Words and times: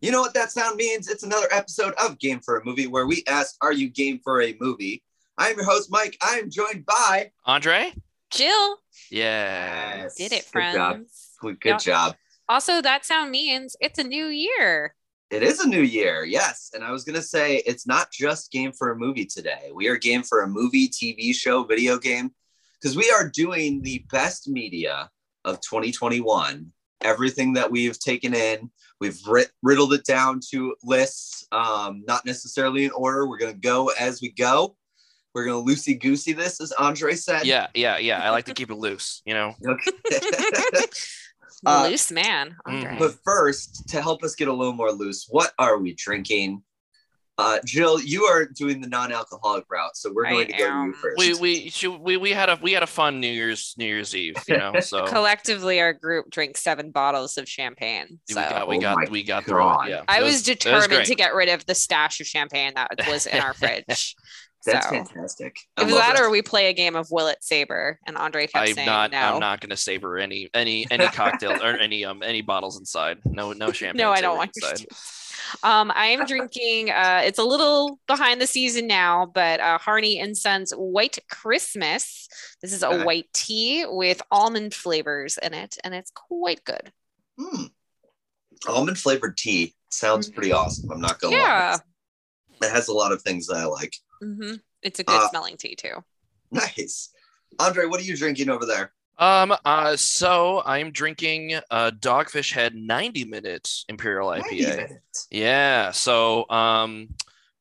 You 0.00 0.12
know 0.12 0.20
what 0.20 0.34
that 0.34 0.52
sound 0.52 0.76
means? 0.76 1.08
It's 1.08 1.24
another 1.24 1.48
episode 1.50 1.92
of 1.94 2.18
Game 2.20 2.38
for 2.40 2.56
a 2.58 2.64
Movie 2.64 2.86
where 2.86 3.06
we 3.06 3.24
ask, 3.26 3.56
Are 3.60 3.72
you 3.72 3.88
game 3.88 4.20
for 4.22 4.40
a 4.40 4.56
movie? 4.60 5.02
I'm 5.36 5.56
your 5.56 5.64
host, 5.64 5.90
Mike. 5.90 6.16
I 6.22 6.38
am 6.38 6.50
joined 6.50 6.86
by 6.86 7.32
Andre? 7.44 7.92
Jill. 8.30 8.76
Yeah. 9.10 9.96
Yes, 10.02 10.14
Did 10.14 10.32
it, 10.32 10.44
good 10.44 10.50
friends. 10.50 10.76
job. 10.76 11.00
Good, 11.40 11.60
good 11.60 11.78
job. 11.80 12.14
Also, 12.48 12.80
that 12.80 13.04
sound 13.04 13.32
means 13.32 13.74
it's 13.80 13.98
a 13.98 14.04
new 14.04 14.26
year. 14.26 14.94
It 15.30 15.42
is 15.42 15.60
a 15.60 15.68
new 15.68 15.82
year, 15.82 16.24
yes. 16.24 16.70
And 16.74 16.84
I 16.84 16.92
was 16.92 17.04
going 17.04 17.16
to 17.16 17.22
say, 17.22 17.56
it's 17.66 17.86
not 17.86 18.10
just 18.12 18.52
game 18.52 18.72
for 18.72 18.92
a 18.92 18.96
movie 18.96 19.26
today. 19.26 19.70
We 19.74 19.88
are 19.88 19.96
game 19.96 20.22
for 20.22 20.42
a 20.42 20.48
movie, 20.48 20.88
TV 20.88 21.34
show, 21.34 21.64
video 21.64 21.98
game, 21.98 22.30
because 22.80 22.96
we 22.96 23.10
are 23.10 23.28
doing 23.28 23.82
the 23.82 24.04
best 24.10 24.48
media 24.48 25.10
of 25.44 25.60
2021. 25.60 26.72
Everything 27.02 27.52
that 27.54 27.70
we've 27.70 27.98
taken 27.98 28.34
in, 28.34 28.70
we've 29.00 29.20
rid- 29.26 29.50
riddled 29.62 29.92
it 29.92 30.04
down 30.04 30.40
to 30.50 30.74
lists, 30.82 31.46
um, 31.52 32.02
not 32.06 32.24
necessarily 32.26 32.84
in 32.84 32.90
order. 32.92 33.26
We're 33.26 33.38
going 33.38 33.52
to 33.54 33.58
go 33.58 33.90
as 33.98 34.20
we 34.20 34.30
go. 34.30 34.76
We're 35.34 35.44
going 35.44 35.64
to 35.64 35.72
loosey 35.72 36.00
goosey 36.00 36.32
this, 36.32 36.60
as 36.60 36.72
Andre 36.72 37.14
said. 37.14 37.46
Yeah, 37.46 37.68
yeah, 37.74 37.98
yeah. 37.98 38.20
I 38.22 38.30
like 38.30 38.46
to 38.46 38.54
keep 38.54 38.70
it 38.70 38.76
loose, 38.76 39.22
you 39.24 39.34
know. 39.34 39.54
Okay. 39.66 40.86
Uh, 41.66 41.88
Loose 41.90 42.12
man, 42.12 42.56
Andre. 42.66 42.96
But 42.98 43.16
first, 43.24 43.88
to 43.88 44.00
help 44.00 44.22
us 44.22 44.36
get 44.36 44.46
a 44.46 44.52
little 44.52 44.74
more 44.74 44.92
loose, 44.92 45.26
what 45.28 45.52
are 45.58 45.76
we 45.78 45.92
drinking? 45.94 46.62
Uh, 47.38 47.60
Jill, 47.64 48.00
you 48.00 48.24
are 48.24 48.46
doing 48.46 48.80
the 48.80 48.88
non-alcoholic 48.88 49.64
route, 49.70 49.96
so 49.96 50.12
we're 50.12 50.26
I 50.26 50.30
going 50.32 50.46
to 50.48 50.52
go 50.54 50.58
to 50.58 50.64
you 50.64 50.68
am. 50.68 50.92
first. 50.92 51.18
We 51.18 51.34
we 51.34 51.70
should, 51.70 52.00
we 52.00 52.16
we 52.16 52.32
had 52.32 52.48
a 52.48 52.58
we 52.60 52.72
had 52.72 52.82
a 52.82 52.86
fun 52.86 53.20
New 53.20 53.30
Year's 53.30 53.76
New 53.78 53.86
Year's 53.86 54.14
Eve, 54.16 54.34
you 54.48 54.56
know. 54.56 54.72
So 54.88 55.06
Collectively, 55.06 55.80
our 55.80 55.92
group 55.92 56.30
drinks 56.30 56.62
seven 56.62 56.90
bottles 56.90 57.36
of 57.36 57.48
champagne. 57.48 58.18
So 58.28 58.36
got 58.36 58.66
we 58.68 58.78
Oh 58.78 58.80
got 58.80 58.96
my 58.96 59.06
we 59.10 59.22
got 59.22 59.44
through 59.44 59.70
it. 59.82 59.90
Yeah. 59.90 60.02
I 60.08 60.22
was, 60.22 60.34
was 60.34 60.42
determined 60.42 60.88
great. 60.90 61.06
to 61.06 61.14
get 61.14 61.34
rid 61.34 61.48
of 61.48 61.64
the 61.66 61.74
stash 61.74 62.20
of 62.20 62.26
champagne 62.26 62.72
that 62.74 62.90
was 63.06 63.26
in 63.26 63.38
our 63.38 63.54
fridge. 63.54 64.16
That's 64.66 64.86
so 64.86 64.90
fantastic. 64.90 65.56
I 65.76 65.82
if 65.82 65.90
love 65.90 65.98
that 65.98 66.20
or 66.20 66.30
we 66.30 66.42
play 66.42 66.68
a 66.68 66.72
game 66.72 66.96
of 66.96 67.08
Will 67.10 67.28
It 67.28 67.38
Saber, 67.40 68.00
and 68.06 68.16
Andre 68.16 68.46
kept 68.46 68.68
I'm 68.68 68.74
saying 68.74 68.86
not 68.86 69.12
no. 69.12 69.18
I'm 69.18 69.40
not 69.40 69.60
gonna 69.60 69.76
savor 69.76 70.18
any 70.18 70.48
any 70.54 70.86
any 70.90 71.06
cocktail 71.06 71.52
or 71.52 71.76
any 71.76 72.04
um 72.04 72.22
any 72.22 72.42
bottles 72.42 72.78
inside. 72.78 73.18
No 73.24 73.52
no 73.52 73.70
champagne. 73.70 73.98
no, 74.04 74.10
I 74.10 74.20
don't 74.20 74.32
savory 74.32 74.38
want 74.38 74.50
you 74.56 74.68
inside. 74.68 74.86
To. 75.62 75.66
Um, 75.68 75.92
I 75.94 76.06
am 76.06 76.24
drinking. 76.26 76.90
Uh, 76.90 77.22
it's 77.24 77.38
a 77.38 77.44
little 77.44 77.98
behind 78.06 78.40
the 78.40 78.46
season 78.46 78.86
now, 78.86 79.26
but 79.34 79.60
uh, 79.60 79.78
Harney 79.78 80.18
and 80.20 80.36
Sons 80.36 80.72
White 80.72 81.18
Christmas. 81.30 82.28
This 82.62 82.72
is 82.72 82.82
a 82.82 83.04
white 83.04 83.26
tea 83.32 83.84
with 83.86 84.20
almond 84.30 84.74
flavors 84.74 85.38
in 85.42 85.54
it, 85.54 85.76
and 85.84 85.94
it's 85.94 86.10
quite 86.10 86.64
good. 86.64 86.92
Hmm. 87.38 87.64
Almond 88.68 88.98
flavored 88.98 89.36
tea 89.36 89.74
sounds 89.90 90.28
pretty 90.28 90.52
awesome. 90.52 90.90
I'm 90.90 91.00
not 91.00 91.20
gonna 91.20 91.36
Yeah, 91.36 91.78
lie. 92.60 92.66
It 92.66 92.70
has 92.72 92.88
a 92.88 92.92
lot 92.92 93.12
of 93.12 93.22
things 93.22 93.46
that 93.46 93.56
I 93.56 93.64
like. 93.66 93.94
Mm-hmm. 94.22 94.54
it's 94.82 94.98
a 94.98 95.04
good 95.04 95.14
Uh, 95.20 95.28
smelling 95.28 95.56
tea 95.56 95.76
too. 95.76 96.02
Nice. 96.50 97.10
Andre, 97.60 97.86
what 97.86 98.00
are 98.00 98.04
you 98.04 98.16
drinking 98.16 98.48
over 98.50 98.66
there? 98.66 98.92
Um 99.18 99.54
uh 99.64 99.96
so 99.96 100.62
I'm 100.64 100.92
drinking 100.92 101.54
uh 101.70 101.90
Dogfish 101.90 102.52
Head 102.52 102.74
90 102.74 103.24
minute 103.24 103.68
Imperial 103.88 104.28
IPA. 104.28 104.98
Yeah. 105.30 105.90
So 105.90 106.48
um 106.50 107.08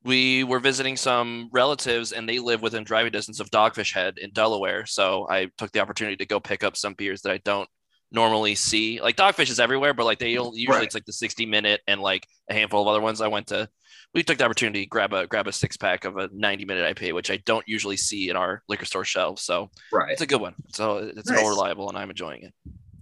we 0.04 0.44
were 0.44 0.60
visiting 0.60 0.96
some 0.96 1.50
relatives 1.52 2.12
and 2.14 2.30
they 2.30 2.40
live 2.40 2.62
within 2.62 2.84
driving 2.84 3.12
distance 3.12 3.40
of 3.40 3.50
Dogfish 3.52 3.94
Head 3.94 4.18
in 4.20 4.30
Delaware. 4.32 4.86
So 4.86 5.28
I 5.30 5.50
took 5.58 5.72
the 5.72 5.80
opportunity 5.82 6.16
to 6.18 6.26
go 6.26 6.40
pick 6.40 6.64
up 6.64 6.78
some 6.78 6.94
beers 6.94 7.24
that 7.24 7.32
I 7.32 7.40
don't 7.44 7.68
normally 8.12 8.56
see. 8.56 9.02
Like 9.02 9.16
Dogfish 9.16 9.50
is 9.50 9.60
everywhere, 9.60 9.94
but 9.94 10.06
like 10.06 10.20
they 10.20 10.30
usually 10.32 10.66
Right. 10.68 10.84
it's 10.84 10.96
like 10.96 11.06
the 11.06 11.14
60 11.14 11.46
minute 11.46 11.82
and 11.88 12.02
like 12.02 12.28
a 12.50 12.54
handful 12.54 12.82
of 12.82 12.88
other 12.88 13.02
ones. 13.02 13.22
I 13.22 13.28
went 13.28 13.48
to 13.48 13.70
we 14.14 14.24
took 14.24 14.38
the 14.38 14.46
opportunity 14.46 14.84
to 14.84 14.88
grab 14.90 15.14
a 15.14 15.28
grab 15.28 15.48
a 15.48 15.52
six 15.52 15.76
pack 15.78 16.06
of 16.06 16.18
a 16.18 16.30
90 16.34 16.66
minute 16.66 16.96
IPA, 16.96 17.14
which 17.14 17.30
I 17.30 17.38
don't 17.46 17.68
usually 17.68 17.98
see 17.98 18.30
in 18.30 18.36
our 18.38 18.64
liquor 18.70 18.86
store 18.86 19.04
shelves. 19.06 19.42
So 19.44 19.70
Right. 19.92 20.12
it's 20.14 20.22
a 20.22 20.26
good 20.28 20.42
one. 20.42 20.56
So 20.74 20.98
it's 20.98 21.30
Nice. 21.30 21.42
more 21.42 21.50
reliable 21.52 21.90
and 21.90 21.98
I'm 21.98 22.10
enjoying 22.10 22.44
it. 22.44 22.54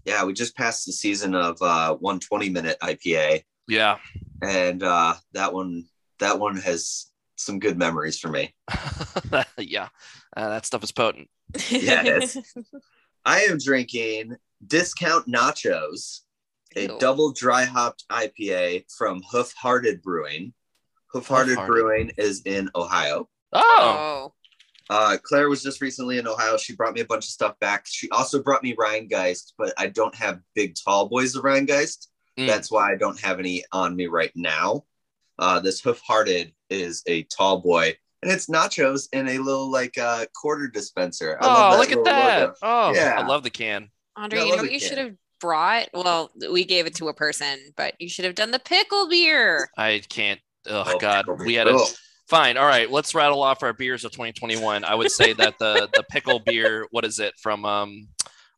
Yeah, 0.05 0.23
we 0.23 0.33
just 0.33 0.55
passed 0.55 0.85
the 0.85 0.91
season 0.93 1.35
of 1.35 1.61
uh 1.61 1.95
120 1.95 2.49
minute 2.49 2.77
IPA. 2.81 3.43
Yeah. 3.67 3.97
And 4.41 4.81
uh 4.83 5.15
that 5.33 5.53
one 5.53 5.85
that 6.19 6.39
one 6.39 6.57
has 6.57 7.11
some 7.37 7.59
good 7.59 7.77
memories 7.77 8.17
for 8.17 8.29
me. 8.29 8.55
yeah. 9.57 9.89
Uh, 10.37 10.49
that 10.49 10.65
stuff 10.65 10.83
is 10.83 10.91
potent. 10.91 11.29
Yeah, 11.69 12.01
it 12.05 12.23
is. 12.23 12.37
I 13.25 13.41
am 13.41 13.57
drinking 13.57 14.35
Discount 14.67 15.27
Nachos, 15.27 16.21
a 16.75 16.83
Ew. 16.83 16.97
double 16.99 17.31
dry 17.31 17.63
hopped 17.65 18.05
IPA 18.11 18.85
from 18.97 19.21
Hoof 19.31 19.53
Hearted 19.53 20.01
Brewing. 20.01 20.53
Hoof 21.11 21.27
Hearted 21.27 21.57
Brewing 21.65 22.11
is 22.17 22.41
in 22.45 22.69
Ohio. 22.75 23.29
Oh, 23.53 23.61
Oh, 24.29 24.33
Uh, 24.89 25.17
Claire 25.23 25.49
was 25.49 25.63
just 25.63 25.81
recently 25.81 26.17
in 26.19 26.27
Ohio. 26.27 26.57
She 26.57 26.75
brought 26.75 26.93
me 26.93 27.01
a 27.01 27.05
bunch 27.05 27.25
of 27.25 27.29
stuff 27.31 27.57
back. 27.59 27.85
She 27.87 28.09
also 28.09 28.43
brought 28.43 28.61
me 28.63 28.75
Rhinegeist, 28.75 29.53
but 29.57 29.73
I 29.77 29.87
don't 29.87 30.13
have 30.15 30.41
big 30.53 30.75
tall 30.75 31.07
boys 31.09 31.35
of 31.35 31.43
Rhinegeist. 31.43 32.07
Mm. 32.37 32.47
That's 32.47 32.69
why 32.69 32.91
I 32.91 32.95
don't 32.95 33.19
have 33.21 33.39
any 33.39 33.63
on 33.71 33.95
me 33.95 34.07
right 34.07 34.31
now. 34.35 34.83
Uh, 35.39 35.59
this 35.59 35.79
Hoof 35.81 36.01
Hearted 36.05 36.53
is 36.69 37.01
a 37.07 37.23
tall 37.23 37.61
boy, 37.61 37.95
and 38.21 38.31
it's 38.31 38.47
nachos 38.47 39.07
in 39.13 39.27
a 39.27 39.37
little 39.39 39.71
like 39.71 39.97
uh, 39.97 40.25
quarter 40.39 40.67
dispenser. 40.67 41.37
I 41.41 41.45
love 41.47 41.73
oh, 41.73 41.77
look 41.79 41.91
at 41.91 42.03
that. 42.03 42.39
logo. 42.41 42.53
Oh, 42.61 42.93
Yeah. 42.93 43.15
I 43.17 43.25
love 43.25 43.43
the 43.43 43.49
can. 43.49 43.89
Andre, 44.15 44.39
Yeah, 44.39 44.45
you 44.45 44.55
know 44.55 44.63
what 44.63 44.71
you 44.71 44.79
should 44.79 44.97
have 44.97 45.13
brought? 45.39 45.89
Well, 45.93 46.31
we 46.51 46.65
gave 46.65 46.85
it 46.85 46.95
to 46.95 47.07
a 47.09 47.13
person, 47.13 47.59
but 47.75 47.93
you 47.99 48.09
should 48.09 48.25
have 48.25 48.35
done 48.35 48.51
the 48.51 48.59
pickle 48.59 49.07
beer. 49.09 49.69
I 49.77 50.01
can't. 50.09 50.39
Oh, 50.67 50.83
Oh, 50.87 50.97
God. 50.99 51.25
We 51.45 51.53
had 51.55 51.67
a 51.67 51.71
Oh, 51.71 51.87
fine. 52.27 52.57
All 52.57 52.65
right. 52.65 52.89
Let's 52.89 53.13
rattle 53.13 53.43
off 53.43 53.61
our 53.63 53.73
beers 53.73 54.03
of 54.05 54.11
2021. 54.11 54.83
I 54.83 54.95
would 54.95 55.11
say 55.11 55.33
that 55.33 55.59
the 55.59 55.89
the 55.93 56.03
pickle 56.09 56.39
beer, 56.39 56.87
what 56.91 57.05
is 57.05 57.19
it 57.19 57.33
from? 57.37 57.65
Um, 57.65 58.07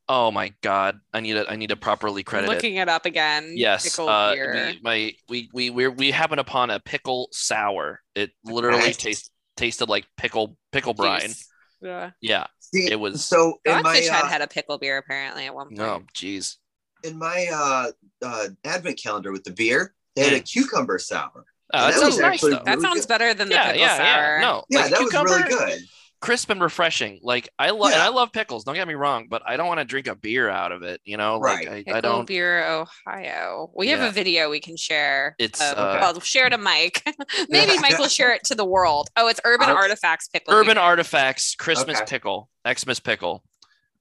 oh 0.07 0.31
my 0.31 0.53
God. 0.61 0.99
I 1.13 1.19
need 1.19 1.33
to 1.33 1.49
I 1.51 1.55
need 1.55 1.69
to 1.69 1.75
properly 1.75 2.23
credit 2.23 2.49
it. 2.49 2.53
Looking 2.53 2.75
it 2.75 2.87
up 2.87 3.05
again. 3.05 3.53
Yes, 3.55 3.83
Pickle 3.83 4.07
uh, 4.07 4.33
beer. 4.33 4.71
we, 4.73 4.79
my 4.81 5.13
we 5.27 5.49
we 5.53 5.69
we 5.69 5.87
we 5.87 6.11
happened 6.11 6.39
upon 6.39 6.69
a 6.69 6.79
pickle 6.79 7.27
sour. 7.31 8.01
It 8.15 8.31
literally 8.45 8.79
Nice. 8.79 8.97
taste, 8.97 9.31
tasted 9.57 9.89
like 9.89 10.05
pickle 10.15 10.57
pickle 10.71 10.93
brine. 10.93 11.21
Juice. 11.21 11.49
Yeah. 11.81 12.11
Yeah. 12.21 12.47
See, 12.73 12.91
It 12.91 12.99
was- 12.99 13.25
so 13.25 13.59
in 13.65 13.81
my 13.81 13.97
Dogfish 13.97 14.09
had 14.09 14.23
uh, 14.25 14.27
had 14.27 14.41
a 14.41 14.47
pickle 14.47 14.77
beer 14.77 14.97
apparently 14.97 15.45
at 15.45 15.53
one 15.55 15.67
point. 15.69 15.79
Oh, 15.81 16.03
jeez. 16.13 16.57
in 17.03 17.17
my 17.17 17.47
uh, 17.53 17.91
uh, 18.25 18.47
advent 18.65 18.99
calendar 19.01 19.31
with 19.31 19.43
the 19.43 19.51
beer. 19.51 19.93
They 20.15 20.23
had 20.23 20.33
a 20.33 20.39
cucumber 20.39 20.97
sour. 20.99 21.45
Uh, 21.73 21.87
that 21.87 21.93
that 21.93 21.99
sounds 21.99 22.13
was 22.15 22.19
nice 22.19 22.33
actually 22.33 22.51
though. 22.53 22.63
That 22.65 22.81
sounds 22.81 23.01
good. 23.01 23.07
better 23.09 23.33
than 23.33 23.49
the 23.49 23.55
Yeah, 23.55 23.65
pickle 23.67 23.81
yeah, 23.81 23.97
sour. 23.97 24.35
yeah. 24.35 24.41
No, 24.41 24.63
Yeah, 24.69 24.79
like 24.81 24.89
that 24.91 24.99
cucumber, 24.99 25.29
was 25.31 25.43
really 25.43 25.49
good. 25.77 25.81
Crisp 26.19 26.49
and 26.49 26.61
refreshing. 26.61 27.19
Like 27.21 27.49
I 27.59 27.69
love, 27.69 27.91
and 27.91 27.95
Yeah. 27.95 28.05
I 28.05 28.09
love 28.09 28.31
pickles. 28.31 28.63
Don't 28.63 28.75
get 28.75 28.87
me 28.87 28.93
wrong, 28.95 29.27
but 29.29 29.41
I 29.45 29.55
don't 29.57 29.67
want 29.67 29.79
to 29.79 29.85
drink 29.85 30.07
a 30.07 30.15
beer 30.15 30.49
out 30.49 30.71
of 30.71 30.81
it. 30.83 30.99
You 31.05 31.17
know, 31.17 31.39
Right. 31.39 31.59
like 31.67 31.69
I, 31.69 31.83
Pickle 31.83 31.95
I 31.95 32.01
don't. 32.01 32.27
beer, 32.27 32.65
Ohio. 33.07 33.71
We 33.75 33.89
have 33.89 34.01
a 34.01 34.11
video 34.11 34.49
we 34.49 34.59
can 34.59 34.77
share. 34.77 35.35
It's, 35.39 35.61
of- 35.61 35.77
uh, 35.77 35.97
well, 36.01 36.19
share 36.21 36.49
to 36.49 36.57
Mike. 36.57 37.03
Maybe 37.49 37.77
Mike 37.79 37.97
will 37.99 38.07
share 38.07 38.33
it 38.33 38.43
to 38.45 38.55
the 38.55 38.65
world. 38.65 39.09
Oh, 39.15 39.27
it's 39.27 39.39
Urban 39.45 39.69
I'll- 39.69 39.75
Artifacts 39.75 40.27
pickle. 40.27 40.53
Urban 40.53 40.75
beer. 40.75 40.83
Artifacts 40.83 41.55
Christmas 41.55 41.97
Okay. 41.97 42.05
pickle, 42.09 42.49
Xmas 42.67 42.99
pickle. 42.99 43.43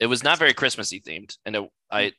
It 0.00 0.06
was 0.06 0.22
not 0.22 0.38
very 0.38 0.52
Christmassy 0.54 1.00
themed, 1.00 1.36
and 1.46 1.56
it, 1.56 1.70
I, 1.90 2.12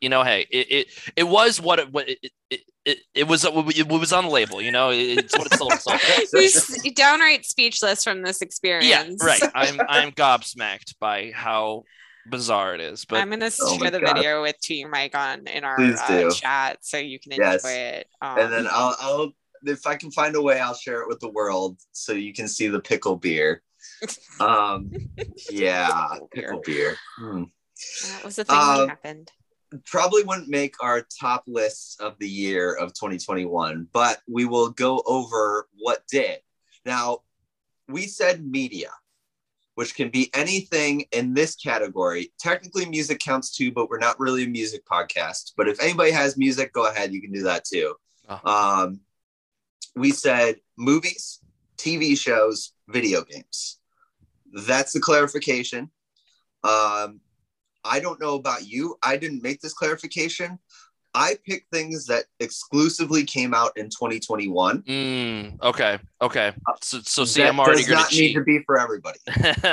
you 0.00 0.08
know, 0.08 0.22
hey, 0.22 0.46
it 0.50 0.66
it, 0.70 0.86
it 1.16 1.24
was 1.24 1.60
what 1.60 1.78
it 1.78 1.92
what 1.92 2.08
it, 2.08 2.18
it, 2.50 2.60
it, 2.84 2.98
it 3.14 3.28
was 3.28 3.44
it 3.44 3.88
was 3.88 4.12
on 4.12 4.24
the 4.24 4.30
label. 4.30 4.60
You 4.62 4.72
know, 4.72 4.90
it's 4.90 5.36
what 5.36 5.46
it 5.46 5.52
sold 5.54 5.72
itself. 5.74 6.02
as. 6.18 6.30
He's 6.82 6.92
downright 6.94 7.44
speechless 7.46 8.04
from 8.04 8.22
this 8.22 8.40
experience. 8.42 9.16
yeah, 9.20 9.26
right. 9.26 9.42
I'm 9.54 9.80
I'm 9.88 10.12
gobsmacked 10.12 10.98
by 11.00 11.32
how 11.34 11.84
bizarre 12.26 12.74
it 12.74 12.80
is, 12.80 13.04
but 13.04 13.16
I'm 13.20 13.30
gonna 13.30 13.50
Oh 13.60 13.78
share 13.78 13.90
the 13.90 14.00
God. 14.00 14.14
video 14.16 14.42
with 14.42 14.58
Team 14.60 14.90
Mike 14.90 15.14
on 15.14 15.46
in 15.46 15.64
our 15.64 15.78
uh, 15.80 16.30
chat 16.30 16.78
so 16.82 16.96
you 16.98 17.18
can 17.20 17.32
enjoy 17.32 17.44
Yes. 17.44 17.64
it. 17.64 18.06
Um, 18.22 18.38
and 18.38 18.52
then 18.52 18.66
I'll, 18.70 18.96
I'll 19.00 19.32
if 19.66 19.86
I 19.86 19.96
can 19.96 20.10
find 20.10 20.34
a 20.36 20.42
way, 20.42 20.60
I'll 20.60 20.74
share 20.74 21.00
it 21.02 21.08
with 21.08 21.20
the 21.20 21.30
world 21.30 21.78
so 21.92 22.12
you 22.12 22.32
can 22.34 22.48
see 22.48 22.68
the 22.68 22.80
pickle 22.80 23.16
beer. 23.16 23.62
Um, 24.40 24.90
yeah, 25.50 26.08
Pickle 26.12 26.28
beer. 26.32 26.42
pickle 26.42 26.60
beer. 26.64 26.96
Hmm. 27.18 27.42
that 28.02 28.24
was 28.24 28.36
the 28.36 28.44
thing 28.44 28.56
Um, 28.58 28.76
that 28.78 28.88
happened. 28.88 29.30
Probably 29.86 30.22
wouldn't 30.22 30.48
make 30.48 30.76
our 30.82 31.06
top 31.20 31.44
lists 31.46 31.98
of 32.00 32.16
the 32.18 32.28
year 32.28 32.74
of 32.74 32.92
2021, 32.94 33.88
but 33.92 34.20
we 34.28 34.44
will 34.44 34.70
go 34.70 35.02
over 35.06 35.68
what 35.78 36.06
did. 36.08 36.38
Now, 36.84 37.20
we 37.88 38.06
said 38.06 38.44
media, 38.44 38.90
which 39.74 39.94
can 39.94 40.10
be 40.10 40.30
anything 40.34 41.06
in 41.12 41.34
this 41.34 41.56
category. 41.56 42.32
Technically, 42.38 42.86
music 42.86 43.18
counts 43.18 43.54
too, 43.54 43.72
but 43.72 43.90
we're 43.90 43.98
not 43.98 44.20
really 44.20 44.44
a 44.44 44.48
music 44.48 44.84
podcast. 44.86 45.52
But 45.56 45.68
if 45.68 45.82
anybody 45.82 46.12
has 46.12 46.36
music, 46.36 46.72
go 46.72 46.86
ahead. 46.88 47.12
You 47.12 47.20
can 47.20 47.32
do 47.32 47.42
that 47.42 47.64
too. 47.64 47.94
Oh. 48.28 48.40
Um, 48.84 49.00
we 49.96 50.10
said 50.10 50.56
movies, 50.76 51.40
TV 51.76 52.16
shows, 52.16 52.72
video 52.88 53.22
games. 53.22 53.78
That's 54.52 54.92
the 54.92 55.00
clarification. 55.00 55.90
Um, 56.62 57.20
I 57.84 58.00
don't 58.00 58.20
know 58.20 58.34
about 58.34 58.66
you. 58.66 58.96
I 59.02 59.16
didn't 59.16 59.42
make 59.42 59.60
this 59.60 59.74
clarification. 59.74 60.58
I 61.14 61.36
picked 61.46 61.70
things 61.72 62.06
that 62.06 62.24
exclusively 62.40 63.24
came 63.24 63.54
out 63.54 63.76
in 63.76 63.84
2021. 63.86 64.82
Mm, 64.82 65.62
okay. 65.62 65.98
Okay. 66.20 66.52
So, 66.82 66.98
so 67.04 67.24
see, 67.24 67.42
That 67.42 67.50
I'm 67.50 67.60
already 67.60 67.82
does 67.82 67.86
going 67.88 67.98
to 67.98 68.02
not 68.02 68.12
need 68.12 68.34
to 68.34 68.42
be 68.42 68.60
for 68.66 68.80
everybody. 68.80 69.18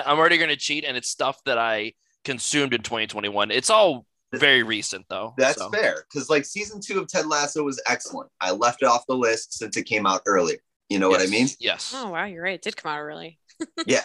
I'm 0.05 0.19
already 0.19 0.37
going 0.37 0.49
to 0.51 0.55
cheat, 0.57 0.85
and 0.85 0.95
it's 0.95 1.09
stuff 1.09 1.43
that 1.45 1.57
I 1.57 1.93
consumed 2.23 2.75
in 2.75 2.83
2021. 2.83 3.49
It's 3.49 3.71
all 3.71 4.05
very 4.33 4.61
recent, 4.61 5.05
though. 5.09 5.33
That's 5.37 5.57
so. 5.57 5.69
fair 5.69 6.05
because 6.09 6.29
like 6.29 6.45
season 6.45 6.79
two 6.79 6.99
of 6.99 7.07
Ted 7.07 7.25
Lasso 7.25 7.63
was 7.63 7.81
excellent. 7.87 8.29
I 8.39 8.51
left 8.51 8.83
it 8.83 8.85
off 8.85 9.05
the 9.07 9.15
list 9.15 9.57
since 9.57 9.75
it 9.75 9.83
came 9.85 10.05
out 10.05 10.21
earlier. 10.27 10.57
You 10.89 10.99
know 10.99 11.09
what 11.09 11.21
I 11.21 11.25
mean? 11.25 11.47
Yes. 11.59 11.93
Oh 11.95 12.11
wow, 12.11 12.25
you're 12.25 12.43
right. 12.43 12.55
It 12.55 12.61
did 12.61 12.77
come 12.77 12.91
out 12.91 12.99
early. 12.99 13.39
Yeah. 13.85 14.01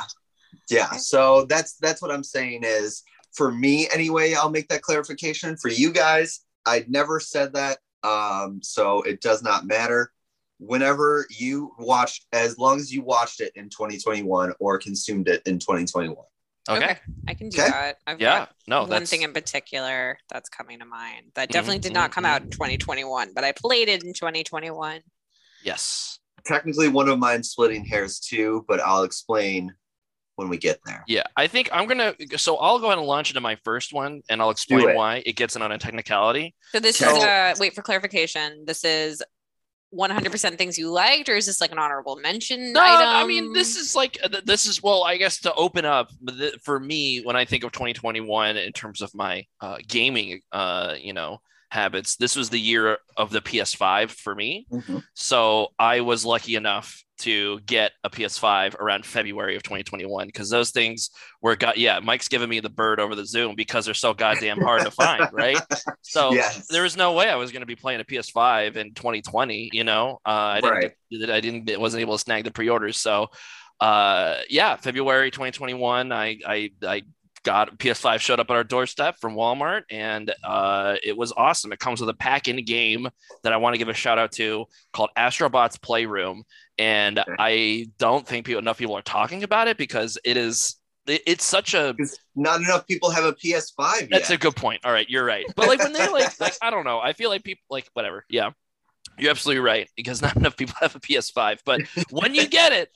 Yeah. 0.68 0.90
So 0.92 1.46
that's 1.46 1.76
that's 1.76 2.02
what 2.02 2.10
I'm 2.10 2.24
saying 2.24 2.62
is 2.64 3.02
for 3.36 3.52
me 3.52 3.88
anyway. 3.92 4.34
I'll 4.34 4.50
make 4.50 4.68
that 4.68 4.82
clarification 4.82 5.56
for 5.56 5.68
you 5.68 5.92
guys. 5.92 6.40
I 6.66 6.84
never 6.88 7.20
said 7.20 7.52
that, 7.54 7.78
um, 8.02 8.60
so 8.62 9.02
it 9.02 9.20
does 9.20 9.42
not 9.42 9.66
matter. 9.66 10.12
Whenever 10.58 11.26
you 11.30 11.72
watched, 11.78 12.26
as 12.32 12.58
long 12.58 12.78
as 12.78 12.92
you 12.92 13.02
watched 13.02 13.40
it 13.40 13.52
in 13.54 13.68
2021 13.68 14.54
or 14.58 14.78
consumed 14.78 15.28
it 15.28 15.42
in 15.46 15.58
2021. 15.58 16.16
Okay. 16.68 16.96
I 17.28 17.34
can 17.34 17.48
do 17.48 17.60
Okay. 17.60 17.68
that. 17.68 17.98
I've 18.06 18.20
Yeah. 18.20 18.38
got 18.38 18.54
No, 18.66 18.80
one 18.80 18.88
that's 18.88 19.10
thing 19.10 19.22
in 19.22 19.32
particular 19.32 20.18
that's 20.28 20.48
coming 20.48 20.80
to 20.80 20.84
mind 20.84 21.30
that 21.34 21.48
Mhm, 21.50 21.52
definitely 21.52 21.78
did 21.78 21.92
not 21.92 22.10
come 22.10 22.24
out 22.24 22.42
in 22.42 22.50
2021, 22.50 23.32
but 23.34 23.44
I 23.44 23.52
played 23.52 23.88
it 23.88 24.02
in 24.02 24.12
2021. 24.14 25.02
yes. 25.62 26.18
Technically, 26.44 26.88
one 26.88 27.08
of 27.08 27.18
mine 27.18 27.42
splitting 27.42 27.84
hairs 27.84 28.18
too, 28.18 28.64
but 28.66 28.80
I'll 28.80 29.02
explain 29.02 29.74
when 30.36 30.48
we 30.48 30.56
get 30.58 30.78
there. 30.86 31.02
Yeah, 31.08 31.24
I 31.36 31.46
think 31.46 31.68
I'm 31.72 31.86
gonna. 31.86 32.14
So 32.36 32.56
I'll 32.56 32.78
go 32.78 32.86
ahead 32.86 32.98
and 32.98 33.06
launch 33.06 33.30
into 33.30 33.40
my 33.40 33.56
first 33.64 33.92
one, 33.92 34.22
and 34.30 34.40
I'll 34.40 34.50
explain 34.50 34.88
it. 34.88 34.94
why 34.94 35.22
it 35.26 35.34
gets 35.36 35.56
in 35.56 35.62
on 35.62 35.72
a 35.72 35.78
technicality. 35.78 36.54
So 36.72 36.80
this 36.80 37.02
Okay. 37.02 37.10
is 37.10 37.24
uh 37.24 37.54
wait 37.58 37.74
for 37.74 37.82
clarification. 37.82 38.64
This 38.66 38.84
is 38.84 39.22
100% 39.94 40.58
things 40.58 40.76
you 40.78 40.90
liked, 40.90 41.28
or 41.28 41.36
is 41.36 41.46
this 41.46 41.60
like 41.60 41.72
an 41.72 41.78
honorable 41.78 42.16
mention? 42.16 42.72
No, 42.72 42.80
item? 42.82 43.08
I 43.08 43.26
mean 43.26 43.52
this 43.52 43.76
is 43.76 43.94
like 43.94 44.18
uh, 44.22 44.28
this 44.44 44.66
is 44.66 44.82
well, 44.82 45.04
I 45.04 45.16
guess 45.16 45.40
to 45.40 45.54
open 45.54 45.84
up 45.84 46.10
for 46.62 46.78
me 46.78 47.22
when 47.22 47.36
I 47.36 47.44
think 47.44 47.64
of 47.64 47.72
2021 47.72 48.56
in 48.56 48.72
terms 48.72 49.00
of 49.00 49.14
my 49.14 49.44
uh, 49.60 49.78
gaming, 49.88 50.40
uh, 50.52 50.96
you 51.00 51.12
know, 51.14 51.38
habits. 51.70 52.16
This 52.16 52.36
was 52.36 52.50
the 52.50 52.60
year 52.60 52.98
of 53.16 53.30
the 53.30 53.40
PS5 53.40 54.10
for 54.10 54.34
me. 54.34 54.66
So 55.14 55.68
I 55.78 56.00
was 56.00 56.24
lucky 56.26 56.56
enough 56.56 57.02
to 57.18 57.60
get 57.60 57.92
a 58.04 58.10
PS5 58.10 58.74
around 58.76 59.06
February 59.06 59.56
of 59.56 59.62
2021 59.62 60.26
because 60.26 60.50
those 60.50 60.70
things 60.70 61.10
were 61.40 61.56
got 61.56 61.78
yeah, 61.78 62.00
Mike's 62.00 62.28
giving 62.28 62.48
me 62.48 62.60
the 62.60 62.68
bird 62.68 63.00
over 63.00 63.14
the 63.14 63.26
Zoom 63.26 63.54
because 63.54 63.84
they're 63.84 63.94
so 63.94 64.14
goddamn 64.14 64.60
hard 64.60 64.82
to 64.82 64.90
find, 64.90 65.28
right? 65.32 65.58
So 66.02 66.32
yes. 66.32 66.66
there 66.68 66.82
was 66.82 66.96
no 66.96 67.12
way 67.12 67.28
I 67.28 67.34
was 67.34 67.52
going 67.52 67.60
to 67.60 67.66
be 67.66 67.74
playing 67.74 68.00
a 68.00 68.04
PS5 68.04 68.76
in 68.76 68.94
2020. 68.94 69.70
You 69.72 69.84
know, 69.84 70.20
uh, 70.24 70.30
I 70.30 70.60
didn't. 70.60 70.74
Right. 70.74 70.92
Get, 71.10 71.30
I 71.30 71.40
didn't. 71.40 71.80
wasn't 71.80 72.00
able 72.00 72.14
to 72.14 72.18
snag 72.18 72.44
the 72.44 72.50
pre-orders. 72.50 72.96
So, 72.96 73.28
uh, 73.80 74.36
yeah, 74.48 74.76
February 74.76 75.30
2021, 75.30 76.12
I 76.12 76.38
I 76.46 76.70
I 76.82 77.02
got 77.46 77.78
PS5 77.78 78.18
showed 78.18 78.40
up 78.40 78.50
at 78.50 78.56
our 78.56 78.64
doorstep 78.64 79.18
from 79.20 79.36
Walmart, 79.36 79.82
and 79.88 80.34
uh, 80.42 80.96
it 81.04 81.16
was 81.16 81.32
awesome. 81.36 81.72
It 81.72 81.78
comes 81.78 82.00
with 82.00 82.10
a 82.10 82.14
pack-in 82.14 82.64
game 82.64 83.08
that 83.44 83.52
I 83.52 83.56
want 83.56 83.74
to 83.74 83.78
give 83.78 83.88
a 83.88 83.94
shout 83.94 84.18
out 84.18 84.32
to 84.32 84.66
called 84.92 85.10
Astrobots 85.16 85.80
Playroom, 85.80 86.42
and 86.78 87.18
Okay. 87.18 87.34
I 87.38 87.86
don't 87.98 88.26
think 88.26 88.46
people, 88.46 88.60
enough 88.60 88.78
people 88.78 88.96
are 88.96 89.02
talking 89.02 89.42
about 89.42 89.68
it 89.68 89.76
because 89.78 90.18
it 90.24 90.36
is. 90.36 90.76
It, 91.06 91.22
it's 91.24 91.44
such 91.44 91.72
a 91.74 91.94
not 92.34 92.60
enough 92.60 92.86
people 92.86 93.10
have 93.10 93.24
a 93.24 93.32
PS5 93.32 94.10
that's 94.10 94.30
a 94.30 94.36
good 94.36 94.56
point. 94.56 94.80
All 94.84 94.90
right, 94.92 95.08
you're 95.08 95.24
right. 95.24 95.46
But 95.54 95.68
like 95.68 95.78
when 95.78 95.92
they 95.92 96.08
like, 96.08 96.38
like 96.40 96.56
I 96.60 96.70
don't 96.70 96.84
know. 96.84 96.98
I 96.98 97.12
feel 97.12 97.30
like 97.30 97.44
people 97.44 97.62
like 97.70 97.88
whatever. 97.92 98.24
Yeah, 98.28 98.50
you're 99.18 99.30
absolutely 99.30 99.60
right 99.60 99.88
because 99.96 100.20
not 100.20 100.36
enough 100.36 100.56
people 100.56 100.74
have 100.80 100.96
a 100.96 101.00
PS5. 101.00 101.60
But 101.64 101.82
when 102.10 102.34
you 102.34 102.48
get 102.48 102.72
it, 102.72 102.90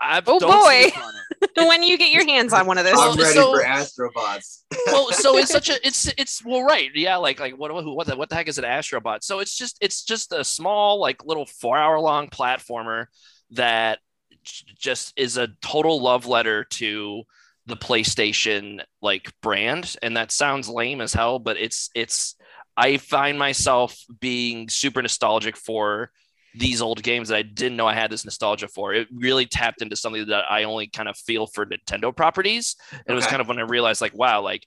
I 0.00 0.22
Oh, 0.26 0.38
boy. 0.38 0.90
sleep 0.90 1.50
when 1.56 1.82
you 1.82 1.98
get 1.98 2.10
your 2.12 2.24
hands 2.26 2.52
on 2.52 2.66
one 2.66 2.78
of 2.78 2.84
those. 2.84 2.94
Well, 2.94 3.12
I'm 3.12 3.18
ready 3.18 3.34
so- 3.34 3.52
for 3.52 3.62
Astrobots. 3.62 4.62
Well, 4.86 5.10
so 5.12 5.36
it's 5.38 5.50
such 5.50 5.70
a 5.70 5.74
it's 5.86 6.12
it's 6.16 6.44
well 6.44 6.62
right. 6.62 6.90
Yeah, 6.94 7.16
like 7.16 7.40
like 7.40 7.56
what 7.58 7.72
what 7.84 8.06
the, 8.06 8.16
what 8.16 8.28
the 8.28 8.34
heck 8.34 8.48
is 8.48 8.58
an 8.58 8.64
Astrobot? 8.64 9.22
So 9.22 9.40
it's 9.40 9.56
just 9.56 9.76
it's 9.80 10.04
just 10.04 10.32
a 10.32 10.44
small 10.44 11.00
like 11.00 11.24
little 11.24 11.46
four 11.46 11.76
hour 11.76 11.98
long 12.00 12.28
platformer 12.28 13.06
that 13.52 13.98
just 14.44 15.12
is 15.16 15.36
a 15.36 15.48
total 15.62 16.00
love 16.00 16.26
letter 16.26 16.64
to 16.64 17.22
the 17.66 17.76
PlayStation 17.76 18.80
like 19.02 19.30
brand 19.42 19.94
and 20.02 20.16
that 20.16 20.32
sounds 20.32 20.68
lame 20.70 21.00
as 21.02 21.12
hell 21.12 21.38
but 21.38 21.58
it's 21.58 21.90
it's 21.94 22.34
I 22.76 22.96
find 22.96 23.38
myself 23.38 23.98
being 24.20 24.68
super 24.70 25.02
nostalgic 25.02 25.56
for 25.56 26.10
these 26.54 26.80
old 26.80 27.02
games 27.02 27.28
that 27.28 27.36
I 27.36 27.42
didn't 27.42 27.76
know 27.76 27.86
I 27.86 27.94
had 27.94 28.10
this 28.10 28.24
nostalgia 28.24 28.68
for. 28.68 28.94
It 28.94 29.08
really 29.14 29.46
tapped 29.46 29.82
into 29.82 29.96
something 29.96 30.26
that 30.26 30.44
I 30.50 30.64
only 30.64 30.88
kind 30.88 31.08
of 31.08 31.16
feel 31.16 31.46
for 31.46 31.66
Nintendo 31.66 32.14
properties. 32.14 32.76
And 32.92 33.02
it 33.06 33.14
was 33.14 33.26
kind 33.26 33.40
of 33.40 33.48
when 33.48 33.58
I 33.58 33.62
realized 33.62 34.00
like 34.00 34.14
wow, 34.14 34.42
like 34.42 34.66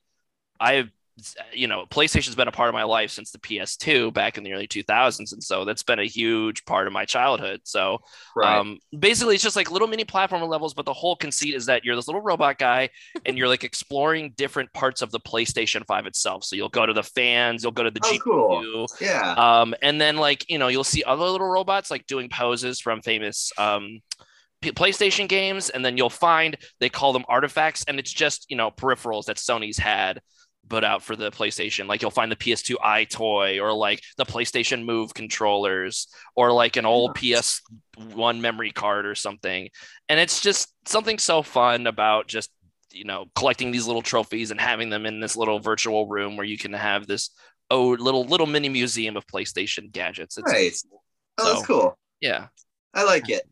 I've 0.60 0.92
you 1.54 1.68
know, 1.68 1.86
PlayStation's 1.90 2.36
been 2.36 2.48
a 2.48 2.52
part 2.52 2.70
of 2.70 2.74
my 2.74 2.84
life 2.84 3.12
since 3.12 3.32
the 3.32 3.38
PS2 3.40 4.14
back 4.14 4.38
in 4.38 4.44
the 4.44 4.54
early 4.54 4.68
2000s 4.68 5.34
and 5.34 5.44
so 5.44 5.66
that's 5.66 5.84
been 5.84 6.00
a 6.00 6.06
huge 6.08 6.66
part 6.66 6.88
of 6.88 6.94
my 6.94 7.06
childhood. 7.06 7.62
So 7.64 8.00
Right. 8.36 8.58
um, 8.60 8.80
basically, 8.98 9.36
it's 9.36 9.44
just 9.44 9.56
like 9.56 9.72
little 9.72 9.88
mini 9.88 10.06
platformer 10.06 10.48
levels, 10.48 10.74
but 10.74 10.86
the 10.86 10.94
whole 10.94 11.16
conceit 11.16 11.56
is 11.56 11.66
that 11.68 11.84
you're 11.84 11.96
this 11.96 12.08
little 12.08 12.22
robot 12.22 12.58
guy 12.58 12.90
and 13.26 13.38
you're 13.38 13.48
like 13.48 13.64
exploring 13.64 14.34
different 14.38 14.72
parts 14.74 15.02
of 15.02 15.12
the 15.12 15.20
PlayStation 15.20 15.86
5 15.86 16.06
itself. 16.06 16.44
So 16.44 16.56
you'll 16.56 16.70
go 16.70 16.86
to 16.86 16.94
the 16.94 17.04
fans, 17.04 17.64
you'll 17.64 17.72
go 17.74 17.84
to 17.84 17.92
the 17.92 18.00
Oh, 18.04 18.12
GPU. 18.14 18.22
cool. 18.24 18.88
yeah. 19.00 19.34
Um, 19.38 19.76
and 19.82 20.00
then 20.00 20.18
like, 20.18 20.50
you 20.50 20.58
know, 20.58 20.68
you'll 20.70 20.84
see 20.84 21.04
other 21.04 21.26
little 21.26 21.48
robots 21.48 21.92
like 21.92 22.08
doing 22.08 22.30
poses 22.30 22.80
from 22.80 23.02
famous 23.02 23.52
um, 23.58 24.00
PlayStation 24.64 25.28
games. 25.28 25.70
And 25.70 25.84
then 25.84 25.98
you'll 25.98 26.10
find 26.10 26.56
they 26.80 26.90
call 26.90 27.14
them 27.14 27.26
artifacts 27.28 27.84
and 27.88 28.00
it's 28.00 28.12
just, 28.14 28.46
you 28.50 28.56
know, 28.56 28.72
peripherals 28.72 29.26
that 29.26 29.38
Sony's 29.38 29.78
had 29.78 30.22
put 30.70 30.84
out 30.84 31.04
for 31.04 31.16
the 31.16 31.32
PlayStation. 31.32 31.88
Like 31.88 32.02
you'll 32.02 32.12
find 32.12 32.32
the 32.32 32.36
PS2 32.36 32.76
EyeToy 32.76 33.62
or 33.62 33.74
like 33.74 34.02
the 34.18 34.26
PlayStation 34.26 34.86
Move 34.86 35.14
controllers 35.14 36.08
or 36.36 36.52
like 36.52 36.78
an 36.78 36.86
old 36.86 37.16
PS1 37.16 38.40
memory 38.40 38.72
card 38.72 39.06
or 39.06 39.16
something. 39.16 39.70
And 40.08 40.20
it's 40.20 40.42
just 40.42 40.74
something 40.86 41.20
so 41.20 41.42
fun 41.44 41.88
about 41.88 42.28
just 42.28 42.52
you 42.94 43.06
know 43.06 43.26
collecting 43.36 43.72
these 43.72 43.88
little 43.88 44.02
trophies 44.02 44.52
and 44.52 44.60
having 44.60 44.90
them 44.90 45.06
in 45.06 45.20
this 45.20 45.36
little 45.36 45.60
virtual 45.60 46.08
room 46.08 46.36
where 46.36 46.46
you 46.46 46.58
can 46.58 46.74
have 46.74 47.08
this 47.08 47.30
oh 47.70 47.90
little 48.00 48.26
little 48.26 48.48
mini 48.48 48.70
museum 48.70 49.18
of 49.18 49.26
PlayStation 49.28 49.92
gadgets. 49.92 50.38
It's 50.38 50.52
Right. 50.52 50.74
Oh, 51.38 51.54
that's 51.54 51.66
cool. 51.66 51.98
yeah, 52.20 52.48
I 52.94 53.04
like 53.04 53.30
it. 53.30 53.44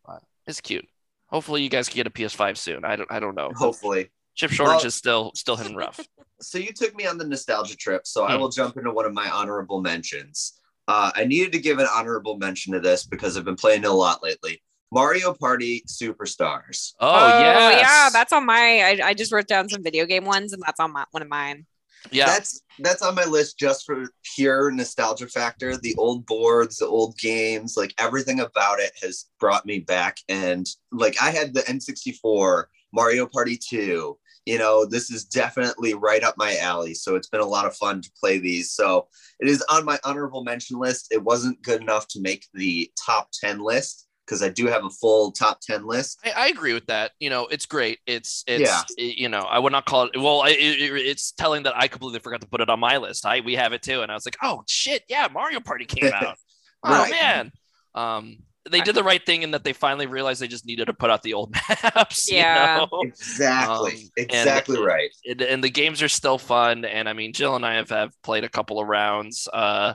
it's 0.45 0.61
cute. 0.61 0.85
Hopefully 1.27 1.63
you 1.63 1.69
guys 1.69 1.87
can 1.87 1.95
get 1.95 2.07
a 2.07 2.11
PS5 2.11 2.57
soon. 2.57 2.85
I 2.85 2.95
don't 2.95 3.11
I 3.11 3.19
don't 3.19 3.35
know. 3.35 3.51
Hopefully. 3.55 4.09
Chip 4.39 4.51
shortage 4.51 4.77
Well- 4.77 4.85
is 4.85 4.95
still 4.95 5.31
still 5.35 5.57
hitting 5.57 5.75
rough. 5.75 5.99
So 6.41 6.57
you 6.57 6.71
took 6.71 6.95
me 6.95 7.05
on 7.05 7.17
the 7.17 7.25
nostalgia 7.27 7.75
trip, 7.75 8.07
so 8.07 8.23
I 8.23 8.35
Hmm. 8.35 8.39
will 8.41 8.47
jump 8.49 8.77
into 8.77 8.91
one 8.91 9.05
of 9.05 9.11
my 9.13 9.29
honorable 9.29 9.81
mentions. 9.81 10.53
Uh, 10.87 11.11
I 11.13 11.25
needed 11.25 11.51
to 11.51 11.59
give 11.59 11.77
an 11.79 11.87
honorable 11.93 12.37
mention 12.37 12.71
to 12.71 12.79
this 12.79 13.05
because 13.05 13.35
I've 13.35 13.43
been 13.43 13.57
playing 13.57 13.83
it 13.83 13.87
a 13.87 13.91
lot 13.91 14.23
lately. 14.23 14.63
Mario 14.93 15.33
Party 15.33 15.83
Superstars. 15.87 16.93
Oh, 17.01 17.27
yes. 17.27 17.81
yeah, 17.81 18.09
that's 18.13 18.31
on 18.31 18.45
my. 18.45 18.55
I, 18.81 18.99
I 19.09 19.13
just 19.13 19.33
wrote 19.33 19.47
down 19.47 19.67
some 19.67 19.83
video 19.83 20.05
game 20.05 20.23
ones, 20.23 20.53
and 20.53 20.63
that's 20.65 20.79
on 20.79 20.93
my 20.93 21.03
one 21.11 21.21
of 21.21 21.27
mine. 21.27 21.65
yeah. 22.09 22.27
That's 22.27 22.61
that's 22.79 23.01
on 23.01 23.15
my 23.15 23.25
list 23.25 23.59
just 23.59 23.85
for 23.85 24.05
pure 24.35 24.71
nostalgia 24.71 25.27
factor. 25.27 25.75
The 25.75 25.93
old 25.97 26.25
boards, 26.25 26.77
the 26.77 26.87
old 26.87 27.17
games, 27.17 27.75
like 27.75 27.93
everything 27.97 28.39
about 28.39 28.79
it 28.79 28.93
has 29.03 29.25
brought 29.41 29.65
me 29.65 29.79
back. 29.79 30.19
And 30.29 30.65
like 30.93 31.21
I 31.21 31.31
had 31.31 31.53
the 31.53 31.61
N64, 31.63 32.63
Mario 32.93 33.27
Party 33.27 33.57
2. 33.57 34.17
You 34.45 34.57
know, 34.57 34.85
this 34.85 35.11
is 35.11 35.25
definitely 35.25 35.93
right 35.93 36.23
up 36.23 36.35
my 36.37 36.57
alley. 36.57 36.93
So 36.93 37.15
it's 37.15 37.27
been 37.29 37.41
a 37.41 37.45
lot 37.45 37.65
of 37.65 37.75
fun 37.75 38.01
to 38.01 38.11
play 38.19 38.39
these. 38.39 38.71
So 38.71 39.07
it 39.39 39.47
is 39.47 39.63
on 39.69 39.85
my 39.85 39.99
honorable 40.03 40.43
mention 40.43 40.79
list. 40.79 41.07
It 41.11 41.23
wasn't 41.23 41.61
good 41.61 41.81
enough 41.81 42.07
to 42.09 42.21
make 42.21 42.45
the 42.53 42.91
top 43.05 43.29
10 43.43 43.59
list 43.59 44.07
because 44.25 44.41
I 44.43 44.49
do 44.49 44.67
have 44.67 44.85
a 44.85 44.89
full 44.89 45.31
top 45.31 45.59
10 45.61 45.85
list. 45.85 46.19
I, 46.23 46.31
I 46.31 46.47
agree 46.47 46.73
with 46.73 46.85
that. 46.87 47.11
You 47.19 47.29
know, 47.29 47.47
it's 47.47 47.65
great. 47.65 47.99
It's 48.07 48.43
it's 48.47 48.61
Yeah. 48.61 48.81
it- 48.97 49.17
you 49.17 49.27
know, 49.29 49.39
I 49.41 49.59
would 49.59 49.71
not 49.71 49.85
call 49.85 50.05
it. 50.05 50.17
Well, 50.17 50.41
I, 50.41 50.49
it, 50.49 50.81
it- 50.81 51.05
it's 51.05 51.31
telling 51.31 51.63
that 51.63 51.75
I 51.77 51.87
completely 51.87 52.19
forgot 52.19 52.41
to 52.41 52.47
put 52.47 52.61
it 52.61 52.69
on 52.69 52.79
my 52.79 52.97
list. 52.97 53.25
I 53.25 53.41
we 53.41 53.55
have 53.55 53.73
it 53.73 53.81
too, 53.81 54.01
and 54.01 54.11
I 54.11 54.15
was 54.15 54.25
like, 54.25 54.37
oh 54.43 54.63
shit, 54.67 55.03
yeah, 55.09 55.27
Mario 55.31 55.59
Party 55.59 55.85
came 55.85 56.11
out. 56.15 56.37
oh 56.83 56.91
Right. 56.91 57.11
man, 57.11 57.51
um, 57.95 58.37
they 58.71 58.81
did 58.81 58.95
the 58.95 59.03
right 59.03 59.25
thing 59.25 59.43
in 59.43 59.51
that 59.51 59.63
they 59.63 59.73
finally 59.73 60.05
realized 60.07 60.41
they 60.41 60.47
just 60.47 60.65
needed 60.65 60.85
to 60.85 60.93
put 60.93 61.09
out 61.09 61.23
the 61.23 61.33
old 61.33 61.51
maps. 61.69 62.29
you 62.29 62.37
Yeah. 62.37 62.85
know? 62.91 63.01
Exactly. 63.03 63.91
Um, 63.91 63.97
and- 64.17 64.25
exactly 64.25 64.79
right. 64.79 65.09
and, 65.27 65.41
and 65.41 65.63
the 65.63 65.69
games 65.69 66.01
are 66.01 66.09
still 66.09 66.37
fun. 66.37 66.85
And 66.85 67.07
I 67.09 67.13
mean, 67.13 67.33
Jill 67.33 67.55
and 67.55 67.65
I 67.65 67.75
have, 67.75 67.89
have 67.89 68.11
played 68.23 68.43
a 68.43 68.49
couple 68.49 68.79
of 68.79 68.87
rounds, 68.87 69.47
uh, 69.53 69.93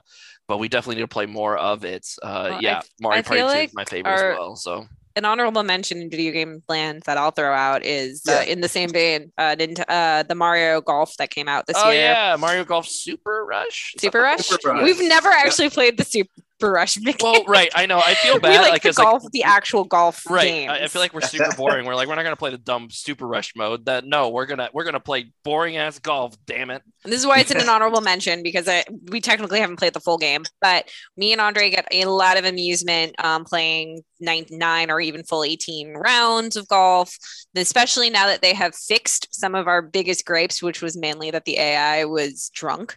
but 0.49 0.59
we 0.59 0.69
definitely 0.69 0.97
need 0.97 1.03
to 1.03 1.09
play 1.09 1.27
more 1.27 1.57
of 1.57 1.85
it. 1.85 2.07
Uh, 2.23 2.49
Well, 2.51 2.63
yeah, 2.63 2.79
f- 2.79 2.89
Mario 3.01 3.19
I 3.19 3.23
Party 3.23 3.41
2 3.43 3.47
like 3.47 3.69
is 3.71 3.75
my 3.75 3.85
favorite 3.85 4.11
our- 4.13 4.33
as 4.33 4.39
well. 4.39 4.57
So 4.57 4.87
an 5.17 5.25
honorable 5.25 5.63
mention 5.63 6.03
in 6.03 6.11
video 6.11 6.33
game 6.33 6.61
land 6.69 7.03
that 7.07 7.17
I'll 7.17 7.31
throw 7.31 7.55
out 7.55 7.85
is 7.85 8.23
Yeah. 8.27 8.39
uh, 8.41 8.43
in 8.47 8.61
the 8.63 8.69
same 8.69 8.91
vein, 8.91 9.31
uh, 9.39 9.55
Nint- 9.57 9.85
uh, 9.89 10.25
the 10.25 10.35
Mario 10.35 10.81
Golf 10.81 11.17
that 11.19 11.31
came 11.31 11.47
out 11.49 11.67
this 11.69 11.77
oh 11.79 11.89
year. 11.91 12.01
yeah, 12.01 12.37
Mario 12.37 12.65
Golf 12.65 12.89
Super 12.89 13.47
Rush. 13.49 13.95
Super 14.01 14.21
Rush. 14.23 14.47
Super 14.47 14.71
Rush. 14.71 14.83
We've 14.83 15.09
never 15.09 15.29
actually 15.29 15.71
played 15.71 15.99
the 15.99 16.05
Super 16.05 16.33
Rush. 16.63 16.97
mechanic. 16.99 17.23
Well, 17.23 17.45
right. 17.49 17.71
I 17.75 17.87
know. 17.87 17.99
I 17.99 18.15
feel 18.15 18.35
we 18.35 18.41
bad. 18.41 18.63
like, 18.63 18.71
like 18.71 18.83
the 18.83 18.91
it's 18.91 18.99
like 18.99 19.07
golf, 19.07 19.25
the 19.33 19.43
actual 19.43 19.85
golf 19.85 20.25
right. 20.29 20.47
games. 20.47 20.71
I, 20.71 20.85
I 20.85 20.89
feel 20.89 21.03
like 21.03 21.13
we're 21.13 21.21
super 21.21 21.51
boring. 21.57 21.87
We're 21.87 21.95
like 21.95 22.09
we're 22.09 22.15
not 22.15 22.23
gonna 22.23 22.37
play 22.37 22.51
the 22.51 22.59
dumb 22.59 22.89
Super 22.91 23.27
Rush 23.27 23.53
mode. 23.57 23.87
That 23.87 24.05
no, 24.05 24.31
we're 24.31 24.47
gonna 24.47 24.71
we're 24.73 24.85
gonna 24.85 25.01
play 25.01 25.33
boring 25.45 25.77
ass 25.77 25.99
golf. 25.99 26.37
Damn 26.47 26.71
it. 26.71 26.83
And 27.05 27.13
this 27.13 27.21
is 27.21 27.27
why 27.27 27.41
it's 27.41 27.51
in 27.51 27.61
an 27.61 27.69
honorable 27.71 28.01
mention 28.01 28.43
because 28.43 28.69
I, 28.69 28.85
we 29.11 29.21
technically 29.21 29.61
haven't 29.61 29.77
played 29.77 29.93
the 29.93 30.01
full 30.01 30.19
game, 30.19 30.45
but 30.61 30.89
me 31.17 31.33
and 31.33 31.41
Andre 31.41 31.71
get 31.71 31.87
a 31.91 32.07
lot 32.07 32.39
of 32.39 32.45
amusement 32.45 33.15
um, 33.23 33.45
playing 33.45 34.03
nine, 34.21 34.47
nine 34.51 34.91
or 34.91 35.01
even 35.01 35.23
full 35.23 35.45
18 35.45 35.95
rounds 35.95 36.57
of 36.57 36.67
golf, 36.69 37.17
especially 37.55 38.11
now 38.11 38.27
that 38.27 38.43
they 38.43 38.55
have 38.55 38.75
fixed 38.75 39.29
some 39.31 39.55
of 39.55 39.69
our 39.69 39.83
biggest 39.83 40.25
grapes, 40.25 40.63
which 40.63 40.81
was 40.81 40.97
mainly 40.97 41.31
that 41.31 41.45
the 41.45 41.59
AI 41.59 42.05
was 42.05 42.51
drunk 42.55 42.97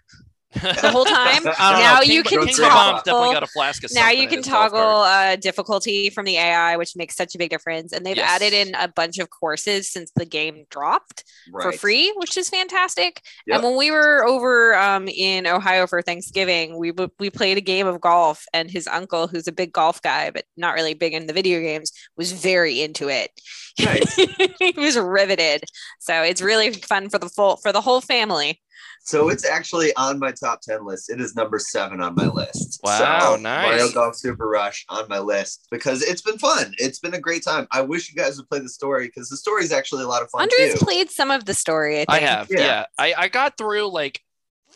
the 0.61 0.89
whole 0.91 1.05
time. 1.05 1.43
Now 1.59 1.95
know. 1.97 2.01
you 2.01 2.23
King, 2.23 2.39
can 2.39 2.47
King 2.47 2.57
toggle- 2.57 3.33
got 3.33 3.43
a 3.43 3.47
flask 3.47 3.83
of 3.83 3.93
now 3.93 4.09
you 4.09 4.27
can 4.27 4.41
toggle 4.41 4.79
uh, 4.79 5.35
difficulty 5.35 6.09
from 6.09 6.25
the 6.25 6.37
AI, 6.37 6.77
which 6.77 6.95
makes 6.95 7.15
such 7.15 7.35
a 7.35 7.37
big 7.37 7.49
difference. 7.49 7.91
And 7.93 8.05
they've 8.05 8.17
Yes. 8.17 8.29
added 8.41 8.53
in 8.53 8.75
a 8.75 8.87
bunch 8.87 9.19
of 9.19 9.29
courses 9.29 9.89
since 9.91 10.11
the 10.15 10.25
game 10.25 10.65
dropped 10.69 11.23
for 11.51 11.71
free, 11.71 12.13
which 12.17 12.37
is 12.37 12.49
fantastic. 12.49 13.21
Yep. 13.47 13.55
And 13.55 13.63
when 13.63 13.77
we 13.77 13.91
were 13.91 14.25
over 14.25 14.75
um, 14.75 15.07
in 15.07 15.45
Ohio 15.47 15.87
for 15.87 16.01
Thanksgiving, 16.01 16.77
we 16.77 16.91
we 17.19 17.29
played 17.29 17.57
a 17.57 17.61
game 17.61 17.87
of 17.87 18.01
golf, 18.01 18.45
and 18.53 18.69
his 18.71 18.87
uncle, 18.87 19.27
who's 19.27 19.47
a 19.47 19.51
big 19.51 19.71
golf 19.73 20.01
guy 20.01 20.31
but 20.31 20.45
not 20.57 20.73
really 20.75 20.93
big 20.93 21.13
in 21.13 21.27
the 21.27 21.33
video 21.33 21.59
games, 21.59 21.91
was 22.17 22.31
very 22.31 22.81
into 22.81 23.09
it. 23.09 23.31
Nice. 23.79 24.15
he 24.15 24.73
was 24.75 24.97
riveted. 24.97 25.63
So 25.99 26.23
it's 26.23 26.41
really 26.41 26.71
fun 26.73 27.11
for 27.11 27.19
the 27.19 27.29
full 27.29 27.57
for 27.57 27.71
the 27.71 27.79
whole 27.81 28.01
family. 28.01 28.59
So 29.07 29.29
it's 29.29 29.45
actually 29.45 29.95
on 29.95 30.19
my 30.19 30.33
top 30.33 30.59
10 30.59 30.85
list. 30.85 31.09
It 31.09 31.21
is 31.21 31.33
number 31.33 31.59
seven 31.59 32.01
on 32.01 32.13
my 32.15 32.27
list. 32.27 32.81
Wow, 32.83 33.35
so, 33.35 33.41
nice. 33.41 33.65
Mario 33.79 33.89
Golf 33.93 34.17
Super 34.17 34.49
Rush 34.49 34.85
on 34.89 35.07
my 35.07 35.19
list 35.19 35.65
because 35.71 36.03
it's 36.03 36.21
been 36.21 36.37
fun. 36.37 36.73
It's 36.77 36.99
been 36.99 37.13
a 37.13 37.19
great 37.19 37.41
time. 37.41 37.67
I 37.71 37.81
wish 37.81 38.09
you 38.09 38.15
guys 38.15 38.35
would 38.35 38.49
play 38.49 38.59
the 38.59 38.67
story 38.67 39.07
because 39.07 39.29
the 39.29 39.37
story 39.37 39.63
is 39.63 39.71
actually 39.71 40.03
a 40.03 40.07
lot 40.07 40.23
of 40.23 40.29
fun 40.29 40.41
Andre's 40.41 40.77
too. 40.77 40.85
played 40.85 41.09
some 41.09 41.31
of 41.31 41.45
the 41.45 41.53
story. 41.53 42.01
I 42.01 42.05
think. 42.05 42.09
I 42.09 42.19
have, 42.19 42.47
Yeah. 42.49 42.59
yeah. 42.59 42.85
I, 42.99 43.13
I 43.17 43.27
got 43.29 43.57
through 43.57 43.87
like 43.93 44.21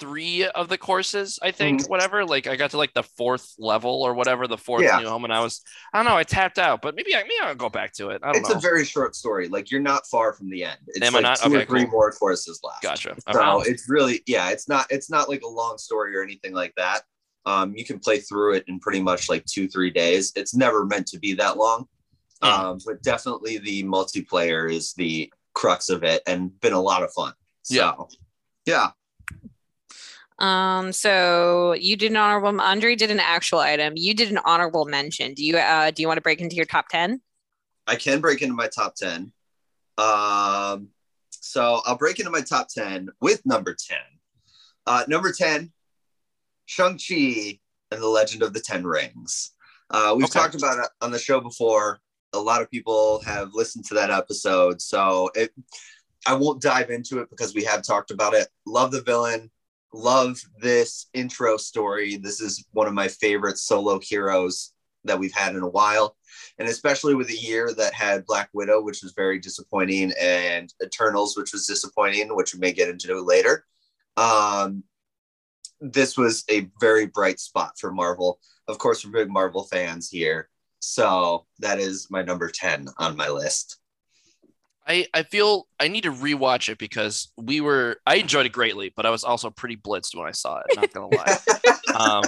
three 0.02 0.46
of 0.46 0.68
the 0.68 0.78
courses, 0.78 1.40
I 1.42 1.52
think, 1.52 1.82
Mm-hmm. 1.82 1.90
whatever. 1.90 2.26
Like 2.26 2.48
I 2.48 2.58
got 2.58 2.72
to 2.72 2.78
like 2.78 2.94
the 2.94 3.04
fourth 3.04 3.54
level 3.58 4.02
or 4.04 4.14
whatever, 4.14 4.48
the 4.48 4.58
fourth 4.58 4.84
Yeah. 4.84 5.00
new 5.00 5.08
home, 5.08 5.24
and 5.24 5.32
I 5.34 5.40
was, 5.40 5.62
I 5.94 6.00
don't 6.00 6.06
know, 6.12 6.18
I 6.18 6.24
tapped 6.24 6.60
out, 6.60 6.82
but 6.82 6.96
maybe 6.96 7.16
I 7.16 7.22
maybe 7.22 7.36
I'll 7.44 7.56
go 7.56 7.70
back 7.70 7.94
to 7.94 8.10
it. 8.10 8.22
I 8.24 8.34
don't 8.34 8.42
It's 8.42 8.50
know. 8.50 8.58
a 8.58 8.60
very 8.60 8.84
short 8.84 9.16
story. 9.16 9.48
Like 9.48 9.72
you're 9.72 9.80
not 9.80 10.06
far 10.08 10.34
from 10.34 10.50
the 10.50 10.66
end. 10.66 10.78
It's 10.88 11.06
Am 11.08 11.14
I 11.16 11.20
like 11.20 11.24
not? 11.24 11.38
two 11.40 11.50
Okay, 11.54 11.62
or 11.62 11.66
three 11.66 11.84
cool. 11.84 11.92
more 11.92 12.12
courses 12.12 12.60
left. 12.64 12.82
gotcha. 12.84 13.16
So 13.32 13.62
it's 13.62 13.88
really, 13.88 14.22
yeah, 14.26 14.50
it's 14.50 14.68
not, 14.68 14.88
it's 14.90 15.10
not 15.10 15.30
like 15.30 15.44
a 15.44 15.48
long 15.48 15.78
story 15.78 16.18
or 16.18 16.24
anything 16.24 16.54
like 16.54 16.74
that. 16.76 17.04
Um, 17.46 17.74
you 17.76 17.86
can 17.86 18.00
play 18.00 18.20
through 18.20 18.56
it 18.56 18.66
in 18.68 18.80
pretty 18.80 19.02
much 19.02 19.30
like 19.30 19.46
two, 19.46 19.68
three 19.68 19.90
days. 19.92 20.34
It's 20.36 20.54
never 20.54 20.86
meant 20.86 21.08
to 21.08 21.20
be 21.20 21.34
that 21.36 21.58
long. 21.58 21.86
Hmm. 22.44 22.50
Um, 22.50 22.80
but 22.86 23.02
definitely 23.04 23.60
the 23.60 23.84
multiplayer 23.84 24.72
is 24.72 24.94
the 24.94 25.32
crux 25.54 25.90
of 25.90 26.04
it 26.04 26.22
and 26.28 26.60
been 26.62 26.74
a 26.74 26.82
lot 26.82 27.04
of 27.04 27.12
fun. 27.14 27.34
So 27.64 27.76
Yeah. 27.76 27.94
yeah. 28.66 28.90
Um, 30.42 30.92
so 30.92 31.74
you 31.74 31.96
did 31.96 32.12
an 32.12 32.18
honorable 32.18 32.60
Andre 32.60 32.96
did 32.96 33.12
an 33.12 33.20
actual 33.20 33.60
item. 33.60 33.94
You 33.96 34.14
did 34.16 34.32
an 34.32 34.40
honorable 34.44 34.86
mention. 34.86 35.34
Do 35.36 35.46
you 35.46 35.58
uh 35.58 35.92
do 35.92 36.02
you 36.02 36.08
want 36.08 36.18
to 36.18 36.22
break 36.22 36.42
into 36.42 36.56
your 36.56 36.66
top 36.66 36.88
10? 36.90 37.22
I 37.88 37.96
can 37.96 38.22
break 38.22 38.42
into 38.42 38.56
my 38.56 38.68
top 38.68 38.96
10. 38.96 39.32
Um, 39.98 40.88
so 41.30 41.82
I'll 41.86 41.98
break 41.98 42.20
into 42.20 42.32
my 42.32 42.42
top 42.42 42.68
10 42.70 43.10
with 43.22 43.46
number 43.46 43.76
10. 43.76 43.98
Uh, 44.88 45.04
number 45.08 45.32
10, 45.32 45.72
Shang-Chi 46.66 47.60
and 47.92 48.02
the 48.02 48.08
Legend 48.08 48.42
of 48.44 48.54
the 48.54 48.60
Ten 48.62 48.84
Rings. 48.84 49.52
Uh, 49.90 50.14
we've 50.16 50.26
Okay. 50.26 50.40
talked 50.40 50.56
about 50.56 50.80
it 50.80 50.90
on 51.02 51.12
the 51.12 51.20
show 51.20 51.40
before. 51.40 52.02
A 52.34 52.40
lot 52.40 52.62
of 52.62 52.72
people 52.72 53.22
have 53.26 53.50
listened 53.54 53.86
to 53.86 53.94
that 53.96 54.10
episode. 54.10 54.82
So 54.82 55.30
it, 55.36 55.52
I 56.26 56.34
won't 56.34 56.62
dive 56.62 56.90
into 56.90 57.20
it 57.20 57.30
because 57.30 57.54
we 57.54 57.64
have 57.66 57.84
talked 57.84 58.10
about 58.10 58.34
it. 58.34 58.48
Love 58.66 58.92
the 58.92 59.02
villain. 59.02 59.52
Love 59.94 60.40
this 60.62 61.08
intro 61.14 61.58
story. 61.58 62.18
This 62.18 62.40
is 62.40 62.66
one 62.72 62.88
of 62.88 62.94
my 62.94 63.08
favorite 63.08 63.58
solo 63.58 64.00
heroes 64.00 64.74
that 65.04 65.20
we've 65.20 65.34
had 65.34 65.56
in 65.56 65.64
a 65.64 65.70
while 65.70 66.16
and 66.58 66.68
especially 66.68 67.16
with 67.16 67.30
a 67.30 67.38
year 67.38 67.74
that 67.74 67.94
had 67.94 68.26
Black 68.26 68.50
Widow, 68.54 68.82
which 68.82 69.02
was 69.02 69.14
very 69.14 69.40
disappointing, 69.40 70.14
and 70.20 70.74
Eternals, 70.84 71.36
which 71.38 71.54
was 71.54 71.66
disappointing, 71.66 72.36
which 72.36 72.54
we 72.54 72.60
may 72.60 72.72
get 72.72 72.90
into 72.90 73.20
later. 73.22 73.66
Um, 74.18 74.84
this 75.80 76.18
was 76.18 76.44
a 76.50 76.70
very 76.80 77.08
bright 77.08 77.40
spot 77.40 77.74
for 77.80 77.92
Marvel. 77.92 78.40
Of 78.68 78.78
course, 78.78 79.04
we're 79.04 79.12
big 79.12 79.32
Marvel 79.32 79.64
fans 79.64 80.10
here, 80.10 80.50
so 80.80 81.46
that 81.60 81.80
is 81.80 82.08
my 82.10 82.22
number 82.22 82.50
ten 82.50 82.88
on 82.98 83.16
my 83.16 83.30
list. 83.30 83.81
I, 84.88 85.08
I 85.14 85.24
feel 85.24 85.68
I 85.80 85.88
need 85.88 86.04
to 86.04 86.12
rewatch 86.12 86.70
it 86.70 86.78
because 86.78 87.32
we 87.38 87.62
were 87.62 87.98
I 88.06 88.16
enjoyed 88.16 88.46
it 88.46 88.52
greatly, 88.52 88.92
but 88.96 89.06
I 89.06 89.10
was 89.10 89.24
also 89.24 89.50
pretty 89.50 89.78
blitzed 89.78 90.16
when 90.16 90.28
I 90.28 90.32
saw 90.32 90.60
it. 90.60 90.66
Not 90.76 90.94
gonna 90.94 91.16
lie. 91.16 91.38
um, 91.96 92.24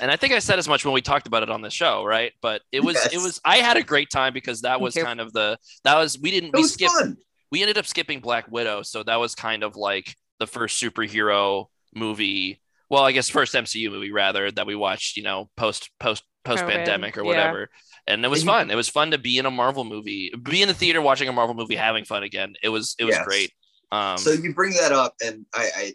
and 0.00 0.10
I 0.10 0.16
think 0.16 0.32
I 0.32 0.40
said 0.40 0.58
as 0.58 0.68
much 0.68 0.84
when 0.84 0.94
we 0.94 1.00
talked 1.00 1.26
about 1.26 1.42
it 1.42 1.50
on 1.50 1.62
the 1.62 1.70
show, 1.70 2.04
right? 2.04 2.32
But 2.40 2.62
it 2.72 2.82
was 2.84 2.96
it 3.12 3.18
was 3.18 3.40
I 3.44 3.58
had 3.58 3.76
a 3.76 3.82
great 3.82 4.10
time 4.10 4.32
because 4.32 4.62
that 4.62 4.80
was 4.80 4.94
kind 4.94 5.20
of 5.20 5.32
the 5.32 5.58
that 5.84 5.96
was 5.96 6.18
we 6.18 6.30
didn't 6.30 6.52
we 6.54 6.64
skipped 6.64 6.92
fun. 6.92 7.16
we 7.50 7.62
ended 7.62 7.78
up 7.78 7.86
skipping 7.86 8.20
Black 8.20 8.50
Widow, 8.50 8.82
so 8.82 9.02
that 9.02 9.16
was 9.16 9.34
kind 9.34 9.62
of 9.62 9.76
like 9.76 10.14
the 10.38 10.46
first 10.46 10.82
superhero 10.82 11.66
movie. 11.94 12.60
Well, 12.90 13.04
I 13.04 13.12
guess 13.12 13.28
first 13.28 13.54
MCU 13.54 13.90
movie 13.90 14.12
rather 14.12 14.50
that 14.50 14.66
we 14.66 14.74
watched, 14.74 15.16
you 15.16 15.22
know, 15.22 15.50
post 15.56 15.90
post 16.00 16.24
post 16.44 16.64
pandemic 16.64 17.18
or 17.18 17.24
yeah. 17.24 17.66
Whatever. 18.08 18.14
And 18.16 18.24
it 18.24 18.28
was 18.28 18.40
And 18.40 18.46
you- 18.46 18.52
fun. 18.52 18.70
It 18.70 18.74
was 18.76 18.88
fun 18.88 19.10
to 19.12 19.18
be 19.18 19.38
in 19.38 19.46
a 19.46 19.50
Marvel 19.50 19.84
movie, 19.84 20.32
be 20.42 20.62
in 20.62 20.68
the 20.68 20.74
theater 20.74 21.00
watching 21.00 21.28
a 21.28 21.32
Marvel 21.32 21.54
movie, 21.54 21.76
having 21.76 22.04
fun 22.04 22.22
again. 22.22 22.54
It 22.62 22.68
was 22.70 22.94
it 22.98 23.04
was 23.04 23.14
Yes. 23.16 23.24
great. 23.26 23.52
Um, 23.90 24.18
so 24.18 24.32
you 24.32 24.52
bring 24.54 24.72
that 24.74 24.92
up, 24.92 25.14
and 25.24 25.46
I, 25.54 25.70
I, 25.76 25.94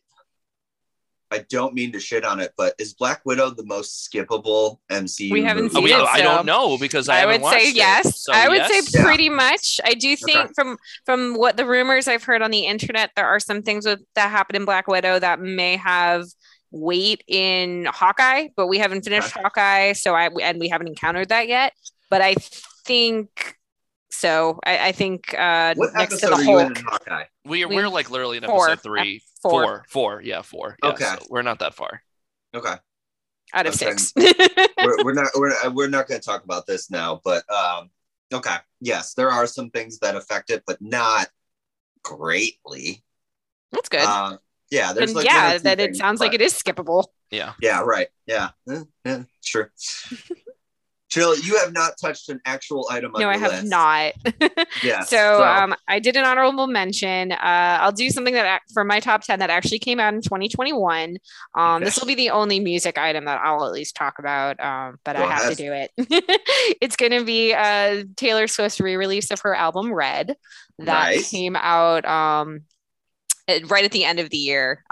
I 1.31 1.45
don't 1.49 1.73
mean 1.75 1.91
to 1.93 1.99
shit 1.99 2.23
on 2.25 2.39
it, 2.39 2.51
but 2.57 2.73
is 2.79 2.93
Black 2.93 3.21
Widow 3.25 3.51
the 3.51 3.65
most 3.65 4.07
skippable 4.11 4.77
MCU? 4.91 5.31
We 5.31 5.43
haven't 5.43 5.65
movie? 5.65 5.75
oh, 5.75 5.79
seen 5.79 5.83
we, 5.85 5.93
it, 5.93 6.07
I 6.07 6.17
so- 6.17 6.23
don't 6.23 6.45
know 6.47 6.77
because 6.79 7.07
I, 7.09 7.21
I, 7.21 7.25
would 7.27 7.35
say 7.35 7.41
watched 7.41 7.65
it. 7.65 7.75
yes. 7.75 8.23
So 8.23 8.33
I 8.33 8.47
would 8.49 8.57
yes. 8.57 8.87
say 8.91 8.97
Yeah. 8.99 9.05
pretty 9.05 9.29
much. 9.29 9.79
I 9.83 9.93
do 9.93 10.15
think 10.15 10.37
Okay. 10.37 10.51
from 10.55 10.77
from 11.05 11.33
what 11.35 11.55
the 11.57 11.65
rumors 11.65 12.07
I've 12.07 12.23
heard 12.23 12.41
on 12.41 12.49
the 12.51 12.65
internet, 12.65 13.11
there 13.15 13.27
are 13.27 13.39
some 13.39 13.61
things 13.63 13.85
with, 13.85 13.99
that 14.15 14.29
happened 14.31 14.57
in 14.57 14.65
Black 14.65 14.87
Widow 14.87 15.19
that 15.19 15.39
may 15.39 15.77
have 15.77 16.25
weight 16.71 17.23
in 17.27 17.85
Hawkeye, 17.85 18.47
but 18.55 18.65
we 18.67 18.79
haven't 18.79 19.03
finished 19.03 19.31
Hawkeye, 19.31 19.93
so 19.93 20.15
I 20.15 20.29
and 20.41 20.59
we 20.59 20.69
haven't 20.69 20.87
encountered 20.87 21.29
that 21.29 21.47
yet. 21.47 21.73
But 22.09 22.21
I 22.21 22.35
think 22.85 23.57
so. 24.11 24.59
I, 24.65 24.89
I 24.89 24.91
think 24.91 25.33
uh, 25.37 25.73
What 25.75 25.93
next 25.95 26.19
to 26.19 26.27
the 26.27 26.33
are 26.33 26.41
you 26.43 26.59
in, 26.59 26.75
Hulk, 26.75 27.07
we, 27.45 27.65
we- 27.65 27.75
we're 27.75 27.89
like 27.89 28.09
literally 28.11 28.37
in 28.37 28.43
four. 28.45 28.69
episode 28.69 28.83
three, 28.83 29.21
Four. 29.41 29.51
four, 29.63 29.85
four, 29.89 30.21
yeah, 30.23 30.41
four. 30.41 30.77
Yeah, 30.83 30.89
Okay. 30.91 31.05
so 31.05 31.25
we're 31.29 31.41
not 31.41 31.59
that 31.59 31.73
far. 31.73 32.01
Okay. 32.55 32.75
out 33.53 33.65
of 33.67 33.73
Okay. 33.75 33.95
six. 33.97 34.13
we're, 34.15 34.97
we're 35.03 35.13
not 35.13 35.27
we're, 35.35 35.69
we're 35.71 35.87
not 35.89 36.07
going 36.07 36.19
to 36.21 36.25
talk 36.25 36.43
about 36.43 36.65
this 36.67 36.89
now 36.91 37.19
but 37.23 37.43
um 37.51 37.89
okay 38.33 38.55
yes 38.79 39.13
there 39.15 39.29
are 39.29 39.45
some 39.47 39.69
things 39.71 39.99
that 39.99 40.15
affect 40.15 40.49
it 40.49 40.63
but 40.65 40.79
not 40.81 41.27
greatly 42.03 43.03
That's 43.71 43.89
good. 43.89 44.01
uh, 44.05 44.37
yeah 44.71 44.93
there's 44.93 45.09
and 45.11 45.17
like 45.17 45.25
yeah, 45.25 45.53
two 45.53 45.59
that 45.63 45.79
it 45.79 45.85
things, 45.87 45.97
sounds 45.97 46.19
like 46.19 46.33
it 46.33 46.41
is 46.41 46.53
skippable. 46.53 47.05
Yeah. 47.31 47.53
yeah 47.61 47.81
right 47.81 48.07
yeah 48.27 48.49
Eh, 48.69 48.83
yeah 49.05 49.23
sure 49.41 49.71
Jill, 51.13 51.37
you 51.37 51.57
have 51.59 51.73
not 51.73 51.93
touched 52.01 52.27
an 52.29 52.41
actual 52.45 52.87
item 52.89 53.13
on 53.13 53.21
No, 53.21 53.29
I 53.29 53.37
have 53.37 53.51
list. 53.51 53.65
not. 53.69 54.13
yeah. 54.83 55.01
so, 55.05 55.43
um, 55.43 55.75
I 55.87 55.99
did 55.99 56.15
an 56.15 56.23
honorable 56.23 56.65
mention. 56.65 57.31
Uh, 57.33 57.37
I'll 57.81 57.91
do 57.91 58.09
something 58.09 58.33
that 58.33 58.61
for 58.73 58.83
my 58.83 58.99
top 58.99 59.21
10 59.21 59.37
that 59.37 59.51
actually 59.51 59.77
came 59.77 59.99
out 59.99 60.15
in 60.15 60.21
2021. 60.23 61.17
Um, 61.55 61.83
This 61.83 61.99
will 61.99 62.07
be 62.07 62.15
the 62.15 62.31
only 62.31 62.59
music 62.59 62.97
item 62.97 63.25
that 63.25 63.39
I'll 63.43 63.63
at 63.65 63.71
least 63.71 63.95
talk 63.95 64.17
about, 64.17 64.59
um, 64.59 64.97
but 65.05 65.15
Go 65.15 65.23
I 65.23 65.31
have 65.31 65.41
ahead. 65.43 65.57
to 65.57 65.63
do 65.63 65.71
it. 65.71 65.91
it's 66.81 66.95
going 66.95 67.11
to 67.11 67.23
be 67.23 67.53
uh, 67.53 68.05
Taylor 68.15 68.47
Swift's 68.47 68.79
re 68.81 68.95
release 68.95 69.29
of 69.29 69.39
her 69.41 69.53
album 69.53 69.93
Red 69.93 70.35
that 70.79 70.85
Nice. 71.11 71.29
came 71.29 71.55
out 71.55 72.05
um, 72.05 72.61
right 73.67 73.85
at 73.85 73.91
the 73.91 74.05
end 74.05 74.19
of 74.19 74.31
the 74.31 74.37
year. 74.37 74.83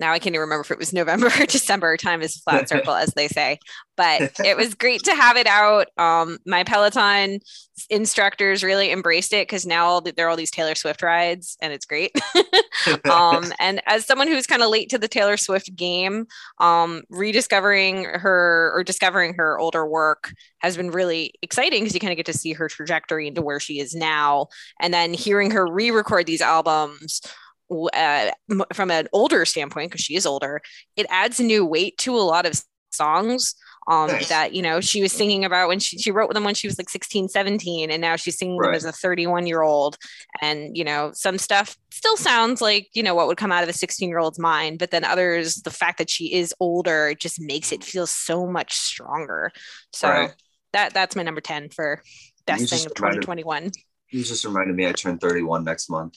Now 0.00 0.12
I 0.12 0.18
can't 0.18 0.34
even 0.34 0.40
remember 0.40 0.62
if 0.62 0.70
it 0.70 0.78
was 0.78 0.92
November 0.92 1.26
or 1.26 1.46
December. 1.46 1.96
Time 1.96 2.22
is 2.22 2.38
flat 2.38 2.68
circle, 2.68 2.94
as 2.94 3.10
they 3.10 3.28
say. 3.28 3.58
But 3.96 4.40
it 4.44 4.56
was 4.56 4.74
great 4.74 5.04
to 5.04 5.14
have 5.14 5.36
it 5.36 5.46
out. 5.46 5.88
Um, 5.98 6.38
my 6.46 6.64
Peloton 6.64 7.40
instructors 7.88 8.64
really 8.64 8.90
embraced 8.90 9.32
it 9.32 9.46
because 9.46 9.66
now 9.66 10.00
there 10.00 10.26
are 10.26 10.28
all 10.30 10.36
these 10.36 10.50
Taylor 10.50 10.74
Swift 10.74 11.02
rides, 11.02 11.56
and 11.60 11.72
it's 11.72 11.86
great. 11.86 12.12
um, 13.10 13.52
and 13.58 13.82
as 13.86 14.06
someone 14.06 14.28
who's 14.28 14.46
kind 14.46 14.62
of 14.62 14.70
late 14.70 14.88
to 14.90 14.98
the 14.98 15.08
Taylor 15.08 15.36
Swift 15.36 15.74
game, 15.76 16.26
um, 16.58 17.02
rediscovering 17.10 18.04
her 18.04 18.72
or 18.74 18.82
discovering 18.82 19.34
her 19.34 19.58
older 19.58 19.86
work 19.86 20.32
has 20.60 20.76
been 20.76 20.90
really 20.90 21.34
exciting 21.42 21.82
because 21.82 21.94
you 21.94 22.00
kind 22.00 22.12
of 22.12 22.16
get 22.16 22.26
to 22.26 22.36
see 22.36 22.52
her 22.52 22.68
trajectory 22.68 23.28
into 23.28 23.42
where 23.42 23.60
she 23.60 23.80
is 23.80 23.94
now, 23.94 24.48
and 24.80 24.92
then 24.92 25.14
hearing 25.14 25.50
her 25.50 25.66
re-record 25.66 26.26
these 26.26 26.40
albums 26.42 27.20
uh, 27.70 28.30
from 28.72 28.90
an 28.90 29.08
older 29.12 29.44
standpoint, 29.44 29.90
because 29.90 30.04
she 30.04 30.16
is 30.16 30.26
older, 30.26 30.60
it 30.96 31.06
adds 31.08 31.40
new 31.40 31.64
weight 31.64 31.96
to 31.98 32.14
a 32.14 32.18
lot 32.18 32.46
of 32.46 32.60
songs 32.90 33.54
um, 33.88 34.08
nice. 34.08 34.28
that 34.28 34.52
you 34.52 34.62
know 34.62 34.80
she 34.80 35.02
was 35.02 35.12
singing 35.12 35.44
about 35.44 35.68
when 35.68 35.78
she, 35.78 35.98
she 35.98 36.10
wrote 36.10 36.32
them 36.32 36.44
when 36.44 36.54
she 36.54 36.66
was 36.66 36.78
like 36.78 36.88
16 36.88 37.28
17 37.28 37.90
and 37.90 38.00
now 38.00 38.16
she's 38.16 38.38
singing 38.38 38.56
right. 38.56 38.68
them 38.68 38.74
as 38.74 38.84
a 38.84 38.92
31 38.92 39.46
year 39.46 39.62
old 39.62 39.96
and 40.40 40.76
you 40.76 40.84
know 40.84 41.10
some 41.14 41.38
stuff 41.38 41.76
still 41.90 42.16
sounds 42.16 42.60
like 42.60 42.88
you 42.92 43.02
know 43.02 43.14
what 43.14 43.26
would 43.26 43.36
come 43.36 43.52
out 43.52 43.62
of 43.62 43.68
a 43.68 43.72
16 43.72 44.08
year 44.08 44.18
old's 44.18 44.38
mind 44.38 44.78
but 44.78 44.90
then 44.90 45.04
others 45.04 45.56
the 45.56 45.70
fact 45.70 45.98
that 45.98 46.10
she 46.10 46.34
is 46.34 46.54
older 46.60 47.14
just 47.14 47.40
makes 47.40 47.72
it 47.72 47.82
feel 47.82 48.06
so 48.06 48.46
much 48.46 48.74
stronger 48.74 49.50
so 49.92 50.08
right. 50.08 50.34
that 50.72 50.92
that's 50.92 51.16
my 51.16 51.22
number 51.22 51.40
10 51.40 51.70
for 51.70 52.02
best 52.46 52.70
thing 52.70 52.86
of 52.86 52.94
2021 52.94 53.70
you 54.10 54.24
just 54.24 54.44
reminded 54.44 54.76
me 54.76 54.86
i 54.86 54.92
turn 54.92 55.18
31 55.18 55.64
next 55.64 55.88
month 55.88 56.16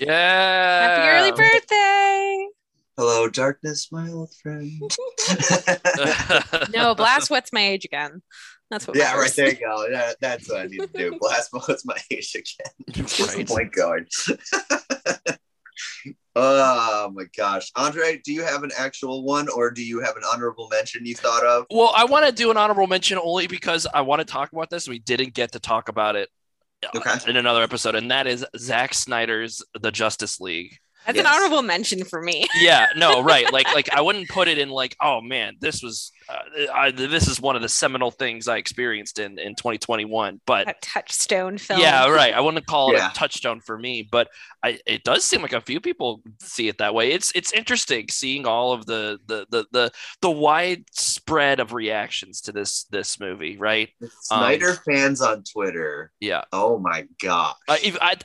yeah. 0.00 0.82
Happy 0.82 1.08
early 1.08 1.32
birthday. 1.32 2.48
Hello, 2.96 3.28
darkness, 3.28 3.92
my 3.92 4.10
old 4.10 4.34
friend. 4.42 4.72
no, 6.74 6.94
blast 6.94 7.30
what's 7.30 7.52
my 7.52 7.60
age 7.60 7.84
again. 7.84 8.22
That's 8.70 8.86
what. 8.86 8.96
Yeah, 8.96 9.04
matters. 9.04 9.20
right 9.20 9.32
there 9.36 9.50
you 9.50 9.60
go. 9.60 9.86
Yeah, 9.86 10.12
that's 10.20 10.48
what 10.48 10.60
I 10.60 10.66
need 10.66 10.80
to 10.80 10.86
do. 10.88 11.18
Blast 11.20 11.50
what's 11.52 11.86
my 11.86 11.96
age 12.10 12.34
again. 12.34 12.72
What's 12.96 13.34
the 13.34 13.44
point 13.44 13.72
going? 13.72 14.06
oh 16.36 17.10
my 17.14 17.24
gosh, 17.36 17.70
Andre, 17.76 18.20
do 18.22 18.32
you 18.32 18.42
have 18.42 18.62
an 18.62 18.72
actual 18.76 19.24
one, 19.24 19.48
or 19.48 19.70
do 19.70 19.82
you 19.82 20.00
have 20.00 20.16
an 20.16 20.22
honorable 20.30 20.68
mention 20.68 21.06
you 21.06 21.14
thought 21.14 21.44
of? 21.44 21.64
Well, 21.70 21.92
I 21.96 22.04
want 22.04 22.26
to 22.26 22.32
do 22.32 22.50
an 22.50 22.56
honorable 22.58 22.86
mention 22.86 23.18
only 23.22 23.46
because 23.46 23.86
I 23.86 24.02
want 24.02 24.20
to 24.20 24.26
talk 24.26 24.52
about 24.52 24.68
this. 24.68 24.86
We 24.86 24.98
didn't 24.98 25.32
get 25.32 25.52
to 25.52 25.60
talk 25.60 25.88
about 25.88 26.16
it 26.16 26.28
okay. 26.94 27.30
in 27.30 27.36
another 27.36 27.62
episode, 27.62 27.94
and 27.94 28.10
that 28.10 28.26
is 28.26 28.44
Zack 28.56 28.94
Snyder's 28.94 29.62
The 29.80 29.90
Justice 29.90 30.40
League. 30.40 30.78
That's 31.06 31.16
yes. 31.16 31.26
an 31.26 31.32
honorable 31.32 31.62
mention 31.62 32.04
for 32.04 32.20
me. 32.20 32.46
yeah, 32.60 32.86
no, 32.96 33.22
right. 33.22 33.46
Like, 33.52 33.72
like 33.74 33.92
I 33.92 34.02
wouldn't 34.02 34.28
put 34.28 34.48
it 34.48 34.58
in 34.58 34.68
like, 34.68 34.96
oh 35.00 35.20
man, 35.20 35.56
this 35.60 35.82
was, 35.82 36.12
uh, 36.28 36.72
I, 36.74 36.90
this 36.90 37.26
is 37.28 37.40
one 37.40 37.56
of 37.56 37.62
the 37.62 37.68
seminal 37.68 38.10
things 38.10 38.48
I 38.48 38.58
experienced 38.58 39.18
in 39.18 39.38
in 39.38 39.54
2021. 39.54 40.40
But 40.46 40.68
a 40.68 40.74
touchstone 40.82 41.58
film. 41.58 41.80
Yeah, 41.80 42.08
right. 42.08 42.34
I 42.34 42.40
wouldn't 42.40 42.66
call 42.66 42.90
it 42.90 42.98
yeah. 42.98 43.10
a 43.10 43.14
touchstone 43.14 43.60
for 43.60 43.78
me, 43.78 44.06
but 44.10 44.28
I, 44.62 44.78
it 44.86 45.04
does 45.04 45.24
seem 45.24 45.42
like 45.42 45.52
a 45.52 45.60
few 45.60 45.80
people 45.80 46.22
see 46.40 46.68
it 46.68 46.78
that 46.78 46.94
way. 46.94 47.12
It's 47.12 47.32
it's 47.34 47.52
interesting 47.52 48.08
seeing 48.10 48.46
all 48.46 48.72
of 48.72 48.86
the 48.86 49.18
the 49.26 49.46
the 49.50 49.66
the, 49.72 49.90
the 50.20 50.30
widespread 50.30 51.60
of 51.60 51.72
reactions 51.72 52.42
to 52.42 52.52
this 52.52 52.84
this 52.84 53.18
movie. 53.18 53.56
Right, 53.56 53.88
Snyder 54.22 54.70
um, 54.70 54.78
fans 54.86 55.22
on 55.22 55.44
Twitter. 55.44 56.12
Yeah. 56.20 56.44
Oh 56.52 56.78
my 56.78 57.06
god. 57.22 57.54
Uh, 57.66 57.76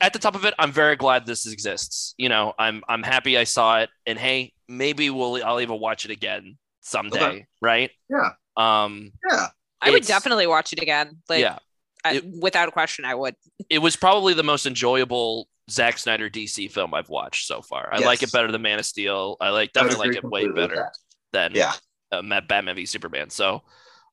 at 0.01 0.13
the 0.13 0.19
top 0.19 0.35
of 0.35 0.43
it, 0.45 0.53
I'm 0.59 0.71
very 0.71 0.95
glad 0.95 1.25
this 1.25 1.47
exists. 1.47 2.15
You 2.17 2.29
know, 2.29 2.53
I'm 2.59 2.73
I'm 2.73 2.83
I'm 2.87 3.03
happy 3.03 3.37
I 3.37 3.43
saw 3.43 3.79
it, 3.79 3.89
and 4.05 4.17
hey, 4.17 4.53
maybe 4.67 5.09
we'll 5.09 5.43
I'll 5.43 5.61
even 5.61 5.79
watch 5.79 6.05
it 6.05 6.11
again 6.11 6.57
someday, 6.83 7.19
okay. 7.19 7.47
right? 7.61 7.91
Yeah. 8.09 8.31
Um. 8.55 9.11
Yeah. 9.29 9.47
I 9.81 9.91
would 9.91 10.05
definitely 10.05 10.47
watch 10.47 10.71
it 10.71 10.81
again. 10.81 11.17
Like, 11.27 11.41
yeah. 11.41 11.57
I, 12.05 12.15
it, 12.15 12.25
without 12.25 12.69
a 12.69 12.71
question, 12.71 13.03
I 13.03 13.15
would. 13.15 13.35
It 13.69 13.79
was 13.79 13.95
probably 13.95 14.33
the 14.33 14.43
most 14.43 14.65
enjoyable 14.65 15.49
Zack 15.69 15.97
Snyder 15.97 16.29
DC 16.29 16.71
film 16.71 16.93
I've 16.93 17.09
watched 17.09 17.47
so 17.47 17.61
far. 17.61 17.89
I 17.91 17.99
yes. 17.99 18.05
like 18.05 18.23
it 18.23 18.31
better 18.31 18.51
than 18.51 18.61
Man 18.61 18.79
of 18.79 18.85
Steel. 18.85 19.37
I 19.41 19.49
like 19.49 19.73
definitely 19.73 20.09
like 20.09 20.17
it 20.17 20.23
way 20.23 20.47
better 20.47 20.89
than 21.31 21.51
yeah. 21.53 21.73
Uh, 22.11 22.21
Batman 22.21 22.75
v 22.75 22.85
Superman. 22.85 23.29
So, 23.29 23.63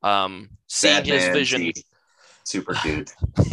um, 0.03 0.51
seeing 0.67 0.97
Batman 0.97 1.21
his 1.21 1.29
vision, 1.29 1.73
super 2.51 2.75
dude. 2.83 3.11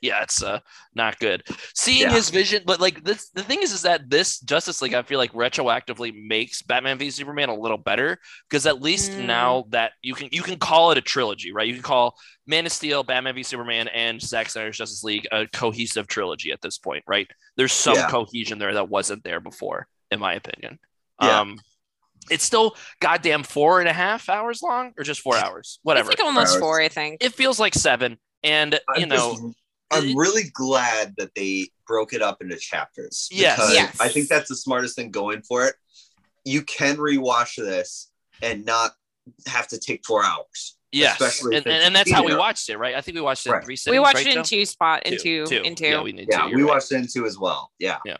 yeah, 0.00 0.22
it's 0.22 0.42
uh, 0.42 0.60
not 0.94 1.18
good. 1.18 1.42
Seeing 1.74 2.02
yeah. 2.02 2.12
his 2.12 2.30
vision, 2.30 2.62
but 2.64 2.80
like 2.80 3.04
this, 3.04 3.30
the 3.30 3.42
thing 3.42 3.62
is, 3.62 3.72
is 3.72 3.82
that 3.82 4.08
this 4.08 4.40
Justice 4.40 4.80
League, 4.80 4.94
I 4.94 5.02
feel 5.02 5.18
like 5.18 5.32
retroactively 5.32 6.12
makes 6.26 6.62
Batman 6.62 6.98
v 6.98 7.10
Superman 7.10 7.48
a 7.48 7.54
little 7.54 7.78
better 7.78 8.18
because 8.48 8.66
at 8.66 8.80
least 8.80 9.12
mm. 9.12 9.26
now 9.26 9.64
that 9.70 9.92
you 10.02 10.14
can 10.14 10.28
you 10.32 10.42
can 10.42 10.58
call 10.58 10.92
it 10.92 10.98
a 10.98 11.02
trilogy, 11.02 11.52
right? 11.52 11.66
You 11.66 11.74
can 11.74 11.82
call 11.82 12.16
Man 12.46 12.66
of 12.66 12.72
Steel, 12.72 13.02
Batman 13.02 13.34
v 13.34 13.42
Superman, 13.42 13.88
and 13.88 14.20
Zack 14.20 14.50
Snyder's 14.50 14.78
Justice 14.78 15.04
League 15.04 15.26
a 15.32 15.46
cohesive 15.48 16.06
trilogy 16.06 16.52
at 16.52 16.60
this 16.60 16.78
point, 16.78 17.04
right? 17.06 17.28
There's 17.56 17.72
some 17.72 17.96
yeah. 17.96 18.08
cohesion 18.08 18.58
there 18.58 18.74
that 18.74 18.88
wasn't 18.88 19.24
there 19.24 19.40
before, 19.40 19.86
in 20.10 20.20
my 20.20 20.34
opinion. 20.34 20.78
Yeah. 21.20 21.40
Um, 21.40 21.58
it's 22.30 22.44
still 22.44 22.76
goddamn 23.00 23.42
four 23.42 23.80
and 23.80 23.88
a 23.88 23.92
half 23.92 24.28
hours 24.28 24.62
long 24.62 24.92
or 24.98 25.04
just 25.04 25.20
four 25.20 25.36
hours 25.36 25.78
whatever 25.82 26.10
it's 26.10 26.20
like 26.20 26.26
almost 26.26 26.58
four, 26.58 26.80
i 26.80 26.88
think 26.88 27.22
it 27.22 27.34
feels 27.34 27.58
like 27.58 27.74
seven 27.74 28.18
and 28.42 28.74
you 28.96 29.02
I'm 29.02 29.08
know 29.08 29.30
just, 29.32 29.56
i'm 29.90 30.16
really 30.16 30.50
glad 30.52 31.14
that 31.18 31.34
they 31.34 31.68
broke 31.86 32.12
it 32.12 32.22
up 32.22 32.40
into 32.40 32.56
chapters 32.56 33.28
yes, 33.32 33.58
yes 33.72 34.00
i 34.00 34.08
think 34.08 34.28
that's 34.28 34.48
the 34.48 34.56
smartest 34.56 34.96
thing 34.96 35.10
going 35.10 35.42
for 35.42 35.66
it 35.66 35.74
you 36.44 36.62
can 36.62 36.96
rewatch 36.96 37.56
this 37.56 38.10
and 38.42 38.64
not 38.64 38.92
have 39.46 39.68
to 39.68 39.78
take 39.78 40.04
four 40.06 40.24
hours 40.24 40.74
Yes, 40.90 41.42
and, 41.44 41.54
and, 41.54 41.66
and, 41.66 41.94
that's 41.94 42.10
how 42.10 42.24
we 42.24 42.34
watched 42.34 42.70
it, 42.70 42.78
right? 42.78 42.94
I 42.94 43.02
think 43.02 43.14
we 43.14 43.20
watched 43.20 43.46
it 43.46 43.50
right. 43.50 43.58
in 43.58 43.64
three 43.66 43.76
sittings. 43.76 43.94
We 43.94 43.98
watched 43.98 44.14
right, 44.14 44.26
it 44.28 44.36
in 44.38 44.42
two 44.42 44.64
spot, 44.64 45.02
in 45.04 45.18
two, 45.18 45.44
two, 45.44 45.60
in 45.60 45.74
two. 45.74 45.84
Yeah, 45.84 46.00
we, 46.00 46.26
yeah, 46.26 46.46
we 46.46 46.62
right. 46.62 46.64
watched 46.64 46.90
it 46.92 46.94
in 46.94 47.06
two 47.06 47.26
as 47.26 47.38
well. 47.38 47.70
Yeah, 47.78 47.98
yeah 48.06 48.16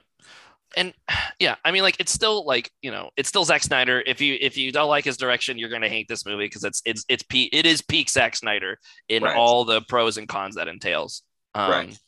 and 0.79 0.95
yeah, 1.39 1.57
I 1.65 1.71
mean, 1.71 1.83
like 1.83 1.97
it's 1.99 2.13
still 2.13 2.47
like 2.47 2.71
you 2.81 2.91
know, 2.91 3.11
it's 3.17 3.29
still 3.29 3.45
Zack 3.45 3.63
Snyder. 3.63 4.03
If 4.07 4.21
you 4.21 4.39
if 4.41 4.57
you 4.57 4.73
don't 4.73 4.89
like 4.89 5.05
his 5.05 5.17
direction, 5.17 5.59
you're 5.59 5.69
gonna 5.69 5.89
hate 5.89 6.09
this 6.09 6.25
movie 6.25 6.47
because 6.47 6.65
it's 6.65 6.81
it's 6.87 7.05
it's 7.09 7.23
peak, 7.25 7.51
it 7.53 7.67
is 7.67 7.83
peak 7.83 8.09
Zack 8.09 8.37
Snyder 8.37 8.79
in 9.09 9.23
right. 9.23 9.37
all 9.37 9.65
the 9.65 9.83
pros 9.83 10.17
and 10.17 10.29
cons 10.29 10.55
that 10.55 10.69
entails. 10.69 11.23
Um, 11.55 11.71
right. 11.71 11.99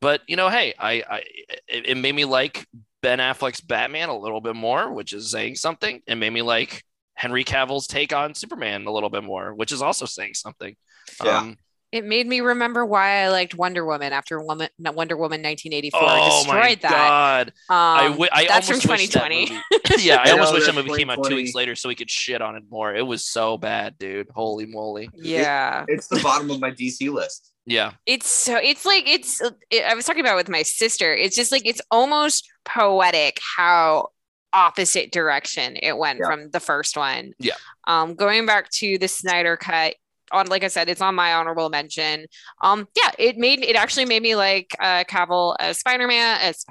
But 0.00 0.22
you 0.28 0.36
know, 0.36 0.48
hey, 0.48 0.74
I, 0.78 1.02
I 1.08 1.22
it, 1.68 1.86
it 1.86 1.96
made 1.96 2.14
me 2.14 2.24
like 2.24 2.66
Ben 3.02 3.18
Affleck's 3.18 3.60
Batman 3.60 4.08
a 4.08 4.18
little 4.18 4.40
bit 4.40 4.56
more, 4.56 4.92
which 4.92 5.12
is 5.12 5.30
saying 5.30 5.56
something. 5.56 6.00
It 6.06 6.14
made 6.16 6.30
me 6.30 6.42
like 6.42 6.82
Henry 7.14 7.44
Cavill's 7.44 7.86
take 7.86 8.12
on 8.12 8.34
Superman 8.34 8.86
a 8.86 8.92
little 8.92 9.10
bit 9.10 9.24
more, 9.24 9.54
which 9.54 9.72
is 9.72 9.82
also 9.82 10.04
saying 10.06 10.34
something. 10.34 10.76
Yeah. 11.22 11.38
Um, 11.38 11.56
it 11.94 12.04
made 12.04 12.26
me 12.26 12.40
remember 12.40 12.84
why 12.84 13.22
I 13.22 13.28
liked 13.28 13.54
Wonder 13.54 13.84
Woman 13.86 14.12
after 14.12 14.40
Woman, 14.42 14.68
Wonder 14.80 15.16
Woman 15.16 15.42
1984. 15.42 16.00
Oh 16.02 16.24
destroyed 16.24 16.56
my 16.56 16.74
that. 16.74 16.90
god! 16.90 17.48
Um, 17.48 17.76
I, 17.76 18.08
w- 18.08 18.30
I 18.32 18.46
that's 18.46 18.68
from 18.68 18.80
2020. 18.80 19.46
That 19.46 19.98
yeah, 20.02 20.20
I 20.24 20.32
almost 20.32 20.52
wish 20.52 20.66
that 20.66 20.74
movie 20.74 20.92
came 20.96 21.08
out 21.08 21.22
two 21.22 21.36
weeks 21.36 21.54
later 21.54 21.76
so 21.76 21.88
we 21.88 21.94
could 21.94 22.10
shit 22.10 22.42
on 22.42 22.56
it 22.56 22.64
more. 22.68 22.92
It 22.92 23.06
was 23.06 23.24
so 23.24 23.56
bad, 23.56 23.96
dude. 23.96 24.26
Holy 24.34 24.66
moly! 24.66 25.08
Yeah, 25.14 25.82
it, 25.82 25.94
it's 25.94 26.08
the 26.08 26.18
bottom 26.18 26.50
of 26.50 26.58
my 26.58 26.72
DC 26.72 27.12
list. 27.12 27.52
Yeah, 27.64 27.92
it's 28.06 28.26
so 28.26 28.56
it's 28.56 28.84
like 28.84 29.08
it's. 29.08 29.40
It, 29.70 29.84
I 29.84 29.94
was 29.94 30.04
talking 30.04 30.22
about 30.22 30.34
with 30.34 30.48
my 30.48 30.62
sister. 30.62 31.14
It's 31.14 31.36
just 31.36 31.52
like 31.52 31.64
it's 31.64 31.80
almost 31.92 32.50
poetic 32.64 33.38
how 33.56 34.08
opposite 34.52 35.12
direction 35.12 35.76
it 35.80 35.96
went 35.96 36.18
yeah. 36.20 36.26
from 36.26 36.50
the 36.50 36.60
first 36.60 36.96
one. 36.96 37.34
Yeah. 37.38 37.54
Um, 37.86 38.16
going 38.16 38.46
back 38.46 38.70
to 38.70 38.98
the 38.98 39.08
Snyder 39.08 39.56
cut, 39.56 39.94
on 40.32 40.46
like 40.46 40.64
I 40.64 40.68
said, 40.68 40.88
it's 40.88 41.00
on 41.00 41.14
my 41.14 41.34
honorable 41.34 41.68
mention. 41.70 42.26
Um, 42.62 42.88
yeah, 42.96 43.10
it 43.18 43.36
made 43.36 43.62
it 43.62 43.76
actually 43.76 44.04
made 44.06 44.22
me 44.22 44.36
like 44.36 44.74
uh 44.80 45.04
Cavill 45.04 45.56
as 45.60 45.78
Spider-Man, 45.78 46.38
as 46.40 46.64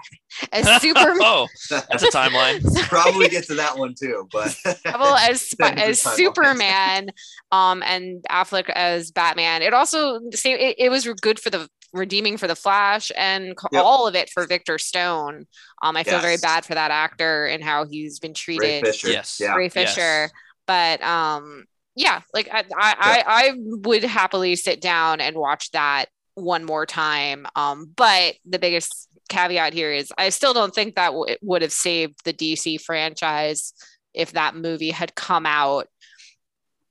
as 0.52 0.66
Superman. 0.82 1.18
oh, 1.22 1.48
that's 1.70 2.04
a 2.04 2.08
timeline. 2.12 2.64
Probably 2.88 3.30
get 3.30 3.46
to 3.46 3.56
that 3.56 3.78
one 3.78 3.96
too, 4.00 4.28
but 4.32 4.48
Cavill 4.66 5.18
as 5.30 5.54
as 5.62 6.02
Superman, 6.02 7.10
um, 7.52 7.84
and 7.84 8.24
Affleck 8.30 8.70
as 8.70 9.12
Batman. 9.12 9.62
It 9.62 9.74
also 9.74 10.20
it, 10.24 10.76
it 10.78 10.90
was 10.90 11.06
good 11.22 11.40
for 11.40 11.50
the 11.50 11.70
redeeming 11.94 12.38
for 12.38 12.48
the 12.48 12.56
Flash 12.56 13.12
and 13.16 13.56
yep. 13.72 13.84
all 13.84 14.08
of 14.08 14.16
it 14.16 14.30
for 14.30 14.46
Victor 14.48 14.78
Stone. 14.78 15.46
Um, 15.82 15.96
I 15.96 16.04
feel 16.04 16.16
yes. 16.16 16.22
very 16.24 16.38
bad 16.38 16.66
for 16.66 16.74
that 16.74 16.92
actor 16.92 17.46
and 17.46 17.64
how 17.64 17.86
he's 17.86 18.20
been 18.20 18.34
treated. 18.34 18.84
Ray 18.84 18.92
Fisher. 18.92 19.10
Yes, 19.10 19.38
yeah. 19.40 19.56
Ray 19.56 19.70
Fisher. 19.70 20.02
Yes. 20.02 20.32
But 20.66 21.04
um, 21.04 21.66
yeah, 21.96 22.22
like 22.34 22.50
I, 22.52 22.64
I, 22.78 22.96
I, 23.00 23.24
I 23.28 23.54
would 23.58 24.04
happily 24.04 24.56
sit 24.56 24.82
down 24.82 25.22
and 25.22 25.36
watch 25.36 25.72
that 25.72 26.06
one 26.36 26.64
more 26.64 26.86
time. 26.86 27.46
Um, 27.56 27.92
but 27.96 28.36
the 28.46 28.60
biggest 28.60 29.08
caveat 29.30 29.74
here 29.74 29.92
is 29.92 30.12
I 30.18 30.30
still 30.30 30.54
don't 30.54 30.74
think 30.74 30.96
that 30.96 31.10
w- 31.10 31.36
would 31.42 31.62
have 31.62 31.72
saved 31.72 32.24
the 32.26 32.34
DC 32.34 32.82
franchise 32.82 33.74
if 34.14 34.34
that 34.34 34.56
movie 34.56 34.92
had 34.92 35.16
come 35.16 35.46
out 35.46 35.88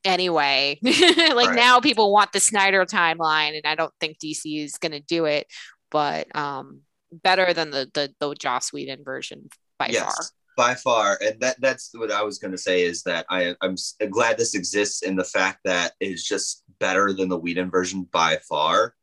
anyway. 0.05 0.79
like 0.83 1.49
right. 1.49 1.55
now 1.55 1.81
people 1.81 2.13
want 2.13 2.33
the 2.33 2.41
Snyder 2.41 2.85
timeline 2.85 3.57
and 3.57 3.67
I 3.67 3.75
don't 3.75 3.95
think 4.01 4.19
DC 4.19 4.65
is 4.65 4.79
going 4.79 4.93
to 4.93 5.01
do 5.01 5.25
it, 5.25 5.47
but 5.91 6.35
um 6.37 6.81
better 7.13 7.53
than 7.53 7.71
the 7.71 7.91
the 7.93 8.15
the 8.21 8.35
Joss 8.35 8.73
Whedon 8.73 9.05
version 9.05 9.49
by 9.79 9.89
yes. 9.89 10.05
far. 10.05 10.27
By 10.57 10.75
far 10.75 11.19
and 11.23 11.41
that 11.41 11.61
that's 11.61 11.91
what 11.95 12.11
i 12.11 12.23
was 12.23 12.39
going 12.39 12.53
to 12.53 12.59
say 12.59 12.83
is 12.83 13.03
that 13.03 13.25
i 13.31 13.55
i'm 13.63 13.77
glad 14.11 14.37
this 14.37 14.55
exists 14.55 15.03
in 15.03 15.17
the 15.17 15.25
fact 15.25 15.59
that 15.65 15.93
it's 16.01 16.27
just 16.27 16.63
better 16.83 17.13
than 17.13 17.29
the 17.29 17.39
Whedon 17.39 17.71
version 17.71 18.09
by 18.11 18.39
far. 18.49 18.95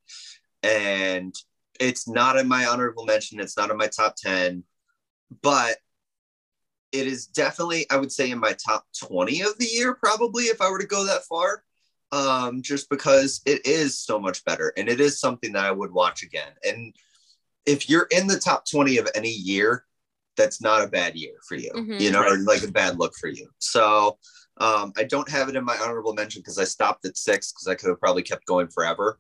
And 0.64 1.34
it's 1.80 2.10
not 2.10 2.36
in 2.36 2.46
my 2.46 2.66
honorable 2.66 3.06
mention 3.06 3.40
it's 3.40 3.56
not 3.56 3.72
in 3.72 3.78
my 3.78 3.88
top 3.88 4.16
10 4.18 4.66
but 5.42 5.78
it 6.92 7.08
is 7.08 7.26
definitely 7.28 7.86
i 7.90 7.96
would 7.96 8.12
say 8.12 8.32
in 8.32 8.38
my 8.38 8.54
top 8.68 8.84
20 9.02 9.42
of 9.44 9.58
the 9.60 9.66
year 9.66 9.96
probably 9.96 10.44
if 10.46 10.60
i 10.60 10.70
were 10.70 10.80
to 10.80 10.86
go 10.86 11.06
that 11.06 11.24
far 11.24 11.64
um 12.12 12.62
just 12.62 12.90
because 12.90 13.42
it 13.46 13.66
is 13.66 13.98
so 13.98 14.20
much 14.20 14.44
better 14.44 14.74
and 14.76 14.90
it 14.90 15.00
is 15.00 15.22
something 15.22 15.54
that 15.54 15.64
i 15.64 15.72
would 15.72 15.94
watch 15.94 16.22
again. 16.22 16.52
And 16.68 16.94
if 17.66 17.90
you're 17.90 18.08
in 18.12 18.28
the 18.28 18.40
top 18.40 18.66
20 18.70 18.98
of 18.98 19.08
any 19.16 19.30
year 19.30 19.86
that's 20.40 20.62
not 20.62 20.82
a 20.84 20.88
bad 20.88 21.16
year 21.16 21.34
for 21.48 21.56
you 21.56 21.72
Mhm. 21.76 22.00
you 22.02 22.12
know 22.12 22.24
or 22.24 22.38
like 22.52 22.64
a 22.64 22.72
bad 22.72 22.98
look 22.98 23.14
for 23.22 23.28
you 23.28 23.48
so 23.60 24.18
um 24.58 24.92
i 24.98 25.04
don't 25.04 25.30
have 25.30 25.50
it 25.50 25.56
in 25.56 25.64
my 25.66 25.78
honorable 25.84 26.14
mention 26.14 26.40
because 26.42 26.58
i 26.58 26.64
stopped 26.64 27.06
at 27.06 27.18
six 27.18 27.52
because 27.52 27.68
i 27.68 27.76
could 27.76 27.90
have 27.90 28.00
probably 28.00 28.24
kept 28.24 28.46
going 28.46 28.68
forever 28.70 29.20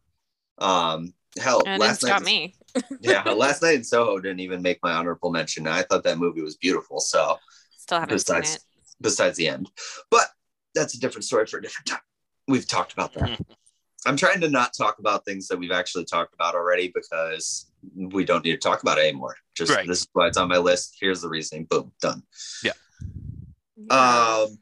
um 0.59 1.13
hell 1.39 1.61
And 1.67 1.79
last 1.79 2.01
stop 2.01 2.21
night 2.21 2.25
me. 2.25 2.55
yeah 3.01 3.23
last 3.29 3.61
night 3.61 3.75
in 3.75 3.83
soho 3.83 4.19
didn't 4.19 4.39
even 4.39 4.61
make 4.61 4.79
my 4.81 4.93
honorable 4.93 5.31
mention 5.31 5.67
i 5.67 5.81
thought 5.83 6.03
that 6.05 6.17
movie 6.17 6.41
was 6.41 6.55
beautiful 6.57 6.99
so 6.99 7.37
Still 7.77 7.99
haven't 7.99 8.19
seen 8.19 8.35
besides 8.37 8.55
it. 8.55 8.63
besides 9.01 9.37
the 9.37 9.47
end 9.47 9.69
but 10.09 10.27
that's 10.75 10.93
a 10.95 10.99
different 10.99 11.25
story 11.25 11.45
for 11.45 11.57
a 11.57 11.61
different 11.61 11.87
time 11.87 12.01
we've 12.47 12.67
talked 12.67 12.93
about 12.93 13.13
that 13.13 13.29
Mhm. 13.29 13.45
I'm 14.05 14.15
trying 14.17 14.39
to 14.41 14.49
not 14.49 14.73
talk 14.73 14.99
about 14.99 15.25
things 15.25 15.47
that 15.47 15.57
we've 15.57 15.71
actually 15.71 16.05
talked 16.05 16.33
about 16.33 16.55
already 16.55 16.91
because 16.95 17.69
we 17.95 18.23
don't 18.25 18.43
need 18.45 18.51
to 18.51 18.57
talk 18.57 18.81
about 18.81 18.97
it 18.97 19.01
anymore 19.07 19.35
just 19.55 19.71
Right. 19.71 19.87
this 19.87 20.01
is 20.01 20.07
why 20.13 20.27
it's 20.27 20.37
on 20.37 20.47
my 20.47 20.57
list 20.57 20.97
here's 20.99 21.21
the 21.21 21.29
reasoning 21.29 21.65
boom 21.69 21.91
done 22.01 22.23
Yeah. 22.63 22.71
um 23.89 24.57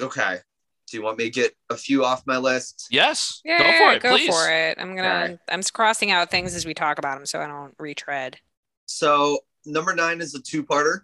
okay 0.00 0.38
do 0.88 0.96
you 0.96 1.02
want 1.02 1.18
me 1.18 1.24
to 1.24 1.30
get 1.30 1.52
a 1.70 1.76
few 1.76 2.04
off 2.04 2.22
my 2.26 2.36
list 2.36 2.86
Yes. 2.90 3.40
yeah, 3.44 3.58
go 3.58 3.64
for 3.86 3.92
it, 3.96 4.02
go 4.02 4.10
please. 4.16 4.28
for 4.28 4.48
it. 4.48 4.78
I'm 4.80 4.94
gonna. 4.94 5.24
Okay. 5.24 5.38
I'm 5.48 5.62
crossing 5.64 6.12
out 6.12 6.30
things 6.30 6.54
as 6.54 6.64
we 6.64 6.74
talk 6.74 6.98
about 6.98 7.16
them, 7.16 7.26
so 7.26 7.40
I 7.40 7.48
don't 7.48 7.74
retread. 7.80 8.36
So 8.86 9.40
number 9.64 9.96
nine 9.96 10.20
is 10.20 10.36
a 10.36 10.40
two-parter, 10.40 11.00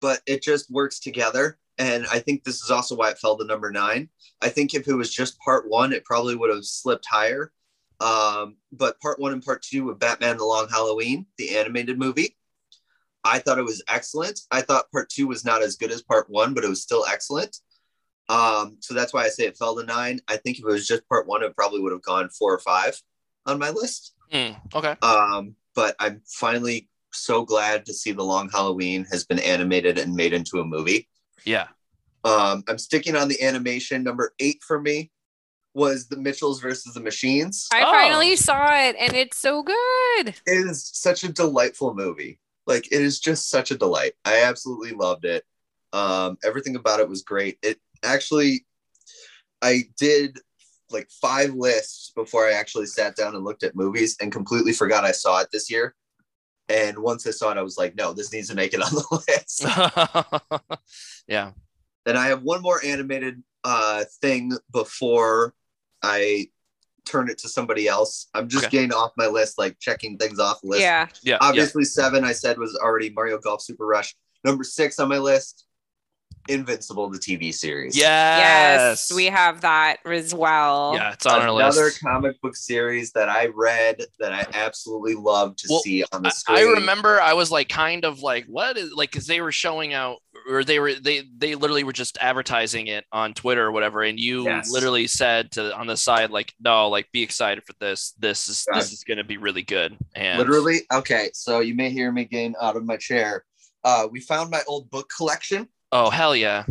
but 0.00 0.20
it 0.26 0.40
just 0.40 0.70
works 0.70 1.00
together. 1.00 1.58
And 1.78 2.06
I 2.12 2.20
think 2.20 2.44
this 2.44 2.62
is 2.62 2.70
also 2.70 2.94
why 2.94 3.10
it 3.10 3.18
fell 3.18 3.36
to 3.36 3.44
number 3.44 3.70
nine. 3.70 4.08
I 4.40 4.48
think 4.48 4.74
if 4.74 4.86
it 4.86 4.94
was 4.94 5.12
just 5.12 5.38
part 5.40 5.68
one, 5.68 5.92
it 5.92 6.04
probably 6.04 6.36
would 6.36 6.50
have 6.50 6.64
slipped 6.64 7.06
higher. 7.06 7.52
Um, 8.00 8.56
but 8.72 9.00
part 9.00 9.18
one 9.18 9.32
and 9.32 9.44
part 9.44 9.62
two 9.62 9.90
of 9.90 9.98
Batman 9.98 10.36
the 10.36 10.44
Long 10.44 10.68
Halloween, 10.68 11.26
the 11.38 11.56
animated 11.56 11.98
movie, 11.98 12.36
I 13.24 13.38
thought 13.38 13.58
it 13.58 13.64
was 13.64 13.82
excellent. 13.88 14.40
I 14.50 14.60
thought 14.60 14.90
part 14.92 15.08
two 15.08 15.26
was 15.26 15.44
not 15.44 15.62
as 15.62 15.76
good 15.76 15.90
as 15.90 16.02
part 16.02 16.28
one, 16.28 16.54
but 16.54 16.64
it 16.64 16.68
was 16.68 16.82
still 16.82 17.04
excellent. 17.08 17.56
Um, 18.28 18.76
so 18.80 18.94
that's 18.94 19.12
why 19.12 19.24
I 19.24 19.28
say 19.28 19.44
it 19.44 19.56
fell 19.56 19.76
to 19.76 19.84
nine. 19.84 20.20
I 20.28 20.36
think 20.36 20.58
if 20.58 20.64
it 20.64 20.70
was 20.70 20.86
just 20.86 21.08
part 21.08 21.26
one, 21.26 21.42
it 21.42 21.56
probably 21.56 21.80
would 21.80 21.92
have 21.92 22.02
gone 22.02 22.28
four 22.30 22.52
or 22.52 22.58
five 22.58 23.00
on 23.46 23.58
my 23.58 23.70
list. 23.70 24.14
Hmm, 24.30 24.52
okay. 24.74 24.96
Um, 25.02 25.54
but 25.74 25.96
I'm 25.98 26.22
finally 26.26 26.88
so 27.12 27.44
glad 27.44 27.86
to 27.86 27.94
see 27.94 28.12
The 28.12 28.22
Long 28.22 28.48
Halloween 28.50 29.06
has 29.10 29.24
been 29.24 29.38
animated 29.38 29.98
and 29.98 30.14
made 30.14 30.32
into 30.32 30.60
a 30.60 30.64
movie. 30.64 31.08
Yeah. 31.44 31.68
Um, 32.24 32.64
I'm 32.68 32.78
sticking 32.78 33.16
on 33.16 33.28
the 33.28 33.42
animation. 33.42 34.02
Number 34.02 34.32
eight 34.40 34.62
for 34.62 34.80
me 34.80 35.10
was 35.74 36.06
The 36.06 36.16
Mitchells 36.16 36.60
versus 36.60 36.94
the 36.94 37.00
Machines. 37.00 37.68
I 37.72 37.82
Oh. 37.82 37.90
finally 37.92 38.36
saw 38.36 38.72
it, 38.74 38.96
and 38.98 39.12
it's 39.14 39.36
so 39.38 39.62
good. 39.62 40.28
It 40.28 40.36
is 40.46 40.88
such 40.94 41.24
a 41.24 41.32
delightful 41.32 41.94
movie. 41.94 42.38
Like 42.66 42.86
it 42.86 43.02
is 43.02 43.20
just 43.20 43.50
such 43.50 43.70
a 43.70 43.76
delight. 43.76 44.12
I 44.24 44.42
absolutely 44.44 44.92
loved 44.92 45.24
it. 45.26 45.44
Um, 45.92 46.38
everything 46.44 46.76
about 46.76 47.00
it 47.00 47.08
was 47.08 47.22
great. 47.22 47.58
It 47.62 47.78
actually, 48.02 48.64
I 49.60 49.84
did 49.98 50.38
like 50.90 51.10
five 51.10 51.52
lists 51.54 52.12
before 52.14 52.46
I 52.48 52.52
actually 52.52 52.86
sat 52.86 53.16
down 53.16 53.34
and 53.34 53.44
looked 53.44 53.64
at 53.64 53.74
movies 53.76 54.16
and 54.20 54.32
completely 54.32 54.72
forgot 54.72 55.04
I 55.04 55.12
saw 55.12 55.40
it 55.40 55.48
this 55.52 55.70
year. 55.70 55.94
And 56.68 56.98
once 56.98 57.26
I 57.26 57.30
saw 57.30 57.50
it, 57.50 57.58
I 57.58 57.62
was 57.62 57.76
like, 57.76 57.94
no, 57.94 58.12
this 58.12 58.32
needs 58.32 58.48
to 58.48 58.54
make 58.54 58.72
it 58.72 58.80
on 58.80 58.90
the 58.90 60.62
list. 60.70 60.80
yeah. 61.28 61.52
and 62.06 62.16
I 62.18 62.26
have 62.28 62.42
one 62.42 62.62
more 62.62 62.80
animated 62.84 63.42
uh, 63.64 64.04
thing 64.20 64.52
before 64.72 65.54
I 66.02 66.48
turn 67.06 67.28
it 67.28 67.38
to 67.38 67.48
somebody 67.48 67.86
else. 67.86 68.28
I'm 68.34 68.48
just 68.48 68.66
Okay. 68.66 68.78
getting 68.78 68.92
off 68.94 69.12
my 69.16 69.26
list, 69.26 69.58
like 69.58 69.78
checking 69.78 70.16
things 70.16 70.38
off 70.38 70.60
the 70.62 70.68
list. 70.68 70.82
Yeah. 70.82 71.06
Yeah. 71.22 71.32
yeah. 71.32 71.38
Obviously, 71.40 71.84
seven 71.84 72.24
I 72.24 72.32
said 72.32 72.58
was 72.58 72.76
already 72.82 73.10
Mario 73.10 73.38
Golf 73.38 73.62
Super 73.62 73.86
Rush. 73.86 74.14
Number 74.42 74.64
six 74.64 74.98
on 74.98 75.08
my 75.08 75.18
list, 75.18 75.66
Invincible, 76.48 77.08
the 77.08 77.18
TV 77.18 77.52
series. 77.52 77.96
Yes. 77.96 79.08
Yes, 79.08 79.12
we 79.14 79.26
have 79.26 79.62
that 79.62 79.98
as 80.04 80.34
well. 80.34 80.92
Yeah, 80.94 81.12
it's 81.12 81.24
on 81.26 81.40
our 81.40 81.48
Another 81.48 81.90
comic 82.02 82.40
book 82.42 82.54
series 82.56 83.12
that 83.12 83.28
I 83.28 83.46
read 83.54 84.04
that 84.18 84.32
I 84.32 84.46
absolutely 84.52 85.14
love 85.14 85.56
to 85.56 85.66
Well, 85.70 85.80
see 85.80 86.04
on 86.12 86.22
the 86.22 86.30
screen. 86.30 86.58
I 86.58 86.62
remember 86.62 87.20
I 87.20 87.32
was 87.32 87.50
like 87.50 87.68
kind 87.68 88.04
of 88.04 88.20
like 88.20 88.44
what 88.46 88.76
is 88.76 88.92
like 88.92 89.10
because 89.10 89.26
they 89.26 89.40
were 89.40 89.52
showing 89.52 89.94
out 89.94 90.18
or 90.50 90.64
they 90.64 90.78
were 90.78 90.94
they 90.94 91.22
they 91.38 91.54
literally 91.54 91.84
were 91.84 91.92
just 91.92 92.18
advertising 92.20 92.88
it 92.88 93.04
on 93.12 93.32
Twitter 93.34 93.64
or 93.64 93.72
whatever 93.72 94.02
and 94.02 94.18
you 94.20 94.44
Yes. 94.44 94.70
literally 94.70 95.06
said 95.06 95.50
to 95.52 95.74
on 95.74 95.86
the 95.86 95.96
side 95.96 96.30
like 96.30 96.52
no 96.60 96.88
like 96.88 97.10
be 97.12 97.22
excited 97.22 97.64
for 97.64 97.72
this 97.80 98.12
this 98.18 98.48
is 98.48 98.66
Right. 98.68 98.76
this 98.80 98.92
is 98.92 99.04
gonna 99.04 99.24
be 99.24 99.36
really 99.36 99.62
good 99.62 99.96
and 100.14 100.38
Literally, 100.38 100.80
okay. 100.92 101.30
So 101.32 101.60
you 101.60 101.74
may 101.74 101.90
hear 101.90 102.12
me 102.12 102.24
getting 102.24 102.54
out 102.60 102.76
of 102.76 102.84
my 102.84 102.96
chair. 102.96 103.44
Uh, 103.84 104.08
we 104.10 104.18
found 104.20 104.50
my 104.50 104.62
old 104.66 104.90
book 104.90 105.10
collection. 105.14 105.68
Oh 105.94 106.10
hell 106.10 106.36
yeah 106.36 106.64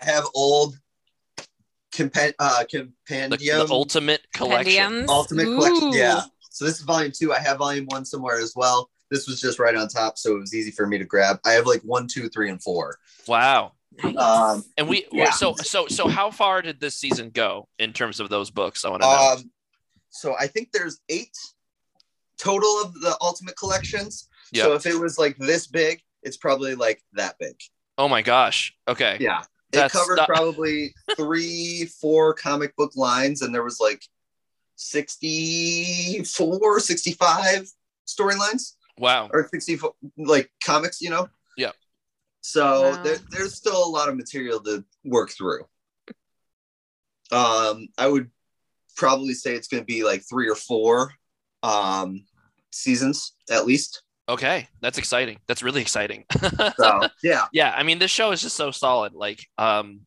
I 0.00 0.04
have 0.04 0.24
old 0.34 0.78
compen- 1.92 2.34
uh, 2.38 2.62
the, 2.62 2.66
compendium, 3.08 3.66
the 3.66 3.72
ultimate 3.74 4.24
collection 4.32 4.74
Compendiums. 5.06 5.10
ultimate 5.10 5.44
collection. 5.44 5.92
Yeah. 5.92 6.20
So 6.50 6.64
this 6.64 6.78
is 6.78 6.82
volume 6.82 7.10
two. 7.12 7.32
I 7.32 7.40
have 7.40 7.58
volume 7.58 7.86
one 7.86 8.04
somewhere 8.04 8.38
as 8.38 8.52
well. 8.54 8.90
This 9.10 9.26
was 9.26 9.40
just 9.40 9.58
right 9.58 9.74
on 9.74 9.88
top, 9.88 10.16
so 10.16 10.36
it 10.36 10.38
was 10.38 10.54
easy 10.54 10.70
for 10.70 10.86
me 10.86 10.98
to 10.98 11.04
grab. 11.04 11.40
I 11.44 11.52
have 11.52 11.66
like 11.66 11.80
one, 11.82 12.06
two, 12.06 12.28
three, 12.28 12.48
and 12.50 12.62
four. 12.62 12.98
wow 13.26 13.72
Um, 14.16 14.64
and 14.76 14.86
we 14.88 15.06
Yeah. 15.10 15.30
so 15.30 15.54
so 15.56 15.88
so 15.88 16.06
how 16.06 16.30
far 16.30 16.62
did 16.62 16.78
this 16.78 16.94
season 16.94 17.30
go 17.30 17.66
in 17.80 17.92
terms 17.92 18.20
of 18.20 18.28
those 18.28 18.50
books 18.52 18.84
I 18.84 18.90
want 18.90 19.02
to 19.02 19.08
know 19.08 19.32
um, 19.38 19.50
so 20.10 20.36
I 20.38 20.46
think 20.46 20.70
there's 20.72 21.00
eight 21.08 21.36
total 22.38 22.80
of 22.82 22.94
the 22.94 23.16
ultimate 23.20 23.56
collections. 23.56 24.28
So 24.54 24.74
if 24.74 24.86
it 24.86 24.94
was 24.98 25.18
like 25.18 25.36
this 25.38 25.66
big, 25.66 26.00
it's 26.22 26.36
probably 26.36 26.74
like 26.74 27.02
that 27.14 27.36
big. 27.38 27.56
oh 27.98 28.08
my 28.08 28.22
gosh 28.22 28.74
okay 28.86 29.16
Yeah. 29.20 29.42
It 29.72 29.90
covered 29.92 30.16
not- 30.16 30.28
probably 30.28 30.94
three, 31.16 31.84
four 32.00 32.32
comic 32.32 32.74
book 32.76 32.92
lines, 32.96 33.42
and 33.42 33.54
there 33.54 33.62
was 33.62 33.80
like 33.80 34.02
64, 34.76 36.80
65 36.80 37.70
storylines 38.06 38.74
wow 38.98 39.28
or 39.32 39.46
64 39.48 39.92
like 40.16 40.50
comics, 40.64 41.00
you 41.00 41.10
know? 41.10 41.28
Yeah. 41.56 41.72
So 42.40 42.92
Wow. 42.92 43.02
there, 43.02 43.18
there's 43.30 43.54
still 43.54 43.84
a 43.84 43.90
lot 43.90 44.08
of 44.08 44.16
material 44.16 44.60
to 44.60 44.84
work 45.04 45.30
through. 45.30 45.64
Um, 47.30 47.88
I 47.98 48.08
would 48.08 48.30
probably 48.96 49.34
say 49.34 49.54
it's 49.54 49.68
going 49.68 49.82
to 49.82 49.86
be 49.86 50.02
like 50.02 50.22
three 50.28 50.48
or 50.48 50.54
four 50.54 51.12
um 51.62 52.24
seasons 52.72 53.34
at 53.50 53.66
least. 53.66 54.02
Okay 54.28 54.68
that's 54.80 54.98
exciting. 54.98 55.38
That's 55.46 55.62
really 55.62 55.80
exciting. 55.80 56.24
So 56.76 57.00
yeah, 57.22 57.46
yeah 57.52 57.74
i 57.76 57.82
mean 57.82 57.98
this 57.98 58.10
show 58.10 58.30
is 58.30 58.42
just 58.42 58.56
so 58.56 58.70
solid 58.70 59.12
like 59.14 59.44
um 59.58 60.00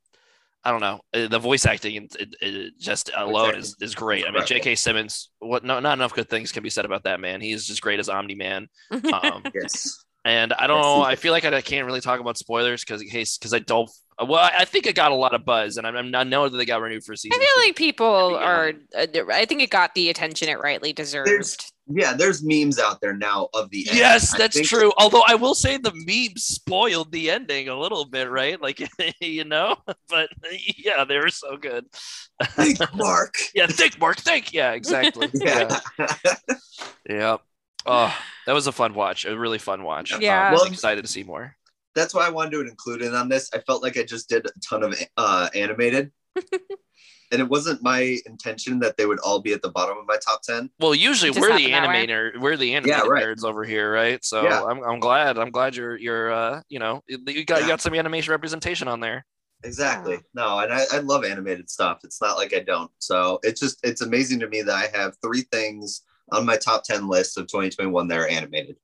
i 0.64 0.72
don't 0.72 0.80
know 0.82 1.02
uh, 1.14 1.28
the 1.28 1.40
voice 1.40 1.66
acting 1.66 1.98
and 1.98 2.16
it, 2.20 2.36
it 2.42 2.74
just 2.80 3.12
alone 3.16 3.56
is, 3.56 3.76
is 3.82 3.96
great. 3.96 4.26
I 4.28 4.32
mean 4.32 4.44
jk 4.44 4.78
simmons 4.78 5.30
what 5.40 5.64
no 5.64 5.80
not 5.80 5.98
enough 5.98 6.14
good 6.14 6.30
things 6.30 6.52
can 6.52 6.64
be 6.64 6.70
said 6.70 6.86
about 6.86 7.04
that 7.04 7.20
man. 7.20 7.42
He 7.42 7.52
is 7.52 7.66
just 7.68 7.82
great 7.82 8.00
as 8.00 8.10
omni 8.10 8.36
man 8.36 8.68
um 8.92 9.44
yes. 9.54 10.04
And 10.26 10.54
i 10.54 10.68
don't 10.68 10.82
know 10.82 11.02
i 11.02 11.16
feel 11.16 11.32
like 11.32 11.46
i 11.46 11.62
can't 11.62 11.86
really 11.86 12.02
talk 12.02 12.20
about 12.20 12.38
spoilers 12.38 12.84
because 12.84 13.02
in 13.02 13.10
case 13.10 13.38
because 13.38 13.54
i 13.54 13.60
don't 13.60 13.90
well 14.20 14.36
I- 14.36 14.54
i 14.60 14.66
think 14.66 14.86
it 14.86 14.94
got 14.96 15.12
a 15.12 15.16
lot 15.16 15.34
of 15.34 15.44
buzz 15.46 15.78
and 15.78 15.88
i'm 15.88 16.14
i 16.16 16.24
know 16.24 16.48
that 16.48 16.56
they 16.56 16.66
got 16.66 16.80
renewed 16.82 17.04
for 17.04 17.16
season 17.16 17.40
I 17.42 17.44
feel 17.44 17.56
two. 17.56 17.68
like 17.68 17.76
people 17.76 18.32
Yeah. 18.32 18.38
are. 18.48 18.74
Uh, 18.96 19.08
I 19.34 19.46
think 19.46 19.62
it 19.64 19.70
got 19.72 19.96
the 19.96 20.10
attention 20.10 20.48
it 20.50 20.60
rightly 20.60 20.94
deserved. 20.94 21.28
There's 21.30 21.58
yeah, 21.94 22.14
there's 22.14 22.42
memes 22.44 22.80
out 22.80 23.02
there 23.02 23.14
now 23.16 23.50
of 23.54 23.70
the 23.72 23.86
end. 23.90 23.98
Yes, 23.98 24.38
that's 24.38 24.56
think- 24.56 24.68
true. 24.68 24.94
Although 24.98 25.24
I 25.28 25.36
will 25.36 25.56
say 25.56 25.78
the 25.78 25.92
meme 26.06 26.38
spoiled 26.38 27.12
the 27.12 27.32
ending 27.32 27.68
a 27.68 27.78
little 27.78 28.06
bit, 28.06 28.30
right? 28.30 28.62
Like 28.62 28.88
you 29.20 29.44
know, 29.44 29.76
but 30.10 30.30
yeah, 30.78 31.04
they 31.04 31.18
were 31.18 31.30
so 31.30 31.58
good. 31.58 31.86
Think, 32.52 32.80
Mark. 32.96 33.34
yeah, 33.56 33.66
think, 33.68 34.00
Mark, 34.00 34.18
think. 34.20 34.54
Yeah, 34.54 34.72
exactly. 34.74 35.30
yeah. 35.34 35.80
Yeah. 35.98 36.36
yeah. 37.10 37.38
Oh, 37.86 38.16
that 38.46 38.54
was 38.54 38.68
a 38.68 38.72
fun 38.72 38.94
watch. 38.94 39.26
A 39.26 39.38
really 39.38 39.58
fun 39.58 39.84
watch. 39.84 40.14
Yeah. 40.20 40.48
Um, 40.48 40.54
Well- 40.54 40.66
excited 40.66 41.04
to 41.04 41.12
see 41.12 41.24
more. 41.24 41.56
That's 41.94 42.14
why 42.14 42.26
I 42.26 42.30
wanted 42.30 42.52
to 42.52 42.62
include 42.62 43.02
it 43.02 43.14
on 43.14 43.28
this. 43.28 43.50
I 43.54 43.60
felt 43.60 43.84
like 43.84 43.98
I 43.98 44.04
just 44.04 44.30
did 44.30 44.46
a 44.46 44.50
ton 44.62 44.84
of 44.84 44.98
uh, 45.18 45.50
animated. 45.54 46.12
and 47.32 47.42
it 47.42 47.48
wasn't 47.48 47.82
my 47.82 48.18
intention 48.26 48.80
that 48.80 48.98
they 48.98 49.06
would 49.06 49.20
all 49.20 49.42
be 49.42 49.54
at 49.54 49.62
the 49.62 49.70
bottom 49.70 49.98
of 49.98 50.06
my 50.06 50.18
top 50.18 50.42
ten. 50.42 50.70
Well, 50.80 50.94
usually 50.94 51.32
we're 51.32 51.56
the 51.58 51.70
happened 51.70 52.10
animator, 52.10 52.40
we're 52.40 52.58
the 52.58 52.76
animated 52.76 53.08
right. 53.08 53.26
nerds 53.26 53.44
over 53.44 53.64
here, 53.64 53.92
right? 53.92 54.24
So 54.24 54.44
Yeah. 54.44 54.64
I'm, 54.64 54.84
I'm 54.84 55.00
glad. 55.00 55.38
I'm 55.38 55.50
glad 55.50 55.76
you're 55.76 55.98
you're 55.98 56.32
uh 56.32 56.62
you 56.70 56.80
know 56.80 57.02
you 57.08 57.46
got 57.46 57.62
you 57.62 57.68
got 57.68 57.82
some 57.82 57.94
animation 57.94 58.32
representation 58.32 58.88
on 58.88 59.00
there. 59.00 59.26
Exactly. 59.64 60.20
No, 60.34 60.60
and 60.60 60.74
I, 60.74 60.84
I 60.92 61.00
love 61.00 61.24
animated 61.24 61.70
stuff. 61.70 62.00
It's 62.04 62.20
not 62.22 62.36
like 62.38 62.54
I 62.54 62.60
don't. 62.60 62.92
So 63.00 63.40
it's 63.44 63.60
just 63.60 63.80
it's 63.84 64.02
amazing 64.02 64.40
to 64.42 64.48
me 64.48 64.62
that 64.64 64.76
I 64.76 64.98
have 64.98 65.16
three 65.22 65.44
things 65.52 66.02
on 66.32 66.46
my 66.46 66.58
top 66.58 66.84
ten 66.84 67.08
list 67.08 67.38
of 67.38 67.48
2021 67.48 68.08
that 68.08 68.18
are 68.18 68.28
animated. 68.28 68.78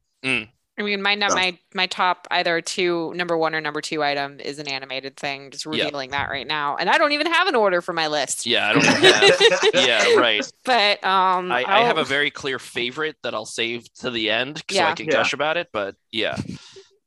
I 0.79 0.83
mean, 0.83 1.01
my 1.01 1.15
no- 1.15 1.29
So- 1.29 1.35
my 1.35 1.57
my 1.73 1.87
top 1.87 2.27
either 2.29 2.61
two 2.61 3.11
number 3.15 3.35
one 3.35 3.55
or 3.55 3.61
number 3.61 3.81
two 3.81 4.03
item 4.03 4.39
is 4.39 4.59
an 4.59 4.67
animated 4.67 5.17
thing. 5.17 5.49
Just 5.49 5.65
Yeah. 5.65 5.85
revealing 5.85 6.11
that 6.11 6.29
right 6.29 6.45
now, 6.45 6.75
and 6.75 6.87
I 6.87 6.99
don't 6.99 7.13
even 7.13 7.25
have 7.27 7.47
an 7.47 7.55
order 7.55 7.81
for 7.81 7.93
my 7.93 8.05
list. 8.07 8.45
Yeah, 8.45 8.69
I 8.69 8.73
don't 8.73 8.85
have. 8.85 9.59
yeah, 9.87 10.13
right. 10.15 10.51
But 10.65 11.03
um, 11.03 11.51
I, 11.51 11.63
I 11.67 11.79
have 11.85 11.97
a 11.97 12.03
very 12.03 12.29
clear 12.29 12.59
favorite 12.59 13.15
that 13.23 13.33
I'll 13.33 13.45
save 13.47 13.91
to 14.01 14.11
the 14.11 14.29
end 14.29 14.59
so 14.69 14.75
Yeah. 14.75 14.89
I 14.89 14.93
can 14.93 15.07
Yeah. 15.07 15.13
gush 15.13 15.33
about 15.33 15.57
it. 15.57 15.69
But 15.73 15.95
yeah, 16.11 16.37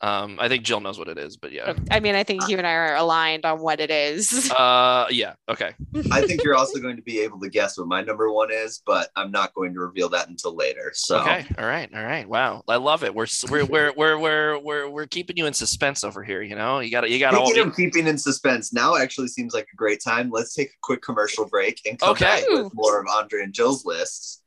um, 0.03 0.39
I 0.41 0.49
think 0.49 0.65
Jill 0.65 0.81
knows 0.81 0.99
what 0.99 1.09
it 1.09 1.19
is. 1.19 1.37
But 1.37 1.53
yeah, 1.53 1.75
I 1.91 2.01
mean, 2.01 2.15
I 2.15 2.25
think 2.25 2.49
you 2.49 2.57
and 2.57 2.67
I 2.67 2.73
are 2.73 2.97
aligned 2.97 3.45
on 3.45 3.61
what 3.61 3.81
it 3.81 3.91
is. 3.91 4.51
uh, 4.59 5.07
yeah, 5.11 5.35
okay, 5.49 5.75
I 6.11 6.23
think 6.27 6.43
you're 6.43 6.55
also 6.55 6.81
going 6.81 6.97
to 6.97 7.03
be 7.03 7.21
able 7.21 7.39
to 7.41 7.51
guess 7.51 7.77
what 7.77 7.87
my 7.87 8.03
number 8.03 8.33
one 8.33 8.51
is, 8.51 8.83
but 8.87 9.11
I'm 9.17 9.31
not 9.31 9.53
going 9.55 9.75
to 9.75 9.81
reveal 9.81 10.09
that 10.11 10.29
until 10.29 10.55
later. 10.57 10.93
So 10.95 11.21
okay, 11.21 11.47
all 11.59 11.67
right, 11.67 11.91
all 11.95 12.03
right. 12.03 12.27
Wow, 12.27 12.63
I 12.67 12.77
love 12.77 13.05
it. 13.05 13.15
We're 13.15 13.27
we're 13.51 13.67
we're 13.67 13.93
we're 13.95 14.19
we're 14.19 14.59
we're, 14.59 14.89
we're 14.89 15.07
keeping 15.07 15.37
you 15.37 15.47
in 15.47 15.53
suspense 15.53 16.03
over 16.03 16.23
here. 16.23 16.41
You 16.43 16.57
know, 16.57 16.81
you 16.81 16.91
got 16.91 17.03
to 17.03 17.11
you 17.11 17.19
got 17.19 17.33
to. 17.33 17.47
Speaking 17.47 17.69
of 17.69 17.77
keeping 17.77 18.07
in 18.07 18.17
suspense, 18.17 18.73
now 18.73 18.97
actually 18.97 19.29
seems 19.29 19.53
like 19.53 19.69
a 19.73 19.77
great 19.77 20.01
time. 20.03 20.31
Let's 20.31 20.55
take 20.55 20.69
a 20.69 20.81
quick 20.83 21.03
commercial 21.03 21.47
break 21.47 21.81
and 21.87 21.99
come 21.99 22.11
Okay. 22.11 22.25
back 22.25 22.45
with 22.49 22.73
more 22.73 23.01
of 23.01 23.07
Andre 23.15 23.43
and 23.43 23.53
Jill's 23.53 23.85
lists. 23.85 24.43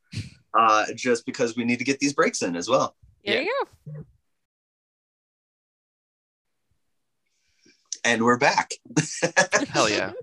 Uh, 0.56 0.86
just 0.96 1.26
because 1.26 1.56
we 1.56 1.64
need 1.64 1.80
to 1.80 1.84
get 1.84 1.98
these 1.98 2.14
breaks 2.14 2.44
in 2.44 2.56
as 2.56 2.70
well. 2.70 2.96
There 3.26 3.42
yeah. 3.42 3.42
you 3.42 3.66
go. 3.88 4.04
And 8.04 8.24
we're 8.24 8.38
back. 8.38 8.72
Hell 9.70 9.90
yeah. 9.90 10.12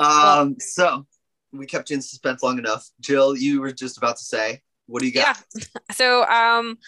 Um, 0.00 0.56
so 0.58 1.04
we 1.52 1.66
kept 1.66 1.90
you 1.90 1.96
in 1.96 2.00
suspense 2.00 2.42
long 2.42 2.58
enough. 2.58 2.88
Jill, 3.00 3.36
you 3.36 3.60
were 3.60 3.70
just 3.70 3.98
about 3.98 4.16
to 4.16 4.24
say, 4.24 4.62
what 4.86 5.00
do 5.00 5.06
you 5.06 5.12
got? 5.12 5.38
Yeah. 5.54 5.64
So 5.92 6.24
um 6.24 6.78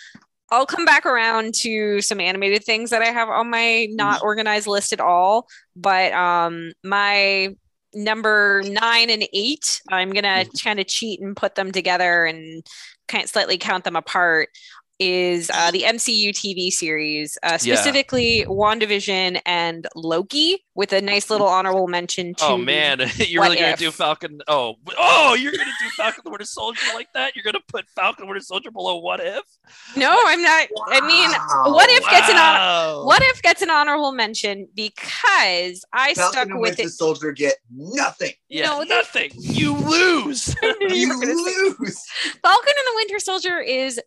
I'll 0.51 0.65
come 0.65 0.87
back 0.87 1.05
around 1.05 1.55
to 1.57 2.01
some 2.01 2.21
animated 2.21 2.65
things 2.65 2.89
that 2.89 3.03
I 3.03 3.07
have 3.09 3.29
on 3.29 3.51
my 3.51 3.87
not 3.91 4.23
organized 4.23 4.67
list 4.67 4.95
at 4.95 5.01
all. 5.01 5.47
But 5.77 6.13
um 6.13 6.73
my 6.83 7.55
number 7.93 8.63
nine 8.65 9.11
and 9.11 9.27
eight, 9.33 9.83
I'm 9.91 10.11
gonna 10.11 10.47
kind 10.63 10.81
of 10.81 10.87
cheat 10.87 11.21
and 11.21 11.37
put 11.37 11.55
them 11.55 11.73
together 11.73 12.25
and 12.25 12.67
kind 13.09 13.25
of 13.25 13.31
slightly 13.31 13.59
count 13.59 13.85
them 13.85 13.97
apart. 13.97 14.49
Is 15.03 15.51
uh, 15.55 15.71
the 15.71 15.85
MCU 15.85 16.29
TV 16.29 16.71
series, 16.71 17.39
uh, 17.43 17.53
Yeah. 17.63 17.75
specifically 17.75 18.45
WandaVision 18.47 19.41
and 19.47 19.87
Loki, 19.97 20.63
with 20.75 20.93
a 20.93 21.01
nice 21.01 21.31
little 21.31 21.47
honorable 21.47 21.89
mention 21.89 22.35
to 22.35 22.45
Oh 22.45 22.59
man, 22.59 22.99
you're 23.17 23.41
What 23.41 23.47
really 23.49 23.57
gonna 23.61 23.73
if? 23.73 23.79
do 23.79 23.91
Falcon? 23.91 24.43
Oh, 24.47 24.75
oh, 24.99 25.33
you're 25.41 25.53
gonna 25.53 25.65
do 25.65 25.89
Falcon 25.97 26.21
the 26.23 26.31
Winter 26.31 26.45
Soldier 26.45 26.83
like 26.93 27.09
that? 27.15 27.35
You're 27.35 27.45
gonna 27.45 27.65
put 27.67 27.89
Falcon 27.97 28.27
the 28.27 28.29
Winter 28.31 28.45
Soldier 28.45 28.71
below 28.71 28.99
What 28.99 29.21
If? 29.21 29.43
No, 29.97 30.15
I'm 30.27 30.43
not. 30.43 30.69
I 30.89 31.01
mean, 31.01 31.31
what 31.73 31.89
if 31.89 32.05
gets 32.11 32.29
an 32.29 32.37
honor? 32.37 33.07
What 33.07 33.23
if 33.23 33.41
gets 33.41 33.63
an 33.63 33.71
honorable 33.71 34.13
mention 34.13 34.69
because 34.75 35.83
I 35.95 36.13
Falcon 36.13 36.33
stuck 36.33 36.47
and 36.51 36.61
with 36.61 36.73
Winter 36.77 36.83
it. 36.89 36.91
Soldier 36.91 37.33
get 37.33 37.55
nothing. 37.75 38.33
Yeah, 38.51 38.67
No, 38.67 38.81
they- 38.81 38.89
nothing. 38.91 39.31
You 39.35 39.77
lose. 39.79 40.55
You 40.63 40.77
You 40.91 41.09
were 41.09 41.15
gonna 41.25 41.35
say- 41.37 41.75
lose. 41.79 42.05
Falcon 42.43 42.75
and 42.77 42.87
the 42.87 42.93
Winter 42.97 43.19
Soldier 43.19 43.59
is 43.61 43.99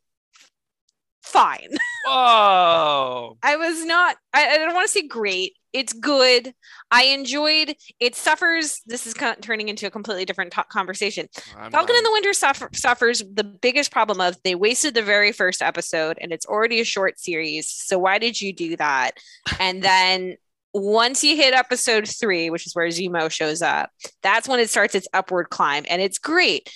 fine. 1.33 1.69
Oh. 2.05 3.37
I 3.41 3.55
was 3.55 3.85
not. 3.85 4.17
I, 4.33 4.55
I 4.55 4.57
don't 4.57 4.73
want 4.73 4.85
to 4.85 4.91
say 4.91 5.07
great. 5.07 5.53
It's 5.71 5.93
good. 5.93 6.53
I 6.91 7.03
enjoyed. 7.05 7.75
It 8.01 8.17
suffers. 8.17 8.81
This 8.85 9.07
is 9.07 9.13
kind 9.13 9.33
of 9.37 9.41
turning 9.41 9.69
into 9.69 9.87
a 9.87 9.89
completely 9.89 10.25
different 10.25 10.51
to- 10.51 10.65
conversation. 10.69 11.29
I'm 11.57 11.71
Falcon 11.71 11.95
and 11.95 12.05
the 12.05 12.11
Winter 12.11 12.33
suffer, 12.33 12.69
suffers 12.73 13.23
the 13.33 13.45
biggest 13.45 13.89
problem 13.89 14.19
of 14.19 14.35
they 14.43 14.53
wasted 14.53 14.95
the 14.95 15.01
very 15.01 15.31
first 15.31 15.61
episode 15.61 16.17
and 16.19 16.33
it's 16.33 16.45
already 16.45 16.81
a 16.81 16.83
short 16.83 17.21
series. 17.21 17.69
So 17.69 17.97
why 17.97 18.19
did 18.19 18.41
you 18.41 18.51
do 18.51 18.75
that? 18.75 19.11
And 19.57 19.81
then 19.81 20.35
once 20.73 21.23
you 21.23 21.37
hit 21.37 21.53
episode 21.53 22.05
three, 22.05 22.49
which 22.49 22.67
is 22.67 22.75
where 22.75 22.87
Zemo 22.89 23.31
shows 23.31 23.61
up, 23.61 23.91
that's 24.23 24.47
when 24.49 24.59
it 24.59 24.69
starts 24.69 24.93
its 24.93 25.07
upward 25.13 25.49
climb 25.49 25.85
and 25.87 26.01
it's 26.01 26.17
great 26.17 26.69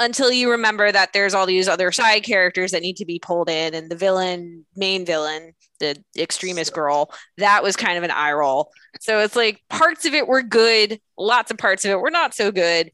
until 0.00 0.32
you 0.32 0.50
remember 0.50 0.90
that 0.90 1.12
there's 1.12 1.34
all 1.34 1.46
these 1.46 1.68
other 1.68 1.92
side 1.92 2.24
characters 2.24 2.72
that 2.72 2.82
need 2.82 2.96
to 2.96 3.04
be 3.04 3.20
pulled 3.20 3.48
in 3.48 3.74
and 3.74 3.88
the 3.90 3.94
villain, 3.94 4.64
main 4.74 5.06
villain, 5.06 5.52
the 5.78 6.02
extremist 6.18 6.72
girl, 6.72 7.12
that 7.36 7.62
was 7.62 7.76
kind 7.76 7.96
of 7.98 8.02
an 8.02 8.10
eye 8.10 8.32
roll. 8.32 8.72
So 9.00 9.20
it's 9.20 9.36
like 9.36 9.62
parts 9.68 10.06
of 10.06 10.14
it 10.14 10.26
were 10.26 10.42
good, 10.42 11.00
lots 11.16 11.50
of 11.52 11.58
parts 11.58 11.84
of 11.84 11.92
it 11.92 12.00
were 12.00 12.10
not 12.10 12.34
so 12.34 12.50
good. 12.50 12.90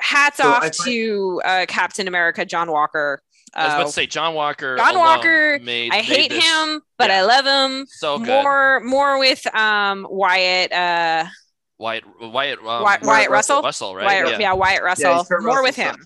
Hats 0.00 0.38
So 0.38 0.48
off 0.48 0.62
find- 0.62 0.72
to 0.84 1.42
uh, 1.44 1.66
Captain 1.68 2.08
America, 2.08 2.44
John 2.46 2.70
Walker. 2.70 3.20
I 3.54 3.64
was 3.64 3.72
about 3.74 3.82
Uh, 3.82 3.86
to 3.86 3.92
say 3.92 4.06
John 4.06 4.34
Walker. 4.34 4.76
John 4.76 4.96
Walker, 4.96 5.58
Made, 5.60 5.90
I 5.92 6.02
hate 6.02 6.30
this 6.30 6.44
him, 6.44 6.82
but 6.98 7.08
yeah. 7.10 7.18
I 7.18 7.22
love 7.22 7.46
him. 7.46 7.86
So 7.88 8.18
good. 8.18 8.28
More, 8.28 8.80
more 8.80 9.18
with 9.18 9.44
um 9.56 10.06
Wyatt, 10.08 10.70
uh, 10.72 11.24
Wyatt, 11.78 12.04
Wyatt, 12.20 12.58
um, 12.58 12.82
Wyatt, 12.82 13.02
Wyatt 13.02 13.30
Russell. 13.30 13.62
Russell, 13.62 13.94
right? 13.96 14.04
Wyatt, 14.04 14.28
yeah. 14.32 14.38
yeah. 14.38 14.52
Wyatt 14.52 14.82
Russell. 14.82 15.24
Kurt 15.24 15.42
more 15.42 15.62
with 15.62 15.76
him. 15.76 15.96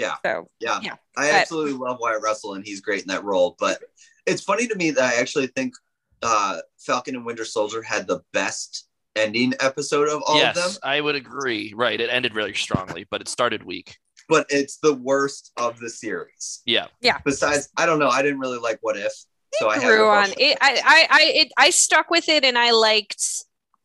Yeah. 0.00 0.16
So 0.24 0.48
Yeah. 0.60 0.80
Yeah, 0.82 0.94
I 1.16 1.30
but- 1.30 1.34
absolutely 1.34 1.72
love 1.72 1.98
Wyatt 2.00 2.22
Russell 2.22 2.54
and 2.54 2.64
he's 2.64 2.80
great 2.80 3.02
in 3.02 3.08
that 3.08 3.24
role. 3.24 3.56
But 3.58 3.80
it's 4.26 4.42
funny 4.42 4.66
to 4.66 4.74
me 4.74 4.90
that 4.92 5.14
I 5.14 5.20
actually 5.20 5.48
think 5.48 5.74
uh, 6.22 6.60
Falcon 6.78 7.16
and 7.16 7.24
Winter 7.24 7.44
Soldier 7.44 7.82
had 7.82 8.06
the 8.06 8.20
best 8.32 8.88
ending 9.16 9.54
episode 9.60 10.08
of 10.08 10.22
all 10.26 10.36
yes, 10.36 10.56
of 10.56 10.62
them, 10.62 10.80
I 10.82 11.00
would 11.00 11.14
agree. 11.14 11.72
Right. 11.74 12.00
It 12.00 12.10
ended 12.10 12.34
really 12.34 12.54
strongly, 12.54 13.06
but 13.10 13.20
it 13.20 13.28
started 13.28 13.62
weak. 13.64 13.96
but 14.28 14.46
it's 14.48 14.76
the 14.76 14.94
worst 14.94 15.50
of 15.56 15.78
the 15.80 15.90
series. 15.90 16.60
Yeah. 16.64 16.86
Yeah. 17.00 17.18
Besides, 17.24 17.68
I 17.76 17.86
don't 17.86 17.98
know. 17.98 18.08
I 18.08 18.22
didn't 18.22 18.38
really 18.38 18.58
like 18.58 18.78
What 18.82 18.96
If. 18.96 19.12
So 19.54 19.68
I 19.68 19.74
have 19.74 19.82
grew 19.82 19.98
no 19.98 20.08
on 20.10 20.28
it. 20.38 20.58
I, 20.60 20.80
I, 20.84 21.06
I, 21.10 21.22
it, 21.34 21.52
I 21.58 21.70
stuck 21.70 22.08
with 22.08 22.28
it, 22.28 22.44
and 22.44 22.56
I 22.56 22.70
liked 22.70 23.24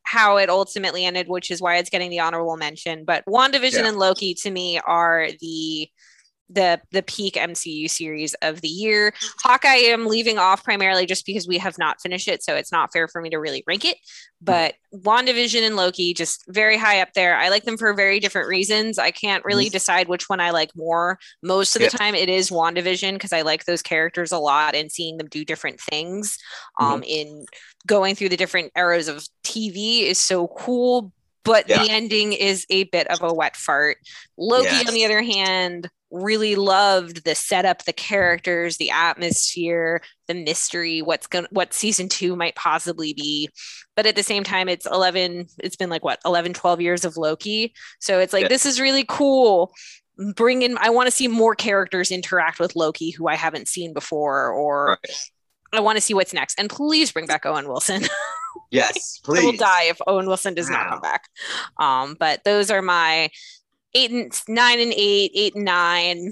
how 0.06 0.38
it 0.38 0.50
ultimately 0.50 1.04
ended, 1.06 1.28
which 1.28 1.52
is 1.52 1.62
why 1.62 1.78
it's 1.78 1.90
getting 1.90 2.10
the 2.10 2.20
honorable 2.20 2.58
mention. 2.58 3.04
But 3.06 3.26
WandaVision 3.26 3.82
Yeah. 3.84 3.88
and 3.90 3.98
Loki 3.98 4.34
to 4.36 4.52
me 4.52 4.80
are 4.80 5.30
the 5.42 5.90
the 6.50 6.80
the 6.92 7.02
peak 7.02 7.34
MCU 7.36 7.90
series 7.90 8.36
of 8.42 8.62
the 8.62 8.68
year. 8.68 9.14
Hawkeye 9.42 9.92
I'm 9.92 10.06
leaving 10.06 10.38
off 10.38 10.64
primarily 10.64 11.06
just 11.06 11.26
because 11.26 11.48
we 11.48 11.58
have 11.58 11.78
not 11.80 12.00
finished 12.02 12.28
it, 12.28 12.44
so 12.44 12.56
it's 12.56 12.72
not 12.72 12.94
fair 12.94 13.08
for 13.08 13.22
me 13.22 13.30
to 13.32 13.38
really 13.40 13.64
rank 13.66 13.84
it. 13.84 13.98
But 14.42 14.76
WandaVision 14.94 15.64
and 15.66 15.76
Loki 15.76 16.14
just 16.14 16.44
very 16.48 16.78
high 16.78 17.02
up 17.02 17.14
there. 17.14 17.36
I 17.36 17.50
like 17.50 17.64
them 17.64 17.78
for 17.78 17.92
very 17.96 18.20
different 18.20 18.48
reasons. 18.48 19.00
I 19.00 19.10
can't 19.10 19.44
really 19.44 19.68
Mhm. 19.70 19.72
decide 19.72 20.08
which 20.08 20.30
one 20.30 20.40
I 20.40 20.52
like 20.52 20.70
more. 20.76 21.18
Most 21.42 21.76
of 21.76 21.80
the 21.80 21.86
Yeah. 21.86 21.90
time 21.98 22.14
it 22.16 22.30
is 22.30 22.52
WandaVision 22.52 23.14
because 23.14 23.34
I 23.34 23.42
like 23.42 23.66
those 23.66 23.82
characters 23.82 24.32
a 24.32 24.38
lot 24.38 24.76
and 24.76 24.92
seeing 24.92 25.18
them 25.18 25.28
do 25.28 25.44
different 25.46 25.82
things 25.82 26.38
um 26.80 27.02
in 27.04 27.46
going 27.88 28.14
through 28.16 28.30
the 28.30 28.38
different 28.38 28.72
eras 28.78 29.08
of 29.08 29.26
TV 29.44 30.04
is 30.04 30.20
so 30.20 30.48
cool. 30.48 31.12
But 31.44 31.68
Yeah. 31.70 31.84
the 31.84 31.92
ending 31.92 32.34
is 32.34 32.66
a 32.70 32.86
bit 32.86 33.08
of 33.08 33.22
a 33.22 33.34
wet 33.34 33.56
fart. 33.56 33.98
Loki, 34.38 34.66
Yes. 34.66 34.88
on 34.88 34.94
the 34.96 35.06
other 35.06 35.22
hand, 35.22 35.90
really 36.16 36.56
loved 36.56 37.24
the 37.26 37.36
setup, 37.36 37.84
the 37.86 37.94
characters, 37.94 38.78
the 38.78 38.90
atmosphere, 38.92 40.02
the 40.28 40.34
mystery, 40.34 41.02
what's 41.02 41.28
going 41.28 41.46
what 41.52 41.74
season 41.74 42.08
2 42.10 42.36
might 42.36 42.56
possibly 42.56 43.14
be. 43.14 43.50
But 43.96 44.06
at 44.06 44.16
the 44.16 44.24
same 44.24 44.44
time 44.44 44.70
it's 44.70 44.86
11 44.86 45.48
it's 45.60 45.76
been 45.76 45.90
like 45.90 46.04
what 46.04 46.20
11 46.26 46.54
12 46.54 46.82
years 46.82 47.06
of 47.06 47.18
Loki. 47.18 47.74
So 48.00 48.20
it's 48.20 48.34
like 48.34 48.44
Yeah. 48.44 48.48
this 48.50 48.66
is 48.66 48.80
really 48.80 49.06
cool. 49.08 49.74
Bring 50.36 50.62
in 50.62 50.78
I 50.80 50.90
want 50.90 51.08
to 51.08 51.12
see 51.12 51.28
more 51.28 51.56
characters 51.56 52.12
interact 52.12 52.60
with 52.60 52.76
Loki 52.76 53.12
who 53.12 53.28
I 53.28 53.36
haven't 53.36 53.68
seen 53.68 53.94
before 53.94 54.50
or 54.50 54.86
Right. 55.04 55.16
I 55.74 55.80
want 55.82 55.98
to 55.98 56.02
see 56.02 56.14
what's 56.14 56.34
next. 56.34 56.58
And 56.58 56.70
please 56.70 57.12
bring 57.12 57.28
back 57.28 57.46
Owen 57.46 57.68
Wilson. 57.68 58.04
Yes, 58.72 59.20
please. 59.24 59.42
I 59.42 59.46
will 59.46 59.58
die 59.58 59.84
if 59.84 60.00
Owen 60.08 60.28
Wilson 60.28 60.54
does 60.54 60.70
not 60.70 60.90
come 60.90 61.00
back. 61.02 61.26
Um, 61.78 62.16
but 62.20 62.44
those 62.46 62.72
are 62.72 62.82
my 62.82 63.30
eight 63.96 64.12
and 64.12 64.32
nine 64.48 64.80
and 64.80 64.94
eight, 64.96 65.32
eight 65.34 65.56
and 65.56 65.66
nine, 65.66 66.32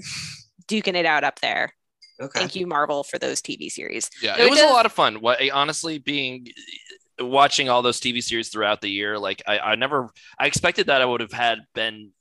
duking 0.68 0.94
it 0.94 1.06
out 1.06 1.24
up 1.24 1.40
there. 1.40 1.72
Okay. 2.20 2.38
Thank 2.38 2.54
you, 2.54 2.66
Marvel, 2.66 3.02
for 3.02 3.18
those 3.18 3.40
TV 3.42 3.68
series. 3.70 4.08
Yeah, 4.22 4.36
So 4.36 4.42
it 4.42 4.46
it 4.46 4.50
was 4.50 4.60
a 4.60 4.66
lot 4.66 4.86
of 4.86 4.92
fun. 4.92 5.16
What 5.16 5.40
eh, 5.40 5.50
honestly 5.52 5.98
being 5.98 6.46
eh, 7.20 7.24
watching 7.24 7.68
all 7.68 7.82
those 7.82 8.00
TV 8.00 8.22
series 8.22 8.50
throughout 8.50 8.80
the 8.80 8.88
year, 8.88 9.18
like 9.18 9.42
I, 9.48 9.58
I 9.58 9.74
never 9.74 10.10
I 10.38 10.46
expected 10.46 10.86
that 10.86 11.02
I 11.02 11.04
would 11.06 11.20
have 11.20 11.32
had 11.32 11.58
been 11.74 12.12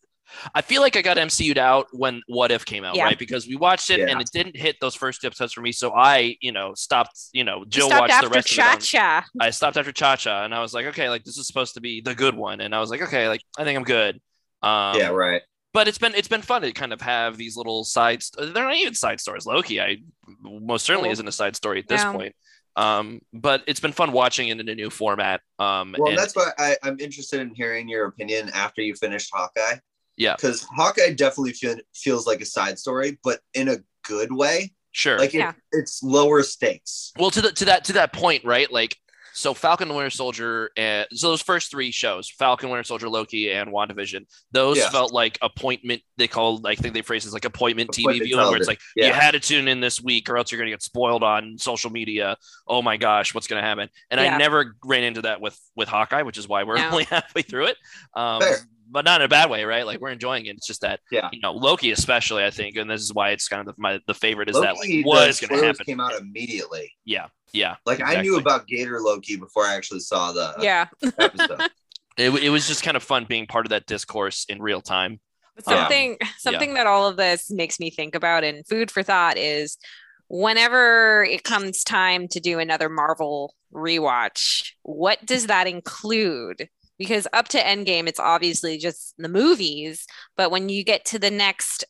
I 0.55 0.61
feel 0.61 0.81
like 0.81 0.95
I 0.95 1.03
got 1.03 1.17
MCU'd 1.17 1.59
out 1.59 1.87
when 1.91 2.23
What 2.25 2.49
If 2.51 2.65
came 2.65 2.83
out, 2.83 2.95
Yeah. 2.95 3.03
right? 3.03 3.19
Because 3.19 3.45
we 3.47 3.55
watched 3.55 3.91
it 3.91 3.99
Yeah. 3.99 4.07
and 4.09 4.19
it 4.19 4.29
didn't 4.33 4.57
hit 4.57 4.77
those 4.81 4.95
first 4.95 5.21
two 5.21 5.27
episodes 5.27 5.53
for 5.53 5.61
me. 5.61 5.71
So 5.71 5.93
I, 5.93 6.37
you 6.41 6.51
know, 6.51 6.73
stopped, 6.73 7.19
you 7.33 7.43
know, 7.43 7.63
Jill 7.65 7.85
stopped 7.87 8.01
watched 8.01 8.13
after 8.13 8.29
the 8.29 8.33
rest 8.35 8.47
Cha 8.47 8.71
of 8.73 8.79
it. 8.79 8.81
Cha. 8.83 9.17
on- 9.39 9.45
I 9.47 9.51
stopped 9.51 9.77
after 9.77 9.91
Cha 9.91 10.15
Cha 10.15 10.43
and 10.43 10.55
I 10.55 10.59
was 10.61 10.73
like, 10.73 10.87
okay, 10.87 11.07
like 11.09 11.23
this 11.23 11.37
is 11.37 11.45
supposed 11.45 11.75
to 11.75 11.81
be 11.81 12.01
the 12.01 12.15
good 12.15 12.33
one. 12.35 12.61
And 12.61 12.73
I 12.73 12.79
was 12.79 12.89
like, 12.89 13.03
okay, 13.03 13.27
like 13.27 13.41
I 13.59 13.63
think 13.63 13.77
I'm 13.77 13.83
good. 13.83 14.19
Um, 14.63 14.97
yeah, 14.97 15.09
right. 15.09 15.41
but 15.73 15.87
it's 15.87 15.97
been 15.97 16.15
it's 16.15 16.27
been 16.27 16.41
fun 16.41 16.61
to 16.61 16.71
kind 16.71 16.93
of 16.93 17.01
have 17.01 17.37
these 17.37 17.55
little 17.57 17.83
sides. 17.83 18.31
They're 18.37 18.51
not 18.51 18.75
even 18.75 18.93
side 18.95 19.19
stories. 19.19 19.45
Loki, 19.45 19.81
I 19.81 19.97
most 20.41 20.85
certainly 20.85 21.07
Cool. 21.09 21.13
isn't 21.13 21.27
a 21.27 21.31
side 21.31 21.55
story 21.55 21.79
at 21.79 21.87
this 21.87 22.01
Yeah. 22.01 22.11
point. 22.13 22.35
Um, 22.75 23.21
but 23.33 23.63
it's 23.67 23.79
been 23.79 23.91
fun 23.91 24.11
watching 24.11 24.47
it 24.47 24.59
in 24.59 24.67
a 24.67 24.73
new 24.75 24.89
format. 24.89 25.41
Um, 25.59 25.93
Well, 25.97 26.09
and- 26.09 26.17
that's 26.17 26.35
why 26.35 26.51
I, 26.57 26.75
I'm 26.81 26.99
interested 26.99 27.39
in 27.39 27.53
hearing 27.53 27.87
your 27.87 28.07
opinion 28.07 28.49
after 28.53 28.81
you 28.81 28.95
finished 28.95 29.29
Hawkeye. 29.31 29.77
Yeah. 30.17 30.35
Because 30.35 30.65
Hawkeye 30.75 31.13
definitely 31.13 31.53
feel, 31.53 31.75
feels 31.93 32.25
like 32.25 32.41
a 32.41 32.45
side 32.45 32.79
story, 32.79 33.19
but 33.23 33.41
in 33.53 33.67
a 33.69 33.77
good 34.03 34.31
way. 34.31 34.73
sure. 34.91 35.17
Like 35.19 35.33
it, 35.33 35.39
Yeah. 35.39 35.53
it's 35.71 36.01
lower 36.03 36.41
stakes. 36.43 37.11
well, 37.17 37.31
to 37.31 37.41
the 37.41 37.51
to 37.51 37.65
that 37.65 37.83
to 37.85 37.93
that 37.93 38.13
point, 38.13 38.43
right? 38.45 38.71
Like, 38.71 38.95
so 39.33 39.53
Falcon 39.53 39.87
and 39.89 39.97
Winter 39.97 40.09
Soldier, 40.09 40.71
and 40.77 41.07
so 41.11 41.29
those 41.29 41.41
first 41.41 41.71
three 41.71 41.91
shows, 41.91 42.29
Falcon, 42.29 42.69
Winter 42.69 42.83
Soldier, 42.83 43.09
Loki, 43.09 43.51
and 43.51 43.71
WandaVision, 43.71 44.25
those 44.51 44.77
Yeah. 44.77 44.89
felt 44.89 45.11
like 45.11 45.37
appointment. 45.41 46.01
They 46.17 46.27
called, 46.27 46.65
I 46.67 46.75
think 46.75 46.93
they 46.93 47.01
phrased 47.01 47.25
it 47.25 47.29
as 47.29 47.33
like 47.33 47.45
appointment, 47.45 47.89
TV 47.91 48.03
Appointment 48.03 48.25
viewing, 48.27 48.47
where 48.47 48.57
it's 48.57 48.67
like 48.67 48.79
television. 48.95 49.15
you 49.15 49.21
had 49.21 49.31
to 49.31 49.39
tune 49.39 49.67
in 49.67 49.79
this 49.79 49.99
week, 50.01 50.29
or 50.29 50.37
else 50.37 50.51
you're 50.51 50.59
gonna 50.59 50.71
get 50.71 50.83
spoiled 50.83 51.23
on 51.23 51.57
social 51.57 51.89
media. 51.89 52.37
Oh 52.67 52.81
my 52.81 52.97
gosh, 52.97 53.33
what's 53.33 53.47
gonna 53.47 53.61
happen? 53.61 53.89
And 54.11 54.21
Yeah. 54.21 54.35
I 54.35 54.37
never 54.37 54.75
ran 54.85 55.03
into 55.03 55.21
that 55.23 55.41
with 55.41 55.59
with 55.75 55.87
Hawkeye, 55.89 56.21
which 56.21 56.37
is 56.37 56.47
why 56.47 56.63
we're 56.63 56.77
No. 56.77 56.89
only 56.91 57.03
halfway 57.09 57.41
through 57.41 57.65
it. 57.67 57.77
Um, 58.15 58.41
Fair. 58.41 58.57
but 58.89 59.05
not 59.05 59.21
in 59.21 59.25
a 59.25 59.29
bad 59.29 59.49
way, 59.49 59.63
right? 59.63 59.85
Like 59.87 59.99
we're 59.99 60.09
enjoying 60.11 60.45
it. 60.45 60.55
It's 60.57 60.67
just 60.67 60.81
that 60.81 60.99
Yeah. 61.11 61.29
you 61.33 61.39
know 61.39 61.53
Loki, 61.53 61.89
especially, 61.91 62.43
I 62.43 62.51
think, 62.51 62.75
and 62.75 62.87
this 62.89 63.01
is 63.01 63.11
why 63.13 63.31
it's 63.31 63.47
kind 63.47 63.67
of 63.67 63.75
the, 63.75 63.81
my 63.81 63.99
the 64.05 64.13
favorite 64.13 64.49
is 64.49 64.59
that 64.59 64.75
Loki, 64.75 64.97
like 64.97 65.05
what 65.07 65.23
the 65.23 65.27
is 65.29 65.39
gonna 65.39 65.65
happen? 65.65 65.85
came 65.85 65.99
out 65.99 66.13
immediately. 66.13 66.93
Yeah, 67.05 67.27
yeah. 67.53 67.75
Like 67.85 68.01
I 68.01 68.21
knew 68.21 68.37
about 68.37 68.67
Gator 68.67 68.99
Loki 68.99 69.35
before 69.37 69.63
I 69.63 69.75
actually 69.75 69.99
saw 70.01 70.31
the 70.31 70.55
Yeah. 70.61 70.87
episode. 71.17 71.61
It, 72.15 72.29
it 72.43 72.49
was 72.51 72.67
just 72.67 72.83
kind 72.83 72.95
of 72.95 73.01
fun 73.01 73.25
being 73.27 73.47
part 73.47 73.65
of 73.65 73.71
that 73.71 73.87
discourse 73.87 74.45
in 74.47 74.61
real 74.61 74.81
time. 74.81 75.19
But 75.55 75.65
Yeah. 75.67 75.79
something 75.81 76.17
something 76.37 76.73
that 76.75 76.85
all 76.85 77.07
of 77.07 77.17
this 77.17 77.49
makes 77.49 77.79
me 77.79 77.89
think 77.89 78.13
about 78.13 78.43
and 78.43 78.67
food 78.67 78.91
for 78.91 79.01
thought 79.01 79.35
is 79.35 79.79
whenever 80.27 81.23
it 81.23 81.43
comes 81.43 81.83
time 81.83 82.27
to 82.27 82.39
do 82.39 82.59
another 82.59 82.87
Marvel 82.87 83.55
rewatch, 83.73 84.73
what 84.83 85.25
does 85.25 85.47
that 85.47 85.65
include? 85.67 86.69
Because 86.99 87.27
up 87.33 87.47
to 87.49 87.57
Endgame, 87.57 88.07
it's 88.07 88.19
obviously 88.19 88.77
just 88.77 89.15
the 89.17 89.27
movies, 89.29 90.05
but 90.37 90.51
when 90.51 90.69
you 90.69 90.83
get 90.83 91.05
to 91.05 91.17
the 91.19 91.31
next 91.31 91.83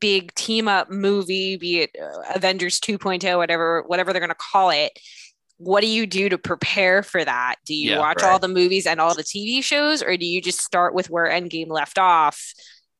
big 0.00 0.34
team 0.34 0.68
up 0.68 0.90
movie, 0.90 1.56
be 1.56 1.80
it 1.80 1.90
uh, 2.00 2.22
Avengers 2.34 2.80
2.0, 2.80 3.36
whatever 3.36 3.82
whatever 3.86 4.12
they're 4.12 4.20
going 4.20 4.30
to 4.30 4.34
call 4.34 4.70
it, 4.70 4.92
what 5.58 5.80
do 5.80 5.86
you 5.86 6.06
do 6.06 6.28
to 6.28 6.38
prepare 6.38 7.02
for 7.02 7.24
that? 7.24 7.56
Do 7.64 7.74
you 7.74 7.92
Yeah, 7.92 7.98
watch 7.98 8.22
right. 8.22 8.32
all 8.32 8.38
the 8.38 8.48
movies 8.48 8.86
and 8.86 9.00
all 9.00 9.14
the 9.14 9.22
TV 9.22 9.62
shows, 9.62 10.02
or 10.02 10.16
do 10.16 10.26
you 10.26 10.40
just 10.42 10.60
start 10.60 10.94
with 10.94 11.08
where 11.08 11.26
Endgame 11.26 11.68
left 11.68 11.98
off 11.98 12.52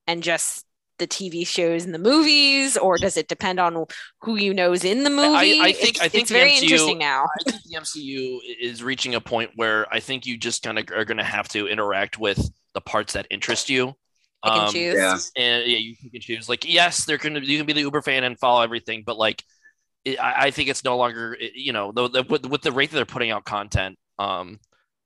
and 0.07 0.23
just 0.23 0.65
the 0.99 1.07
TV 1.07 1.47
shows 1.47 1.85
and 1.85 1.93
the 1.93 1.99
movies, 1.99 2.79
or 2.79 2.97
does 2.97 3.19
it 3.19 3.29
depend 3.29 3.61
on 3.61 3.85
who 4.23 4.37
you 4.37 4.55
know 4.55 4.73
is 4.73 4.83
in 4.83 5.05
the 5.05 5.11
movie? 5.11 5.61
I 5.61 5.73
think- 5.73 5.89
it's, 5.97 6.01
I 6.01 6.09
think 6.09 6.23
it's 6.23 6.31
very 6.31 6.53
MCU 6.53 6.63
interesting 6.63 6.99
now. 6.99 7.25
I 7.25 7.51
think 7.51 7.63
the 7.65 7.77
MCU 7.77 8.39
is 8.59 8.83
reaching 8.83 9.15
a 9.15 9.21
point 9.21 9.51
where 9.57 9.87
I 9.93 10.01
think 10.01 10.25
you 10.25 10.39
just 10.39 10.63
kind 10.63 10.79
of 10.79 10.87
are 10.97 11.05
going 11.05 11.19
to 11.19 11.25
have 11.25 11.49
to 11.51 11.69
interact 11.69 12.19
with 12.19 12.51
the 12.73 12.81
parts 12.81 13.13
that 13.13 13.27
interest 13.31 13.69
you. 13.69 13.95
I 14.47 14.57
can 14.57 14.67
Um, 14.69 14.73
choose. 14.73 14.95
yeah. 14.97 15.19
and 15.45 15.71
yeah, 15.71 15.79
you 15.79 15.97
can 16.11 16.21
choose. 16.21 16.49
Like, 16.49 16.65
yes, 16.65 17.05
they're 17.05 17.19
gonna 17.19 17.41
you 17.41 17.57
can 17.59 17.67
be 17.67 17.73
the 17.73 17.81
Uber 17.81 18.03
fan 18.03 18.25
and 18.25 18.39
follow 18.39 18.63
everything, 18.63 19.03
but 19.05 19.17
like, 19.17 19.43
it, 20.05 20.21
I, 20.21 20.47
I 20.47 20.51
think 20.51 20.69
it's 20.69 20.85
no 20.85 20.97
longer 20.97 21.37
you 21.55 21.73
know 21.73 21.93
the, 21.93 22.09
the 22.09 22.23
with, 22.25 22.47
with 22.47 22.63
the 22.63 22.73
rate 22.73 22.91
that 22.91 22.97
they're 22.97 23.05
putting 23.07 23.31
out 23.31 23.45
content. 23.45 23.99
Um, 24.19 24.59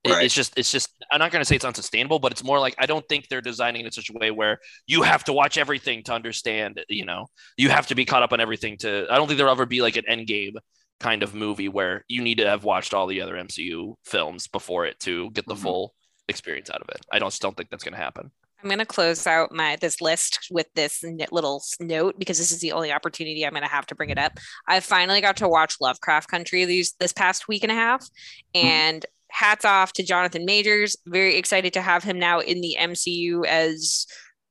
it- 0.04 0.10
Right. 0.12 0.24
it's 0.24 0.34
just 0.34 0.58
it's 0.58 0.70
just 0.72 0.88
I'm 1.12 1.18
not 1.18 1.30
gonna 1.30 1.44
say 1.44 1.56
it's 1.56 1.64
unsustainable, 1.64 2.18
but 2.20 2.32
it's 2.32 2.42
more 2.44 2.58
like 2.58 2.74
I 2.78 2.86
don't 2.86 3.06
think 3.08 3.28
they're 3.28 3.40
designing 3.42 3.82
it 3.82 3.86
in 3.86 3.92
such 3.92 4.08
a 4.10 4.14
way 4.14 4.30
where 4.30 4.58
you 4.86 5.02
have 5.02 5.24
to 5.24 5.32
watch 5.32 5.58
everything 5.58 6.02
to 6.04 6.12
understand. 6.14 6.82
You 6.88 7.04
know, 7.04 7.26
you 7.58 7.68
have 7.70 7.86
to 7.88 7.94
be 7.94 8.04
caught 8.06 8.22
up 8.22 8.32
on 8.32 8.40
everything 8.40 8.78
to. 8.78 9.06
I 9.10 9.16
don't 9.16 9.26
think 9.26 9.36
there'll 9.38 9.52
ever 9.52 9.66
be 9.66 9.82
like 9.82 9.96
an 9.96 10.04
end 10.08 10.26
game 10.26 10.54
kind 11.00 11.22
of 11.22 11.34
movie 11.34 11.68
where 11.68 12.04
you 12.08 12.22
need 12.22 12.38
to 12.38 12.46
have 12.46 12.62
watched 12.64 12.92
all 12.94 13.06
the 13.06 13.20
other 13.22 13.34
MCU 13.36 13.94
films 14.04 14.48
before 14.48 14.84
it 14.86 14.98
to 15.00 15.30
get 15.32 15.46
the 15.46 15.54
Mhm. 15.54 15.62
full 15.62 15.94
experience 16.28 16.70
out 16.70 16.80
of 16.82 16.88
it. 16.90 17.00
I 17.12 17.18
don't 17.18 17.30
just 17.30 17.40
don't 17.42 17.56
think 17.56 17.68
that's 17.70 17.84
gonna 17.84 17.96
happen. 17.96 18.30
I'm 18.62 18.68
going 18.68 18.78
to 18.78 18.86
close 18.86 19.26
out 19.26 19.52
my 19.52 19.76
this 19.76 20.00
list 20.00 20.48
with 20.50 20.66
this 20.74 21.02
little 21.30 21.62
note 21.80 22.18
because 22.18 22.38
this 22.38 22.52
is 22.52 22.60
the 22.60 22.72
only 22.72 22.92
opportunity 22.92 23.44
I'm 23.44 23.52
going 23.52 23.62
to 23.62 23.68
have 23.68 23.86
to 23.86 23.94
bring 23.94 24.10
it 24.10 24.18
up. 24.18 24.38
I 24.68 24.80
finally 24.80 25.20
got 25.20 25.36
to 25.38 25.48
watch 25.48 25.76
Lovecraft 25.80 26.28
Country 26.28 26.64
these 26.64 26.92
this 27.00 27.12
past 27.12 27.48
week 27.48 27.62
and 27.62 27.72
a 27.72 27.74
half, 27.74 28.02
Mm-hmm. 28.54 28.66
and 28.66 29.06
hats 29.30 29.64
off 29.64 29.92
to 29.94 30.02
Jonathan 30.02 30.44
Majors. 30.44 30.96
Very 31.06 31.36
excited 31.36 31.72
to 31.74 31.80
have 31.80 32.02
him 32.02 32.18
now 32.18 32.40
in 32.40 32.60
the 32.60 32.76
MCU 32.78 33.46
as 33.46 34.06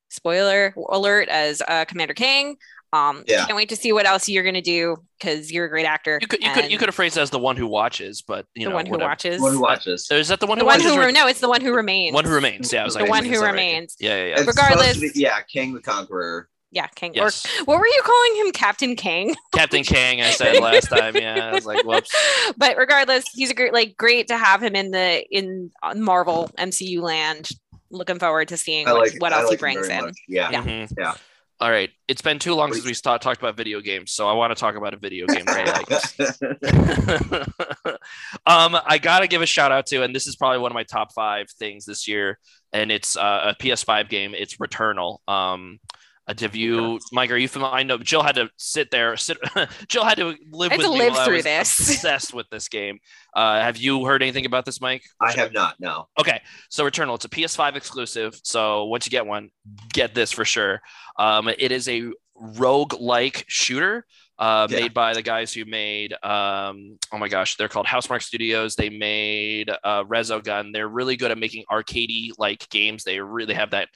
spoiler 0.09 0.73
alert 0.89 1.27
as 1.27 1.61
uh, 1.67 1.85
Commander 1.85 2.13
King. 2.13 2.55
Um, 2.91 3.23
Yeah. 3.27 3.45
can't 3.45 3.55
wait 3.55 3.69
to 3.69 3.75
see 3.75 3.93
what 3.93 4.05
else 4.07 4.27
you're 4.27 4.43
going 4.43 4.55
to 4.55 4.61
do 4.61 4.97
because 5.19 5.51
you're 5.51 5.65
a 5.65 5.69
great 5.69 5.85
actor. 5.85 6.17
You 6.21 6.27
could 6.27 6.41
you 6.43 6.51
could 6.51 6.71
you 6.71 6.77
could 6.77 6.87
have 6.87 6.95
phrased 6.95 7.17
it 7.17 7.21
as 7.21 7.29
the 7.29 7.37
one 7.39 7.55
who 7.55 7.67
watches, 7.67 8.21
but 8.23 8.45
you 8.55 8.63
the 8.65 8.69
know 8.69 8.75
one 8.75 8.85
who 8.87 8.97
watches. 8.97 9.39
One 9.41 9.53
who 9.53 9.61
watches. 9.61 10.09
Is 10.11 10.29
that 10.29 10.39
the 10.39 10.47
one 10.47 10.57
the 10.57 10.63
who 10.63 10.67
one 10.67 10.79
watches? 10.79 10.93
who 10.95 10.99
re- 11.01 11.11
no, 11.11 11.27
it's 11.27 11.39
the 11.39 11.49
one 11.49 11.61
who 11.61 11.73
remains. 11.73 12.13
one 12.13 12.25
who 12.25 12.33
remains. 12.33 12.73
Yeah, 12.73 12.81
I 12.81 12.85
was 12.85 12.95
The 12.95 13.01
like, 13.01 13.09
one 13.09 13.25
who 13.25 13.31
that 13.35 13.41
right? 13.41 13.49
remains. 13.51 13.95
Yeah, 13.99 14.15
yeah, 14.15 14.25
yeah. 14.29 14.37
It's 14.39 14.47
Regardless- 14.47 14.99
be- 14.99 15.11
yeah, 15.13 15.39
King 15.41 15.73
the 15.75 15.81
Conqueror. 15.81 16.49
Yeah, 16.71 16.85
King. 16.87 17.13
Yes. 17.15 17.45
Or 17.61 17.65
what 17.65 17.79
were 17.79 17.87
you 17.87 18.01
calling 18.03 18.35
him, 18.45 18.51
Captain 18.51 18.95
King? 18.95 19.35
Captain 19.55 19.83
Kang. 19.83 20.21
I 20.21 20.29
said 20.29 20.59
last 20.61 20.87
time. 20.89 21.15
Yeah, 21.15 21.49
I 21.49 21.53
was 21.53 21.65
like, 21.65 21.83
whoops. 21.83 22.11
but 22.57 22.77
regardless, 22.77 23.23
he's 23.33 23.49
a 23.49 23.55
great, 23.55 23.73
like, 23.73 23.97
great 23.97 24.27
to 24.27 24.37
have 24.37 24.61
him 24.61 24.75
in 24.75 24.91
the 24.91 25.23
in 25.31 25.71
uh, 25.81 25.95
Marvel 25.95 26.49
MCU 26.59 27.01
land. 27.01 27.49
Looking 27.91 28.19
forward 28.19 28.49
to 28.49 28.57
seeing 28.57 28.87
I 28.87 28.93
what, 28.93 29.11
what 29.17 29.33
else 29.33 29.45
like 29.49 29.57
he 29.57 29.61
brings 29.61 29.87
in. 29.87 30.05
much. 30.05 30.17
Yeah. 30.27 30.51
Yeah. 30.51 30.63
Mhm. 30.63 30.93
Yeah. 30.95 31.13
All 31.61 31.69
right. 31.69 31.89
It's 32.07 32.21
been 32.21 32.39
too 32.39 32.55
long 32.55 32.71
since 32.71 32.85
we 32.85 32.93
sta- 32.93 33.17
talked 33.17 33.41
about 33.41 33.57
video 33.57 33.81
games, 33.81 34.13
so 34.13 34.29
I 34.29 34.33
want 34.33 34.55
to 34.55 34.59
talk 34.59 34.75
about 34.75 34.93
a 34.93 34.97
video 34.97 35.27
game 35.27 35.43
like. 35.45 35.91
um, 38.45 38.77
I 38.85 38.97
gotta 38.97 39.27
give 39.27 39.41
a 39.41 39.45
shout 39.45 39.71
out 39.71 39.85
to, 39.87 40.03
and 40.03 40.15
this 40.15 40.25
is 40.25 40.37
probably 40.37 40.59
one 40.59 40.71
of 40.71 40.75
my 40.75 40.83
top 40.83 41.13
five 41.13 41.49
things 41.51 41.83
this 41.83 42.07
year, 42.07 42.39
and 42.71 42.91
it's 42.91 43.17
uh, 43.17 43.53
a 43.53 43.61
PS5 43.61 44.07
game. 44.07 44.33
It's 44.35 44.55
Returnal. 44.55 45.17
Um, 45.27 45.79
have 46.37 46.55
you, 46.55 46.99
Mike? 47.11 47.31
Are 47.31 47.37
you 47.37 47.47
familiar? 47.47 47.73
I 47.75 47.83
know 47.83 47.97
Jill 47.97 48.21
had 48.23 48.35
to 48.35 48.49
sit 48.57 48.91
there. 48.91 49.17
Sit. 49.17 49.37
Jill 49.87 50.03
had 50.03 50.17
to 50.17 50.35
live 50.51 50.71
had 50.71 50.77
with 50.77 50.87
to 50.87 50.93
me 50.93 50.99
live 50.99 51.13
I 51.13 51.25
through 51.25 51.35
was 51.35 51.43
this. 51.43 51.79
Obsessed 51.89 52.33
with 52.33 52.47
this 52.49 52.67
game. 52.67 52.99
Uh, 53.33 53.59
have 53.61 53.77
you 53.77 54.05
heard 54.05 54.21
anything 54.21 54.45
about 54.45 54.65
this, 54.65 54.79
Mike? 54.81 55.03
I 55.21 55.31
have 55.33 55.53
not. 55.53 55.75
No. 55.79 56.07
Okay, 56.19 56.41
so 56.69 56.83
Returnal, 56.83 57.15
it's 57.15 57.25
a 57.25 57.29
PS5 57.29 57.75
exclusive. 57.75 58.39
So 58.43 58.85
once 58.85 59.05
you 59.05 59.09
get 59.11 59.25
one, 59.25 59.49
get 59.93 60.13
this 60.13 60.31
for 60.31 60.45
sure. 60.45 60.81
Um, 61.17 61.47
it 61.47 61.71
is 61.71 61.87
a 61.87 62.11
rogue-like 62.35 63.45
shooter 63.47 64.05
uh, 64.37 64.67
Yeah. 64.69 64.79
made 64.81 64.93
by 64.93 65.13
the 65.13 65.21
guys 65.21 65.51
who 65.53 65.65
made, 65.65 66.13
um, 66.23 66.97
oh 67.11 67.17
my 67.17 67.27
gosh, 67.27 67.55
they're 67.57 67.67
called 67.67 67.85
Housemarque 67.87 68.23
Studios. 68.23 68.75
They 68.75 68.89
made 68.89 69.69
uh, 69.83 70.03
Resogun. 70.05 70.71
They're 70.73 70.87
really 70.87 71.17
good 71.17 71.31
at 71.31 71.37
making 71.37 71.65
arcadey-like 71.71 72.69
games. 72.69 73.03
They 73.03 73.19
really 73.19 73.53
have 73.55 73.71
that 73.71 73.89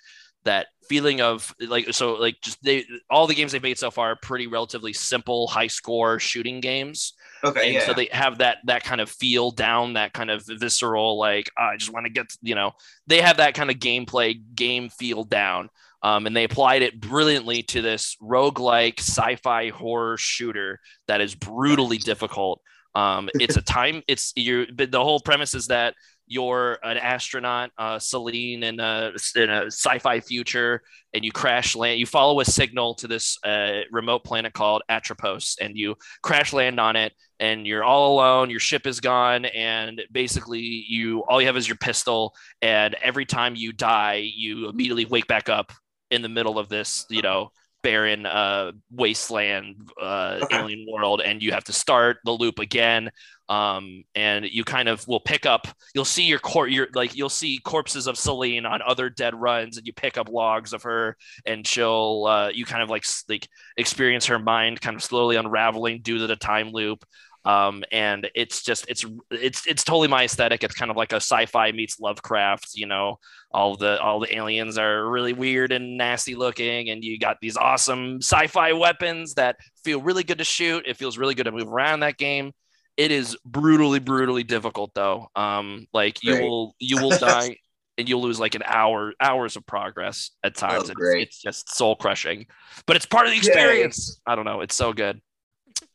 that 0.46 0.68
feeling 0.90 1.22
of 1.22 1.54
like 1.62 1.94
so 1.94 2.14
like 2.16 2.36
just 2.42 2.62
they 2.64 2.86
all 3.10 3.26
the 3.26 3.34
games 3.34 3.54
they've 3.54 3.64
made 3.64 3.78
so 3.78 3.90
far 3.90 4.12
are 4.12 4.16
pretty 4.22 4.48
relatively 4.48 4.92
simple 4.92 5.48
high 5.48 5.68
score 5.68 6.20
shooting 6.20 6.60
games 6.60 7.14
Okay. 7.46 7.66
and 7.66 7.74
yeah. 7.76 7.86
so 7.86 7.94
they 7.94 8.08
have 8.12 8.40
that 8.40 8.58
that 8.66 8.84
kind 8.84 9.00
of 9.02 9.10
feel 9.10 9.52
down 9.52 9.94
that 9.94 10.14
kind 10.14 10.30
of 10.30 10.44
visceral 10.46 11.18
like 11.18 11.50
"Ah, 11.58 11.70
i 11.72 11.78
just 11.78 11.92
want 11.94 12.06
to 12.06 12.12
get 12.12 12.26
you 12.42 12.56
know 12.56 12.72
they 13.08 13.22
have 13.22 13.38
that 13.38 13.54
kind 13.54 13.70
of 13.72 13.78
gameplay 13.78 14.42
game 14.56 14.90
feel 14.90 15.24
down 15.24 15.70
um, 16.02 16.28
and 16.28 16.36
they 16.36 16.44
applied 16.44 16.82
it 16.82 17.00
brilliantly 17.00 17.64
to 17.64 17.82
this 17.82 18.18
roguelike 18.22 19.00
sci-fi 19.00 19.70
horror 19.70 20.18
shooter 20.18 20.80
that 21.08 21.22
is 21.22 21.34
brutally 21.34 21.98
difficult 21.98 22.62
um, 22.96 23.30
it's 23.36 23.58
a 23.58 23.62
time 23.62 24.04
it's 24.08 24.34
you 24.36 24.68
but 24.74 24.92
the 24.92 25.02
whole 25.04 25.20
premise 25.20 25.54
is 25.56 25.68
that 25.68 25.96
you're 26.28 26.80
an 26.84 26.98
astronaut, 26.98 27.72
uh, 27.78 28.00
Selene, 28.00 28.64
in 28.64 28.80
a, 28.80 29.12
in 29.36 29.50
a 29.50 29.66
sci-fi 29.66 30.20
future, 30.20 30.82
and 31.14 31.24
you 31.24 31.32
crash 31.32 31.76
land. 31.76 32.00
You 32.00 32.06
follow 32.06 32.40
a 32.40 32.46
signal 32.46 32.96
to 32.96 33.08
this 33.08 33.38
uh, 33.44 33.82
remote 33.92 34.24
planet 34.24 34.54
called 34.54 34.84
Atropos, 34.90 35.58
and 35.62 35.78
you 35.78 35.96
crash 36.22 36.54
land 36.54 36.80
on 36.80 36.96
it. 36.96 37.14
And 37.40 37.68
you're 37.68 37.84
all 37.84 38.14
alone. 38.16 38.50
Your 38.50 38.62
ship 38.62 38.88
is 38.88 39.02
gone, 39.02 39.46
and 39.46 40.02
basically, 40.12 40.62
you 40.62 41.24
all 41.28 41.42
you 41.42 41.48
have 41.48 41.58
is 41.58 41.68
your 41.68 41.76
pistol. 41.78 42.34
And 42.62 42.96
every 43.02 43.26
time 43.26 43.56
you 43.56 43.74
die, 43.74 44.30
you 44.34 44.70
immediately 44.70 45.06
wake 45.06 45.28
back 45.28 45.50
up 45.50 45.74
in 46.10 46.22
the 46.22 46.30
middle 46.30 46.58
of 46.58 46.70
this, 46.70 47.06
you 47.10 47.22
know, 47.22 47.52
barren 47.84 48.26
uh, 48.26 48.72
wasteland 48.92 49.76
uh, 50.02 50.40
Okay. 50.44 50.58
alien 50.58 50.86
world, 50.90 51.22
and 51.22 51.44
you 51.44 51.52
have 51.52 51.64
to 51.66 51.74
start 51.74 52.18
the 52.26 52.32
loop 52.32 52.60
again. 52.60 53.12
Um, 53.50 54.04
and 54.16 54.46
you 54.46 54.64
kind 54.64 54.88
of 54.88 55.06
will 55.08 55.20
pick 55.20 55.46
up. 55.46 55.68
You'll 55.94 56.06
see 56.06 56.24
your 56.24 56.40
cor- 56.40 56.70
your 56.70 56.88
like 56.96 57.16
you'll 57.16 57.30
see 57.30 57.60
corpses 57.60 58.08
of 58.08 58.18
Selene 58.18 58.66
on 58.66 58.82
other 58.82 59.10
dead 59.10 59.36
runs, 59.36 59.78
and 59.78 59.86
you 59.86 59.94
pick 59.94 60.18
up 60.18 60.30
logs 60.30 60.72
of 60.74 60.84
her, 60.84 61.18
and 61.46 61.68
she'll 61.68 62.26
uh, 62.28 62.50
you 62.50 62.66
kind 62.66 62.82
of 62.82 62.90
like 62.90 63.04
like 63.30 63.48
experience 63.78 64.26
her 64.28 64.40
mind 64.40 64.80
kind 64.82 64.96
of 64.96 65.04
slowly 65.04 65.36
unraveling 65.36 66.02
due 66.02 66.20
to 66.20 66.28
the 66.28 66.38
time 66.38 66.72
loop. 66.72 67.04
Um, 67.46 67.84
and 67.92 68.30
it's 68.36 68.64
just 68.64 68.86
it's 68.88 69.06
it's 69.30 69.68
it's 69.68 69.84
totally 69.84 70.08
my 70.08 70.24
aesthetic. 70.24 70.64
It's 70.64 70.76
kind 70.76 70.90
of 70.90 70.98
like 70.98 71.12
a 71.12 71.18
sci-fi 71.18 71.72
meets 71.72 72.00
Lovecraft. 72.00 72.72
You 72.76 72.88
know, 72.88 73.20
all 73.52 73.76
the 73.76 74.00
all 74.02 74.20
the 74.20 74.36
aliens 74.36 74.78
are 74.78 75.10
really 75.10 75.34
weird 75.34 75.72
and 75.72 75.98
nasty 75.98 76.36
looking, 76.36 76.90
and 76.90 77.04
you 77.04 77.20
got 77.20 77.38
these 77.42 77.58
awesome 77.58 78.18
sci-fi 78.22 78.74
weapons 78.74 79.34
that 79.36 79.58
feel 79.84 80.02
really 80.02 80.24
good 80.24 80.38
to 80.38 80.46
shoot. 80.46 80.86
It 80.88 80.98
feels 80.98 81.18
really 81.18 81.36
good 81.36 81.46
to 81.46 81.52
move 81.52 81.68
around 81.68 82.00
that 82.02 82.18
game. 82.18 82.54
It 82.96 83.12
is 83.12 83.36
brutally, 83.44 84.00
brutally 84.00 84.44
difficult 84.44 84.92
though. 84.94 85.28
Um, 85.36 85.88
like 85.94 86.24
you 86.24 86.34
Great. 86.34 86.44
will 86.44 86.76
you 86.80 87.02
will 87.02 87.10
die 87.18 87.58
and 87.98 88.10
you'll 88.10 88.22
lose 88.22 88.40
like 88.40 88.56
an 88.56 88.64
hour 88.66 89.14
hours 89.20 89.56
of 89.56 89.66
progress 89.66 90.32
at 90.44 90.56
times. 90.56 90.90
and 90.90 90.98
it's, 91.00 91.16
it's 91.30 91.42
just 91.42 91.76
soul 91.76 91.96
crushing, 91.96 92.46
but 92.86 92.96
it's 92.96 93.06
part 93.06 93.26
of 93.26 93.32
the 93.32 93.36
Yay. 93.36 93.40
experience. 93.40 94.20
I 94.26 94.36
don't 94.36 94.46
know. 94.46 94.62
It's 94.62 94.76
so 94.76 94.94
good. 94.94 95.22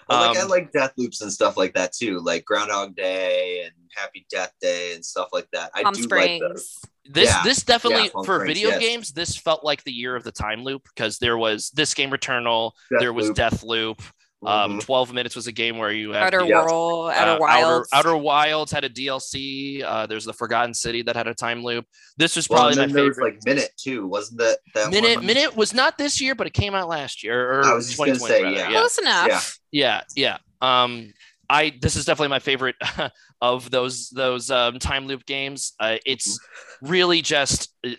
I 0.08 0.28
like 0.28 0.38
I 0.38 0.42
Um, 0.42 0.48
like 0.48 0.72
death 0.72 0.92
loops 0.96 1.20
and 1.20 1.32
stuff 1.32 1.56
like 1.56 1.74
that 1.74 1.92
too, 1.92 2.20
like 2.20 2.44
Groundhog 2.44 2.96
Day 2.96 3.62
and 3.64 3.72
Happy 3.94 4.26
Death 4.30 4.52
Day 4.60 4.94
and 4.94 5.04
stuff 5.04 5.28
like 5.32 5.48
that. 5.52 5.70
I 5.74 5.82
Palm 5.82 5.94
do 5.94 6.06
like 6.06 6.40
those. 6.40 6.78
This 7.10 7.28
Yeah. 7.28 7.42
this 7.42 7.62
definitely 7.62 8.04
Yeah, 8.04 8.22
for 8.24 8.36
Springs, 8.40 8.46
video 8.46 8.68
yes. 8.70 8.80
games. 8.80 9.12
This 9.12 9.36
felt 9.36 9.64
like 9.64 9.82
the 9.84 9.92
year 9.92 10.14
of 10.14 10.24
the 10.24 10.32
time 10.32 10.62
loop 10.62 10.82
because 10.94 11.18
there 11.18 11.38
was 11.38 11.70
this 11.70 11.94
game 11.94 12.10
Returnal, 12.10 12.72
Death 12.90 13.00
there 13.00 13.12
was 13.12 13.26
Loop. 13.28 13.36
Death 13.36 13.62
Loop. 13.62 14.02
Um, 14.46 14.78
Mhm. 14.78 14.84
Twelve 14.84 15.12
minutes 15.12 15.34
was 15.34 15.48
a 15.48 15.52
game 15.52 15.78
where 15.78 15.90
you 15.90 16.12
had 16.12 16.22
Outer 16.32 16.46
the, 16.46 16.54
World, 16.54 17.06
uh, 17.10 17.12
Outer 17.14 17.40
Wilds. 17.40 17.88
Outer, 17.92 18.08
Outer 18.10 18.16
Wilds 18.18 18.70
had 18.70 18.84
a 18.84 18.88
DLC. 18.88 19.82
Uh, 19.82 20.06
there's 20.06 20.24
the 20.24 20.32
Forgotten 20.32 20.72
City 20.74 21.02
that 21.02 21.16
had 21.16 21.26
a 21.26 21.34
time 21.34 21.64
loop. 21.64 21.86
This 22.16 22.36
was 22.36 22.46
probably 22.46 22.80
and 22.80 22.92
my 22.92 22.96
favorite. 22.96 23.08
was 23.08 23.18
like 23.18 23.38
Minit 23.44 23.72
too, 23.76 24.06
wasn't 24.06 24.38
that 24.38 24.58
that 24.74 24.90
Minit 24.90 25.16
one? 25.16 25.26
Minit 25.26 25.56
was 25.56 25.74
not 25.74 25.98
this 25.98 26.20
year, 26.20 26.36
but 26.36 26.46
it 26.46 26.52
came 26.54 26.74
out 26.74 26.88
last 26.88 27.24
year 27.24 27.52
or 27.52 27.66
I 27.66 27.74
was 27.74 27.86
just 27.88 27.98
gonna 27.98 28.14
say, 28.14 28.44
rather. 28.44 28.54
yeah. 28.56 28.70
yeah. 28.70 28.86
Enough. 29.00 29.58
Yeah. 29.72 30.00
Yeah, 30.16 30.38
yeah. 30.62 30.82
Um, 30.84 31.12
I 31.50 31.72
this 31.80 31.96
is 31.96 32.04
definitely 32.04 32.28
my 32.28 32.38
favorite 32.38 32.76
of 33.40 33.70
those 33.70 34.10
those 34.10 34.50
um, 34.50 34.78
time 34.78 35.06
loop 35.06 35.24
games. 35.26 35.72
Uh, 35.80 35.96
it's 36.06 36.38
really 36.80 37.22
just 37.22 37.74
uh, 37.84 37.90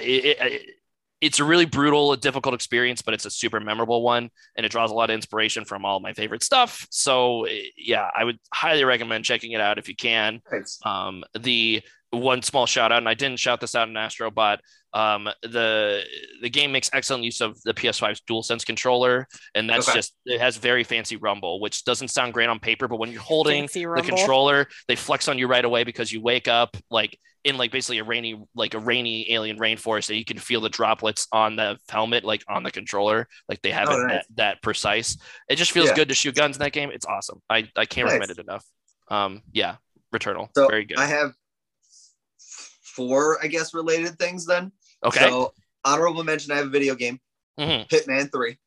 it, 0.00 0.38
it, 0.40 0.70
it's 1.20 1.40
a 1.40 1.44
really 1.44 1.64
brutal, 1.66 2.14
difficult 2.16 2.54
experience, 2.54 3.02
but 3.02 3.12
it's 3.14 3.24
a 3.26 3.30
super 3.30 3.58
memorable 3.60 4.02
one, 4.02 4.30
and 4.56 4.64
it 4.64 4.70
draws 4.70 4.90
a 4.90 4.94
lot 4.94 5.10
of 5.10 5.14
inspiration 5.14 5.64
from 5.64 5.84
all 5.84 6.00
my 6.00 6.12
favorite 6.12 6.44
stuff. 6.44 6.86
So 6.90 7.46
uh, 7.46 7.50
yeah, 7.76 8.08
I 8.16 8.24
would 8.24 8.38
highly 8.52 8.84
recommend 8.84 9.24
checking 9.24 9.52
it 9.52 9.60
out 9.60 9.78
if 9.78 9.88
you 9.88 9.96
can. 9.96 10.40
Thanks. 10.50 10.78
Um, 10.84 11.24
the 11.38 11.82
one 12.10 12.40
small 12.42 12.66
shout 12.66 12.92
out, 12.92 12.98
and 12.98 13.08
I 13.08 13.14
didn't 13.14 13.38
shout 13.38 13.60
this 13.60 13.74
out 13.74 13.88
in 13.88 13.96
Astro, 13.96 14.30
but 14.30 14.60
um, 14.94 15.28
the 15.42 16.02
the 16.40 16.48
game 16.48 16.72
makes 16.72 16.88
excellent 16.94 17.22
use 17.24 17.42
of 17.42 17.60
the 17.62 17.74
PS5's 17.74 18.22
DualSense 18.22 18.64
controller, 18.64 19.26
and 19.54 19.68
that's 19.68 19.88
Okay. 19.88 19.98
just 19.98 20.14
it 20.24 20.40
has 20.40 20.56
very 20.56 20.84
fancy 20.84 21.16
rumble, 21.16 21.60
which 21.60 21.84
doesn't 21.84 22.08
sound 22.08 22.32
great 22.32 22.48
on 22.48 22.58
paper, 22.60 22.88
but 22.88 22.98
when 22.98 23.12
you're 23.12 23.20
holding 23.20 23.66
the 23.66 24.02
controller, 24.02 24.66
they 24.86 24.96
flex 24.96 25.28
on 25.28 25.36
you 25.36 25.46
right 25.48 25.64
away 25.64 25.84
because 25.84 26.10
you 26.10 26.22
wake 26.22 26.48
up 26.48 26.76
like 26.90 27.18
in 27.48 27.56
like 27.56 27.72
basically 27.72 27.98
a 27.98 28.04
rainy 28.04 28.40
like 28.54 28.74
a 28.74 28.78
rainy 28.78 29.32
alien 29.32 29.58
rainforest, 29.58 30.08
and 30.10 30.18
you 30.18 30.24
can 30.24 30.38
feel 30.38 30.60
the 30.60 30.68
droplets 30.68 31.26
on 31.32 31.56
the 31.56 31.78
helmet, 31.88 32.24
like 32.24 32.44
on 32.48 32.62
the 32.62 32.70
controller, 32.70 33.26
like 33.48 33.60
they 33.62 33.70
have 33.70 33.88
Oh, 33.88 33.94
it 33.94 34.02
nice. 34.06 34.10
that, 34.12 34.24
that 34.36 34.62
precise. 34.62 35.16
It 35.48 35.56
just 35.56 35.72
feels 35.72 35.88
Yeah. 35.88 35.94
good 35.96 36.08
to 36.10 36.14
shoot 36.14 36.34
guns 36.34 36.56
in 36.56 36.60
that 36.60 36.72
game. 36.72 36.90
It's 36.92 37.06
awesome. 37.06 37.40
I 37.50 37.68
I 37.76 37.84
can't 37.86 38.06
Nice. 38.06 38.12
recommend 38.20 38.30
it 38.32 38.38
enough. 38.38 38.64
Um, 39.10 39.42
yeah, 39.52 39.76
Returnal, 40.14 40.48
So 40.54 40.68
very 40.68 40.84
good. 40.84 40.98
I 40.98 41.06
have 41.06 41.32
four, 42.82 43.42
I 43.42 43.46
guess, 43.46 43.74
related 43.74 44.18
things 44.18 44.44
then. 44.46 44.72
okay. 45.04 45.20
So 45.20 45.54
honorable 45.84 46.24
mention, 46.24 46.52
I 46.52 46.56
have 46.56 46.66
a 46.66 46.70
video 46.70 46.94
game, 46.94 47.20
hmm 47.58 47.82
Hitman 47.90 48.30
3. 48.30 48.58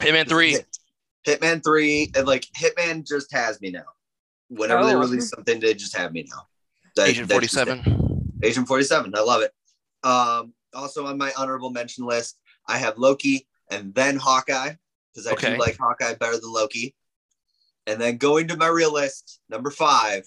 Hitman 0.00 0.28
Three. 0.28 0.52
Hit- 0.52 0.78
Hitman 1.26 1.62
3, 1.62 2.12
and 2.16 2.26
like 2.26 2.46
Hitman 2.56 3.06
just 3.06 3.30
has 3.32 3.60
me 3.60 3.70
now. 3.70 3.84
Whenever 4.48 4.86
they 4.86 4.94
Oh. 4.94 5.00
release 5.00 5.28
something, 5.28 5.60
they 5.60 5.74
just 5.74 5.94
have 5.96 6.12
me 6.12 6.26
now. 6.32 6.46
That- 6.96 7.08
Agent 7.08 7.28
that's 7.28 7.34
Forty 7.36 7.46
just 7.46 7.56
it. 7.56 7.84
Seven. 7.84 8.38
Agent 8.42 8.68
47. 8.68 9.14
I 9.16 9.20
love 9.20 9.42
it. 9.42 9.52
Um, 10.04 10.54
also 10.74 11.06
on 11.06 11.18
my 11.18 11.32
honorable 11.36 11.70
mention 11.70 12.04
list, 12.06 12.38
I 12.66 12.78
have 12.78 12.98
Loki 12.98 13.46
and 13.70 13.94
then 13.94 14.16
Hawkeye, 14.16 14.74
because 15.12 15.26
I 15.26 15.32
Okay. 15.32 15.52
do 15.54 15.58
like 15.58 15.76
Hawkeye 15.78 16.14
better 16.14 16.38
than 16.38 16.52
Loki. 16.52 16.94
And 17.86 18.00
then 18.00 18.16
going 18.18 18.48
to 18.48 18.56
my 18.56 18.66
real 18.68 18.92
list, 18.92 19.40
number 19.48 19.70
five, 19.70 20.24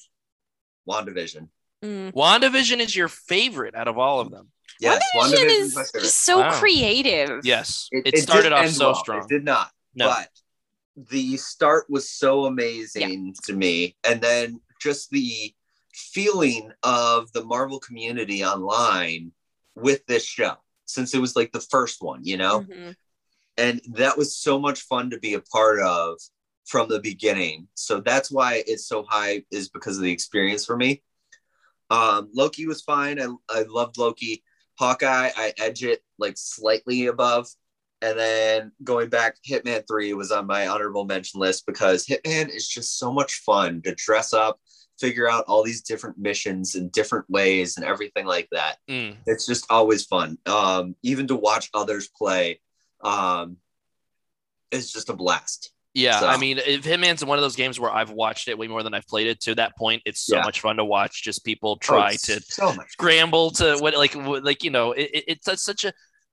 WandaVision. 0.87 1.47
Mm. 1.83 2.13
WandaVision 2.13 2.79
is 2.79 2.95
your 2.95 3.07
favorite 3.07 3.75
out 3.75 3.87
of 3.87 3.97
all 3.97 4.19
of 4.19 4.31
them. 4.31 4.51
Yes, 4.79 5.01
WandaVision 5.15 5.31
WandaVision 5.33 5.45
is 5.61 5.77
is 5.77 5.91
just 5.93 6.17
so 6.21 6.39
Wow. 6.39 6.59
creative. 6.59 7.41
Yes, 7.45 7.87
it, 7.91 8.05
didn't 8.05 8.21
started 8.21 8.51
off 8.51 8.69
so 8.69 8.87
well. 8.87 8.95
strong. 8.95 9.21
It 9.23 9.27
did 9.29 9.43
not. 9.45 9.71
No. 9.95 10.07
But 10.07 10.29
the 11.09 11.37
start 11.37 11.85
was 11.89 12.09
so 12.09 12.45
amazing 12.45 13.35
to 13.45 13.53
me. 13.53 13.95
And 14.03 14.21
then 14.21 14.59
just 14.81 15.09
the 15.11 15.53
feeling 16.01 16.71
of 16.83 17.31
the 17.33 17.43
Marvel 17.43 17.79
community 17.79 18.43
online 18.43 19.31
with 19.75 20.05
this 20.05 20.25
show, 20.25 20.55
since 20.85 21.13
it 21.13 21.19
was 21.19 21.35
like 21.35 21.51
the 21.51 21.61
first 21.61 22.01
one, 22.01 22.23
you 22.23 22.37
know? 22.37 22.61
Mhm. 22.61 22.95
And 23.57 23.81
that 23.93 24.17
was 24.17 24.35
so 24.35 24.59
much 24.59 24.81
fun 24.81 25.09
to 25.11 25.19
be 25.19 25.33
a 25.33 25.41
part 25.41 25.79
of 25.79 26.19
from 26.65 26.89
the 26.89 26.99
beginning. 26.99 27.67
So 27.75 27.99
that's 27.99 28.31
why 28.31 28.63
it's 28.67 28.87
so 28.87 29.03
high, 29.03 29.43
is 29.51 29.69
because 29.69 29.97
of 29.97 30.03
the 30.03 30.11
experience 30.11 30.65
for 30.65 30.77
me. 30.77 31.03
Um, 31.89 32.29
Loki 32.33 32.65
was 32.67 32.81
fine. 32.81 33.21
I, 33.21 33.27
I 33.49 33.63
loved 33.63 33.97
Loki. 33.97 34.43
Hawkeye, 34.79 35.31
I 35.35 35.53
edge 35.57 35.83
it 35.83 36.01
like 36.17 36.37
slightly 36.37 37.07
above. 37.07 37.47
And 38.01 38.17
then 38.17 38.71
going 38.83 39.09
back, 39.09 39.35
Hitman 39.47 39.83
3 39.87 40.13
was 40.13 40.31
on 40.31 40.47
my 40.47 40.67
honorable 40.67 41.05
mention 41.05 41.39
list 41.39 41.67
because 41.67 42.05
Hitman 42.05 42.49
is 42.49 42.67
just 42.67 42.97
so 42.97 43.11
much 43.11 43.35
fun 43.35 43.81
to 43.83 43.93
dress 43.93 44.33
up, 44.33 44.59
figure 45.01 45.29
out 45.29 45.43
all 45.47 45.63
these 45.63 45.81
different 45.81 46.17
missions 46.17 46.75
in 46.75 46.87
different 46.89 47.29
ways 47.29 47.75
and 47.75 47.85
everything 47.85 48.25
like 48.25 48.47
that. 48.51 48.77
Mm. 48.89 49.17
It's 49.25 49.45
just 49.45 49.65
always 49.69 50.05
fun. 50.05 50.37
Um, 50.45 50.95
even 51.03 51.27
to 51.27 51.35
watch 51.35 51.69
others 51.73 52.07
play 52.15 52.61
um, 53.03 53.57
is 54.71 54.91
just 54.93 55.09
a 55.09 55.13
blast. 55.13 55.71
Yeah, 55.93 56.21
So- 56.21 56.27
I 56.27 56.37
mean, 56.37 56.57
if 56.59 56.83
Hitman's 56.83 57.25
one 57.25 57.37
of 57.37 57.41
those 57.41 57.57
games 57.57 57.77
where 57.79 57.91
I've 57.91 58.11
watched 58.11 58.47
it 58.47 58.57
way 58.57 58.67
more 58.69 58.81
than 58.83 58.93
I've 58.93 59.07
played 59.07 59.27
it. 59.27 59.41
To 59.41 59.55
that 59.55 59.75
point, 59.75 60.01
it's 60.05 60.21
so 60.21 60.37
Yeah. 60.37 60.43
much 60.43 60.61
fun 60.61 60.77
to 60.77 60.85
watch. 60.85 61.21
Just 61.21 61.43
people 61.43 61.75
try 61.77 62.13
Oh, 62.13 62.17
to 62.27 62.41
so 62.43 62.73
scramble 62.87 63.51
to 63.51 63.77
what 63.79 63.95
like 63.97 64.15
like 64.15 64.63
you 64.63 64.69
know 64.69 64.93
it, 64.93 65.09
it- 65.13 65.23
it's 65.27 65.63
such 65.63 65.83
a 65.83 65.91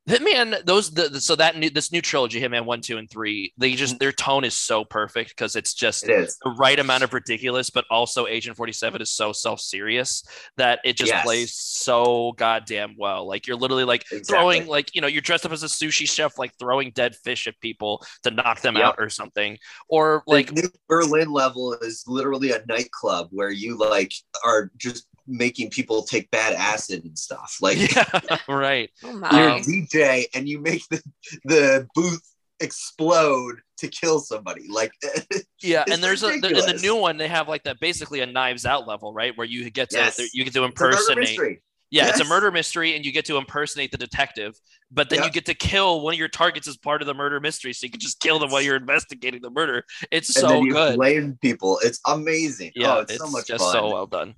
Hitman 0.08 0.64
those 0.64 0.90
the, 0.90 1.08
the- 1.08 1.20
so 1.20 1.36
that 1.36 1.56
new 1.56 1.70
this 1.70 1.92
new 1.92 2.00
trilogy 2.00 2.40
Hitman 2.40 2.64
1 2.64 2.80
2 2.80 2.96
and 2.98 3.10
3 3.10 3.52
they 3.58 3.74
just 3.74 3.98
their 3.98 4.12
tone 4.12 4.44
is 4.44 4.54
so 4.54 4.84
perfect 4.84 5.30
because 5.30 5.54
it's 5.54 5.74
just 5.74 6.08
It 6.08 6.32
the 6.42 6.50
right 6.58 6.78
amount 6.78 7.02
of 7.04 7.12
ridiculous 7.12 7.70
but 7.70 7.84
also 7.90 8.26
Agent 8.26 8.56
47 8.56 9.02
is 9.02 9.10
so 9.10 9.32
self-serious 9.32 10.24
that 10.56 10.80
it 10.84 10.96
just 10.96 11.12
Yes. 11.12 11.24
plays 11.24 11.54
so 11.54 12.32
goddamn 12.36 12.94
well 12.98 13.26
like 13.26 13.46
you're 13.46 13.56
literally 13.56 13.84
like 13.84 14.04
throwing 14.26 14.66
like 14.66 14.94
you 14.94 15.00
know 15.00 15.06
you're 15.06 15.20
dressed 15.22 15.44
up 15.46 15.52
as 15.52 15.62
a 15.62 15.66
sushi 15.66 16.08
chef 16.08 16.38
like 16.38 16.52
throwing 16.58 16.90
dead 16.92 17.14
fish 17.16 17.46
at 17.46 17.58
people 17.60 18.02
to 18.22 18.30
knock 18.30 18.60
them 18.62 18.76
Yep. 18.76 18.84
out 18.84 18.94
or 18.98 19.08
something 19.10 19.58
or 19.88 20.22
like 20.26 20.50
like 20.52 20.54
New 20.64 20.70
Berlin 20.88 21.32
level 21.32 21.74
is 21.74 22.04
literally 22.06 22.52
a 22.52 22.62
nightclub 22.68 23.28
where 23.32 23.50
you 23.50 23.76
like 23.76 24.12
are 24.44 24.70
just 24.76 25.06
making 25.28 25.70
people 25.70 26.02
take 26.02 26.30
bad 26.30 26.54
acid 26.54 27.04
and 27.04 27.16
stuff. 27.18 27.58
Like 27.60 27.94
yeah 27.94 28.38
right 28.48 28.90
Oh 29.04 29.10
you're 29.10 29.18
my. 29.20 29.56
a 29.56 29.60
DJ 29.60 30.26
and 30.34 30.48
you 30.48 30.60
make 30.60 30.82
the, 30.88 31.02
the 31.44 31.86
booth 31.94 32.22
explode 32.60 33.56
to 33.78 33.88
kill 33.88 34.18
somebody. 34.18 34.66
Like 34.68 34.92
Yeah, 35.62 35.84
and 35.90 36.02
there's 36.02 36.22
a 36.22 36.38
the, 36.40 36.48
in 36.48 36.66
the 36.76 36.78
new 36.82 36.96
one 36.96 37.16
they 37.16 37.28
have 37.28 37.48
like 37.48 37.64
that 37.64 37.78
basically 37.80 38.20
a 38.20 38.26
knives 38.26 38.66
out 38.66 38.86
level, 38.88 39.12
right? 39.12 39.36
Where 39.36 39.46
you 39.46 39.68
get 39.70 39.90
to 39.90 39.96
Yes. 39.98 40.18
you 40.34 40.44
get 40.44 40.52
to 40.54 40.64
it's 40.64 40.80
a 40.80 40.82
murder 40.82 40.96
impersonate. 40.96 41.18
mystery. 41.18 41.62
Yeah, 41.90 42.08
it's 42.08 42.20
a 42.20 42.24
murder 42.26 42.50
mystery, 42.52 42.94
and 42.96 43.06
you 43.06 43.12
get 43.12 43.24
to 43.26 43.38
impersonate 43.38 43.92
the 43.92 43.96
detective. 43.96 44.60
But 44.90 45.08
then 45.08 45.24
you 45.24 45.30
get 45.30 45.46
to 45.46 45.54
kill 45.54 46.02
one 46.02 46.12
of 46.12 46.18
your 46.18 46.28
targets 46.28 46.68
as 46.68 46.76
part 46.76 47.00
of 47.00 47.06
the 47.06 47.14
murder 47.14 47.40
mystery, 47.40 47.72
so 47.72 47.86
you 47.86 47.90
can 47.90 47.98
just 47.98 48.20
kill 48.20 48.38
them 48.38 48.50
while 48.50 48.60
you're 48.60 48.76
investigating 48.76 49.40
the 49.40 49.48
murder. 49.48 49.84
It's 50.10 50.28
and 50.36 50.42
so 50.42 50.48
then 50.48 50.64
you 50.64 50.72
good. 50.74 50.96
blame 50.96 51.38
people. 51.40 51.78
It's 51.82 51.98
amazing. 52.06 52.72
Yeah, 52.74 52.96
oh, 52.96 53.00
it's, 53.00 53.12
it's, 53.12 53.24
so 53.24 53.30
much 53.30 53.46
just 53.46 53.64
fun. 53.64 53.72
so 53.72 53.90
well 53.90 54.06
done. 54.06 54.34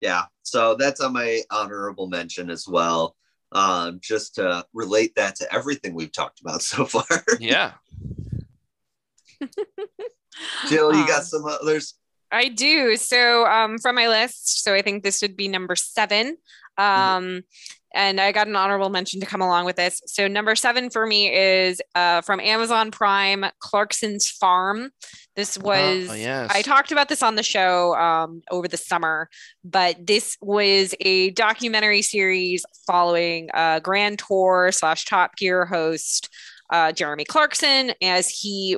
Yeah 0.00 0.24
so 0.42 0.74
that's 0.74 1.00
on 1.00 1.12
my 1.12 1.40
honorable 1.50 2.06
mention 2.08 2.50
as 2.50 2.66
well 2.68 3.16
um 3.52 3.98
just 4.02 4.34
to 4.34 4.64
relate 4.74 5.14
that 5.16 5.34
to 5.36 5.52
everything 5.54 5.94
we've 5.94 6.12
talked 6.12 6.40
about 6.40 6.62
so 6.70 6.84
far 6.84 7.04
Yeah. 7.40 7.72
jill 10.68 10.94
you 10.94 11.06
got 11.06 11.20
Um, 11.20 11.24
some 11.24 11.44
others 11.46 11.94
I 12.32 12.48
do. 12.48 12.96
So 12.96 13.46
um, 13.46 13.78
from 13.78 13.94
my 13.94 14.08
list, 14.08 14.64
so 14.64 14.74
I 14.74 14.82
think 14.82 15.04
this 15.04 15.22
would 15.22 15.36
be 15.36 15.46
number 15.46 15.76
seven. 15.76 16.36
Um, 16.76 17.44
and 17.96 18.20
I 18.20 18.30
got 18.30 18.46
an 18.46 18.54
honorable 18.54 18.90
mention 18.90 19.20
to 19.20 19.26
come 19.26 19.40
along 19.40 19.64
with 19.64 19.76
this. 19.76 20.00
So 20.06 20.28
number 20.28 20.54
seven 20.54 20.90
for 20.90 21.06
me 21.06 21.34
is 21.34 21.80
uh, 21.94 22.20
from 22.20 22.38
Amazon 22.40 22.90
Prime, 22.90 23.46
Clarkson's 23.58 24.28
Farm. 24.28 24.90
This 25.34 25.58
was 25.58 26.08
Oh, 26.10 26.14
yes. 26.14 26.50
I 26.54 26.62
talked 26.62 26.92
about 26.92 27.08
this 27.08 27.22
on 27.22 27.34
the 27.34 27.42
show 27.42 27.94
um, 27.96 28.42
over 28.50 28.68
the 28.68 28.76
summer, 28.76 29.28
but 29.64 30.06
this 30.06 30.36
was 30.40 30.94
a 31.00 31.30
documentary 31.30 32.02
series 32.02 32.64
following 32.86 33.48
uh, 33.54 33.80
Grand 33.80 34.18
Tour 34.18 34.70
slash 34.72 35.06
Top 35.06 35.36
Gear 35.36 35.64
host 35.64 36.28
uh, 36.70 36.92
Jeremy 36.92 37.24
Clarkson 37.24 37.92
as 38.02 38.28
he 38.28 38.76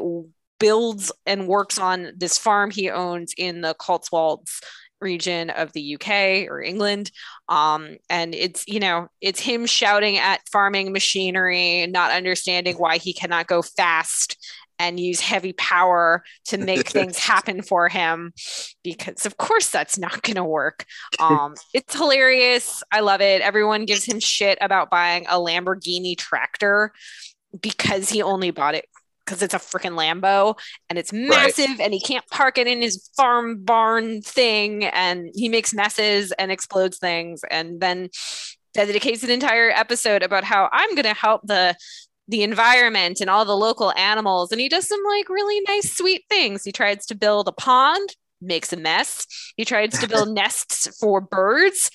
builds 0.60 1.12
and 1.26 1.46
works 1.46 1.78
on 1.78 2.12
this 2.16 2.36
farm 2.36 2.70
he 2.70 2.90
owns 2.90 3.32
in 3.36 3.60
the 3.60 3.74
Cotswolds 3.74 4.60
region 5.00 5.50
of 5.50 5.72
the 5.72 5.94
UK 5.94 6.50
or 6.50 6.60
England. 6.60 7.10
Um, 7.48 7.96
and 8.10 8.34
it's, 8.34 8.64
you 8.66 8.80
know, 8.80 9.08
it's 9.20 9.40
him 9.40 9.66
shouting 9.66 10.18
at 10.18 10.46
farming 10.50 10.92
machinery, 10.92 11.86
not 11.86 12.12
understanding 12.12 12.76
why 12.76 12.98
he 12.98 13.12
cannot 13.12 13.46
go 13.46 13.62
fast 13.62 14.36
and 14.78 15.00
use 15.00 15.20
heavy 15.20 15.52
power 15.54 16.22
to 16.46 16.58
make 16.58 16.88
things 16.90 17.18
happen 17.18 17.62
for 17.62 17.88
him 17.88 18.32
because 18.84 19.26
of 19.26 19.36
course 19.36 19.70
that's 19.70 19.98
not 19.98 20.22
going 20.22 20.36
to 20.36 20.44
work 20.44 20.86
um, 21.20 21.54
it's 21.74 21.94
hilarious. 21.94 22.82
I 22.92 23.00
love 23.00 23.20
it. 23.20 23.42
Everyone 23.42 23.84
gives 23.84 24.04
him 24.04 24.20
shit 24.20 24.58
about 24.60 24.90
buying 24.90 25.26
a 25.26 25.34
lamborghini 25.34 26.16
tractor 26.16 26.92
because 27.60 28.08
he 28.08 28.22
only 28.22 28.50
bought 28.50 28.74
it 28.74 28.86
because 29.28 29.42
it's 29.42 29.54
a 29.54 29.58
freaking 29.58 29.92
Lambo 29.92 30.58
and 30.88 30.98
it's 30.98 31.12
massive 31.12 31.80
and 31.80 31.92
he 31.92 32.00
can't 32.00 32.26
park 32.28 32.56
it 32.56 32.66
in 32.66 32.80
his 32.80 33.10
farm 33.14 33.62
barn 33.62 34.22
thing 34.22 34.84
and 34.84 35.28
he 35.34 35.50
makes 35.50 35.74
messes 35.74 36.32
and 36.32 36.50
explodes 36.50 36.98
things 36.98 37.42
and 37.50 37.80
then 37.80 38.08
dedicates 38.72 39.22
an 39.22 39.30
entire 39.30 39.70
episode 39.70 40.22
about 40.22 40.44
how 40.44 40.68
I'm 40.72 40.90
going 40.94 41.04
to 41.04 41.14
help 41.14 41.42
the 41.44 41.76
the 42.28 42.42
environment 42.42 43.20
and 43.20 43.30
all 43.30 43.44
the 43.44 43.56
local 43.56 43.92
animals 43.92 44.52
and 44.52 44.60
he 44.60 44.68
does 44.68 44.86
some 44.88 45.00
like 45.06 45.28
really 45.28 45.60
nice 45.68 45.94
sweet 45.94 46.24
things. 46.30 46.64
He 46.64 46.72
tries 46.72 47.04
to 47.06 47.14
build 47.14 47.48
a 47.48 47.52
pond, 47.52 48.10
makes 48.40 48.72
a 48.72 48.76
mess. 48.76 49.26
He 49.56 49.64
tries 49.64 49.98
to 49.98 50.08
build 50.08 50.28
nests 50.34 50.88
for 50.98 51.20
birds, 51.20 51.90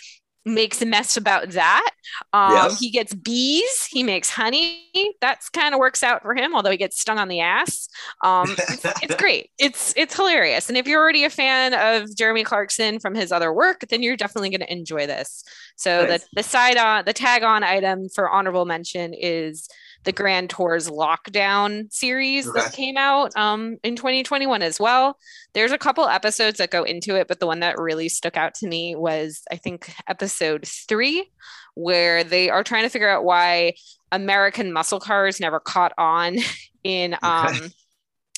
makes 0.46 0.82
a 0.82 0.86
mess 0.86 1.16
about 1.18 1.50
that. 1.52 1.90
Um, 2.34 2.54
Yep. 2.54 2.72
He 2.80 2.90
gets 2.92 3.14
bees. 3.14 3.86
He 3.90 4.04
makes 4.04 4.30
honey. 4.30 5.16
That's 5.22 5.50
kind 5.50 5.74
of 5.74 5.80
works 5.80 6.04
out 6.04 6.22
for 6.22 6.36
him, 6.36 6.54
although 6.56 6.72
he 6.72 6.78
gets 6.78 7.00
stung 7.00 7.18
on 7.18 7.28
the 7.30 7.40
ass. 7.40 7.88
Um, 8.24 8.52
it's, 8.58 8.86
it's 9.02 9.16
great. 9.20 9.50
It's 9.58 9.94
it's 9.96 10.16
hilarious. 10.16 10.68
And 10.70 10.78
if 10.78 10.86
you're 10.88 11.02
already 11.02 11.24
a 11.24 11.30
fan 11.30 11.74
of 11.74 12.16
Jeremy 12.16 12.44
Clarkson 12.44 13.00
from 13.00 13.16
his 13.16 13.32
other 13.32 13.54
work, 13.54 13.86
then 13.90 14.04
you're 14.04 14.18
definitely 14.18 14.50
going 14.50 14.60
to 14.62 14.72
enjoy 14.72 15.08
this. 15.08 15.44
So 15.78 16.06
Nice. 16.06 16.22
the 16.24 16.28
the 16.38 16.44
side 16.44 16.78
on 16.78 17.06
the 17.06 17.14
tag 17.14 17.44
on 17.44 17.64
item 17.64 18.10
for 18.14 18.30
honorable 18.30 18.66
mention 18.66 19.14
is 19.14 19.68
the 20.04 20.12
Grand 20.12 20.50
Tours 20.50 20.90
Lockdown 20.90 21.92
series 21.92 22.52
that 22.54 22.74
came 22.74 22.98
out 22.98 23.36
um, 23.36 23.78
in 23.84 23.96
2021 23.96 24.62
as 24.62 24.80
well. 24.80 25.18
There's 25.54 25.72
a 25.72 25.78
couple 25.78 26.08
episodes 26.08 26.58
that 26.58 26.72
go 26.72 26.84
into 26.84 27.16
it, 27.16 27.28
but 27.28 27.40
the 27.40 27.48
one 27.48 27.62
that 27.62 27.80
really 27.80 28.10
stuck 28.10 28.38
out 28.38 28.54
to 28.56 28.68
me 28.68 28.96
was, 28.96 29.44
I 29.52 29.56
think, 29.56 29.94
episode 30.08 30.68
three, 30.68 31.32
where 31.76 32.24
they 32.24 32.50
are 32.50 32.64
trying 32.64 32.84
to 32.84 32.90
figure 32.90 33.10
out 33.10 33.24
why 33.24 33.74
American 34.12 34.74
muscle 34.74 35.00
cars 35.00 35.40
never 35.40 35.60
caught 35.60 35.94
on 35.98 36.38
in 36.84 37.16
um, 37.22 37.72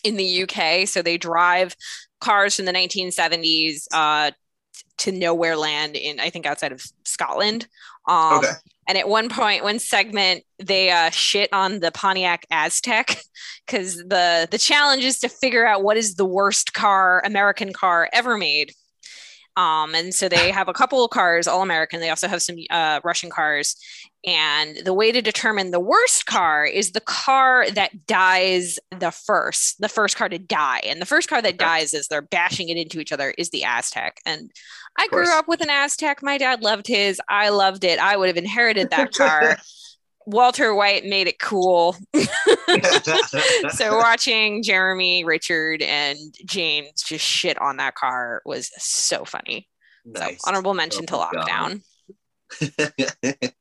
in 0.04 0.18
the 0.18 0.44
UK. 0.44 0.88
So 0.88 1.02
they 1.02 1.18
drive 1.18 1.76
cars 2.22 2.56
from 2.56 2.66
the 2.66 2.74
1970s 2.74 3.88
uh, 3.92 4.32
to 4.98 5.12
nowhere 5.12 5.58
land 5.58 5.96
in, 5.96 6.20
I 6.20 6.30
think, 6.30 6.46
outside 6.46 6.72
of 6.72 6.84
Scotland. 7.04 7.68
Um, 8.08 8.40
Okay. 8.40 8.52
And 8.88 8.98
at 8.98 9.10
one 9.10 9.30
point, 9.30 9.64
one 9.64 9.80
segment, 9.80 10.44
they 10.60 10.92
uh, 10.92 11.10
shit 11.10 11.52
on 11.52 11.80
the 11.80 11.92
Pontiac 11.92 12.46
Aztek 12.52 13.20
because 13.66 13.98
the 13.98 14.48
the 14.52 14.60
challenge 14.60 15.04
is 15.04 15.20
to 15.20 15.30
figure 15.30 15.66
out 15.66 15.84
what 15.84 15.98
is 15.98 16.16
the 16.16 16.26
worst 16.26 16.74
car, 16.74 17.22
American 17.26 17.74
car 17.74 18.10
ever 18.14 18.38
made. 18.38 18.74
Um, 19.58 19.96
and 19.96 20.14
so 20.14 20.28
they 20.28 20.52
have 20.52 20.68
a 20.68 20.74
couple 20.74 21.04
of 21.04 21.12
cars, 21.12 21.48
all 21.48 21.62
American. 21.62 22.02
They 22.02 22.10
also 22.10 22.28
have 22.28 22.42
some 22.42 22.58
uh, 22.70 23.00
Russian 23.04 23.30
cars. 23.30 23.76
And 24.26 24.78
the 24.84 24.94
way 24.94 25.12
to 25.12 25.22
determine 25.22 25.72
the 25.72 25.80
worst 25.80 26.26
car 26.26 26.66
is 26.66 26.92
the 26.92 27.00
car 27.02 27.70
that 27.72 28.08
dies 28.08 28.80
the 29.00 29.12
first, 29.12 29.80
the 29.80 29.88
first 29.88 30.18
car 30.18 30.28
to 30.30 30.40
die. 30.40 30.82
And 30.84 31.02
the 31.02 31.06
first 31.06 31.30
car 31.30 31.42
that 31.42 31.58
dies 31.58 31.94
as 31.94 32.08
they're 32.08 32.22
bashing 32.22 32.70
it 32.70 32.78
into 32.78 33.00
each 33.00 33.12
other 33.12 33.34
is 33.38 33.52
the 33.52 33.62
Aztek. 33.62 34.14
And 34.26 34.52
I 34.98 35.08
grew 35.10 35.32
up 35.32 35.48
with 35.48 35.62
an 35.62 35.70
Aztek. 35.70 36.24
My 36.24 36.38
dad 36.38 36.62
loved 36.62 36.88
his. 36.88 37.22
I 37.30 37.50
loved 37.50 37.84
it. 37.84 38.00
I 38.00 38.18
would 38.18 38.28
have 38.28 38.38
inherited 38.38 38.90
that 38.90 39.14
car. 39.14 39.58
Walter 40.26 40.74
White 40.74 41.06
made 41.06 41.28
it 41.28 41.40
cool. 41.40 41.96
so 43.72 43.98
watching 43.98 44.64
Jeremy, 44.64 45.24
Richard, 45.24 45.82
and 45.82 46.18
James 46.46 47.04
just 47.04 47.26
shit 47.26 47.60
on 47.62 47.78
that 47.78 47.96
car 47.96 48.42
was 48.46 48.72
so 48.78 49.24
funny. 49.26 49.68
nice. 50.06 50.42
So 50.42 50.50
honorable 50.50 50.74
mention 50.74 51.06
to 51.08 51.16
Oh 51.16 51.30
my 51.34 51.44
God. 51.46 51.82
lockdown. 52.52 53.52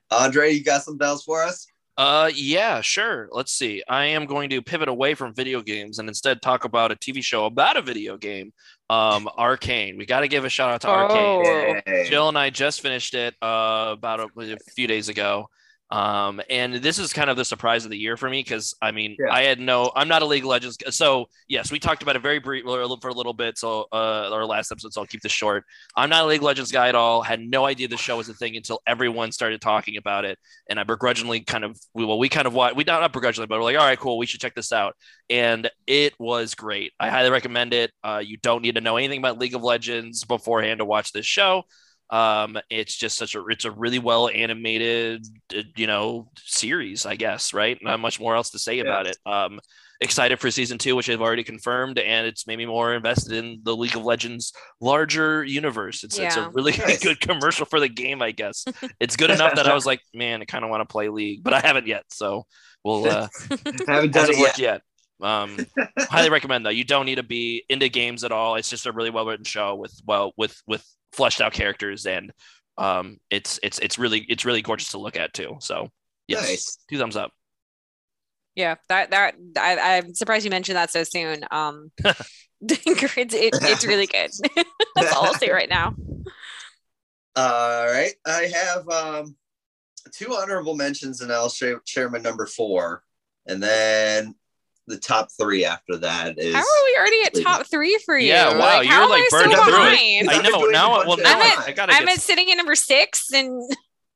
Andre, 0.10 0.52
you 0.52 0.64
got 0.64 0.82
something 0.82 1.06
else 1.06 1.24
for 1.24 1.42
us? 1.42 1.66
Uh, 1.96 2.30
yeah, 2.32 2.80
sure. 2.80 3.28
Let's 3.32 3.52
see. 3.52 3.82
I 3.88 4.04
am 4.04 4.26
going 4.26 4.50
to 4.50 4.62
pivot 4.62 4.88
away 4.88 5.14
from 5.14 5.34
video 5.34 5.60
games 5.60 5.98
and 5.98 6.08
instead 6.08 6.40
talk 6.40 6.64
about 6.64 6.92
a 6.92 6.96
TV 6.96 7.22
show 7.24 7.44
about 7.46 7.76
a 7.76 7.82
video 7.82 8.16
game. 8.16 8.52
Um, 8.90 9.28
Arcane. 9.36 9.98
We 9.98 10.06
got 10.06 10.20
to 10.20 10.28
give 10.28 10.44
a 10.44 10.48
shout 10.48 10.70
out 10.70 10.80
to 10.82 10.88
Arcane. 10.88 11.44
Oh. 11.46 11.80
Yay. 11.86 12.08
Jill 12.08 12.28
and 12.28 12.38
I 12.38 12.50
just 12.50 12.80
finished 12.80 13.14
it 13.14 13.34
uh, 13.42 13.90
about 13.92 14.20
a, 14.20 14.28
a 14.40 14.56
few 14.74 14.86
days 14.86 15.08
ago. 15.08 15.50
Um, 15.90 16.42
and 16.50 16.74
this 16.74 16.98
is 16.98 17.14
kind 17.14 17.30
of 17.30 17.36
the 17.38 17.44
surprise 17.46 17.84
of 17.86 17.90
the 17.90 17.96
year 17.96 18.18
for 18.18 18.28
me 18.28 18.40
because 18.42 18.74
I 18.82 18.90
mean, 18.90 19.16
Yeah. 19.18 19.32
I 19.32 19.44
had 19.44 19.58
no, 19.58 19.90
I'm 19.96 20.06
not 20.08 20.20
a 20.20 20.26
League 20.26 20.42
of 20.42 20.48
Legends. 20.48 20.76
So, 20.90 21.26
yes, 21.48 21.72
we 21.72 21.78
talked 21.78 22.02
about 22.02 22.14
it 22.14 22.20
very 22.20 22.38
brief 22.40 22.64
for 22.64 23.08
a 23.08 23.14
little 23.14 23.32
bit. 23.32 23.56
So, 23.56 23.86
uh, 23.90 24.28
our 24.30 24.44
last 24.44 24.70
episode, 24.70 24.92
so 24.92 25.00
I'll 25.00 25.06
keep 25.06 25.22
this 25.22 25.32
short. 25.32 25.64
I'm 25.96 26.10
not 26.10 26.24
a 26.24 26.26
League 26.26 26.40
of 26.40 26.44
Legends 26.44 26.70
guy 26.70 26.88
at 26.88 26.94
all. 26.94 27.22
Had 27.22 27.40
no 27.40 27.64
idea 27.64 27.88
the 27.88 27.96
show 27.96 28.18
was 28.18 28.28
a 28.28 28.34
thing 28.34 28.54
until 28.56 28.80
everyone 28.86 29.32
started 29.32 29.62
talking 29.62 29.96
about 29.96 30.26
it. 30.26 30.38
And 30.68 30.78
I 30.78 30.84
begrudgingly 30.84 31.40
kind 31.40 31.64
of, 31.64 31.78
we, 31.94 32.04
well, 32.04 32.18
we 32.18 32.28
kind 32.28 32.46
of, 32.46 32.52
wa- 32.52 32.72
we 32.76 32.84
not, 32.84 33.00
not 33.00 33.14
begrudgingly, 33.14 33.46
but 33.46 33.58
we're 33.58 33.64
like, 33.64 33.78
all 33.78 33.86
right, 33.86 33.98
cool, 33.98 34.18
we 34.18 34.26
should 34.26 34.40
check 34.40 34.54
this 34.54 34.72
out. 34.72 34.94
And 35.30 35.70
it 35.86 36.12
was 36.18 36.54
great. 36.54 36.92
I 37.00 37.08
highly 37.08 37.30
recommend 37.30 37.72
it. 37.72 37.92
Uh, 38.04 38.22
you 38.24 38.36
don't 38.36 38.62
need 38.62 38.74
to 38.74 38.82
know 38.82 38.98
anything 38.98 39.18
about 39.20 39.38
League 39.38 39.54
of 39.54 39.62
Legends 39.62 40.24
beforehand 40.24 40.78
to 40.80 40.84
watch 40.84 41.12
this 41.12 41.26
show. 41.26 41.64
Um, 42.10 42.58
it's 42.70 42.96
just 42.96 43.16
such 43.18 43.34
a 43.34 43.44
it's 43.48 43.64
a 43.64 43.70
really 43.70 43.98
well 43.98 44.28
animated, 44.28 45.26
uh, 45.56 45.62
you 45.76 45.86
know, 45.86 46.30
series, 46.38 47.04
I 47.06 47.16
guess, 47.16 47.52
right? 47.52 47.78
Not 47.82 48.00
much 48.00 48.18
more 48.20 48.34
else 48.34 48.50
to 48.50 48.58
say 48.58 48.78
about 48.78 49.06
it. 49.06 49.16
Um, 49.26 49.60
excited 50.00 50.38
for 50.38 50.50
season 50.50 50.78
two, 50.78 50.94
which 50.96 51.10
I've 51.10 51.20
already 51.20 51.44
confirmed, 51.44 51.98
and 51.98 52.26
it's 52.26 52.46
maybe 52.46 52.64
more 52.66 52.94
invested 52.94 53.32
in 53.32 53.60
the 53.62 53.76
League 53.76 53.96
of 53.96 54.04
Legends 54.04 54.52
larger 54.80 55.44
universe. 55.44 56.02
It's 56.04 56.18
it's 56.18 56.36
a 56.36 56.48
really 56.50 56.72
Nice. 56.78 57.02
good 57.02 57.20
commercial 57.20 57.66
for 57.66 57.80
the 57.80 57.88
game, 57.88 58.22
I 58.22 58.30
guess. 58.30 58.64
It's 59.00 59.16
good 59.16 59.30
enough 59.30 59.54
that 59.56 59.66
I 59.68 59.74
was 59.80 59.86
like, 59.86 60.00
man, 60.14 60.40
I 60.40 60.44
kind 60.44 60.64
of 60.64 60.70
want 60.70 60.80
to 60.80 60.90
play 60.90 61.08
League, 61.08 61.42
but 61.42 61.52
I 61.52 61.60
haven't 61.60 61.86
yet, 61.86 62.04
so 62.10 62.46
we'll 62.84 63.06
uh, 63.06 63.28
Haven't 63.50 63.86
done 63.86 64.08
hasn't 64.14 64.38
it 64.38 64.40
worked 64.40 64.58
yet. 64.58 64.82
yet. 65.20 65.28
Um, 65.28 65.56
highly 65.98 66.30
recommend 66.30 66.64
though. 66.64 66.70
You 66.70 66.84
don't 66.84 67.04
need 67.06 67.16
to 67.16 67.22
be 67.24 67.64
into 67.68 67.88
games 67.88 68.22
at 68.24 68.30
all. 68.32 68.54
It's 68.54 68.70
just 68.70 68.86
a 68.86 68.92
really 68.92 69.10
well 69.10 69.26
written 69.26 69.44
show 69.44 69.74
with 69.74 69.92
well 70.06 70.32
with 70.36 70.62
with 70.66 70.84
fleshed 71.12 71.40
out 71.40 71.52
characters 71.52 72.06
and 72.06 72.32
um 72.76 73.18
it's 73.30 73.58
it's 73.62 73.78
it's 73.78 73.98
really 73.98 74.24
it's 74.28 74.44
really 74.44 74.62
gorgeous 74.62 74.90
to 74.90 74.98
look 74.98 75.16
at 75.16 75.32
too. 75.32 75.56
So 75.60 75.90
yes, 76.26 76.48
Nice. 76.48 76.78
two 76.88 76.98
thumbs 76.98 77.16
up. 77.16 77.32
Yeah, 78.54 78.76
that 78.88 79.10
that 79.10 79.34
I, 79.56 79.98
I'm 79.98 80.14
surprised 80.14 80.44
you 80.44 80.50
mentioned 80.50 80.76
that 80.76 80.90
so 80.90 81.04
soon. 81.04 81.44
Um, 81.50 81.90
it's, 82.60 83.34
it, 83.34 83.54
it's 83.62 83.86
really 83.86 84.06
good. 84.06 84.30
That's 84.96 85.14
all 85.14 85.26
I'll 85.26 85.34
say 85.34 85.50
right 85.50 85.68
now. 85.68 85.94
All 87.36 87.86
right. 87.86 88.14
I 88.26 88.50
have 88.52 88.88
um, 88.88 89.36
two 90.12 90.34
honorable 90.34 90.74
mentions, 90.74 91.20
and 91.20 91.32
I'll 91.32 91.50
share, 91.50 91.80
share 91.84 92.10
my 92.10 92.18
number 92.18 92.46
four. 92.46 93.04
And 93.46 93.62
then 93.62 94.34
the 94.88 94.98
top 94.98 95.28
three 95.40 95.64
after 95.64 95.96
that 95.98 96.38
is. 96.38 96.54
How 96.54 96.60
are 96.60 96.84
we 96.86 96.96
already 96.98 97.22
at 97.24 97.42
top 97.42 97.66
three 97.66 97.98
for 98.04 98.18
you? 98.18 98.28
Yeah, 98.28 98.56
wow, 98.58 98.60
how 98.60 98.80
you're, 98.82 99.08
like, 99.08 99.22
I 99.22 99.28
so 99.30 99.38
burning 99.38 99.56
through 99.56 99.74
it. 99.84 100.28
I 100.28 100.42
know 100.42 100.64
now. 100.66 100.90
Well, 100.90 101.06
bunch 101.16 101.22
now 101.22 101.38
of- 101.40 101.46
I, 101.60 101.64
I 101.68 101.72
gotta 101.72 101.92
I'm 101.94 102.06
get. 102.06 102.16
at 102.16 102.20
sitting 102.22 102.48
in 102.48 102.56
number 102.56 102.74
six, 102.74 103.32
and 103.32 103.62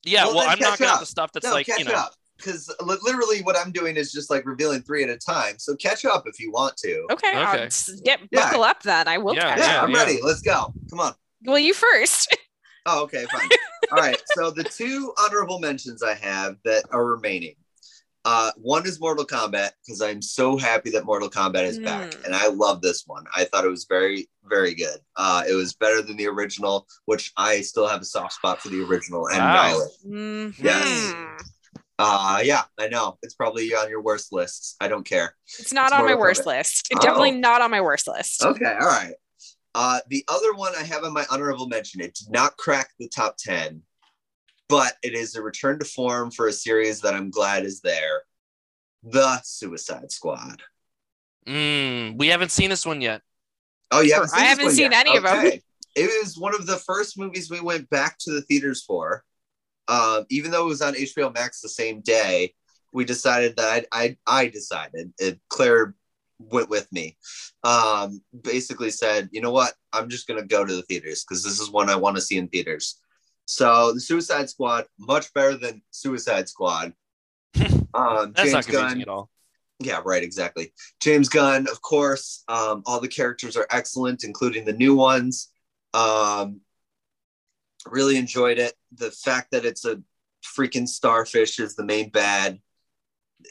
yeah, 0.04 0.24
Well, 0.24 0.36
well, 0.36 0.48
I'm 0.48 0.58
catch 0.58 0.70
knocking 0.70 0.86
out 0.86 0.94
up. 0.94 1.00
the 1.00 1.06
stuff 1.06 1.30
that's 1.32 1.46
no, 1.46 1.52
like 1.52 1.66
catch 1.66 1.78
you 1.78 1.84
know. 1.84 1.92
up. 1.94 2.14
Because 2.38 2.74
literally 2.80 3.40
what 3.42 3.56
I'm 3.56 3.70
doing 3.70 3.96
is 3.96 4.10
just 4.10 4.28
like 4.28 4.44
revealing 4.44 4.82
three 4.82 5.04
at 5.04 5.10
a 5.10 5.16
time. 5.16 5.54
So 5.58 5.76
catch 5.76 6.04
up 6.04 6.24
if 6.26 6.40
you 6.40 6.50
want 6.50 6.76
to. 6.78 7.06
okay, 7.12 7.36
I'll 7.36 7.54
Okay. 7.54 7.64
just 7.66 8.02
get 8.04 8.18
Yeah. 8.32 8.46
buckle 8.46 8.64
up. 8.64 8.82
Then 8.82 9.06
I 9.06 9.18
will. 9.18 9.34
Yeah, 9.36 9.54
catch 9.54 9.58
Yeah, 9.60 9.76
up. 9.78 9.84
I'm 9.84 9.90
yeah. 9.92 9.98
ready. 9.98 10.18
Let's 10.22 10.40
go. 10.40 10.74
Come 10.90 10.98
on. 10.98 11.14
Well, 11.44 11.58
you 11.58 11.72
first. 11.74 12.36
Oh, 12.84 13.04
okay, 13.04 13.24
fine. 13.30 13.48
All 13.92 13.98
right. 13.98 14.20
So 14.34 14.50
the 14.50 14.64
two 14.64 15.12
honorable 15.16 15.60
mentions 15.60 16.02
I 16.02 16.14
have 16.14 16.56
that 16.64 16.82
are 16.90 17.04
remaining 17.04 17.54
Uh, 18.24 18.52
one 18.56 18.86
is 18.86 19.00
Mortal 19.00 19.26
Kombat 19.26 19.70
because 19.84 20.00
I'm 20.00 20.22
so 20.22 20.56
happy 20.56 20.90
that 20.90 21.04
Mortal 21.04 21.28
Kombat 21.28 21.64
is 21.64 21.78
back, 21.80 22.12
Mm. 22.12 22.24
and 22.26 22.34
I 22.36 22.46
love 22.48 22.80
this 22.80 23.02
one. 23.06 23.24
I 23.34 23.44
thought 23.44 23.64
it 23.64 23.68
was 23.68 23.84
very, 23.88 24.28
very 24.44 24.74
good. 24.74 25.00
Uh, 25.16 25.42
it 25.48 25.54
was 25.54 25.74
better 25.74 26.02
than 26.02 26.16
the 26.16 26.28
original, 26.28 26.86
which 27.06 27.32
I 27.36 27.62
still 27.62 27.88
have 27.88 28.00
a 28.00 28.04
soft 28.04 28.34
spot 28.34 28.60
for 28.60 28.68
the 28.68 28.82
original 28.84 29.26
and 29.28 29.38
Wow. 29.38 29.64
Annihilate. 29.64 29.90
Mhm. 30.06 30.54
Yes. 30.64 31.14
Uh, 31.98 32.40
yeah, 32.44 32.62
I 32.78 32.88
know 32.88 33.18
it's 33.22 33.34
probably 33.34 33.74
on 33.74 33.88
your 33.90 34.00
worst 34.02 34.32
lists. 34.32 34.76
I 34.80 34.86
don't 34.88 35.04
care. 35.04 35.36
It's 35.58 35.72
not 35.72 35.86
It's 35.92 35.94
on 36.00 36.04
my 36.06 36.14
worst 36.14 36.42
Kombat. 36.42 36.46
list. 36.58 36.88
Oh. 36.94 37.00
Definitely 37.00 37.32
not 37.32 37.60
on 37.60 37.70
my 37.70 37.80
worst 37.80 38.06
list. 38.06 38.42
Okay, 38.44 38.64
all 38.80 38.86
right. 38.86 39.14
Uh, 39.74 40.00
the 40.08 40.24
other 40.28 40.52
one 40.54 40.74
I 40.76 40.82
have 40.84 41.02
on 41.02 41.12
my 41.12 41.26
honorable 41.30 41.66
mention. 41.66 42.00
It 42.00 42.14
did 42.14 42.30
not 42.30 42.56
crack 42.56 42.90
the 42.98 43.08
top 43.08 43.36
ten, 43.38 43.82
but 44.72 44.94
it 45.02 45.12
is 45.12 45.34
a 45.34 45.42
return 45.42 45.78
to 45.78 45.84
form 45.84 46.30
for 46.30 46.48
a 46.48 46.52
series 46.52 47.02
that 47.02 47.12
I'm 47.12 47.28
glad 47.28 47.66
is 47.66 47.82
there. 47.82 48.22
The 49.02 49.38
Suicide 49.44 50.10
Squad. 50.10 50.62
Mm, 51.46 52.16
we 52.16 52.28
haven't 52.28 52.52
seen 52.52 52.70
this 52.70 52.86
one 52.86 53.02
yet. 53.02 53.20
Oh, 53.90 54.00
you 54.00 54.14
haven't 54.14 54.30
I 54.34 54.44
haven't 54.44 54.70
seen 54.70 54.90
yet? 54.90 55.06
any 55.06 55.18
of 55.18 55.24
them. 55.24 55.60
It 55.94 56.22
was 56.22 56.38
one 56.38 56.54
of 56.54 56.66
the 56.66 56.78
first 56.78 57.18
movies 57.18 57.50
we 57.50 57.60
went 57.60 57.90
back 57.90 58.16
to 58.20 58.32
the 58.32 58.40
theaters 58.40 58.82
for. 58.82 59.22
Um, 59.88 60.24
even 60.30 60.50
though 60.50 60.64
it 60.64 60.70
was 60.70 60.80
on 60.80 60.94
HBO 60.94 61.34
Max 61.34 61.60
the 61.60 61.68
same 61.68 62.00
day, 62.00 62.54
we 62.94 63.04
decided 63.04 63.56
that 63.56 63.86
I 63.92 64.04
I, 64.04 64.16
I 64.26 64.46
decided 64.48 65.12
it, 65.18 65.38
Claire 65.50 65.94
went 66.38 66.70
with 66.70 66.90
me. 66.90 67.18
Um, 67.62 68.22
basically 68.42 68.90
said, 68.90 69.28
you 69.32 69.42
know 69.42 69.52
what, 69.52 69.74
I'm 69.92 70.08
just 70.08 70.26
gonna 70.26 70.46
go 70.46 70.64
to 70.64 70.74
the 70.74 70.82
theaters 70.84 71.26
because 71.28 71.44
this 71.44 71.60
is 71.60 71.68
one 71.68 71.90
I 71.90 71.96
want 71.96 72.16
to 72.16 72.22
see 72.22 72.38
in 72.38 72.48
theaters. 72.48 73.02
So 73.46 73.92
the 73.92 74.00
Suicide 74.00 74.48
Squad, 74.48 74.86
much 74.98 75.32
better 75.34 75.56
than 75.56 75.82
Suicide 75.90 76.48
Squad. 76.48 76.92
Um, 77.94 78.32
That's 78.32 78.50
James 78.50 78.52
not 78.54 78.64
confusing 78.64 78.88
Gunn, 78.88 79.00
at 79.02 79.08
all. 79.08 79.30
yeah, 79.78 80.00
right, 80.02 80.22
exactly. 80.22 80.72
James 81.00 81.28
Gunn, 81.28 81.68
of 81.68 81.82
course. 81.82 82.42
Um, 82.48 82.82
all 82.86 83.00
the 83.00 83.06
characters 83.06 83.54
are 83.54 83.66
excellent, 83.70 84.24
including 84.24 84.64
the 84.64 84.72
new 84.72 84.94
ones. 84.94 85.52
Um, 85.92 86.62
really 87.86 88.16
enjoyed 88.16 88.58
it. 88.58 88.72
The 88.94 89.10
fact 89.10 89.50
that 89.50 89.66
it's 89.66 89.84
a 89.84 90.00
freaking 90.56 90.88
starfish 90.88 91.58
is 91.58 91.76
the 91.76 91.84
main 91.84 92.08
bad. 92.08 92.60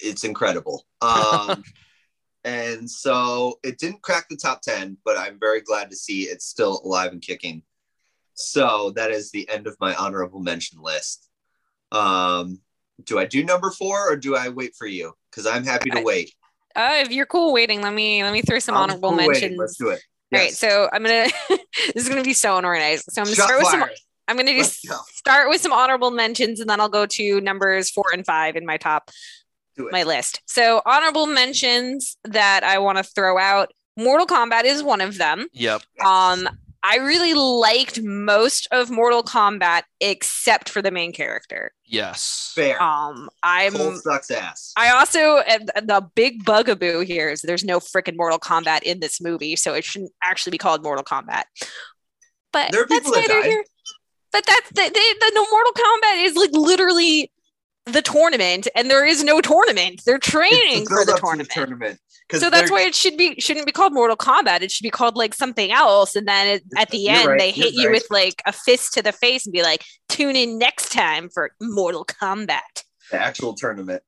It's 0.01 0.23
incredible. 0.23 0.87
Um, 1.01 1.63
and 2.43 2.89
so 2.89 3.59
it 3.63 3.77
didn't 3.77 4.01
crack 4.01 4.27
the 4.29 4.37
top 4.37 4.61
10, 4.61 4.97
but 5.05 5.17
I'm 5.17 5.39
very 5.39 5.61
glad 5.61 5.89
to 5.91 5.95
see 5.95 6.23
it's 6.23 6.45
still 6.45 6.81
alive 6.83 7.11
and 7.11 7.21
kicking. 7.21 7.61
So 8.45 8.91
that 8.95 9.11
is 9.11 9.31
the 9.31 9.49
end 9.49 9.67
of 9.67 9.77
my 9.79 9.95
honorable 9.95 10.39
mention 10.39 10.81
list. 10.81 11.29
Um, 11.91 12.59
do 13.03 13.19
I 13.19 13.25
do 13.25 13.43
number 13.43 13.71
four 13.71 14.11
or 14.11 14.15
do 14.15 14.35
I 14.35 14.49
wait 14.49 14.75
for 14.75 14.87
you? 14.87 15.13
Because 15.29 15.47
I'm 15.47 15.63
happy 15.63 15.89
to 15.91 16.01
wait. 16.01 16.33
Uh, 16.75 16.97
if 16.97 17.11
you're 17.11 17.25
cool 17.25 17.53
waiting, 17.53 17.81
let 17.81 17.93
me 17.93 18.23
let 18.23 18.33
me 18.33 18.41
throw 18.41 18.59
some 18.59 18.75
I'm 18.75 18.83
honorable 18.83 19.09
cool 19.09 19.17
waiting. 19.17 19.31
mentions. 19.33 19.59
Let's 19.59 19.77
do 19.77 19.89
it. 19.89 20.01
All 20.33 20.39
right, 20.39 20.53
so 20.53 20.89
I'm 20.93 21.03
gonna. 21.03 21.27
this 21.49 22.03
is 22.03 22.09
gonna 22.09 22.23
be 22.23 22.33
so 22.33 22.57
unorganized. 22.57 23.05
So 23.11 23.21
I'm 23.21 23.25
gonna 23.25 23.35
Shot 23.35 23.45
start 23.45 23.59
with 23.59 23.67
some. 23.67 23.83
I'm 24.27 24.37
gonna 24.37 24.51
Let's 24.51 24.81
just 24.81 24.87
go. 24.87 24.97
start 25.13 25.49
with 25.49 25.59
some 25.59 25.73
honorable 25.73 26.11
mentions, 26.11 26.61
and 26.61 26.69
then 26.69 26.79
I'll 26.79 26.87
go 26.87 27.05
to 27.05 27.41
numbers 27.41 27.89
four 27.89 28.05
and 28.13 28.25
five 28.25 28.55
in 28.55 28.65
my 28.65 28.77
top 28.77 29.11
my 29.91 30.03
list. 30.03 30.41
So 30.45 30.81
honorable 30.85 31.25
mentions 31.25 32.17
that 32.23 32.63
I 32.63 32.77
want 32.79 32.97
to 32.97 33.03
throw 33.03 33.37
out. 33.37 33.71
Mortal 33.97 34.25
Kombat 34.25 34.63
is 34.63 34.83
one 34.83 35.01
of 35.01 35.17
them. 35.17 35.47
Yep. 35.53 35.81
Um, 36.05 36.47
I 36.83 36.97
really 36.97 37.33
liked 37.33 38.01
most 38.01 38.67
of 38.71 38.89
Mortal 38.89 39.23
Kombat 39.23 39.83
except 39.99 40.67
for 40.69 40.81
the 40.81 40.89
main 40.91 41.13
character. 41.13 41.73
Yes. 41.85 42.51
Fair. 42.55 42.81
Um, 42.81 43.29
I'm 43.43 43.73
Cole 43.73 43.95
sucks 43.97 44.31
ass. 44.31 44.73
I 44.75 44.89
also 44.89 45.37
and 45.39 45.69
the 45.75 46.07
big 46.15 46.43
bugaboo 46.43 47.01
here 47.01 47.29
is 47.29 47.41
there's 47.41 47.63
no 47.63 47.79
freaking 47.79 48.17
Mortal 48.17 48.39
Kombat 48.39 48.83
in 48.83 48.99
this 48.99 49.21
movie, 49.21 49.55
so 49.55 49.73
it 49.73 49.83
shouldn't 49.83 50.11
actually 50.23 50.51
be 50.51 50.57
called 50.57 50.83
Mortal 50.83 51.03
Kombat. 51.03 51.43
But 52.51 52.71
There 52.71 52.81
are 52.81 52.87
that's 52.87 52.99
people 52.99 53.11
that 53.13 53.27
neither 53.27 53.41
died. 53.41 53.49
here. 53.49 53.63
But 54.31 54.45
that's 54.45 54.69
the, 54.69 54.83
the, 54.83 55.15
the 55.19 55.31
no 55.35 55.45
Mortal 55.51 55.73
Kombat 55.73 56.23
is 56.25 56.35
like 56.35 56.51
literally 56.53 57.31
the 57.85 58.01
tournament, 58.01 58.67
and 58.75 58.89
there 58.89 59.05
is 59.05 59.23
no 59.23 59.41
tournament. 59.41 60.01
They're 60.05 60.15
It's 60.15 60.27
training 60.27 60.85
for 60.87 61.05
the 61.05 61.13
up 61.13 61.19
to 61.37 61.43
tournament. 61.45 61.99
So 62.39 62.49
that's 62.49 62.71
why 62.71 62.81
it 62.81 62.95
should 62.95 63.17
be 63.17 63.39
shouldn't 63.39 63.65
be 63.65 63.71
called 63.71 63.93
Mortal 63.93 64.17
Kombat. 64.17 64.61
It 64.61 64.71
should 64.71 64.83
be 64.83 64.89
called 64.89 65.15
like 65.15 65.33
something 65.33 65.71
else. 65.71 66.15
And 66.15 66.27
then 66.27 66.47
it, 66.47 66.63
at 66.77 66.89
the 66.89 67.09
end, 67.09 67.27
right, 67.27 67.39
they 67.39 67.51
hit 67.51 67.73
you 67.73 67.87
right. 67.87 67.93
with 67.93 68.07
like 68.09 68.41
a 68.45 68.51
fist 68.51 68.93
to 68.93 69.01
the 69.01 69.11
face 69.11 69.45
and 69.45 69.53
be 69.53 69.63
like, 69.63 69.83
"Tune 70.09 70.35
in 70.35 70.57
next 70.57 70.91
time 70.91 71.29
for 71.29 71.51
Mortal 71.59 72.05
Kombat." 72.05 72.83
the 73.11 73.19
actual 73.19 73.53
tournament. 73.53 74.01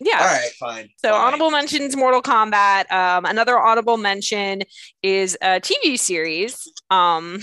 Yeah. 0.00 0.18
All 0.20 0.26
right, 0.26 0.50
fine. 0.60 0.88
So 0.98 1.10
fine. 1.10 1.20
honorable 1.20 1.50
mentions 1.50 1.96
Mortal 1.96 2.22
Kombat. 2.22 2.90
Um, 2.92 3.24
another 3.24 3.58
honorable 3.58 3.96
mention 3.96 4.62
is 5.02 5.36
a 5.42 5.60
TV 5.60 5.98
series. 5.98 6.70
Um, 6.90 7.40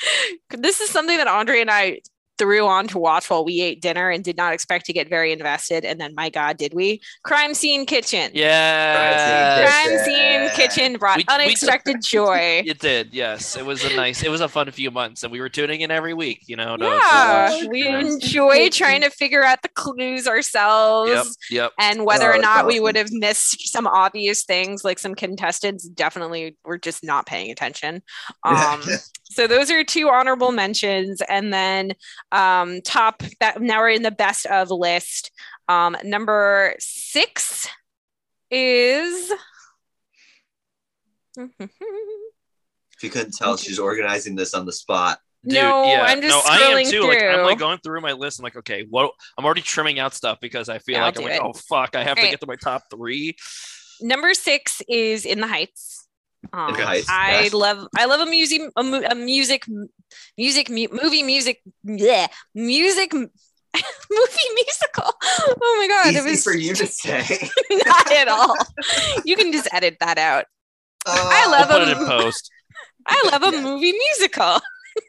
this 0.50 0.80
is 0.80 0.90
something 0.90 1.16
that 1.16 1.28
Andre 1.28 1.60
and 1.60 1.70
I 1.70 2.00
threw 2.38 2.66
on 2.66 2.88
to 2.88 2.98
watch 2.98 3.30
while 3.30 3.44
we 3.44 3.60
ate 3.60 3.80
dinner 3.80 4.10
and 4.10 4.24
did 4.24 4.36
not 4.36 4.52
expect 4.52 4.86
to 4.86 4.92
get 4.92 5.08
very 5.08 5.32
invested. 5.32 5.84
And 5.84 6.00
then, 6.00 6.14
my 6.14 6.30
God, 6.30 6.56
did 6.56 6.74
we? 6.74 7.00
Crime 7.22 7.54
Scene 7.54 7.86
Kitchen. 7.86 8.30
Yeah. 8.34 9.66
Crime 9.70 9.98
Scene 10.04 10.50
Kitchen 10.50 10.98
brought 10.98 11.18
We- 11.18 11.24
we- 11.28 11.34
unexpected 11.34 11.96
joy. 12.02 12.62
It 12.66 12.78
did, 12.80 13.14
yes. 13.14 13.56
It 13.56 13.64
was 13.64 13.84
a 13.84 13.94
nice, 13.94 14.22
it 14.22 14.30
was 14.30 14.40
a 14.40 14.48
fun 14.48 14.70
few 14.70 14.90
months, 14.90 15.22
and 15.22 15.30
we 15.32 15.40
were 15.40 15.48
tuning 15.48 15.82
in 15.82 15.90
every 15.90 16.14
week, 16.14 16.42
you 16.46 16.56
know. 16.56 16.76
To, 16.76 16.84
to 16.84 16.90
Yeah, 16.90 17.50
watch, 17.50 17.66
we 17.68 17.84
you 17.84 17.92
know. 17.92 17.98
enjoy 17.98 18.68
trying 18.70 19.02
to 19.02 19.10
figure 19.10 19.44
out 19.44 19.62
the 19.62 19.68
clues 19.70 20.26
ourselves. 20.26 21.10
Yep, 21.10 21.26
yep. 21.50 21.72
and 21.78 22.04
whether 22.04 22.26
Oh, 22.26 22.30
or 22.30 22.32
that's 22.32 22.42
not 22.42 22.66
we 22.66 22.80
would 22.80 22.96
have 22.96 23.12
missed 23.12 23.68
some 23.70 23.86
obvious 23.86 24.44
things 24.44 24.84
like 24.84 24.98
some 24.98 25.14
contestants 25.14 25.88
definitely 25.88 26.56
were 26.64 26.78
just 26.78 27.04
not 27.04 27.26
paying 27.26 27.50
attention 27.50 28.02
um 28.44 28.80
so 29.24 29.46
those 29.46 29.70
are 29.70 29.84
two 29.84 30.08
honorable 30.08 30.52
mentions 30.52 31.20
and 31.28 31.52
then 31.52 31.92
um 32.34 32.80
top 32.82 33.22
that 33.40 33.60
now 33.60 33.78
we're 33.80 33.90
in 33.90 34.02
the 34.02 34.10
best 34.10 34.44
of 34.46 34.70
list 34.70 35.30
um 35.68 35.96
number 36.04 36.74
six 36.78 37.68
is 38.50 39.32
If 42.96 43.02
you 43.02 43.10
couldn't 43.10 43.34
tell, 43.34 43.56
she's 43.56 43.78
organizing 43.78 44.36
this 44.36 44.54
on 44.54 44.66
the 44.66 44.72
spot. 44.72 45.18
Dude, 45.46 45.54
no 45.54 45.84
yeah. 45.84 46.04
i'm 46.04 46.22
just 46.22 46.30
no, 46.30 46.40
I 46.50 46.58
am 46.58 46.84
too. 46.84 47.02
through 47.02 47.08
Like 47.08 47.22
I'm 47.22 47.44
like 47.44 47.58
going 47.58 47.78
through 47.84 48.00
my 48.00 48.12
list. 48.12 48.38
I'm 48.38 48.44
like, 48.44 48.56
okay, 48.56 48.86
what? 48.88 49.10
I'm 49.36 49.44
already 49.44 49.60
trimming 49.60 49.98
out 49.98 50.14
stuff 50.14 50.38
because 50.40 50.68
I 50.70 50.78
feel 50.78 50.94
Yeah, 50.96 51.04
like 51.04 51.18
I'm 51.18 51.24
do 51.24 51.28
like, 51.28 51.40
oh 51.42 51.52
fuck, 51.52 51.96
I 51.96 52.02
have 52.04 52.16
to 52.16 52.20
Alright. 52.20 52.30
get 52.30 52.40
to 52.40 52.46
my 52.46 52.56
top 52.56 52.82
three. 52.90 53.36
number 54.00 54.32
six 54.32 54.80
is 54.88 55.26
in 55.26 55.40
the 55.40 55.46
heights 55.46 56.03
um, 56.52 56.74
In 56.74 56.80
I 57.08 57.42
yes. 57.42 57.52
love 57.52 57.86
I 57.96 58.04
love 58.06 58.20
a 58.20 58.26
music 58.30 58.62
a, 58.76 58.80
a 58.80 59.14
music 59.14 59.64
music 60.36 60.70
mu- 60.70 60.88
movie 61.02 61.22
music 61.22 61.60
yeah 61.84 62.26
music 62.54 63.12
movie 63.14 64.50
musical. 64.54 65.10
Oh 65.60 65.76
my 65.80 65.88
god, 65.88 66.10
Easy 66.14 66.18
it 66.18 66.30
was 66.30 66.44
for 66.44 66.54
you 66.54 66.74
to 66.74 66.86
say. 66.86 67.48
not 67.70 68.12
at 68.12 68.28
all. 68.28 68.54
You 69.24 69.36
can 69.36 69.50
just 69.52 69.68
edit 69.72 69.96
that 70.00 70.18
out. 70.18 70.44
I 71.06 71.44
Uh, 71.46 71.50
love 71.50 71.70
I'll 71.70 71.78
put 71.80 71.88
it 71.88 71.96
in 71.98 72.06
post. 72.06 72.50
I 73.06 73.30
love 73.32 73.42
a 73.42 73.60
movie 73.60 73.92
musical. 73.92 74.60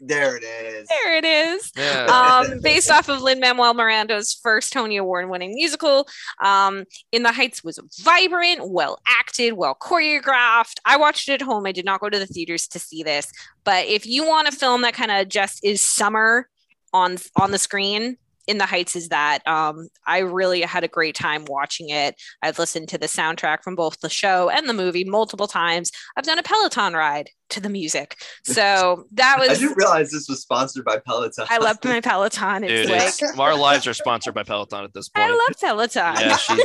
There 0.01 0.35
it 0.35 0.43
is. 0.43 0.87
There 0.87 1.17
it 1.17 1.25
is. 1.25 1.71
Yeah. 1.75 2.05
um, 2.51 2.59
based 2.61 2.91
off 2.91 3.09
of 3.09 3.21
Lin 3.21 3.39
Manuel 3.39 3.73
Miranda's 3.73 4.33
first 4.33 4.73
Tony 4.73 4.97
Award 4.97 5.29
winning 5.29 5.53
musical. 5.55 6.07
Um, 6.43 6.85
In 7.11 7.23
the 7.23 7.31
Heights 7.31 7.63
was 7.63 7.79
vibrant, 8.01 8.69
well 8.69 8.99
acted, 9.07 9.53
well 9.53 9.75
choreographed. 9.75 10.75
I 10.85 10.97
watched 10.97 11.29
it 11.29 11.33
at 11.33 11.41
home. 11.41 11.65
I 11.65 11.71
did 11.71 11.85
not 11.85 12.01
go 12.01 12.09
to 12.09 12.19
the 12.19 12.27
theaters 12.27 12.67
to 12.69 12.79
see 12.79 13.03
this, 13.03 13.31
but 13.63 13.85
if 13.85 14.05
you 14.05 14.25
want 14.27 14.47
a 14.47 14.51
film 14.51 14.81
that 14.81 14.93
kind 14.93 15.11
of 15.11 15.29
just 15.29 15.63
is 15.63 15.81
summer 15.81 16.49
on 16.93 17.17
on 17.35 17.51
the 17.51 17.57
screen. 17.57 18.17
In 18.47 18.57
the 18.57 18.65
Heights 18.65 18.95
is 18.95 19.09
that 19.09 19.39
um, 19.47 19.87
I 20.05 20.19
really 20.19 20.61
had 20.61 20.83
a 20.83 20.87
great 20.87 21.15
time 21.15 21.45
watching 21.47 21.89
it. 21.89 22.15
I've 22.41 22.59
listened 22.59 22.89
to 22.89 22.97
the 22.97 23.07
soundtrack 23.07 23.63
from 23.63 23.75
both 23.75 23.99
the 24.01 24.09
show 24.09 24.49
and 24.49 24.69
the 24.69 24.73
movie 24.73 25.03
multiple 25.03 25.47
times. 25.47 25.91
I've 26.15 26.25
done 26.25 26.39
a 26.39 26.43
Peloton 26.43 26.93
ride 26.93 27.29
to 27.49 27.59
the 27.59 27.69
music, 27.69 28.17
so 28.45 29.05
that 29.13 29.37
was. 29.39 29.49
I 29.49 29.53
didn't 29.55 29.77
realize 29.77 30.11
this 30.11 30.27
was 30.29 30.41
sponsored 30.41 30.85
by 30.85 30.97
Peloton. 30.99 31.45
I 31.49 31.57
love 31.57 31.77
my 31.83 32.01
Peloton. 32.01 32.63
It's 32.63 32.87
Dude, 32.87 32.89
like 32.91 33.01
it's- 33.01 33.39
our 33.39 33.55
lives 33.55 33.87
are 33.87 33.93
sponsored 33.93 34.33
by 34.33 34.43
Peloton 34.43 34.83
at 34.83 34.93
this 34.93 35.09
point. 35.15 35.27
I 35.27 35.29
love 35.31 35.55
Peloton. 35.59 36.15
yeah, 36.19 36.37
she 36.37 36.59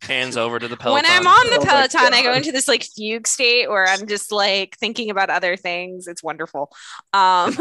hands 0.02 0.36
over 0.36 0.58
to 0.58 0.68
the 0.68 0.76
Peloton. 0.76 1.04
when 1.04 1.06
I'm 1.06 1.26
on 1.26 1.50
the 1.50 1.58
Oh 1.60 1.64
Peloton, 1.64 2.12
I 2.12 2.22
go 2.22 2.32
into 2.32 2.52
this 2.52 2.66
like 2.68 2.82
fugue 2.84 3.26
state 3.26 3.68
where 3.68 3.86
I'm 3.86 4.06
just 4.06 4.32
like 4.32 4.76
thinking 4.78 5.10
about 5.10 5.30
other 5.30 5.56
things. 5.56 6.06
It's 6.06 6.22
wonderful. 6.22 6.70
Um, 7.12 7.56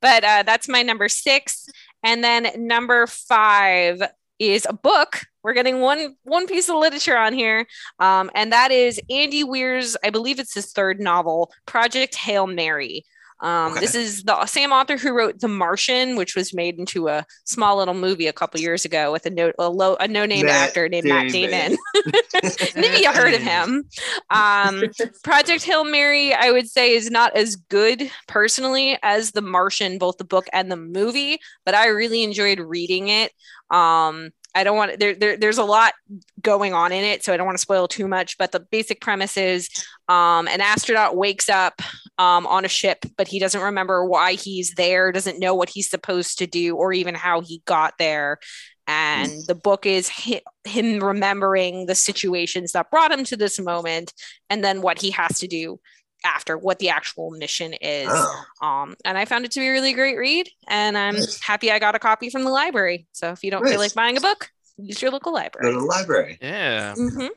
but 0.00 0.24
uh, 0.24 0.42
that's 0.44 0.68
my 0.68 0.82
number 0.82 1.08
six, 1.08 1.68
and 2.04 2.22
then 2.22 2.50
number 2.56 3.06
five 3.06 4.02
is 4.38 4.66
a 4.68 4.72
book. 4.72 5.22
We're 5.42 5.54
getting 5.54 5.80
one 5.80 6.16
one 6.24 6.46
piece 6.46 6.68
of 6.68 6.76
literature 6.76 7.16
on 7.16 7.32
here, 7.32 7.66
um, 7.98 8.30
and 8.34 8.52
that 8.52 8.70
is 8.70 9.00
Andy 9.10 9.44
Weir's. 9.44 9.96
I 10.04 10.10
believe 10.10 10.38
it's 10.38 10.54
his 10.54 10.72
third 10.72 11.00
novel, 11.00 11.52
Project 11.66 12.14
Hail 12.14 12.46
Mary. 12.46 13.04
Um, 13.40 13.72
Okay. 13.72 13.80
This 13.80 13.94
is 13.94 14.22
the 14.22 14.46
same 14.46 14.72
author 14.72 14.96
who 14.96 15.12
wrote 15.12 15.40
The 15.40 15.48
Martian, 15.48 16.16
which 16.16 16.36
was 16.36 16.54
made 16.54 16.78
into 16.78 17.08
a 17.08 17.26
small 17.44 17.76
little 17.78 17.94
movie 17.94 18.26
a 18.26 18.32
couple 18.32 18.60
years 18.60 18.84
ago 18.84 19.10
with 19.12 19.26
a 19.26 19.30
no 19.30 19.52
a, 19.58 19.68
low, 19.68 19.96
a 19.96 20.06
no 20.06 20.26
name 20.26 20.46
Matt 20.46 20.68
actor 20.68 20.88
named 20.88 21.06
Matt 21.06 21.32
Damon. 21.32 21.76
Damon. 21.94 22.12
Maybe 22.76 23.02
you 23.02 23.12
heard 23.12 23.34
of 23.34 23.42
him. 23.42 23.84
Um, 24.30 24.84
Project 25.22 25.64
Hail 25.64 25.84
Mary, 25.84 26.32
I 26.34 26.50
would 26.50 26.68
say, 26.68 26.94
is 26.94 27.10
not 27.10 27.36
as 27.36 27.56
good 27.56 28.10
personally 28.28 28.98
as 29.02 29.32
The 29.32 29.42
Martian, 29.42 29.98
both 29.98 30.18
the 30.18 30.24
book 30.24 30.46
and 30.52 30.70
the 30.70 30.76
movie, 30.76 31.38
but 31.64 31.74
I 31.74 31.88
really 31.88 32.22
enjoyed 32.22 32.60
reading 32.60 33.08
it. 33.08 33.32
Um, 33.70 34.30
I 34.54 34.64
don't 34.64 34.76
want 34.76 34.98
there, 34.98 35.14
there. 35.14 35.36
There's 35.36 35.58
a 35.58 35.64
lot 35.64 35.94
going 36.40 36.74
on 36.74 36.92
in 36.92 37.04
it, 37.04 37.24
so 37.24 37.32
I 37.32 37.36
don't 37.36 37.46
want 37.46 37.58
to 37.58 37.62
spoil 37.62 37.88
too 37.88 38.06
much. 38.06 38.38
But 38.38 38.52
the 38.52 38.60
basic 38.60 39.00
premise 39.00 39.36
is 39.36 39.68
um, 40.08 40.46
an 40.48 40.60
astronaut 40.60 41.16
wakes 41.16 41.48
up 41.48 41.82
um, 42.18 42.46
on 42.46 42.64
a 42.64 42.68
ship, 42.68 43.04
but 43.16 43.28
he 43.28 43.38
doesn't 43.38 43.60
remember 43.60 44.04
why 44.04 44.34
he's 44.34 44.74
there, 44.74 45.12
doesn't 45.12 45.40
know 45.40 45.54
what 45.54 45.70
he's 45.70 45.90
supposed 45.90 46.38
to 46.38 46.46
do, 46.46 46.76
or 46.76 46.92
even 46.92 47.14
how 47.14 47.40
he 47.40 47.62
got 47.64 47.94
there. 47.98 48.38
And 48.86 49.32
the 49.46 49.54
book 49.54 49.86
is 49.86 50.08
hi- 50.08 50.42
him 50.64 51.02
remembering 51.02 51.86
the 51.86 51.94
situations 51.94 52.72
that 52.72 52.90
brought 52.90 53.12
him 53.12 53.24
to 53.24 53.36
this 53.36 53.58
moment, 53.58 54.12
and 54.50 54.62
then 54.62 54.82
what 54.82 55.00
he 55.00 55.10
has 55.12 55.38
to 55.40 55.48
do 55.48 55.80
after, 56.24 56.56
what 56.58 56.78
the 56.78 56.88
actual 56.88 57.30
mission 57.30 57.74
is. 57.74 58.08
Oh, 58.10 58.44
Um, 58.62 58.94
and 59.04 59.16
I 59.18 59.24
found 59.26 59.44
it 59.44 59.50
to 59.52 59.60
be 59.60 59.68
a 59.68 59.72
really 59.72 59.92
great 59.92 60.16
read, 60.18 60.48
and 60.68 60.96
I'm 60.98 61.14
Nice. 61.14 61.40
happy 61.40 61.70
I 61.70 61.78
got 61.78 61.94
a 61.94 61.98
copy 61.98 62.30
from 62.30 62.42
the 62.44 62.50
library. 62.50 63.06
So 63.12 63.30
if 63.30 63.44
you 63.44 63.50
don't 63.50 63.62
Nice. 63.62 63.72
feel 63.72 63.80
like 63.80 63.94
buying 63.94 64.16
a 64.16 64.20
book, 64.20 64.50
use 64.78 65.00
your 65.02 65.10
local 65.10 65.32
go 65.32 65.36
library. 65.36 65.72
to 65.72 65.78
the 65.78 65.84
library. 65.84 66.38
Yeah. 66.40 66.94
Mhm. 66.96 67.28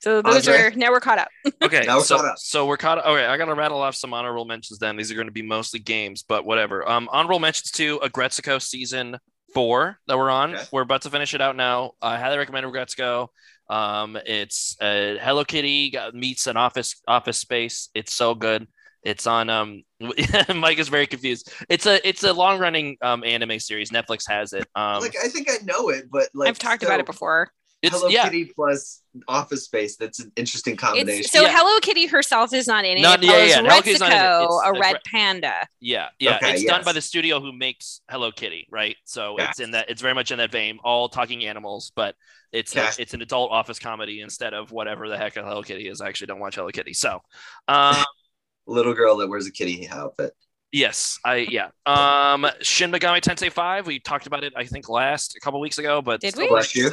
So 0.00 0.20
those 0.20 0.48
Andre? 0.48 0.62
are 0.62 0.70
now 0.72 0.90
we're 0.90 0.98
caught 1.00 1.18
up. 1.18 1.28
Okay. 1.62 1.84
Now 1.86 1.98
we're 1.98 2.02
so, 2.04 2.16
caught 2.16 2.24
up. 2.26 2.38
so 2.38 2.66
we're 2.66 2.76
caught 2.76 2.98
up. 2.98 3.06
Okay, 3.06 3.24
I 3.24 3.36
gotta 3.36 3.54
rattle 3.54 3.80
off 3.80 3.94
some 3.94 4.12
honorable 4.12 4.44
mentions. 4.44 4.80
Then 4.80 4.96
these 4.96 5.12
are 5.12 5.14
going 5.14 5.28
to 5.28 5.32
be 5.32 5.42
mostly 5.42 5.78
games, 5.78 6.24
but 6.26 6.44
whatever. 6.44 6.86
Um, 6.88 7.08
honorable 7.12 7.38
mentions 7.38 7.70
to 7.72 8.00
Aggretsuko 8.00 8.60
season 8.60 9.16
four 9.54 9.98
that 10.08 10.18
we're 10.18 10.30
on. 10.30 10.54
Okay. 10.56 10.64
We're 10.72 10.82
about 10.82 11.02
to 11.02 11.10
finish 11.10 11.34
it 11.34 11.40
out 11.40 11.54
now. 11.56 11.92
I 12.02 12.18
highly 12.18 12.36
recommend 12.38 12.66
Aggretsuko. 12.66 13.28
Um, 13.72 14.18
it's 14.26 14.76
uh, 14.82 15.16
Hello 15.18 15.44
Kitty 15.44 15.96
meets 16.12 16.46
an 16.46 16.58
office 16.58 17.00
office 17.08 17.38
space. 17.38 17.88
It's 17.94 18.12
so 18.12 18.34
good. 18.34 18.68
It's 19.02 19.26
on 19.26 19.48
um 19.48 19.82
Mike 20.54 20.78
is 20.78 20.88
very 20.88 21.06
confused. 21.06 21.50
It's 21.70 21.86
a 21.86 22.06
it's 22.06 22.22
a 22.22 22.34
long 22.34 22.58
running 22.60 22.98
um 23.00 23.24
anime 23.24 23.58
series. 23.58 23.90
Netflix 23.90 24.28
has 24.28 24.52
it. 24.52 24.66
Um 24.74 25.00
like 25.00 25.16
I 25.24 25.28
think 25.28 25.48
I 25.50 25.56
know 25.64 25.88
it, 25.88 26.10
but 26.12 26.28
like 26.34 26.50
I've 26.50 26.58
talked 26.58 26.82
so, 26.82 26.88
about 26.88 27.00
it 27.00 27.06
before. 27.06 27.50
it's 27.80 27.96
Hello 27.96 28.08
yeah. 28.10 28.24
Kitty 28.24 28.52
plus 28.54 29.00
Office 29.26 29.64
Space. 29.64 29.96
That's 29.96 30.20
an 30.20 30.32
interesting 30.36 30.76
combination. 30.76 31.20
It's, 31.20 31.32
so 31.32 31.40
Yeah. 31.42 31.56
Hello 31.56 31.80
Kitty 31.80 32.06
herself 32.06 32.52
is 32.52 32.66
not 32.68 32.84
in 32.84 32.98
it. 32.98 33.00
Not- 33.00 33.24
it 33.24 33.26
yeah, 33.26 33.44
yeah, 33.44 33.56
Hello 33.56 33.80
Kitty's 33.80 34.00
not 34.00 34.12
in 34.12 34.18
it. 34.18 34.20
It's- 34.20 34.60
a 34.66 34.70
it's 34.70 34.80
red 34.80 34.96
panda. 35.10 35.54
Yeah, 35.80 36.08
yeah. 36.20 36.36
Okay, 36.36 36.52
it's 36.52 36.64
done 36.64 36.84
by 36.84 36.92
the 36.92 37.00
studio 37.00 37.40
who 37.40 37.52
makes 37.52 38.02
Hello 38.10 38.30
Kitty, 38.30 38.68
right? 38.70 38.96
So 39.04 39.36
Yeah. 39.38 39.48
it's 39.48 39.60
in 39.60 39.70
that 39.70 39.88
it's 39.88 40.02
very 40.02 40.14
much 40.14 40.30
in 40.30 40.38
that 40.38 40.52
vein, 40.52 40.78
all 40.84 41.08
talking 41.08 41.44
animals, 41.46 41.90
but 41.96 42.14
it's 42.52 42.74
Yeah. 42.74 42.90
it's 42.98 43.14
an 43.14 43.22
adult 43.22 43.50
office 43.50 43.78
comedy 43.78 44.20
instead 44.20 44.54
of 44.54 44.70
whatever 44.72 45.08
the 45.08 45.16
heck 45.18 45.36
a 45.36 45.42
Hello 45.42 45.62
Kitty 45.62 45.88
is. 45.88 46.00
I 46.00 46.08
actually 46.08 46.28
don't 46.28 46.40
watch 46.40 46.54
Hello 46.56 46.68
Kitty. 46.70 46.92
So 46.94 47.20
um 47.68 47.96
Little 48.66 48.94
girl 48.94 49.16
that 49.16 49.28
wears 49.28 49.46
a 49.46 49.50
kitty 49.52 49.88
outfit. 49.88 50.32
yes, 50.70 51.18
I 51.24 51.46
yeah. 51.50 51.68
Um 51.86 52.46
Shin 52.60 52.92
Megami 52.92 53.20
Tensei 53.20 53.50
5, 53.50 53.86
we 53.86 53.98
talked 53.98 54.26
about 54.26 54.44
it 54.44 54.52
I 54.56 54.64
think 54.66 54.88
last 54.88 55.34
a 55.36 55.40
couple 55.40 55.58
weeks 55.60 55.78
ago, 55.78 56.00
but 56.02 56.20
Did 56.20 56.36
we? 56.36 56.48
Bless 56.48 56.74
you. 56.76 56.90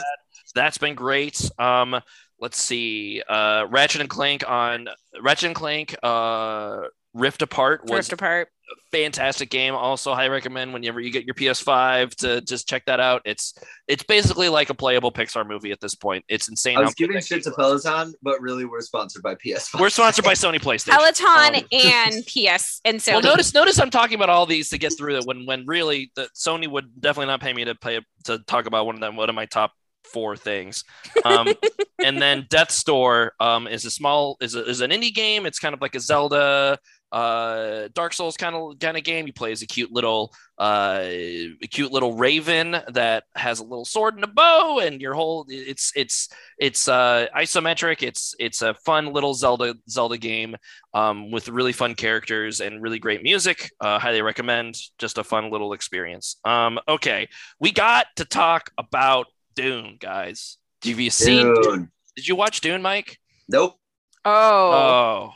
that's 0.55 0.77
been 0.79 0.95
great. 0.95 1.49
Um, 1.59 2.01
let's 2.39 2.59
see. 2.59 3.21
Uh, 3.29 3.67
Ratchet 3.69 4.01
and 4.01 4.09
Clank 4.09 4.49
on 4.49 4.87
Ratchet 5.21 5.47
and 5.47 5.55
Clank. 5.55 5.95
Uh, 6.01 6.83
Rift 7.13 7.41
Apart 7.41 7.83
was 7.83 7.91
Rift 7.91 8.13
apart. 8.13 8.49
a 8.71 8.75
fantastic 8.91 9.49
game. 9.49 9.73
Also, 9.73 10.13
highly 10.13 10.29
recommend 10.29 10.73
whenever 10.73 10.99
you 10.99 11.11
get 11.11 11.25
your 11.25 11.33
PS5 11.33 12.13
to 12.15 12.41
just 12.41 12.67
check 12.67 12.85
that 12.85 12.99
out. 12.99 13.23
It's 13.25 13.55
it's 13.87 14.03
basically 14.03 14.47
like 14.47 14.69
a 14.69 14.75
playable 14.75 15.11
Pixar 15.11 15.47
movie 15.47 15.71
at 15.71 15.79
this 15.79 15.95
point. 15.95 16.23
It's 16.29 16.49
insane. 16.49 16.77
I 16.77 16.81
how 16.81 16.85
was 16.85 16.93
giving 16.93 17.19
shit 17.21 17.43
to. 17.43 17.51
Peloton, 17.51 18.13
but 18.21 18.39
really 18.41 18.65
we're 18.65 18.81
sponsored 18.81 19.23
by 19.23 19.35
PS5. 19.35 19.79
We're 19.79 19.89
sponsored 19.89 20.23
by 20.23 20.33
Sony 20.35 20.59
PlayStation. 20.59 20.91
Peloton 20.91 21.55
Um, 21.55 21.67
and 21.71 22.25
PS 22.27 22.79
and 22.85 23.01
so 23.01 23.13
well, 23.13 23.21
notice 23.21 23.53
notice 23.53 23.79
I'm 23.79 23.89
talking 23.89 24.15
about 24.15 24.29
all 24.29 24.45
these 24.45 24.69
to 24.69 24.77
get 24.77 24.95
through 24.97 25.17
it 25.17 25.25
when 25.25 25.45
when 25.45 25.65
really 25.65 26.11
the 26.15 26.29
Sony 26.35 26.69
would 26.69 27.01
definitely 27.01 27.27
not 27.27 27.41
pay 27.41 27.53
me 27.53 27.65
to 27.65 27.75
pay 27.75 28.01
to 28.25 28.39
talk 28.39 28.67
about 28.67 28.85
one 28.85 28.95
of 28.95 29.01
them 29.01 29.15
one 29.15 29.29
of 29.29 29.35
my 29.35 29.45
top 29.45 29.71
four 30.11 30.35
things. 30.35 30.83
Um, 31.23 31.47
and 32.03 32.21
then 32.21 32.45
Death's 32.49 32.83
Door 32.83 33.33
um, 33.39 33.67
is 33.67 33.85
a 33.85 33.91
small 33.91 34.37
is 34.41 34.55
a, 34.55 34.65
is 34.65 34.81
an 34.81 34.91
indie 34.91 35.13
game. 35.13 35.45
It's 35.45 35.59
kind 35.59 35.73
of 35.73 35.81
like 35.81 35.95
a 35.95 35.99
Zelda 35.99 36.79
uh 37.11 37.89
dark 37.93 38.13
souls 38.13 38.37
kind 38.37 38.55
of 38.55 38.77
kind 38.79 38.97
of 38.97 39.03
game. 39.03 39.25
You 39.25 39.33
play 39.33 39.51
as 39.51 39.61
a 39.61 39.67
cute 39.67 39.91
little 39.91 40.33
uh 40.59 40.99
a 41.01 41.67
cute 41.69 41.91
little 41.91 42.13
raven 42.13 42.75
that 42.89 43.23
has 43.35 43.59
a 43.59 43.63
little 43.63 43.85
sword 43.85 44.15
and 44.15 44.23
a 44.23 44.27
bow 44.27 44.79
and 44.79 45.01
your 45.01 45.13
whole 45.13 45.45
it's 45.49 45.91
it's 45.95 46.29
it's 46.59 46.87
uh 46.87 47.25
isometric. 47.35 48.03
It's 48.03 48.35
it's 48.39 48.61
a 48.61 48.73
fun 48.73 49.11
little 49.13 49.33
zelda 49.33 49.75
zelda 49.89 50.17
game 50.17 50.55
um 50.93 51.31
with 51.31 51.49
really 51.49 51.73
fun 51.73 51.95
characters 51.95 52.59
and 52.61 52.81
really 52.81 52.99
great 52.99 53.23
music. 53.23 53.71
Uh 53.79 53.97
highly 53.97 54.21
recommend. 54.21 54.75
Just 54.99 55.17
a 55.17 55.23
fun 55.23 55.51
little 55.51 55.73
experience. 55.73 56.37
Um 56.45 56.79
okay. 56.87 57.27
We 57.59 57.71
got 57.71 58.07
to 58.17 58.25
talk 58.25 58.69
about 58.77 59.27
dune 59.55 59.97
guys. 59.99 60.57
Have 60.85 60.99
you 60.99 61.09
seen 61.09 61.53
Dude. 61.61 61.87
did 62.15 62.27
you 62.27 62.35
watch 62.35 62.61
dune 62.61 62.81
mike? 62.81 63.17
Nope. 63.47 63.79
oh, 64.25 64.31
oh 64.31 65.33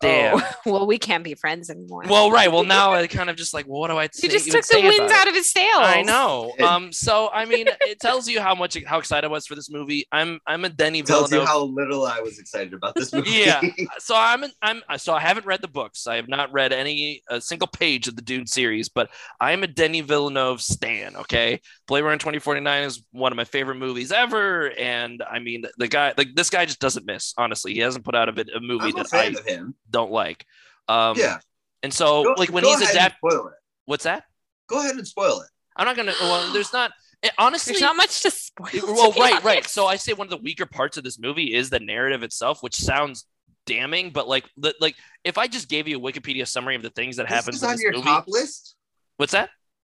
damn 0.00 0.26
Oh. 0.36 0.42
well, 0.66 0.86
we 0.86 0.98
can't 0.98 1.24
be 1.24 1.34
friends 1.34 1.70
anymore. 1.70 2.02
Well, 2.08 2.30
right. 2.30 2.50
Well, 2.50 2.64
now 2.76 2.92
I 2.92 3.06
kind 3.06 3.30
of 3.30 3.36
just 3.36 3.54
like, 3.54 3.66
well, 3.66 3.80
what 3.80 3.88
do 3.88 3.96
I? 3.96 4.08
he 4.14 4.28
just 4.28 4.50
took 4.50 4.62
the 4.62 4.62
say 4.62 4.82
winds 4.82 5.12
out 5.12 5.28
of 5.28 5.34
his 5.34 5.50
sails. 5.50 5.74
I 5.76 6.02
know. 6.02 6.52
Um. 6.62 6.92
So 6.92 7.30
I 7.32 7.44
mean, 7.44 7.66
it 7.82 8.00
tells 8.00 8.28
you 8.28 8.40
how 8.40 8.54
much 8.54 8.76
how 8.84 8.98
excited 8.98 9.26
I 9.26 9.30
was 9.30 9.46
for 9.46 9.54
this 9.54 9.70
movie. 9.70 10.06
I'm 10.12 10.40
I'm 10.46 10.64
a 10.64 10.68
Denis 10.68 11.02
Villeneuve. 11.02 11.06
Tells 11.06 11.32
you 11.32 11.38
Villeneuve. 11.38 11.48
how 11.48 11.62
little 11.62 12.06
I 12.06 12.20
was 12.20 12.38
excited 12.38 12.74
about 12.74 12.94
this 12.94 13.12
movie. 13.12 13.30
Yeah. 13.30 13.60
so 13.98 14.14
I'm 14.16 14.42
an, 14.44 14.52
I'm 14.62 14.82
so 14.98 15.14
I 15.14 15.20
haven't 15.20 15.46
read 15.46 15.62
the 15.62 15.68
books. 15.68 16.06
I 16.06 16.16
have 16.16 16.28
not 16.28 16.52
read 16.52 16.72
any 16.72 17.22
a 17.28 17.40
single 17.40 17.68
page 17.68 18.08
of 18.08 18.16
the 18.16 18.22
Dune 18.22 18.46
series, 18.46 18.88
but 18.88 19.10
I 19.40 19.52
am 19.52 19.62
a 19.62 19.66
Denis 19.66 20.06
Villeneuve 20.06 20.60
stan. 20.60 21.16
Okay, 21.16 21.60
Blade 21.86 22.02
Runner 22.02 22.18
2049 22.18 22.84
is 22.84 23.02
one 23.12 23.32
of 23.32 23.36
my 23.36 23.44
favorite 23.44 23.76
movies 23.76 24.12
ever, 24.12 24.72
and 24.72 25.22
I 25.28 25.38
mean 25.38 25.64
the 25.78 25.88
guy 25.88 26.14
like 26.16 26.34
this 26.34 26.50
guy 26.50 26.64
just 26.66 26.80
doesn't 26.80 27.06
miss. 27.06 27.34
Honestly, 27.36 27.74
he 27.74 27.80
hasn't 27.80 28.04
put 28.04 28.14
out 28.14 28.28
a, 28.28 28.32
bit, 28.32 28.48
a 28.54 28.60
movie 28.60 28.86
I'm 28.86 28.96
a 28.96 29.04
that 29.04 29.14
I 29.14 29.24
fan 29.24 29.36
of 29.38 29.44
him. 29.46 29.74
Don't 29.90 30.10
like. 30.10 30.44
Um, 30.88 31.16
yeah. 31.18 31.38
And 31.82 31.92
so 31.92 32.24
Go- 32.24 32.34
like 32.36 32.50
when 32.50 32.62
go 32.64 32.70
he's 32.70 32.80
ahead 32.82 32.96
and 32.96 33.06
adapted, 33.14 33.52
what's 33.84 34.04
that? 34.04 34.24
Go 34.68 34.80
ahead 34.80 34.96
and 34.96 35.06
spoil 35.06 35.40
it. 35.40 35.48
I'm 35.76 35.84
not 35.86 35.96
gonna. 35.96 36.14
Well, 36.20 36.52
there's 36.52 36.72
not. 36.72 36.92
it- 37.22 37.32
honestly, 37.38 37.72
There's 37.72 37.82
not 37.82 37.96
much 37.96 38.22
to 38.22 38.30
spoil. 38.30 38.68
to 38.68 38.86
well, 38.86 39.12
be 39.12 39.20
right, 39.20 39.42
right. 39.44 39.66
So 39.66 39.86
I 39.86 39.96
say 39.96 40.12
one 40.12 40.26
of 40.26 40.30
the 40.30 40.38
weaker 40.38 40.66
parts 40.66 40.96
of 40.96 41.04
this 41.04 41.18
movie 41.18 41.54
is 41.54 41.70
the 41.70 41.80
narrative 41.80 42.22
itself, 42.22 42.62
which 42.62 42.76
sounds 42.76 43.26
damning, 43.66 44.10
but 44.10 44.28
like, 44.28 44.44
the, 44.56 44.74
like 44.80 44.94
if 45.24 45.38
I 45.38 45.48
just 45.48 45.68
gave 45.68 45.86
you 45.88 45.98
a 45.98 46.00
Wikipedia 46.00 46.46
summary 46.46 46.76
of 46.76 46.82
the 46.82 46.90
things 46.90 47.16
that 47.16 47.24
This 47.28 47.34
happens 47.34 47.62
on 47.62 47.72
this 47.72 47.82
your 47.82 47.92
movie, 47.92 48.04
top 48.04 48.24
list. 48.28 48.76
what's 49.16 49.32
that? 49.32 49.50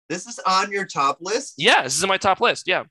This 0.09 0.25
is 0.25 0.39
on 0.47 0.71
your 0.71 0.85
top 0.85 1.17
list. 1.19 1.55
Yeah, 1.57 1.83
this 1.83 1.95
is 1.97 2.01
in 2.01 2.07
my 2.07 2.17
top 2.17 2.39
list. 2.39 2.67
Yeah. 2.67 2.85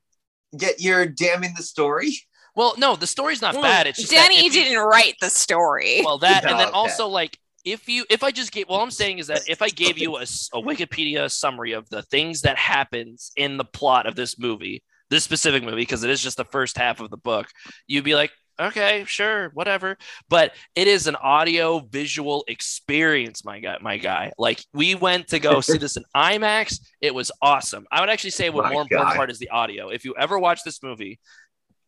Yet 0.53 0.81
you're 0.81 1.07
damning 1.07 1.55
the 1.57 1.63
story. 1.63 2.15
Well, 2.57 2.75
no, 2.79 2.97
the 2.97 3.07
story's 3.07 3.43
not 3.43 3.55
Well, 3.55 3.63
bad. 3.63 3.87
It's 3.87 3.99
just 4.01 4.11
Danny 4.11 4.47
if 4.47 4.53
didn't 4.53 4.79
write 4.79 5.15
the 5.21 5.31
story. 5.31 6.01
well 6.05 6.19
that 6.19 6.45
and 6.45 6.59
then 6.59 6.69
Okay. 6.69 6.77
also 6.77 7.07
like 7.07 7.39
if 7.65 7.89
you 7.89 8.05
if 8.09 8.23
i 8.23 8.31
just 8.31 8.53
gave 8.53 8.69
well 8.69 8.81
i'm 8.81 8.91
saying 8.93 9.19
is 9.19 9.27
that 9.27 9.43
if 9.49 9.61
i 9.61 9.69
gave 9.69 9.99
you 9.99 10.17
a, 10.17 10.23
a 10.23 10.63
wikipedia 10.63 11.31
summary 11.31 11.73
of 11.73 11.89
the 11.91 12.03
things 12.03 12.43
that 12.43 12.57
happens 12.57 13.33
in 13.37 13.57
the 13.57 13.65
plot 13.65 14.07
of 14.07 14.15
this 14.15 14.39
movie 14.39 14.83
this 15.11 15.25
specific 15.25 15.63
movie 15.65 15.83
because 15.83 16.05
it 16.05 16.11
is 16.11 16.23
just 16.23 16.37
the 16.37 16.45
first 16.45 16.79
half 16.79 17.01
of 17.01 17.11
the 17.11 17.17
book 17.17 17.49
you'd 17.89 18.05
be 18.05 18.15
like 18.15 18.31
okay 18.61 19.05
sure 19.07 19.51
whatever 19.55 19.97
but 20.29 20.53
it 20.77 20.87
is 20.87 21.09
an 21.09 21.17
audio 21.17 21.81
visual 21.91 22.45
experience 22.47 23.45
my 23.45 23.59
guy 23.59 23.77
my 23.81 23.97
guy 23.99 24.33
like 24.39 24.65
we 24.73 24.95
went 24.95 25.27
to 25.29 25.39
go 25.41 25.61
see 25.61 25.77
this 25.77 25.97
in 25.97 26.05
imax 26.17 26.79
it 27.01 27.13
was 27.15 27.33
awesome 27.43 27.85
i 27.91 28.01
would 28.01 28.09
actually 28.11 28.31
say 28.31 28.49
what 28.49 28.65
My 28.65 28.73
more 28.73 28.83
important 28.83 29.17
part 29.17 29.31
is 29.31 29.39
the 29.41 29.51
audio 29.51 29.89
if 29.89 30.05
you 30.05 30.15
ever 30.17 30.39
watch 30.39 30.61
this 30.65 30.83
movie 30.83 31.19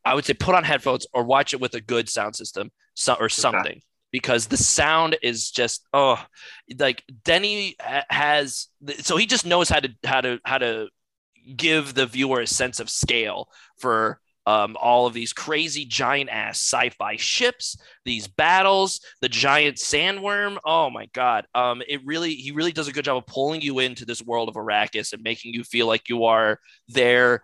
i 0.09 0.15
would 0.15 0.25
say 0.25 0.35
put 0.35 0.55
on 0.55 0.65
headphones 0.65 1.07
or 1.13 1.25
watch 1.25 1.53
it 1.53 1.61
with 1.61 1.75
a 1.75 1.81
good 1.81 2.09
sound 2.09 2.35
system 2.35 2.71
so, 2.95 3.15
or 3.15 3.29
something 3.29 3.81
because 4.11 4.47
the 4.47 4.57
sound 4.57 5.17
is 5.23 5.51
just 5.51 5.87
oh 5.93 6.23
like 6.79 7.05
denny 7.25 7.77
has 8.09 8.69
so 8.99 9.17
he 9.17 9.27
just 9.27 9.47
knows 9.47 9.69
how 9.69 9.81
to 9.81 9.91
how 10.05 10.21
to 10.21 10.39
how 10.45 10.59
to 10.59 10.89
give 11.57 11.95
the 11.95 12.07
viewer 12.07 12.41
a 12.41 12.47
sense 12.47 12.81
of 12.81 12.91
scale 12.91 13.49
for 13.79 14.21
um, 14.47 14.79
all 14.81 15.07
of 15.07 15.13
these 15.13 15.35
crazy 15.35 15.85
giant 15.85 16.31
ass 16.31 16.59
sci-fi 16.59 17.17
ships 17.17 17.77
these 18.07 18.27
battles 18.27 19.01
the 19.21 19.29
giant 19.29 19.77
sandworm. 19.77 20.57
Oh 20.65 20.89
my 20.89 21.05
god. 21.13 21.47
Um, 21.55 21.83
it 21.87 22.01
really 22.07 22.35
he 22.35 22.53
really 22.53 22.73
does 22.73 22.89
a 22.89 22.93
good 22.93 23.05
job 23.05 23.19
of 23.19 23.27
pulling 23.27 23.61
you 23.61 23.81
into 23.81 24.07
this 24.07 24.23
world 24.23 24.49
of 24.49 24.55
arrakis 24.55 25.13
and 25.13 25.23
making 25.23 25.53
you 25.53 25.65
feel 25.65 25.87
like 25.87 26.09
you 26.09 26.25
are 26.25 26.61
there 26.89 27.43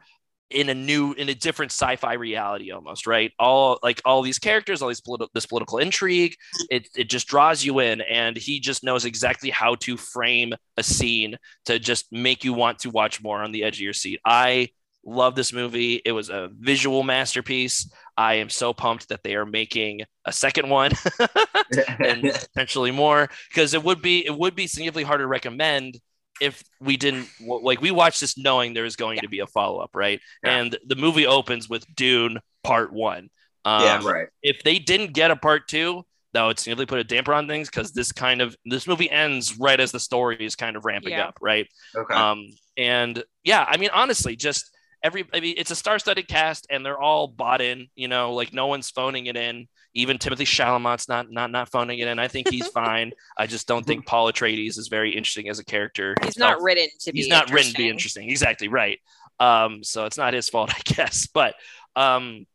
in 0.51 0.69
a 0.69 0.75
new 0.75 1.13
in 1.13 1.29
a 1.29 1.35
different 1.35 1.73
sci-fi 1.73 2.15
reality 2.15 2.71
almost 2.71 3.07
right? 3.07 3.33
All 3.39 3.79
like 3.83 4.01
all 4.05 4.23
these 4.23 4.39
characters 4.39 4.83
all 4.83 4.89
these 4.89 5.01
political 5.01 5.31
this 5.35 5.47
political 5.47 5.79
intrigue 5.79 6.37
it, 6.71 6.89
it 6.97 7.09
just 7.09 7.27
draws 7.27 7.65
you 7.65 7.81
in 7.81 8.01
and 8.03 8.37
he 8.37 8.61
just 8.61 8.85
knows 8.85 9.05
exactly 9.05 9.51
how 9.51 9.75
to 9.77 9.97
frame 9.97 10.55
a 10.77 10.83
scene 10.83 11.37
to 11.67 11.79
just 11.79 12.07
make 12.13 12.45
you 12.45 12.53
want 12.53 12.79
to 12.81 12.91
watch 12.91 13.23
more 13.23 13.43
on 13.43 13.53
the 13.53 13.65
edge 13.65 13.77
of 13.77 13.81
your 13.81 13.93
seat. 13.93 14.21
I 14.25 14.69
love 15.05 15.35
this 15.35 15.53
movie. 15.53 16.01
It 16.05 16.13
was 16.13 16.31
a 16.31 16.51
visual 16.59 17.03
masterpiece. 17.03 17.91
I 18.17 18.35
am 18.35 18.49
so 18.49 18.73
pumped 18.73 19.09
that 19.09 19.23
they 19.23 19.35
are 19.35 19.47
making 19.47 20.03
a 20.25 20.33
second 20.33 20.69
one 20.69 20.93
and 21.99 22.23
potentially 22.55 22.91
more 22.91 23.29
because 23.51 23.75
it 23.75 23.83
would 23.83 24.01
be 24.01 24.25
it 24.25 24.37
would 24.37 24.55
be 24.55 24.67
significantly 24.67 25.03
harder 25.05 25.25
to 25.25 25.29
recommend 25.29 25.99
if 26.41 26.63
we 26.81 26.97
didn't 26.97 27.29
like 27.41 27.81
we 27.81 27.91
watched 27.91 28.21
this 28.21 28.37
knowing 28.37 28.75
there 28.75 28.85
was 28.85 28.97
going 28.97 29.17
Yeah. 29.17 29.23
to 29.23 29.29
be 29.29 29.39
a 29.41 29.47
follow-up 29.47 29.91
right 29.95 30.21
Yeah. 30.45 30.57
and 30.59 30.79
the 30.87 30.97
movie 30.97 31.27
opens 31.27 31.69
with 31.69 31.85
dune 31.95 32.39
part 32.63 32.93
one 32.93 33.31
um, 33.67 33.83
yeah, 33.83 34.01
right. 34.05 34.29
if 34.43 34.63
they 34.63 34.79
didn't 34.79 35.13
get 35.15 35.31
a 35.31 35.37
part 35.37 35.69
two 35.69 36.05
that 36.33 36.43
would 36.43 36.59
significantly 36.59 36.87
put 36.87 36.99
a 36.99 37.05
damper 37.05 37.33
on 37.33 37.47
things 37.47 37.71
because 37.71 37.93
this 37.93 38.11
kind 38.13 38.43
of 38.43 38.57
this 38.67 38.87
movie 38.89 39.11
ends 39.11 39.57
right 39.59 39.79
as 39.81 39.93
the 39.93 40.01
story 40.01 40.37
is 40.41 40.57
kind 40.57 40.77
of 40.77 40.85
ramping 40.85 41.13
Yeah. 41.13 41.29
up 41.29 41.39
right 41.41 41.67
Okay. 41.97 42.15
um 42.15 42.45
and 42.77 43.23
yeah 43.45 43.65
i 43.69 43.77
mean 43.77 43.91
honestly 43.95 44.35
just 44.35 44.71
every 45.03 45.25
i 45.33 45.39
mean 45.41 45.55
it's 45.57 45.71
a 45.71 45.77
star-studded 45.77 46.27
cast 46.27 46.67
and 46.71 46.85
they're 46.85 47.01
all 47.01 47.29
bought 47.29 47.61
in 47.61 47.87
you 47.95 48.09
know 48.09 48.33
like 48.35 48.53
no 48.53 48.67
one's 48.67 48.91
phoning 48.91 49.27
it 49.27 49.37
in 49.37 49.69
even 49.95 50.19
timothée 50.19 50.45
chalamet's 50.45 51.09
not 51.09 51.31
not 51.31 51.51
not 51.51 51.71
phoning 51.71 52.01
it 52.01 52.09
in. 52.09 52.19
I 52.19 52.29
think 52.29 52.49
he's 52.49 52.67
fine. 52.83 53.13
I 53.39 53.47
just 53.47 53.67
don't 53.67 53.87
think 53.87 54.07
paul 54.07 54.31
atreides 54.31 54.79
is 54.79 54.89
very 54.89 55.15
interesting 55.15 55.49
as 55.49 55.59
a 55.59 55.65
character. 55.65 56.15
He's 56.21 56.35
himself. 56.35 56.59
not 56.59 56.63
written 56.63 56.89
to 57.01 57.13
be. 57.13 57.19
he's 57.19 57.29
not 57.29 57.51
written 57.51 57.73
to 57.73 57.79
be 57.79 57.89
interesting. 57.89 58.29
exactly 58.31 58.69
right. 58.69 59.01
Um 59.41 59.83
so 59.83 60.05
it's 60.05 60.19
not 60.19 60.35
his 60.35 60.49
fault 60.49 60.73
i 60.75 60.81
guess. 60.85 61.27
But 61.27 61.55
um 61.97 62.47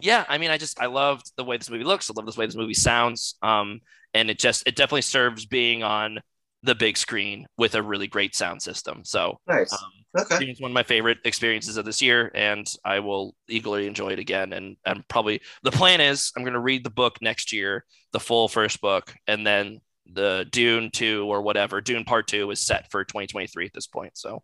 yeah 0.00 0.24
i 0.28 0.38
mean 0.38 0.50
i 0.50 0.58
just 0.58 0.80
i 0.80 0.86
loved 0.86 1.30
the 1.36 1.44
way 1.44 1.56
this 1.56 1.70
movie 1.70 1.84
looks. 1.84 2.10
I 2.10 2.14
love 2.16 2.26
the 2.32 2.38
way 2.38 2.46
this 2.46 2.56
movie 2.56 2.74
sounds. 2.74 3.36
Um 3.42 3.80
and 4.12 4.30
it 4.30 4.38
just 4.38 4.66
it 4.66 4.76
definitely 4.76 5.02
serves 5.02 5.46
being 5.46 5.82
on 5.82 6.20
the 6.64 6.74
big 6.74 6.96
screen 6.96 7.46
with 7.56 7.74
a 7.74 7.82
really 7.82 8.06
great 8.06 8.34
sound 8.34 8.60
system 8.60 9.02
so 9.04 9.38
nice. 9.46 9.72
um 9.72 9.90
okay. 10.18 10.44
it's 10.46 10.60
one 10.60 10.70
of 10.70 10.74
my 10.74 10.82
favorite 10.82 11.18
experiences 11.24 11.76
of 11.76 11.84
this 11.84 12.02
year 12.02 12.30
and 12.34 12.66
i 12.84 12.98
will 12.98 13.34
eagerly 13.48 13.86
enjoy 13.86 14.10
it 14.10 14.18
again 14.18 14.52
and 14.52 14.76
and 14.86 15.06
probably 15.08 15.40
the 15.62 15.70
plan 15.70 16.00
is 16.00 16.32
i'm 16.36 16.42
going 16.42 16.54
to 16.54 16.60
read 16.60 16.84
the 16.84 16.90
book 16.90 17.18
next 17.20 17.52
year 17.52 17.84
the 18.12 18.20
full 18.20 18.48
first 18.48 18.80
book 18.80 19.14
and 19.26 19.46
then 19.46 19.80
the 20.12 20.46
dune 20.50 20.90
2 20.90 21.26
or 21.30 21.42
whatever 21.42 21.80
dune 21.80 22.04
part 22.04 22.26
2 22.26 22.50
is 22.50 22.60
set 22.60 22.90
for 22.90 23.04
2023 23.04 23.66
at 23.66 23.72
this 23.72 23.86
point 23.86 24.16
so 24.16 24.42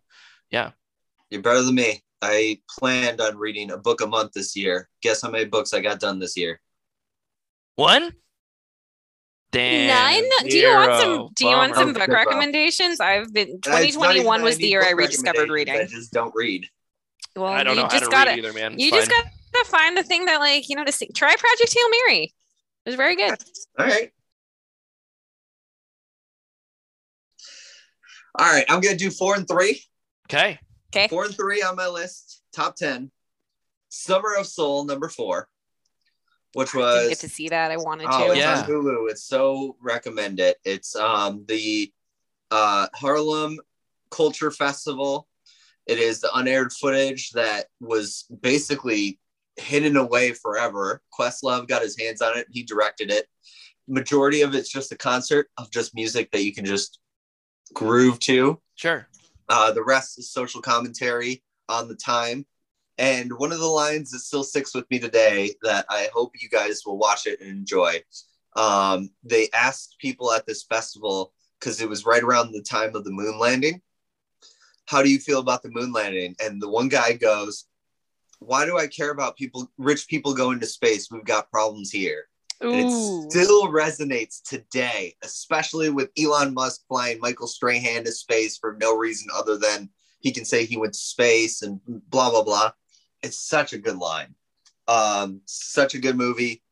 yeah, 0.51 0.71
You're 1.29 1.41
better 1.41 1.63
than 1.63 1.75
me. 1.75 2.03
I 2.21 2.59
planned 2.77 3.21
on 3.21 3.37
reading 3.37 3.71
a 3.71 3.77
book 3.77 4.01
a 4.01 4.07
month 4.07 4.33
this 4.33 4.55
year. 4.55 4.89
Guess 5.01 5.21
how 5.23 5.31
many 5.31 5.45
books 5.45 5.73
I 5.73 5.79
got 5.79 5.99
done 5.99 6.19
this 6.19 6.37
year? 6.37 6.61
One? 7.77 8.11
Damn. 9.51 9.87
Nine? 9.87 10.49
Do 10.49 10.57
you 10.57 10.69
want 10.69 11.01
some? 11.01 11.29
Do 11.35 11.45
you 11.47 11.55
want 11.55 11.75
some 11.75 11.93
book 11.93 12.07
recommendations? 12.07 12.99
I've 12.99 13.33
been. 13.33 13.49
And 13.49 13.57
it's 13.57 13.67
not 13.67 13.81
even 14.15 14.23
2021 14.23 14.43
was 14.43 14.57
the 14.57 14.67
year 14.67 14.83
I 14.83 14.91
rediscovered 14.91 15.49
reading. 15.49 15.75
I 15.75 15.85
just 15.85 16.13
don't 16.13 16.33
read. 16.33 16.67
Well, 17.35 17.47
I 17.51 17.63
don't 17.63 17.75
you 17.75 17.81
know 17.81 17.87
how 17.87 17.91
just 17.91 18.05
to 18.05 18.09
gotta. 18.09 18.31
read 18.31 18.39
either, 18.39 18.53
man. 18.53 18.79
You 18.79 18.87
It's 18.87 19.07
just 19.07 19.11
gotta 19.11 19.65
find 19.65 19.97
the 19.97 20.03
thing 20.03 20.25
that, 20.25 20.39
like, 20.39 20.69
you 20.69 20.75
know, 20.75 20.85
to 20.85 20.91
see. 20.91 21.07
Try 21.13 21.35
Project 21.35 21.73
Hail 21.73 21.89
Mary. 22.07 22.33
It 22.85 22.89
was 22.89 22.95
very 22.95 23.15
good. 23.15 23.37
All 23.77 23.85
right. 23.85 24.11
All 28.39 28.51
right. 28.51 28.65
I'm 28.69 28.79
gonna 28.79 28.95
do 28.95 29.11
four 29.11 29.35
and 29.35 29.47
three. 29.47 29.81
Okay. 30.29 30.59
Okay. 30.95 31.07
Four 31.09 31.25
and 31.25 31.35
three 31.35 31.61
on 31.61 31.75
my 31.75 31.87
list. 31.87 32.41
Top 32.53 32.75
ten. 32.75 33.11
Summer 33.89 34.35
of 34.39 34.47
Soul, 34.47 34.85
number 34.85 35.09
four, 35.09 35.49
which 36.53 36.75
I 36.75 36.79
didn't 36.79 36.93
was 36.99 37.09
get 37.09 37.19
to 37.19 37.29
see 37.29 37.49
that. 37.49 37.71
I 37.71 37.77
wanted 37.77 38.07
Oh, 38.11 38.27
to. 38.27 38.31
it's 38.33 38.37
Yeah. 38.37 38.61
on 38.61 38.69
Hulu. 38.69 39.09
It's 39.09 39.23
so 39.23 39.77
recommend 39.81 40.39
it. 40.39 40.57
It's 40.63 40.95
um 40.95 41.45
the 41.47 41.91
uh 42.49 42.87
Harlem 42.93 43.59
Culture 44.09 44.51
Festival. 44.51 45.27
It 45.87 45.97
is 45.97 46.19
the 46.21 46.33
unaired 46.35 46.73
footage 46.73 47.31
that 47.31 47.67
was 47.79 48.25
basically 48.41 49.19
hidden 49.57 49.97
away 49.97 50.33
forever. 50.33 51.01
Questlove 51.17 51.67
got 51.67 51.81
his 51.81 51.99
hands 51.99 52.21
on 52.21 52.37
it. 52.37 52.47
He 52.51 52.63
directed 52.63 53.11
it. 53.11 53.27
Majority 53.87 54.41
of 54.41 54.53
it's 54.53 54.69
just 54.69 54.91
a 54.91 54.97
concert 54.97 55.49
of 55.57 55.71
just 55.71 55.95
music 55.95 56.31
that 56.31 56.43
you 56.43 56.53
can 56.53 56.65
just 56.65 56.99
groove 57.73 58.19
to. 58.19 58.61
Sure. 58.75 59.07
Uh, 59.49 59.71
the 59.71 59.83
rest 59.83 60.17
is 60.19 60.31
social 60.31 60.61
commentary 60.61 61.43
on 61.67 61.87
the 61.87 61.95
time. 61.95 62.45
And 63.01 63.33
one 63.39 63.51
of 63.51 63.57
the 63.57 63.65
lines 63.65 64.11
that 64.11 64.19
still 64.19 64.43
sticks 64.43 64.75
with 64.75 64.85
me 64.91 64.99
today 64.99 65.55
that 65.63 65.87
I 65.89 66.09
hope 66.13 66.33
you 66.39 66.47
guys 66.47 66.83
will 66.85 66.99
watch 66.99 67.25
it 67.25 67.41
and 67.41 67.49
enjoy. 67.49 68.03
Um, 68.55 69.09
they 69.23 69.49
asked 69.55 69.95
people 69.97 70.31
at 70.31 70.45
this 70.45 70.61
festival 70.61 71.33
because 71.59 71.81
it 71.81 71.89
was 71.89 72.05
right 72.05 72.21
around 72.21 72.51
the 72.51 72.61
time 72.61 72.95
of 72.95 73.03
the 73.03 73.09
moon 73.09 73.39
landing. 73.39 73.81
How 74.85 75.01
do 75.01 75.09
you 75.09 75.17
feel 75.17 75.39
about 75.39 75.63
the 75.63 75.71
moon 75.71 75.91
landing? 75.91 76.35
And 76.39 76.61
the 76.61 76.69
one 76.69 76.89
guy 76.89 77.13
goes, 77.13 77.65
Why 78.37 78.65
do 78.65 78.77
I 78.77 78.85
care 78.85 79.09
about 79.09 79.35
people, 79.35 79.71
rich 79.79 80.07
people 80.07 80.35
going 80.35 80.59
to 80.59 80.67
space? 80.67 81.09
We've 81.09 81.25
got 81.25 81.49
problems 81.49 81.89
here. 81.89 82.25
And 82.61 82.75
it 82.75 83.31
still 83.31 83.69
resonates 83.69 84.43
today, 84.43 85.15
especially 85.23 85.89
with 85.89 86.11
Elon 86.19 86.53
Musk 86.53 86.81
flying 86.87 87.19
Michael 87.19 87.47
Strahan 87.47 88.03
to 88.03 88.11
space 88.11 88.59
for 88.59 88.77
no 88.79 88.95
reason 88.95 89.29
other 89.33 89.57
than 89.57 89.89
he 90.19 90.31
can 90.31 90.45
say 90.45 90.65
he 90.65 90.77
went 90.77 90.93
to 90.93 90.99
space 90.99 91.63
and 91.63 91.81
blah 91.87 92.29
blah 92.29 92.43
blah. 92.43 92.71
It's 93.23 93.37
such 93.37 93.73
a 93.73 93.77
good 93.77 93.97
line. 93.97 94.35
Um, 94.87 95.41
such 95.45 95.93
a 95.95 95.99
good 95.99 96.17
movie. 96.17 96.63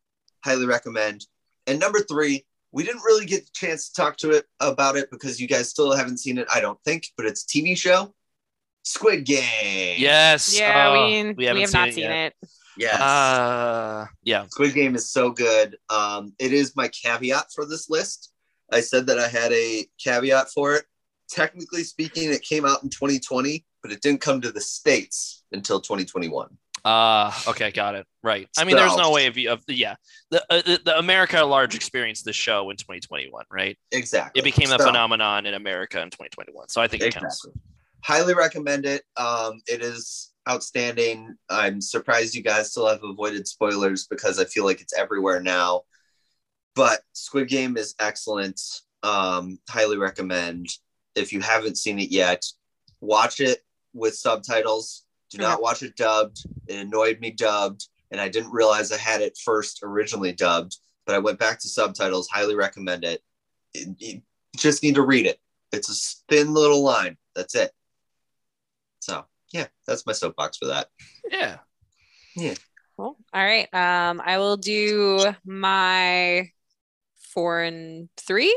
Highly 0.43 0.65
recommend. 0.65 1.25
And 1.67 1.79
number 1.79 1.99
three, 1.99 2.45
we 2.71 2.83
didn't 2.83 3.03
really 3.03 3.25
get 3.25 3.45
the 3.45 3.51
chance 3.53 3.89
to 3.89 4.01
talk 4.01 4.17
to 4.17 4.31
it 4.31 4.45
about 4.59 4.95
it 4.95 5.09
because 5.11 5.39
you 5.39 5.47
guys 5.47 5.69
still 5.69 5.95
haven't 5.95 6.17
seen 6.19 6.37
it, 6.37 6.47
I 6.53 6.59
don't 6.61 6.79
think, 6.83 7.07
but 7.17 7.25
it's 7.25 7.43
a 7.43 7.47
TV 7.47 7.77
show. 7.77 8.13
Squid 8.83 9.25
Game. 9.25 9.97
Yes. 9.99 10.57
Yeah, 10.57 10.89
Oh, 10.89 11.07
we, 11.07 11.33
we, 11.33 11.45
haven't 11.45 11.61
have 11.61 11.69
seen 11.69 11.79
not 11.79 11.89
it 11.89 11.93
seen 11.93 12.03
yet. 12.05 12.33
it. 12.41 12.49
Yes. 12.77 13.01
Uh, 13.01 14.05
yeah. 14.23 14.45
Squid 14.49 14.73
Game 14.73 14.95
is 14.95 15.09
so 15.09 15.31
good. 15.31 15.77
Um, 15.89 16.33
it 16.39 16.53
is 16.53 16.75
my 16.75 16.87
caveat 16.87 17.47
for 17.53 17.65
this 17.65 17.89
list. 17.89 18.31
I 18.71 18.81
said 18.81 19.07
that 19.07 19.19
I 19.19 19.27
had 19.27 19.51
a 19.51 19.85
caveat 20.03 20.49
for 20.49 20.75
it. 20.75 20.85
Technically 21.29 21.83
speaking, 21.83 22.31
it 22.31 22.41
came 22.41 22.65
out 22.65 22.81
in 22.83 22.89
2020, 22.89 23.65
but 23.81 23.91
it 23.91 24.01
didn't 24.01 24.21
come 24.21 24.41
to 24.41 24.51
the 24.51 24.61
States 24.61 25.43
until 25.51 25.79
2021. 25.79 26.49
Uh, 26.85 27.31
okay, 27.47 27.71
got 27.71 27.95
it. 27.95 28.05
Right. 28.23 28.47
I 28.57 28.63
mean, 28.63 28.75
there's 28.75 28.95
no 28.95 29.11
way 29.11 29.27
of, 29.27 29.37
of 29.49 29.63
yeah, 29.67 29.95
the, 30.31 30.43
uh, 30.49 30.61
the 30.83 30.97
America 30.97 31.37
at 31.37 31.47
large 31.47 31.75
experienced 31.75 32.25
the 32.25 32.33
show 32.33 32.69
in 32.69 32.77
2021, 32.77 33.45
right? 33.51 33.77
Exactly. 33.91 34.39
It 34.39 34.43
became 34.43 34.71
a 34.71 34.77
So, 34.77 34.85
phenomenon 34.85 35.45
in 35.45 35.53
America 35.53 36.01
in 36.01 36.09
2021, 36.09 36.69
so 36.69 36.81
I 36.81 36.87
think 36.87 37.03
it 37.03 37.13
counts. 37.13 37.45
Highly 38.01 38.33
recommend 38.33 38.85
it. 38.85 39.03
Um, 39.17 39.61
it 39.67 39.81
is 39.81 40.31
outstanding. 40.49 41.35
I'm 41.49 41.81
surprised 41.81 42.33
you 42.33 42.43
guys 42.43 42.71
still 42.71 42.87
have 42.87 43.03
avoided 43.03 43.47
spoilers 43.47 44.07
because 44.07 44.39
I 44.39 44.45
feel 44.45 44.63
like 44.63 44.79
it's 44.79 44.97
everywhere 44.97 45.41
now. 45.41 45.81
But 46.75 47.01
Squid 47.13 47.49
Game 47.49 47.75
is 47.75 47.93
excellent. 47.99 48.61
Um, 49.03 49.59
highly 49.69 49.97
recommend. 49.97 50.67
If 51.15 51.33
you 51.33 51.41
haven't 51.41 51.77
seen 51.77 51.99
it 51.99 52.09
yet, 52.09 52.45
watch 53.01 53.41
it 53.41 53.59
with 53.93 54.15
subtitles. 54.15 55.05
Do 55.29 55.37
not 55.43 55.61
watch 55.61 55.83
it 55.83 55.95
dubbed. 55.95 56.43
It 56.67 56.75
annoyed 56.77 57.19
me 57.19 57.31
dubbed, 57.31 57.87
and 58.11 58.19
I 58.19 58.29
didn't 58.29 58.51
realize 58.51 58.91
I 58.91 58.97
had 58.97 59.21
it 59.21 59.37
first 59.43 59.79
originally 59.83 60.31
dubbed. 60.31 60.77
But 61.05 61.15
I 61.15 61.19
went 61.19 61.39
back 61.39 61.59
to 61.59 61.67
subtitles. 61.69 62.27
Highly 62.31 62.55
recommend 62.55 63.03
it. 63.03 63.21
It- 63.73 63.95
You 63.99 64.21
just 64.57 64.81
need 64.83 64.95
to 64.95 65.01
read 65.03 65.25
it. 65.25 65.39
It's 65.71 65.89
a 65.89 66.23
thin 66.33 66.53
little 66.53 66.83
line. 66.83 67.17
That's 67.35 67.55
it. 67.55 67.71
So 68.99 69.25
yeah, 69.51 69.67
that's 69.87 70.05
my 70.05 70.13
soapbox 70.13 70.57
for 70.57 70.65
that. 70.67 70.87
Yeah. 71.29 71.57
Yeah. 72.35 72.55
Cool. 72.97 73.17
All 73.33 73.43
right. 73.43 73.71
Um, 73.73 74.21
I 74.25 74.37
will 74.39 74.57
do 74.57 75.33
my 75.45 76.49
four 77.33 77.61
and 77.61 78.09
three. 78.17 78.55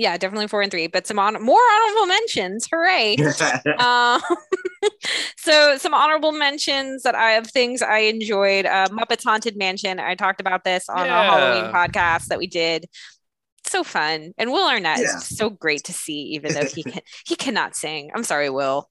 Yeah, 0.00 0.16
definitely 0.16 0.48
four 0.48 0.62
and 0.62 0.70
three, 0.70 0.86
but 0.86 1.06
some 1.06 1.18
on- 1.18 1.42
more 1.42 1.60
honorable 1.74 2.06
mentions. 2.06 2.66
Hooray. 2.72 3.16
um, 3.78 4.20
so 5.36 5.76
some 5.76 5.92
honorable 5.92 6.32
mentions 6.32 7.02
that 7.02 7.14
I 7.14 7.32
have 7.32 7.46
things 7.50 7.82
I 7.82 7.98
enjoyed. 7.98 8.64
Uh, 8.64 8.88
Muppets 8.88 9.24
Haunted 9.24 9.58
Mansion. 9.58 10.00
I 10.00 10.14
talked 10.14 10.40
about 10.40 10.64
this 10.64 10.88
on 10.88 11.04
Yeah. 11.04 11.20
a 11.20 11.30
Halloween 11.30 11.70
podcast 11.72 12.26
that 12.28 12.38
we 12.38 12.46
did. 12.46 12.86
So 13.66 13.84
fun, 13.84 14.32
and 14.38 14.50
Will 14.50 14.66
Arnett 14.66 15.00
Yeah. 15.00 15.16
is 15.16 15.26
so 15.26 15.50
great 15.50 15.84
to 15.84 15.92
see, 15.92 16.22
even 16.34 16.54
though 16.54 16.64
he 16.64 16.82
can 16.82 17.02
he 17.26 17.36
cannot 17.36 17.76
sing. 17.76 18.10
I'm 18.14 18.24
sorry, 18.24 18.48
Will. 18.48 18.88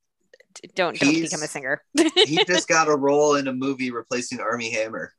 D- 0.61 0.69
Don't 0.75 0.97
don't 0.99 1.09
He's- 1.09 1.31
become 1.31 1.43
a 1.43 1.47
singer. 1.47 1.81
he 2.15 2.43
just 2.45 2.67
got 2.75 2.87
a 2.87 2.95
role 2.95 3.33
in 3.35 3.47
a 3.47 3.53
movie 3.53 3.89
replacing 3.89 4.39
Armie 4.39 4.69
Hammer. 4.71 5.11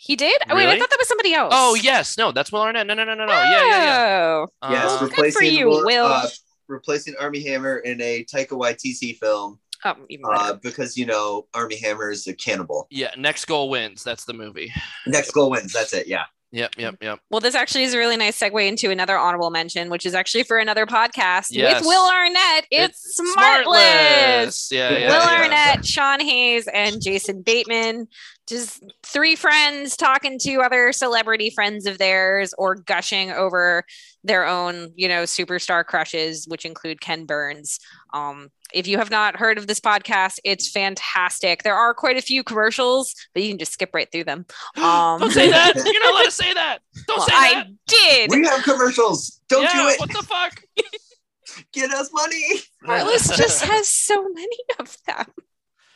He 0.00 0.14
did. 0.14 0.40
Oh, 0.48 0.54
wait, 0.54 0.68
I 0.68 0.78
thought 0.78 0.90
that 0.90 0.98
was 0.98 1.08
somebody 1.08 1.34
else. 1.34 1.52
Oh 1.56 1.74
yes, 1.74 2.16
no, 2.16 2.30
that's 2.30 2.52
Will 2.52 2.62
Arnett. 2.62 2.86
No, 2.86 2.94
no, 2.94 3.04
no, 3.04 3.14
no, 3.14 3.26
no. 3.26 3.32
Yeah, 3.32 3.50
yeah, 3.50 3.84
yeah. 3.84 4.46
Oh. 4.62 4.70
Yes, 4.70 5.02
Uh, 5.02 5.08
good 5.08 5.34
for 5.34 5.42
you, 5.42 5.66
Will- 5.68 5.84
Will. 5.84 6.06
uh, 6.06 6.28
replacing 6.68 7.14
Armie 7.18 7.42
Hammer 7.42 7.78
in 7.78 8.00
a 8.00 8.24
Taika 8.24 8.50
Waititi 8.50 9.16
film. 9.18 9.58
Oh, 9.84 9.94
even 10.08 10.24
uh, 10.32 10.54
because 10.54 10.96
you 10.96 11.04
know 11.04 11.46
Armie 11.52 11.78
Hammer 11.80 12.10
is 12.10 12.26
a 12.28 12.32
cannibal. 12.34 12.86
Yeah, 12.90 13.10
next 13.18 13.46
goal 13.46 13.70
wins. 13.70 14.04
That's 14.04 14.24
the 14.24 14.34
movie. 14.34 14.72
Next 15.06 15.32
goal 15.32 15.50
wins. 15.50 15.72
That's 15.72 15.92
it. 15.92 16.06
Yeah. 16.06 16.24
Yep, 16.50 16.76
yep, 16.78 16.94
yep. 17.02 17.18
Well, 17.30 17.40
this 17.40 17.54
actually 17.54 17.82
is 17.84 17.92
a 17.92 17.98
really 17.98 18.16
nice 18.16 18.40
segue 18.40 18.66
into 18.66 18.90
another 18.90 19.18
honorable 19.18 19.50
mention, 19.50 19.90
which 19.90 20.06
is 20.06 20.14
actually 20.14 20.44
for 20.44 20.58
another 20.58 20.86
podcast 20.86 21.48
Yes. 21.50 21.80
with 21.82 21.88
Will 21.88 22.10
Arnett. 22.10 22.66
It's, 22.70 23.20
Smartless. 23.20 24.72
Yeah, 24.72 24.90
Will 24.90 24.98
yeah. 24.98 25.08
Will 25.08 25.30
yeah. 25.30 25.42
Arnett, 25.42 25.84
Sean 25.84 26.20
Hayes, 26.20 26.66
and 26.72 27.02
Jason 27.02 27.42
Bateman. 27.42 28.08
Just 28.48 28.82
three 29.04 29.36
friends 29.36 29.96
talking 29.96 30.38
to 30.40 30.62
other 30.62 30.92
celebrity 30.92 31.50
friends 31.50 31.86
of 31.86 31.98
theirs 31.98 32.54
or 32.56 32.74
gushing 32.74 33.30
over 33.30 33.84
their 34.24 34.46
own, 34.46 34.92
you 34.94 35.06
know, 35.06 35.24
superstar 35.24 35.84
crushes, 35.84 36.46
which 36.48 36.64
include 36.64 37.00
Ken 37.00 37.26
Burns. 37.26 37.78
Um, 38.12 38.48
if 38.72 38.86
you 38.86 38.98
have 38.98 39.10
not 39.10 39.36
heard 39.36 39.58
of 39.58 39.66
this 39.66 39.80
podcast, 39.80 40.38
it's 40.44 40.70
fantastic. 40.70 41.62
There 41.62 41.74
are 41.74 41.94
quite 41.94 42.16
a 42.16 42.22
few 42.22 42.42
commercials, 42.42 43.14
but 43.34 43.42
you 43.42 43.50
can 43.50 43.58
just 43.58 43.72
skip 43.72 43.90
right 43.92 44.10
through 44.10 44.24
them. 44.24 44.46
Um, 44.78 45.20
Don't 45.20 45.32
say 45.32 45.50
that. 45.50 45.74
You're 45.76 46.02
not 46.02 46.14
allowed 46.14 46.24
to 46.24 46.30
say 46.30 46.54
that. 46.54 46.78
Don't 47.06 47.18
well, 47.18 47.26
say 47.26 47.34
I 47.34 47.64
did. 47.86 48.30
We 48.30 48.46
have 48.46 48.62
commercials. 48.62 49.40
Don't 49.48 49.64
yeah, 49.64 49.72
do 49.74 49.88
it. 49.88 50.00
What 50.00 50.08
the 50.10 50.22
fuck? 50.22 50.62
Get 51.72 51.90
us 51.90 52.10
money. 52.12 52.44
Heartless 52.84 53.36
just 53.36 53.64
has 53.64 53.88
so 53.88 54.26
many 54.32 54.56
of 54.78 54.96
them. 55.06 55.26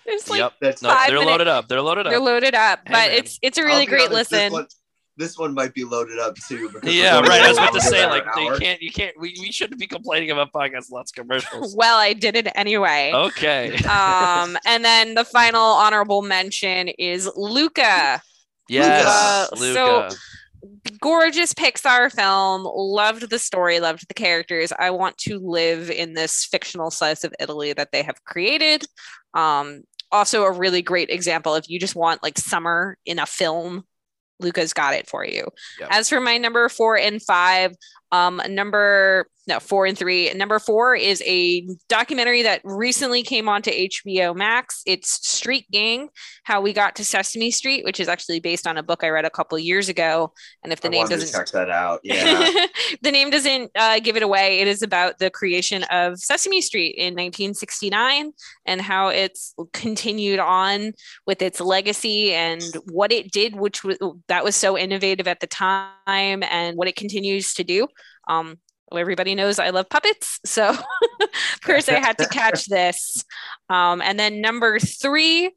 There's 0.07 0.29
like 0.31 0.39
yep. 0.39 0.53
That's 0.61 0.83
No, 0.83 0.89
they're 1.07 1.19
minute- 1.19 1.31
loaded 1.31 1.49
up. 1.49 1.69
They're 1.69 1.81
loaded 1.83 2.07
up. 2.07 2.11
they're 2.11 2.21
loaded 2.21 2.55
up, 2.55 2.81
Hey, 2.87 2.93
but 2.93 3.09
man. 3.09 3.11
it's 3.13 3.39
it's 3.43 3.59
a 3.59 3.61
I'll 3.63 3.67
really 3.69 3.87
great 3.87 4.11
honest, 4.11 4.33
listen. 4.33 4.39
This 4.47 4.53
one, 4.53 4.67
this 5.19 5.39
one 5.39 5.55
might 5.55 5.75
be 5.75 5.85
loaded 5.85 6.19
up 6.19 6.37
too. 6.49 6.71
Yeah, 6.83 7.21
right. 7.21 7.43
I 7.43 7.49
was 7.51 7.59
for 7.59 7.65
about 7.65 7.75
to 7.75 7.81
say, 7.83 8.07
like, 8.07 8.25
an 8.35 8.43
you 8.45 8.57
can't, 8.59 8.83
you 8.83 8.91
can't. 8.91 9.15
We, 9.21 9.37
we 9.41 9.53
shouldn't 9.53 9.79
be 9.79 9.87
complaining 9.87 10.31
about 10.31 10.53
podcasts 10.53 10.91
lots 10.91 11.13
of 11.13 11.17
commercials. 11.17 11.77
Well, 11.79 11.99
I 11.99 12.15
did 12.15 12.35
it 12.35 12.49
anyway. 12.55 13.13
Okay. 13.15 13.75
um, 13.85 14.57
and 14.67 14.85
then 14.85 15.15
the 15.15 15.25
final 15.25 15.61
honorable 15.63 16.23
mention 16.23 16.89
is 16.89 17.31
Luca. 17.37 18.23
Yes, 18.69 19.05
Uh, 19.07 19.47
Luca. 19.57 20.11
so- 20.11 20.17
Gorgeous 21.01 21.53
Pixar 21.55 22.13
film. 22.13 22.63
Loved 22.65 23.29
the 23.31 23.39
story, 23.39 23.81
loved 23.81 24.07
the 24.09 24.15
characters. 24.15 24.73
I 24.79 24.91
want 24.91 25.19
to 25.19 25.39
live 25.41 25.91
in 25.91 26.15
this 26.15 26.45
fictional 26.45 26.91
slice 26.93 27.25
of 27.25 27.35
Italy 27.41 27.73
that 27.73 27.91
they 27.93 28.03
have 28.03 28.23
created. 28.25 28.85
Um, 29.35 29.83
also, 30.13 30.45
a 30.45 30.53
really 30.53 30.83
great 30.83 31.11
example 31.11 31.55
if 31.55 31.69
you 31.69 31.81
just 31.81 31.97
want 31.97 32.23
like 32.23 32.39
summer 32.39 32.97
in 33.07 33.19
a 33.19 33.27
film, 33.27 33.85
Luca's 34.41 34.73
got 34.73 34.95
it 34.95 35.09
for 35.09 35.25
you. 35.25 35.47
Yep. 35.81 35.89
As 35.91 36.09
for 36.09 36.21
my 36.21 36.37
number 36.39 36.69
four 36.69 36.99
and 36.99 37.23
five, 37.23 37.75
um, 38.13 38.41
number 38.49 39.27
no 39.47 39.59
four 39.59 39.87
and 39.87 39.99
three. 39.99 40.33
Number 40.35 40.59
four 40.59 40.95
is 40.95 41.23
a 41.27 41.67
documentary 41.89 42.43
that 42.43 42.61
recently 42.63 43.23
came 43.23 43.49
onto 43.49 43.71
HBO 43.71 44.37
Max. 44.37 44.83
It's 44.87 45.27
Street 45.29 45.69
Gang: 45.73 46.11
How 46.45 46.61
We 46.61 46.73
Got 46.73 46.95
to 46.97 47.05
Sesame 47.05 47.51
Street, 47.51 47.85
which 47.85 47.99
is 47.99 48.09
actually 48.09 48.39
based 48.39 48.67
on 48.67 48.77
a 48.77 48.83
book 48.83 49.03
I 49.03 49.09
read 49.09 49.25
a 49.25 49.31
couple 49.31 49.59
years 49.59 49.89
ago. 49.89 50.33
And 50.63 50.73
if 50.73 50.81
the 50.81 50.89
I 50.89 50.93
name 50.93 51.09
doesn't 51.09 51.37
check 51.37 51.51
that 51.53 51.71
out. 51.71 52.01
Yeah. 52.13 52.67
the 53.01 53.11
name 53.11 53.31
doesn't 53.31 53.71
uh, 53.75 53.99
give 54.01 54.17
it 54.17 54.23
away. 54.23 54.61
It 54.61 54.69
is 54.69 54.83
about 54.83 55.19
the 55.19 55.31
creation 55.31 55.85
of 55.85 56.19
Sesame 56.19 56.61
Street 56.61 56.95
in 56.97 57.15
1969 57.15 58.33
and 58.67 58.81
how 58.81 59.09
it's 59.09 59.55
continued 59.73 60.39
on 60.41 60.93
with 61.27 61.41
its 61.41 61.61
legacy 61.61 62.33
and 62.33 62.63
what 62.91 63.13
it 63.13 63.33
did, 63.33 63.57
which 63.57 63.83
was 63.83 63.99
that 64.29 64.45
was 64.45 64.55
so 64.57 64.77
innovative 64.77 65.27
at 65.27 65.41
the 65.41 65.47
time, 65.47 66.43
and 66.43 66.77
what 66.77 66.87
it 66.87 66.97
continues 66.97 67.55
to 67.55 67.65
do. 67.65 67.89
Um, 68.29 68.59
everybody 68.95 69.35
knows 69.35 69.59
I 69.59 69.71
love 69.71 69.89
puppets, 69.89 70.39
so 70.45 70.69
of 70.69 71.61
course 71.65 71.89
I 71.89 71.99
had 71.99 72.19
to 72.19 72.29
catch 72.29 72.67
this. 72.67 73.25
Um, 73.69 74.03
and 74.03 74.19
then 74.19 74.41
number 74.41 74.79
three 74.79 75.51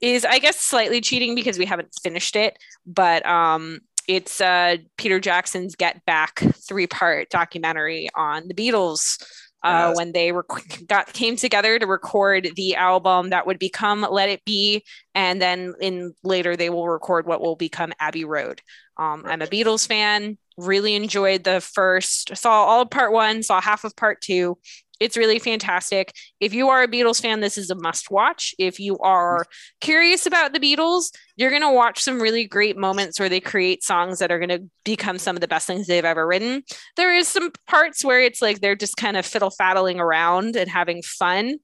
is, 0.00 0.24
I 0.24 0.38
guess, 0.38 0.60
slightly 0.60 1.00
cheating 1.00 1.34
because 1.34 1.58
we 1.58 1.66
haven't 1.66 1.94
finished 2.02 2.36
it, 2.36 2.56
but 2.86 3.26
um, 3.26 3.80
it's 4.06 4.40
uh, 4.40 4.76
Peter 4.96 5.20
Jackson's 5.20 5.74
Get 5.74 6.04
Back 6.06 6.42
three 6.66 6.86
part 6.86 7.28
documentary 7.30 8.08
on 8.14 8.48
the 8.48 8.54
Beatles. 8.54 9.22
Uh, 9.60 9.92
when 9.94 10.12
they 10.12 10.30
rec- 10.30 10.86
got 10.86 11.12
came 11.12 11.34
together 11.34 11.80
to 11.80 11.86
record 11.86 12.48
the 12.54 12.76
album 12.76 13.30
that 13.30 13.44
would 13.44 13.58
become 13.58 14.06
Let 14.08 14.28
It 14.28 14.44
Be, 14.44 14.84
and 15.16 15.42
then 15.42 15.74
in 15.80 16.14
later 16.22 16.54
they 16.54 16.70
will 16.70 16.88
record 16.88 17.26
what 17.26 17.40
will 17.40 17.56
become 17.56 17.92
Abbey 17.98 18.24
Road. 18.24 18.62
Um, 18.96 19.24
I'm 19.26 19.42
a 19.42 19.48
Beatles 19.48 19.84
fan. 19.84 20.38
Really 20.58 20.94
enjoyed 20.94 21.44
the 21.44 21.60
first. 21.60 22.36
Saw 22.36 22.64
all 22.64 22.82
of 22.82 22.90
part 22.90 23.12
one. 23.12 23.42
Saw 23.42 23.60
half 23.60 23.84
of 23.84 23.96
part 23.96 24.20
two. 24.20 24.58
It's 25.00 25.16
really 25.16 25.38
fantastic. 25.38 26.12
If 26.40 26.52
you 26.52 26.68
are 26.70 26.82
a 26.82 26.88
Beatles 26.88 27.22
fan, 27.22 27.38
this 27.38 27.56
is 27.56 27.70
a 27.70 27.76
must 27.76 28.10
watch. 28.10 28.52
If 28.58 28.80
you 28.80 28.98
are 28.98 29.46
curious 29.80 30.26
about 30.26 30.52
the 30.52 30.58
Beatles, 30.58 31.14
you're 31.36 31.50
going 31.50 31.62
to 31.62 31.70
watch 31.70 32.00
some 32.00 32.20
really 32.20 32.44
great 32.44 32.76
moments 32.76 33.20
where 33.20 33.28
they 33.28 33.38
create 33.38 33.84
songs 33.84 34.18
that 34.18 34.32
are 34.32 34.40
going 34.40 34.48
to 34.48 34.68
become 34.84 35.18
some 35.18 35.36
of 35.36 35.40
the 35.40 35.46
best 35.46 35.68
things 35.68 35.86
they've 35.86 36.04
ever 36.04 36.26
written. 36.26 36.64
There 36.96 37.14
is 37.14 37.28
some 37.28 37.52
parts 37.68 38.04
where 38.04 38.20
it's 38.20 38.42
like 38.42 38.60
they're 38.60 38.74
just 38.74 38.96
kind 38.96 39.16
of 39.16 39.24
fiddle 39.24 39.50
faddling 39.50 40.00
around 40.00 40.56
and 40.56 40.68
having 40.68 41.02
fun, 41.02 41.58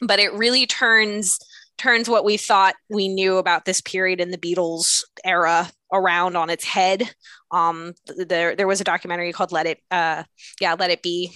but 0.00 0.20
it 0.20 0.32
really 0.32 0.66
turns 0.66 1.40
turns 1.78 2.08
what 2.08 2.24
we 2.24 2.36
thought 2.36 2.74
we 2.88 3.08
knew 3.08 3.36
about 3.36 3.64
this 3.64 3.80
period 3.80 4.20
in 4.20 4.30
the 4.30 4.38
Beatles 4.38 5.02
era 5.24 5.70
around 5.92 6.36
on 6.36 6.50
its 6.50 6.64
head. 6.64 7.10
Um, 7.50 7.94
there 8.16 8.56
there 8.56 8.66
was 8.66 8.80
a 8.80 8.84
documentary 8.84 9.32
called 9.32 9.52
Let 9.52 9.66
It 9.66 9.78
uh 9.90 10.24
yeah, 10.60 10.74
Let 10.78 10.90
It 10.90 11.02
Be 11.02 11.32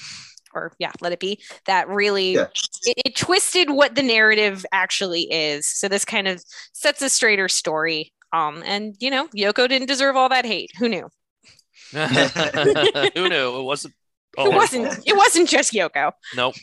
or 0.55 0.73
yeah, 0.79 0.93
Let 1.01 1.13
It 1.13 1.21
Be 1.21 1.41
that 1.67 1.89
really 1.89 2.33
Yeah. 2.35 2.47
it, 2.85 3.03
it 3.07 3.17
twisted 3.17 3.71
what 3.71 3.95
the 3.95 4.03
narrative 4.03 4.65
actually 4.73 5.23
is. 5.31 5.67
So 5.67 5.87
this 5.89 6.05
kind 6.05 6.27
of 6.27 6.43
sets 6.73 7.03
a 7.03 7.09
straighter 7.09 7.49
story. 7.49 8.13
Um, 8.33 8.63
and 8.65 8.97
you 9.01 9.11
know, 9.11 9.29
Yoko 9.29 9.69
didn't 9.69 9.89
deserve 9.89 10.17
all 10.17 10.29
that 10.31 10.45
hate. 10.47 10.71
Who 10.79 10.89
knew? 10.89 11.09
Who 11.93 13.29
knew? 13.29 13.59
It 13.59 13.63
wasn't. 13.65 13.95
all 14.39 14.47
it 14.51 14.55
wasn't. 14.55 14.99
It 15.07 15.17
wasn't 15.17 15.49
just 15.49 15.73
Yoko. 15.73 16.13
Nope. 16.37 16.55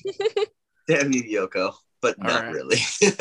Damn 0.87 1.11
you, 1.11 1.23
Yoko. 1.23 1.73
But 2.15 2.27
All 2.27 2.33
not 2.33 2.43
right. 2.45 2.53
really. 2.53 2.77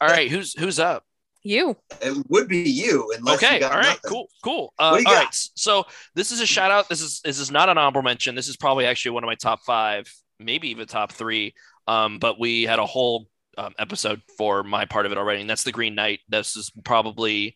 All 0.00 0.08
right. 0.08 0.30
Who's 0.30 0.58
who's 0.58 0.78
up? 0.78 1.04
You. 1.46 1.76
it 2.00 2.16
would 2.30 2.48
be 2.48 2.62
you 2.70 3.12
unless 3.18 3.36
okay 3.42 3.54
you 3.56 3.60
got 3.60 3.72
all 3.72 3.76
right 3.78 3.86
nothing. 3.88 4.00
cool 4.08 4.28
cool 4.42 4.72
uh, 4.78 4.88
What 4.92 4.96
do 4.96 5.02
you 5.02 5.08
all 5.08 5.14
got? 5.14 5.24
right 5.24 5.34
so 5.54 5.84
this 6.14 6.32
is 6.32 6.40
a 6.40 6.46
shout 6.46 6.70
out 6.70 6.88
this 6.88 7.02
is 7.02 7.20
this 7.22 7.38
is 7.38 7.50
not 7.50 7.68
an 7.68 7.76
honorable 7.76 8.00
mention 8.00 8.34
this 8.34 8.48
is 8.48 8.56
probably 8.56 8.86
actually 8.86 9.10
one 9.10 9.24
of 9.24 9.28
my 9.28 9.34
top 9.34 9.60
five 9.66 10.10
maybe 10.40 10.70
even 10.70 10.86
top 10.86 11.12
three 11.12 11.52
um 11.86 12.18
but 12.18 12.40
we 12.40 12.62
had 12.62 12.78
a 12.78 12.86
whole 12.86 13.26
um, 13.58 13.74
episode 13.78 14.22
for 14.38 14.62
my 14.62 14.86
part 14.86 15.04
of 15.04 15.12
it 15.12 15.18
already 15.18 15.42
and 15.42 15.50
that's 15.50 15.64
the 15.64 15.70
green 15.72 15.94
knight 15.94 16.20
this 16.30 16.56
is 16.56 16.72
probably 16.82 17.54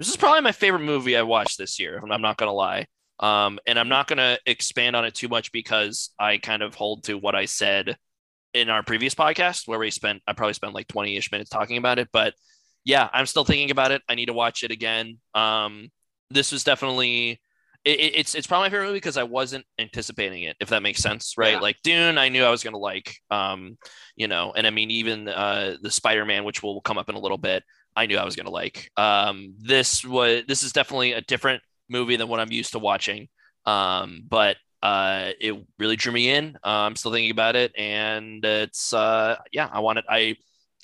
this 0.00 0.08
is 0.08 0.16
probably 0.16 0.40
my 0.40 0.50
favorite 0.50 0.80
movie 0.82 1.16
i 1.16 1.22
watched 1.22 1.58
this 1.58 1.78
year 1.78 2.02
i'm 2.10 2.20
not 2.20 2.38
gonna 2.38 2.52
lie 2.52 2.86
um 3.20 3.60
and 3.68 3.78
i'm 3.78 3.88
not 3.88 4.08
gonna 4.08 4.36
expand 4.46 4.96
on 4.96 5.04
it 5.04 5.14
too 5.14 5.28
much 5.28 5.52
because 5.52 6.10
i 6.18 6.38
kind 6.38 6.60
of 6.64 6.74
hold 6.74 7.04
to 7.04 7.14
what 7.16 7.36
i 7.36 7.44
said 7.44 7.96
in 8.54 8.70
our 8.70 8.82
previous 8.82 9.14
podcast 9.14 9.68
where 9.68 9.78
we 9.78 9.90
spent 9.90 10.22
i 10.26 10.32
probably 10.32 10.54
spent 10.54 10.74
like 10.74 10.88
20ish 10.88 11.30
minutes 11.30 11.50
talking 11.50 11.76
about 11.76 11.98
it 11.98 12.08
but 12.12 12.34
yeah, 12.84 13.08
I'm 13.12 13.26
still 13.26 13.44
thinking 13.44 13.70
about 13.70 13.90
it. 13.90 14.00
I 14.08 14.14
need 14.14 14.26
to 14.26 14.32
watch 14.32 14.62
it 14.62 14.70
again. 14.70 15.18
Um, 15.34 15.90
this 16.30 16.52
was 16.52 16.64
definitely 16.64 17.38
it, 17.84 18.00
it- 18.00 18.14
it's 18.16 18.34
it's 18.34 18.46
probably 18.46 18.66
my 18.66 18.70
favorite 18.70 18.86
movie 18.86 18.96
because 18.96 19.18
I 19.18 19.24
wasn't 19.24 19.66
anticipating 19.78 20.44
it, 20.44 20.56
if 20.58 20.70
that 20.70 20.82
makes 20.82 21.02
sense, 21.02 21.34
right? 21.36 21.54
Yeah. 21.54 21.60
Like 21.60 21.76
Dune, 21.82 22.16
I 22.16 22.30
knew 22.30 22.42
I 22.44 22.50
was 22.50 22.64
gonna 22.64 22.78
like, 22.78 23.16
um, 23.30 23.76
you 24.16 24.26
know, 24.26 24.52
and 24.56 24.66
I 24.66 24.70
mean 24.70 24.90
even 24.90 25.28
uh, 25.28 25.76
the 25.82 25.90
Spider-Man, 25.90 26.44
which 26.44 26.62
will 26.62 26.80
come 26.80 26.96
up 26.96 27.10
in 27.10 27.14
a 27.14 27.20
little 27.20 27.36
bit, 27.36 27.62
I 27.94 28.06
knew 28.06 28.16
I 28.16 28.24
was 28.24 28.36
gonna 28.36 28.48
like. 28.50 28.90
Um, 28.96 29.54
this 29.58 30.02
was 30.02 30.44
this 30.48 30.62
is 30.62 30.72
definitely 30.72 31.12
a 31.12 31.20
different 31.20 31.62
movie 31.90 32.16
than 32.16 32.28
what 32.28 32.40
I'm 32.40 32.52
used 32.52 32.72
to 32.72 32.78
watching, 32.78 33.28
um, 33.66 34.22
but 34.26 34.56
uh, 34.82 35.30
it 35.40 35.56
really 35.78 35.96
drew 35.96 36.12
me 36.12 36.30
in. 36.30 36.56
Uh, 36.64 36.68
I'm 36.68 36.96
still 36.96 37.12
thinking 37.12 37.30
about 37.30 37.56
it, 37.56 37.72
and 37.76 38.44
it's 38.44 38.92
uh, 38.92 39.36
yeah, 39.52 39.68
I 39.72 39.80
want 39.80 39.98
it. 39.98 40.04
I 40.08 40.36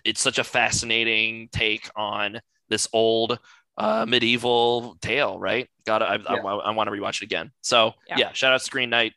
it's 0.05 0.21
such 0.21 0.39
a 0.39 0.45
fascinating 0.45 1.49
take 1.53 1.89
on 1.97 2.41
this 2.69 2.89
old 2.93 3.39
uh, 3.79 4.05
medieval 4.07 4.97
tale, 5.01 5.39
right? 5.39 5.69
Got 5.87 5.99
to 5.99 6.05
I, 6.07 6.15
I, 6.17 6.37
I, 6.37 6.71
want 6.71 6.89
to 6.89 6.97
rewatch 6.97 7.23
it 7.23 7.25
again. 7.25 7.51
So 7.63 7.95
Yeah. 8.09 8.17
yeah, 8.19 8.33
shout 8.33 8.53
out 8.53 8.63
Screen 8.63 8.91
Night. 8.91 9.15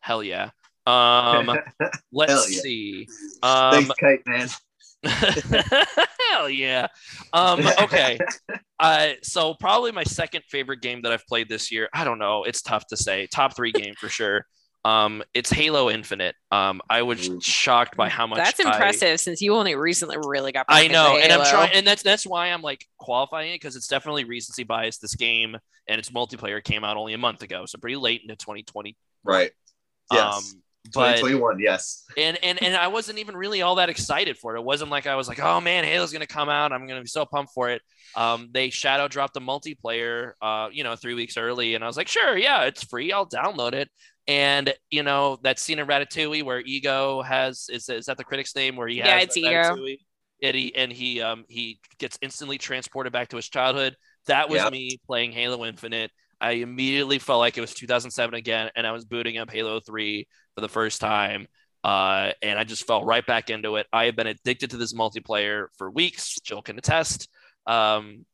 Hell 0.00 0.22
yeah. 0.22 0.50
Um, 0.86 1.58
let's 2.12 2.32
Hell 2.32 2.50
yeah. 2.50 2.60
see. 2.60 3.08
Um, 3.42 3.72
Thanks, 3.72 3.94
Kite 4.00 4.26
Man. 4.26 4.48
hell 6.30 6.48
yeah. 6.48 6.88
Um, 7.32 7.60
okay. 7.82 8.18
Uh, 8.80 9.14
so 9.24 9.54
probably 9.54 9.90
my 9.90 10.04
second 10.04 10.44
favorite 10.48 10.80
game 10.80 11.02
that 11.02 11.10
I've 11.10 11.26
played 11.26 11.48
this 11.48 11.72
year. 11.72 11.88
I 11.92 12.04
don't 12.04 12.20
know. 12.20 12.44
It's 12.44 12.62
tough 12.62 12.86
to 12.90 12.96
say. 12.96 13.26
Top 13.26 13.56
three 13.56 13.72
game 13.72 13.94
for 13.98 14.08
sure. 14.08 14.46
Um, 14.84 15.24
it's 15.34 15.50
Halo 15.50 15.90
Infinite. 15.90 16.36
Um, 16.52 16.80
I 16.88 17.02
was 17.02 17.28
shocked 17.40 17.96
by 17.96 18.08
how 18.08 18.28
much 18.28 18.38
That's 18.38 18.60
I- 18.60 18.70
impressive 18.70 19.18
since 19.18 19.42
you 19.42 19.54
only 19.56 19.74
recently 19.74 20.16
really 20.24 20.52
got. 20.52 20.68
back 20.68 20.76
I 20.76 20.82
into 20.82 20.92
know, 20.92 21.16
and 21.16 21.32
I'm 21.32 21.44
trying, 21.44 21.72
and 21.74 21.84
that's 21.84 22.04
that's 22.04 22.24
why 22.24 22.52
I'm 22.52 22.62
like 22.62 22.86
qualifying 22.98 23.50
it 23.50 23.56
because 23.56 23.74
it's 23.74 23.88
definitely 23.88 24.22
recency 24.22 24.62
bias. 24.62 24.98
This 24.98 25.16
game 25.16 25.56
and 25.88 25.98
its 25.98 26.10
multiplayer 26.10 26.62
came 26.62 26.84
out 26.84 26.96
only 26.96 27.14
a 27.14 27.18
month 27.18 27.42
ago, 27.42 27.66
so 27.66 27.78
pretty 27.78 27.96
late 27.96 28.22
into 28.22 28.36
2020. 28.36 28.96
Right. 29.24 29.50
Yes. 30.12 30.54
Um, 30.54 30.62
but 30.94 31.16
2021, 31.16 31.60
yes. 31.60 32.04
and 32.16 32.38
and 32.42 32.62
and 32.62 32.76
I 32.76 32.88
wasn't 32.88 33.18
even 33.18 33.36
really 33.36 33.62
all 33.62 33.76
that 33.76 33.88
excited 33.88 34.38
for 34.38 34.54
it. 34.54 34.60
It 34.60 34.64
wasn't 34.64 34.90
like 34.90 35.06
I 35.06 35.16
was 35.16 35.28
like, 35.28 35.40
oh 35.40 35.60
man, 35.60 35.84
Halo's 35.84 36.12
gonna 36.12 36.26
come 36.26 36.48
out. 36.48 36.72
I'm 36.72 36.86
gonna 36.86 37.02
be 37.02 37.08
so 37.08 37.26
pumped 37.26 37.52
for 37.52 37.70
it. 37.70 37.82
Um, 38.14 38.48
they 38.52 38.70
shadow 38.70 39.08
dropped 39.08 39.34
the 39.34 39.40
multiplayer, 39.40 40.32
uh, 40.40 40.68
you 40.72 40.84
know, 40.84 40.96
three 40.96 41.14
weeks 41.14 41.36
early, 41.36 41.74
and 41.74 41.84
I 41.84 41.86
was 41.86 41.96
like, 41.96 42.08
sure, 42.08 42.36
yeah, 42.36 42.64
it's 42.64 42.84
free. 42.84 43.12
I'll 43.12 43.28
download 43.28 43.74
it. 43.74 43.88
And 44.26 44.74
you 44.90 45.02
know 45.02 45.38
that 45.42 45.58
scene 45.58 45.78
in 45.78 45.86
Ratatouille 45.86 46.42
where 46.42 46.60
Ego 46.60 47.22
has 47.22 47.68
is 47.70 47.88
is 47.88 48.06
that 48.06 48.16
the 48.16 48.24
critic's 48.24 48.54
name 48.54 48.76
where 48.76 48.88
he 48.88 48.98
Yeah, 48.98 49.18
it's 49.18 49.36
Ego. 49.36 49.76
And 50.40 50.54
he 50.54 50.74
and 50.74 50.92
he 50.92 51.20
um 51.20 51.44
he 51.48 51.80
gets 51.98 52.18
instantly 52.22 52.58
transported 52.58 53.12
back 53.12 53.28
to 53.28 53.36
his 53.36 53.48
childhood. 53.48 53.96
That 54.26 54.48
was 54.48 54.62
Yep. 54.62 54.72
me 54.72 55.00
playing 55.06 55.32
Halo 55.32 55.64
Infinite. 55.64 56.10
I 56.40 56.52
immediately 56.52 57.18
felt 57.18 57.40
like 57.40 57.58
it 57.58 57.60
was 57.60 57.74
2007 57.74 58.34
again, 58.34 58.70
and 58.76 58.86
I 58.86 58.92
was 58.92 59.04
booting 59.04 59.38
up 59.38 59.50
Halo 59.50 59.80
3 59.80 60.28
for 60.58 60.62
the 60.62 60.68
first 60.68 61.00
time. 61.00 61.46
Uh, 61.84 62.32
and 62.42 62.58
I 62.58 62.64
just 62.64 62.84
fell 62.84 63.04
right 63.04 63.24
back 63.24 63.48
into 63.48 63.76
it. 63.76 63.86
I 63.92 64.06
have 64.06 64.16
been 64.16 64.26
addicted 64.26 64.70
to 64.70 64.76
this 64.76 64.92
multiplayer 64.92 65.66
for 65.78 65.88
weeks. 65.88 66.34
Jill 66.40 66.62
can 66.62 66.76
attest. 66.76 67.28
Um, 67.66 68.26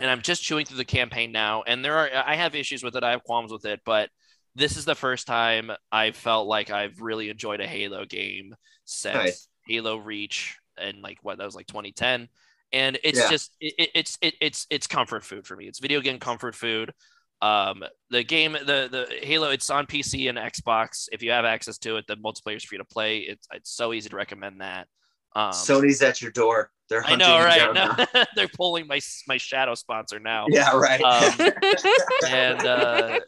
and 0.00 0.10
I'm 0.10 0.20
just 0.20 0.42
chewing 0.42 0.66
through 0.66 0.78
the 0.78 0.84
campaign 0.84 1.30
now. 1.30 1.62
And 1.64 1.84
there 1.84 1.96
are, 1.96 2.10
I 2.26 2.34
have 2.34 2.56
issues 2.56 2.82
with 2.82 2.96
it. 2.96 3.04
I 3.04 3.10
have 3.12 3.22
qualms 3.22 3.52
with 3.52 3.64
it, 3.66 3.80
but 3.86 4.10
this 4.56 4.76
is 4.76 4.84
the 4.84 4.96
first 4.96 5.28
time 5.28 5.70
I 5.92 6.10
felt 6.10 6.48
like 6.48 6.70
I've 6.70 7.00
really 7.00 7.30
enjoyed 7.30 7.60
a 7.60 7.66
Halo 7.68 8.04
game 8.04 8.56
since 8.84 9.14
Nice. 9.14 9.48
Halo 9.68 9.98
Reach 9.98 10.58
and 10.76 11.00
like 11.02 11.18
what 11.22 11.38
that 11.38 11.44
was 11.44 11.54
like 11.54 11.68
2010. 11.68 12.28
And 12.72 12.98
it's 13.04 13.20
Yeah. 13.20 13.30
just 13.30 13.54
it, 13.60 13.74
it- 13.78 13.90
it's 13.94 14.18
it, 14.20 14.34
it's 14.40 14.66
it's 14.70 14.86
comfort 14.88 15.24
food 15.24 15.46
for 15.46 15.54
me. 15.54 15.66
It's 15.68 15.78
video 15.78 16.00
game 16.00 16.18
comfort 16.18 16.56
food. 16.56 16.92
Um, 17.42 17.84
the 18.10 18.22
game, 18.22 18.52
the 18.52 18.88
the 18.90 19.06
Halo, 19.22 19.50
it's 19.50 19.70
on 19.70 19.86
PC 19.86 20.28
and 20.28 20.36
Xbox. 20.36 21.08
If 21.10 21.22
you 21.22 21.30
have 21.30 21.44
access 21.44 21.78
to 21.78 21.96
it, 21.96 22.06
the 22.06 22.16
multiplayer 22.16 22.56
is 22.56 22.64
free 22.64 22.78
to 22.78 22.84
play. 22.84 23.18
It's 23.18 23.46
it's 23.52 23.70
so 23.70 23.92
easy 23.92 24.08
to 24.10 24.16
recommend 24.16 24.60
that. 24.60 24.88
Um, 25.34 25.52
Sony's 25.52 26.02
at 26.02 26.20
your 26.20 26.32
door. 26.32 26.70
They're 26.88 27.04
I 27.04 27.14
know, 27.14 27.38
right? 27.38 27.72
No, 27.72 28.24
they're 28.34 28.48
pulling 28.48 28.88
my 28.88 29.00
my 29.28 29.36
shadow 29.36 29.76
sponsor 29.76 30.18
now. 30.18 30.46
Yeah, 30.48 30.76
right. 30.76 31.00
Um, 31.00 31.52
and 32.28 32.66
uh, 32.66 33.20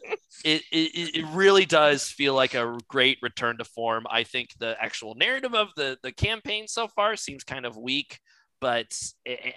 it, 0.43 0.63
it 0.71 1.15
it 1.15 1.25
really 1.31 1.65
does 1.65 2.03
feel 2.03 2.33
like 2.33 2.55
a 2.55 2.77
great 2.89 3.19
return 3.21 3.57
to 3.59 3.63
form. 3.63 4.05
I 4.11 4.23
think 4.23 4.49
the 4.59 4.75
actual 4.81 5.15
narrative 5.15 5.55
of 5.55 5.69
the 5.77 5.97
the 6.03 6.11
campaign 6.11 6.67
so 6.67 6.89
far 6.89 7.15
seems 7.15 7.45
kind 7.45 7.65
of 7.65 7.77
weak, 7.77 8.19
but 8.63 8.97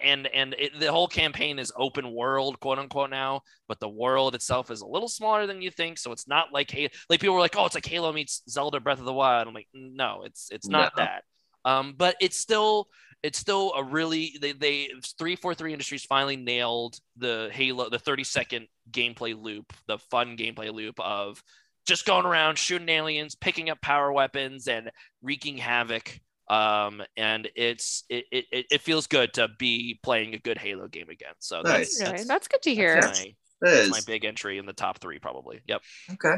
and 0.02 0.26
and 0.26 0.56
it, 0.58 0.80
the 0.80 0.90
whole 0.90 1.06
campaign 1.06 1.60
is 1.60 1.72
open 1.76 2.10
world, 2.12 2.58
quote 2.58 2.80
unquote 2.80 3.08
now. 3.08 3.42
But 3.68 3.78
the 3.78 3.88
world 3.88 4.34
itself 4.34 4.68
is 4.72 4.80
a 4.80 4.86
little 4.86 5.08
smaller 5.08 5.46
than 5.46 5.62
you 5.62 5.70
think, 5.70 5.96
so 5.98 6.10
it's 6.10 6.26
not 6.26 6.52
like 6.52 6.72
hey 6.72 6.88
Like 7.08 7.20
people 7.20 7.36
were 7.36 7.40
like, 7.40 7.54
"Oh, 7.56 7.66
it's 7.66 7.76
like 7.76 7.86
Halo 7.86 8.12
meets 8.12 8.42
Zelda 8.50 8.80
Breath 8.80 8.98
of 8.98 9.04
the 9.04 9.12
Wild." 9.12 9.46
I'm 9.46 9.54
like, 9.54 9.68
no, 9.72 10.24
it's 10.24 10.48
it's 10.50 10.68
not 10.68 10.90
No. 10.96 11.04
that. 11.04 11.22
Um, 11.64 11.94
but 11.96 12.16
it's 12.20 12.36
still 12.36 12.88
it's 13.22 13.38
still 13.38 13.72
a 13.74 13.84
really 13.84 14.36
they 14.40 14.52
they 14.52 14.86
343 15.18 15.72
industries 15.72 16.04
finally 16.04 16.36
nailed 16.36 16.98
the 17.16 17.48
halo 17.52 17.88
the 17.88 17.98
30 17.98 18.24
second 18.24 18.66
gameplay 18.90 19.40
loop 19.40 19.72
the 19.86 19.98
fun 19.98 20.36
gameplay 20.36 20.72
loop 20.72 20.98
of 21.00 21.42
just 21.86 22.06
going 22.06 22.26
around 22.26 22.58
shooting 22.58 22.88
aliens 22.88 23.34
picking 23.36 23.70
up 23.70 23.80
power 23.80 24.12
weapons 24.12 24.68
and 24.68 24.90
wreaking 25.22 25.56
havoc 25.56 26.20
um 26.48 27.02
and 27.16 27.48
it's 27.56 28.04
it, 28.08 28.24
it 28.30 28.44
it- 28.52 28.66
it 28.70 28.80
feels 28.80 29.06
good 29.06 29.32
to 29.34 29.48
be 29.58 29.98
playing 30.02 30.34
a 30.34 30.38
good 30.38 30.58
halo 30.58 30.86
game 30.88 31.08
again 31.08 31.32
so 31.38 31.62
that's, 31.62 31.98
Nice. 31.98 32.08
Okay, 32.08 32.16
that's, 32.18 32.28
that's 32.28 32.48
good 32.48 32.62
to 32.62 32.74
hear. 32.74 33.00
that's 33.00 33.18
my, 33.20 33.34
that's 33.60 33.90
my 33.90 34.00
big 34.06 34.24
entry 34.24 34.58
in 34.58 34.66
the 34.66 34.72
top 34.72 34.98
three 34.98 35.18
probably 35.18 35.60
yep 35.66 35.82
Okay. 36.12 36.36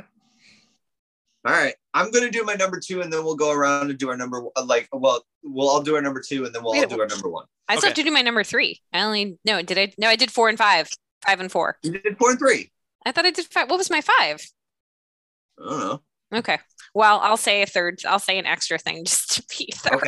All 1.47 1.53
right. 1.55 1.75
I'm 1.95 2.11
gonna 2.11 2.31
do 2.31 2.43
my 2.45 2.55
number 2.55 2.81
two, 2.81 3.01
and 3.01 3.13
then 3.13 3.25
we'll 3.25 3.37
go 3.37 3.53
around 3.53 3.89
and 3.91 3.99
do 3.99 4.09
our 4.11 4.17
number. 4.17 4.43
uh, 4.57 4.65
Like, 4.65 4.89
well, 4.93 5.25
we'll 5.45 5.69
all 5.69 5.83
do 5.83 5.95
our 5.95 6.03
number 6.03 6.21
two, 6.21 6.45
and 6.45 6.55
then 6.55 6.63
we'll 6.65 6.75
all 6.75 6.87
do 6.87 7.01
our 7.01 7.07
number 7.07 7.29
one. 7.29 7.47
I 7.69 7.77
still 7.77 7.89
have 7.91 7.95
to 7.97 8.03
do 8.03 8.11
my 8.11 8.23
number 8.23 8.43
three. 8.43 8.83
I 8.93 9.03
only 9.03 9.39
no, 9.45 9.63
did 9.63 9.79
I? 9.79 9.93
No, 9.99 10.09
I 10.09 10.17
did 10.17 10.33
four 10.33 10.49
and 10.49 10.59
five, 10.59 10.89
five 11.25 11.39
and 11.41 11.51
four. 11.51 11.79
You 11.83 11.93
did 11.93 12.19
four 12.19 12.31
and 12.31 12.39
three. 12.39 12.73
I 13.07 13.13
thought 13.13 13.25
I 13.25 13.31
did 13.31 13.47
five. 13.47 13.71
What 13.71 13.79
was 13.79 13.89
my 13.89 14.01
five? 14.01 14.45
I 15.65 15.71
don't 15.71 15.81
know. 15.81 16.03
Okay. 16.35 16.59
Well, 16.95 17.20
I'll 17.22 17.36
say 17.36 17.62
a 17.62 17.66
third. 17.66 18.01
I'll 18.07 18.18
say 18.18 18.39
an 18.39 18.47
extra 18.47 18.78
thing 18.78 19.05
just 19.05 19.36
to 19.36 19.45
be 19.57 19.70
thorough. 19.74 20.01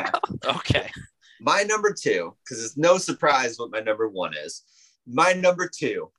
Okay. 0.44 0.78
okay 0.80 0.90
My 1.40 1.62
number 1.62 1.94
two, 1.98 2.36
because 2.44 2.62
it's 2.62 2.76
no 2.76 2.98
surprise 2.98 3.58
what 3.58 3.70
my 3.70 3.80
number 3.80 4.08
one 4.08 4.32
is. 4.36 4.62
My 5.06 5.32
number 5.32 5.70
two 5.74 6.10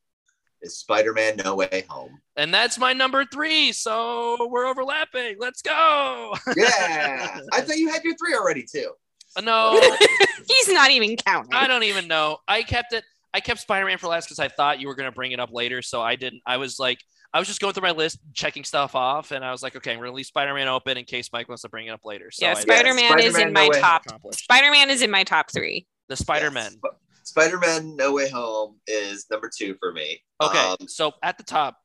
is 0.63 0.79
Spider-Man: 0.79 1.37
No 1.43 1.55
Way 1.55 1.85
Home. 1.89 2.19
and 2.37 2.51
that's 2.53 2.79
my 2.79 2.93
number 2.93 3.25
three 3.25 3.71
so 3.71 4.47
we're 4.49 4.65
overlapping 4.65 5.35
let's 5.39 5.61
go 5.61 6.33
Yeah, 6.57 7.39
I 7.51 7.61
thought 7.61 7.77
you 7.77 7.89
had 7.89 8.03
your 8.03 8.15
three 8.15 8.33
already 8.35 8.63
too. 8.63 8.91
Uh, 9.35 9.41
no 9.41 9.79
He's 10.47 10.69
not 10.69 10.91
even 10.91 11.15
counting. 11.17 11.53
I 11.53 11.67
don't 11.67 11.83
even 11.83 12.07
know. 12.07 12.37
I 12.47 12.63
kept 12.63 12.93
it. 12.93 13.03
I 13.33 13.39
kept 13.39 13.59
Spider-Man 13.61 13.97
for 13.99 14.07
last 14.07 14.25
because 14.25 14.39
I 14.39 14.47
thought 14.49 14.79
you 14.79 14.87
were 14.87 14.95
going 14.95 15.09
to 15.09 15.15
bring 15.15 15.31
it 15.31 15.39
up 15.39 15.51
later. 15.53 15.81
So 15.81 16.01
I 16.01 16.15
didn't. 16.15 16.41
I 16.45 16.57
was 16.57 16.79
like, 16.79 16.99
I 17.33 17.39
was 17.39 17.47
just 17.47 17.61
going 17.61 17.73
through 17.73 17.83
my 17.83 17.91
list, 17.91 18.19
checking 18.33 18.63
stuff 18.65 18.93
off, 18.93 19.31
and 19.31 19.43
I 19.45 19.51
was 19.51 19.63
like, 19.63 19.75
okay, 19.77 19.91
I'm 19.91 19.99
going 19.99 20.09
to 20.09 20.15
leave 20.15 20.25
Spider-Man 20.25 20.67
open 20.67 20.97
in 20.97 21.05
case 21.05 21.29
Mike 21.31 21.47
wants 21.47 21.61
to 21.61 21.69
bring 21.69 21.87
it 21.87 21.91
up 21.91 22.01
later. 22.03 22.29
So 22.29 22.45
yeah, 22.45 22.53
Spider-Man 22.55 23.19
is 23.19 23.33
Spider-Man 23.33 23.47
in 23.47 23.53
No 23.53 23.67
my 23.67 23.79
top. 23.79 24.03
Spider-Man 24.33 24.89
is 24.89 25.01
in 25.01 25.09
my 25.11 25.23
top 25.23 25.49
three. 25.51 25.87
The 26.09 26.17
Spider-Man. 26.17 26.71
Yes. 26.83 26.93
Spider-Man: 27.23 27.95
No 27.95 28.13
Way 28.13 28.29
Home 28.31 28.79
is 28.87 29.27
number 29.31 29.49
two 29.55 29.75
for 29.79 29.93
me. 29.93 30.21
Okay, 30.41 30.59
Um, 30.59 30.87
so 30.87 31.13
at 31.23 31.37
the 31.37 31.43
top, 31.43 31.77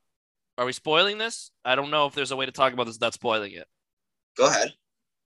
are 0.58 0.64
we 0.64 0.72
spoiling 0.72 1.18
this? 1.18 1.52
I 1.64 1.74
don't 1.76 1.90
know 1.90 2.06
if 2.06 2.14
there's 2.14 2.32
a 2.32 2.36
way 2.36 2.46
to 2.46 2.52
talk 2.52 2.72
about 2.72 2.86
this 2.86 2.96
without 2.96 3.14
spoiling 3.14 3.52
it. 3.52 3.66
go 4.36 4.46
ahead. 4.48 4.72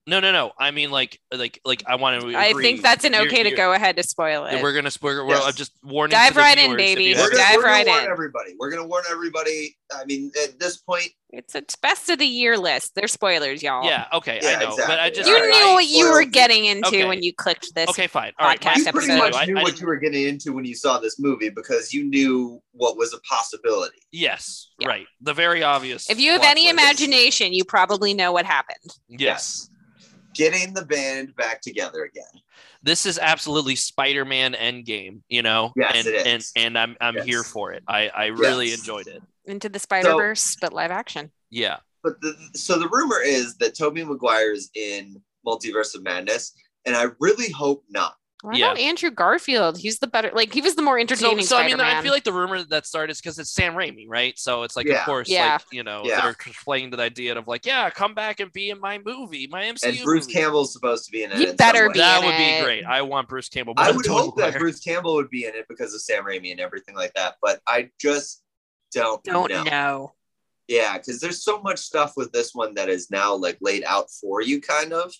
No, 0.07 0.19
no, 0.19 0.31
no. 0.31 0.53
I 0.57 0.71
mean, 0.71 0.89
like, 0.89 1.19
like, 1.31 1.61
like, 1.65 1.83
I 1.87 1.95
want 1.95 2.21
to. 2.21 2.35
I 2.35 2.53
think 2.53 2.81
that's 2.81 3.05
an 3.05 3.13
You're- 3.13 3.27
okay 3.27 3.43
to 3.43 3.49
you're- 3.49 3.55
go 3.57 3.73
ahead 3.73 3.95
to 3.97 4.03
spoil 4.03 4.45
it. 4.45 4.59
We're 4.63 4.73
gonna. 4.73 4.89
We're, 5.01 5.23
we're 5.23 5.35
Yes. 5.35 5.43
I'm 5.45 5.53
just 5.53 5.71
warning. 5.83 6.15
Dive 6.17 6.33
to 6.33 6.39
right 6.39 6.57
in, 6.57 6.75
baby. 6.75 7.13
We're 7.13 7.29
gonna, 7.29 7.35
Dive 7.37 7.55
we're 7.57 7.61
gonna 7.63 7.73
right 7.73 7.87
warn 7.87 8.03
in. 8.05 8.09
everybody. 8.09 8.55
We're 8.57 8.69
gonna 8.71 8.87
warn 8.87 9.03
everybody. 9.11 9.77
I 9.93 10.05
mean, 10.05 10.31
at 10.43 10.59
this 10.59 10.77
point, 10.77 11.09
It's 11.29 11.53
it's 11.53 11.75
best 11.75 12.09
of 12.09 12.17
the 12.17 12.25
year 12.25 12.57
list. 12.57 12.95
They're 12.95 13.07
spoilers, 13.07 13.61
y'all. 13.61 13.85
Yeah. 13.85 14.07
Okay. 14.13 14.39
Yeah, 14.41 14.57
I 14.59 14.63
know, 14.63 14.75
but 14.77 14.99
I 14.99 15.11
just. 15.11 15.29
You 15.29 15.35
All 15.35 15.41
right. 15.41 15.49
knew 15.67 15.73
what 15.75 15.85
you 15.87 16.09
were 16.11 16.23
getting 16.25 16.65
into 16.65 16.87
Okay. 16.87 17.05
when 17.05 17.21
you 17.21 17.31
clicked 17.35 17.75
this. 17.75 17.87
Okay, 17.89 18.07
fine. 18.07 18.31
All 18.39 18.47
right. 18.47 18.59
podcast 18.59 18.77
you 18.77 18.91
pretty 18.91 19.11
episode. 19.11 19.17
much 19.19 19.35
I- 19.35 19.45
knew 19.45 19.57
I 19.59 19.63
what 19.63 19.79
you 19.79 19.85
were 19.85 19.97
getting 19.97 20.23
into 20.27 20.53
when 20.53 20.65
you 20.65 20.73
saw 20.73 20.97
this 20.99 21.19
movie 21.19 21.49
because 21.49 21.93
you 21.93 22.03
knew 22.05 22.59
what 22.71 22.97
was 22.97 23.13
a 23.13 23.19
possibility. 23.19 23.99
Yes, 24.11 24.71
Yeah. 24.79 24.87
right. 24.87 25.05
The 25.21 25.35
very 25.35 25.61
obvious. 25.61 26.09
If 26.09 26.19
you 26.19 26.31
have 26.31 26.41
any 26.41 26.63
twist. 26.63 26.73
imagination, 26.73 27.53
you 27.53 27.63
probably 27.63 28.15
know 28.15 28.31
what 28.31 28.45
happened. 28.45 28.89
yes. 29.07 29.69
Getting 30.39 30.73
the 30.73 30.85
band 30.85 31.35
back 31.35 31.59
together 31.59 32.05
again. 32.05 32.41
This 32.81 33.05
is 33.05 33.19
absolutely 33.19 33.75
Spider-Man 33.75 34.53
Endgame, 34.53 35.19
you 35.27 35.41
know, 35.41 35.73
Yes, 35.75 35.97
and, 35.97 36.07
it 36.07 36.25
and 36.25 36.43
and 36.55 36.79
I'm 36.79 36.95
I'm 37.01 37.17
Yes. 37.17 37.25
here 37.25 37.43
for 37.43 37.73
it. 37.73 37.83
I 37.89 38.07
I 38.07 38.25
really 38.27 38.69
Yes. 38.69 38.79
enjoyed 38.79 39.07
it. 39.07 39.21
Into 39.43 39.67
the 39.67 39.79
Spider 39.79 40.13
Verse, 40.15 40.55
but 40.61 40.71
live 40.71 40.91
action. 40.91 41.29
Yeah. 41.49 41.79
But 42.03 42.21
the, 42.21 42.33
so 42.53 42.79
the 42.79 42.87
rumor 42.87 43.19
is 43.21 43.57
that 43.57 43.75
Tobey 43.75 44.05
Maguire 44.05 44.53
is 44.53 44.69
in 44.75 45.21
Multiverse 45.45 45.93
of 45.93 46.03
Madness, 46.03 46.53
and 46.85 46.95
I 46.95 47.07
really 47.19 47.51
hope 47.51 47.83
not. 47.89 48.15
Why 48.41 48.53
Yeah. 48.55 48.67
not 48.67 48.79
Andrew 48.79 49.11
Garfield? 49.11 49.77
He's 49.77 49.99
the 49.99 50.07
better. 50.07 50.31
Like 50.33 50.53
he 50.53 50.61
was 50.61 50.75
the 50.75 50.81
more 50.81 50.97
entertaining 50.97 51.43
so 51.43 51.57
I 51.57 51.67
mean, 51.67 51.79
I 51.81 52.01
feel 52.01 52.13
like 52.13 52.23
the 52.23 52.31
rumor 52.31 52.63
that 52.63 52.85
started 52.85 53.11
is 53.11 53.19
because 53.19 53.37
it's 53.37 53.51
Sam 53.51 53.73
Raimi, 53.73 54.05
right? 54.07 54.37
So 54.39 54.63
it's 54.63 54.77
like, 54.77 54.85
Yeah. 54.87 54.99
of 54.99 55.05
course, 55.05 55.27
Yeah. 55.27 55.53
like 55.53 55.61
you 55.71 55.83
know, 55.83 56.03
Yeah. 56.05 56.21
they're 56.21 56.35
playing 56.63 56.91
to 56.91 56.97
the 56.97 57.03
idea 57.03 57.37
of 57.37 57.47
like, 57.49 57.65
yeah, 57.65 57.89
come 57.89 58.13
back 58.13 58.39
and 58.39 58.51
be 58.53 58.69
in 58.69 58.79
my 58.79 58.97
movie, 58.99 59.47
my 59.47 59.63
MCU. 59.65 59.89
And 59.89 60.03
Bruce 60.05 60.25
movie. 60.27 60.33
Campbell's 60.39 60.71
supposed 60.71 61.05
to 61.05 61.11
be 61.11 61.23
in 61.23 61.31
it. 61.33 61.37
He 61.37 61.47
in 61.47 61.55
better 61.57 61.89
be 61.89 61.99
That 61.99 62.23
in 62.23 62.25
would 62.29 62.37
be 62.37 62.63
great. 62.65 62.85
I 62.85 63.01
want 63.01 63.27
Bruce 63.27 63.49
Campbell. 63.49 63.73
I 63.75 63.91
would 63.91 64.05
hope 64.07 64.35
Tobey 64.37 64.51
that 64.51 64.57
Bruce 64.59 64.79
Campbell 64.79 65.15
would 65.15 65.29
be 65.29 65.45
in 65.45 65.53
it 65.55 65.65
because 65.67 65.93
of 65.93 66.01
Sam 66.01 66.23
Raimi 66.23 66.51
and 66.51 66.61
everything 66.61 66.95
like 66.95 67.13
that, 67.15 67.35
but 67.41 67.59
I 67.67 67.89
just 67.99 68.41
don't, 68.93 69.21
don't 69.23 69.49
know. 69.51 69.63
know. 69.63 70.13
Yeah, 70.69 70.97
because 70.97 71.19
there's 71.19 71.43
so 71.43 71.61
much 71.61 71.79
stuff 71.79 72.13
with 72.15 72.31
this 72.31 72.53
one 72.55 72.75
that 72.75 72.89
is 72.89 73.09
now 73.11 73.35
like 73.35 73.57
laid 73.59 73.83
out 73.83 74.09
for 74.11 74.39
you, 74.41 74.61
kind 74.61 74.93
of. 74.93 75.13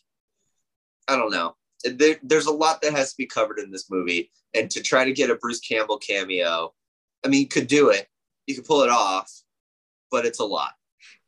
I 1.08 1.16
don't 1.18 1.32
know. 1.32 1.56
There, 1.84 2.18
there's 2.24 2.48
a 2.48 2.54
lot 2.54 2.82
that 2.82 2.94
has 2.94 3.12
to 3.12 3.18
be 3.18 3.26
covered 3.26 3.60
in 3.60 3.72
this 3.72 3.90
movie, 3.90 4.32
and 4.54 4.70
to 4.72 4.82
try 4.82 5.06
to 5.06 5.14
get 5.14 5.30
a 5.30 5.36
Bruce 5.36 5.60
Campbell 5.60 5.98
cameo, 5.98 6.74
I 7.26 7.30
mean, 7.30 7.42
you 7.42 7.48
could 7.48 7.68
do 7.68 7.90
it, 7.90 8.08
you 8.48 8.56
could 8.56 8.66
pull 8.66 8.82
it 8.82 8.90
off, 8.90 9.32
but 10.12 10.26
it's 10.26 10.40
a 10.40 10.46
lot. 10.46 10.72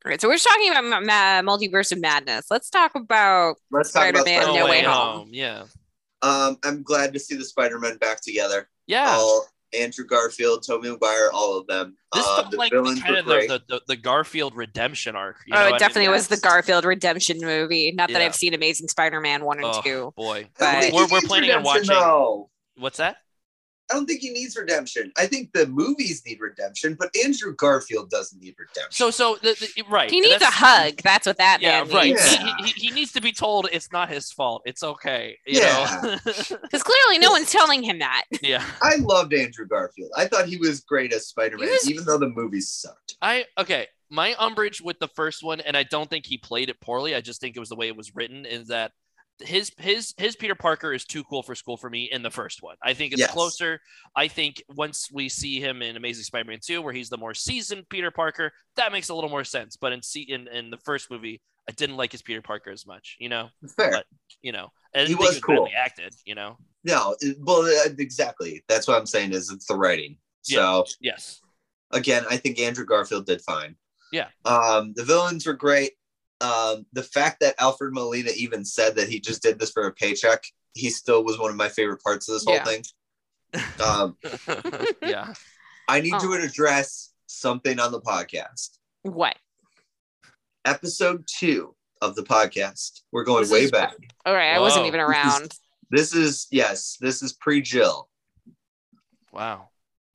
All 0.04 0.10
right, 0.10 0.20
so 0.20 0.28
we're 0.28 0.36
just 0.36 0.48
talking 0.48 0.72
about 0.72 0.84
ma- 0.84 1.00
ma- 1.00 1.42
multiverse 1.42 1.92
of 1.92 2.02
madness. 2.02 2.48
Let's 2.50 2.70
talk 2.70 2.96
about 2.96 3.58
Let's 3.70 3.92
talk 3.92 4.02
Spider-Man, 4.02 4.42
Spider-Man. 4.42 4.56
No 4.56 4.70
Way 4.70 4.82
Home. 4.84 5.30
Yeah. 5.32 5.66
Um, 6.24 6.58
I'm 6.64 6.82
glad 6.84 7.14
to 7.14 7.20
see 7.20 7.36
the 7.36 7.46
Spider-Man 7.46 7.98
back 7.98 8.22
together. 8.22 8.68
Yeah. 8.88 9.12
All 9.12 9.46
Andrew 9.74 10.06
Garfield, 10.06 10.64
Tobey 10.66 10.90
Maguire, 10.90 11.30
all 11.34 11.58
of 11.58 11.68
them. 11.68 11.96
This 12.14 12.26
Uh, 12.26 12.36
felt 12.42 12.52
the 12.52 12.58
like 12.58 12.72
villains 12.72 13.02
kind 13.02 13.16
of 13.16 13.26
the, 13.26 13.62
the, 13.68 13.82
the 13.88 13.96
Garfield 13.96 14.56
redemption 14.56 15.16
arc. 15.16 15.38
you 15.48 15.54
oh, 15.54 15.58
know? 15.58 15.64
I 15.64 15.68
it 15.68 15.72
mean, 15.72 15.80
definitely 15.80 16.10
was 16.10 16.28
the. 16.28 16.38
Garfield 16.38 16.84
redemption 16.86 17.38
movie. 17.40 17.92
Not 17.92 18.10
that 18.10 18.20
Yeah. 18.20 18.26
I've 18.26 18.36
seen 18.36 18.54
Amazing 18.54 18.88
Spider-Man 18.90 19.46
one 19.46 19.58
and 19.58 19.68
Oh, 19.68 19.82
two. 19.82 20.14
boy. 20.18 20.48
but- 20.60 20.68
I 20.68 20.72
don't 20.74 20.82
think 20.82 20.94
We're- 20.96 21.08
we're 21.12 21.22
planning 21.28 21.52
on 21.52 21.64
watching- 21.64 21.88
though. 21.88 22.50
What's 22.78 22.98
that? 22.98 23.18
I 23.92 23.96
don't 23.96 24.06
think 24.06 24.22
he 24.22 24.30
needs 24.30 24.56
redemption. 24.56 25.12
I 25.18 25.26
think 25.28 25.52
the 25.54 25.68
movies 25.68 26.24
need 26.26 26.40
redemption, 26.40 26.96
but 26.98 27.14
Andrew 27.26 27.54
Garfield 27.56 28.10
doesn't 28.10 28.40
need 28.42 28.56
redemption. 28.58 28.92
So 28.92 29.12
so 29.12 29.36
the, 29.42 29.54
the, 29.76 29.84
right. 29.90 30.10
He 30.10 30.22
needs 30.22 30.42
a 30.42 30.46
hug. 30.46 30.96
That's 31.04 31.28
what 31.28 31.38
that 31.38 31.60
Yeah, 31.62 31.84
man 31.84 31.94
right. 31.94 32.06
needs. 32.10 32.34
Yeah. 32.34 32.56
He, 32.60 32.64
he, 32.64 32.72
he 32.88 32.92
needs 32.92 33.12
to 33.14 33.22
be 33.22 33.32
told 33.32 33.68
it's 33.72 33.92
not 33.92 34.10
his 34.10 34.32
fault. 34.32 34.62
It's 34.66 34.84
okay. 34.84 35.38
You 35.46 35.60
Yeah. 35.62 36.18
Because 36.26 36.84
clearly 36.84 37.20
no 37.20 37.32
one's 37.32 37.52
telling 37.52 37.84
him 37.84 38.00
that. 38.00 38.24
yeah. 38.42 38.64
I 38.82 38.96
loved 38.98 39.34
Andrew 39.34 39.68
Garfield. 39.68 40.12
I 40.16 40.26
thought 40.28 40.46
he 40.46 40.58
was 40.58 40.80
great 40.82 41.12
as 41.14 41.28
Spider-Man, 41.28 41.68
was- 41.68 41.90
even 41.90 42.06
though 42.06 42.18
the 42.18 42.30
movies 42.30 42.70
sucked. 42.70 43.16
I 43.22 43.46
okay. 43.58 43.88
My 44.10 44.36
umbrage 44.40 44.82
with 44.82 45.00
the 45.00 45.08
first 45.08 45.42
one, 45.42 45.62
and 45.62 45.78
I 45.78 45.84
don't 45.84 46.10
think 46.10 46.26
he 46.26 46.38
played 46.38 46.70
it 46.70 46.82
poorly. 46.82 47.16
I 47.16 47.22
just 47.22 47.40
think 47.40 47.56
it 47.56 47.60
was 47.62 47.70
the 47.70 47.78
way 47.78 47.88
it 47.88 47.96
was 47.96 48.14
written. 48.14 48.46
Is 48.46 48.68
that 48.68 48.92
his 49.42 49.72
his 49.78 50.14
his 50.18 50.36
Peter 50.36 50.56
Parker 50.56 50.94
is 50.94 51.06
too 51.06 51.24
cool 51.26 51.44
for 51.44 51.56
school 51.56 51.78
for 51.78 51.90
me 51.90 52.10
in 52.12 52.22
the 52.24 52.32
first 52.32 52.62
one. 52.62 52.76
I 52.84 52.94
think 52.94 53.14
it's 53.14 53.20
Yes. 53.20 53.32
closer. 53.32 53.80
I 54.16 54.28
think 54.28 54.64
once 54.70 55.10
we 55.12 55.30
see 55.30 55.60
him 55.60 55.82
in 55.82 55.96
Amazing 55.98 56.24
Spider-Man 56.24 56.60
two, 56.66 56.82
where 56.82 56.94
he's 56.94 57.10
the 57.10 57.18
more 57.18 57.34
seasoned 57.34 57.88
Peter 57.90 58.12
Parker, 58.12 58.52
that 58.76 58.92
makes 58.92 59.10
a 59.10 59.16
little 59.16 59.30
more 59.30 59.44
sense. 59.44 59.76
But 59.78 59.94
in 59.94 60.02
see 60.02 60.22
in 60.24 60.48
in 60.48 60.70
the 60.70 60.78
first 60.78 61.10
movie, 61.12 61.42
I 61.70 61.72
didn't 61.74 61.98
like 61.98 62.12
his 62.12 62.22
Peter 62.22 62.42
Parker 62.42 62.72
as 62.72 62.86
much. 62.88 63.18
You 63.20 63.30
know, 63.30 63.50
Fair. 63.76 63.92
But- 63.92 64.06
you 64.42 64.52
know, 64.52 64.70
He 64.96 65.14
was 65.16 65.40
badly 65.40 65.42
cool. 65.58 65.70
acted. 65.78 66.14
You 66.26 66.36
know, 66.36 66.58
No, 66.84 67.16
it- 67.22 67.38
well, 67.40 67.62
uh, 67.64 67.90
exactly. 68.00 68.64
That's 68.68 68.88
what 68.88 68.98
I'm 68.98 69.06
saying 69.06 69.34
is 69.34 69.52
it's 69.52 69.66
the 69.68 69.76
writing. 69.76 70.18
So 70.42 70.86
yes, 71.00 71.40
again, 71.92 72.26
I 72.30 72.38
think 72.38 72.60
Andrew 72.60 72.86
Garfield 72.86 73.26
did 73.28 73.42
fine. 73.42 73.76
Yeah. 74.12 74.28
Um, 74.46 74.94
the 74.94 75.04
villains 75.06 75.46
were 75.46 75.54
great. 75.54 75.94
Um, 76.42 76.86
the 76.94 77.04
fact 77.04 77.40
that 77.42 77.56
Alfred 77.60 77.94
Molina 77.94 78.32
even 78.36 78.66
said 78.66 78.96
that 78.96 79.08
he 79.10 79.20
just 79.20 79.42
did 79.44 79.60
this 79.60 79.72
for 79.72 79.84
a 79.88 79.94
paycheck, 79.94 80.44
he 80.74 80.90
still 80.90 81.24
was 81.24 81.38
one 81.40 81.52
of 81.52 81.56
my 81.58 81.70
favorite 81.70 82.02
parts 82.04 82.28
of 82.28 82.34
this 82.34 82.46
whole 82.46 82.56
Yeah. 82.56 82.64
thing. 82.64 82.84
Um, 83.84 84.18
yeah. 85.02 85.34
I 85.88 86.02
need 86.02 86.14
Oh. 86.16 86.20
to 86.38 86.44
address 86.44 87.14
something 87.28 87.80
on 87.80 87.92
the 87.92 88.02
podcast. 88.02 88.78
What? 89.04 89.36
Episode 90.66 91.26
two 91.28 91.76
of 92.02 92.16
the 92.16 92.24
podcast. 92.24 93.02
We're 93.12 93.24
going 93.24 93.44
This 93.44 93.52
way 93.52 93.64
is- 93.66 93.72
back. 93.72 93.96
All 94.26 94.34
right, 94.34 94.54
I 94.54 94.60
wasn't 94.60 94.86
even 94.88 95.00
around. 95.00 95.54
This 95.90 96.14
is 96.16 96.48
yes, 96.52 96.98
this 97.02 97.22
is 97.22 97.34
pre 97.34 97.62
Jill. 97.62 98.10
Wow. 99.32 99.70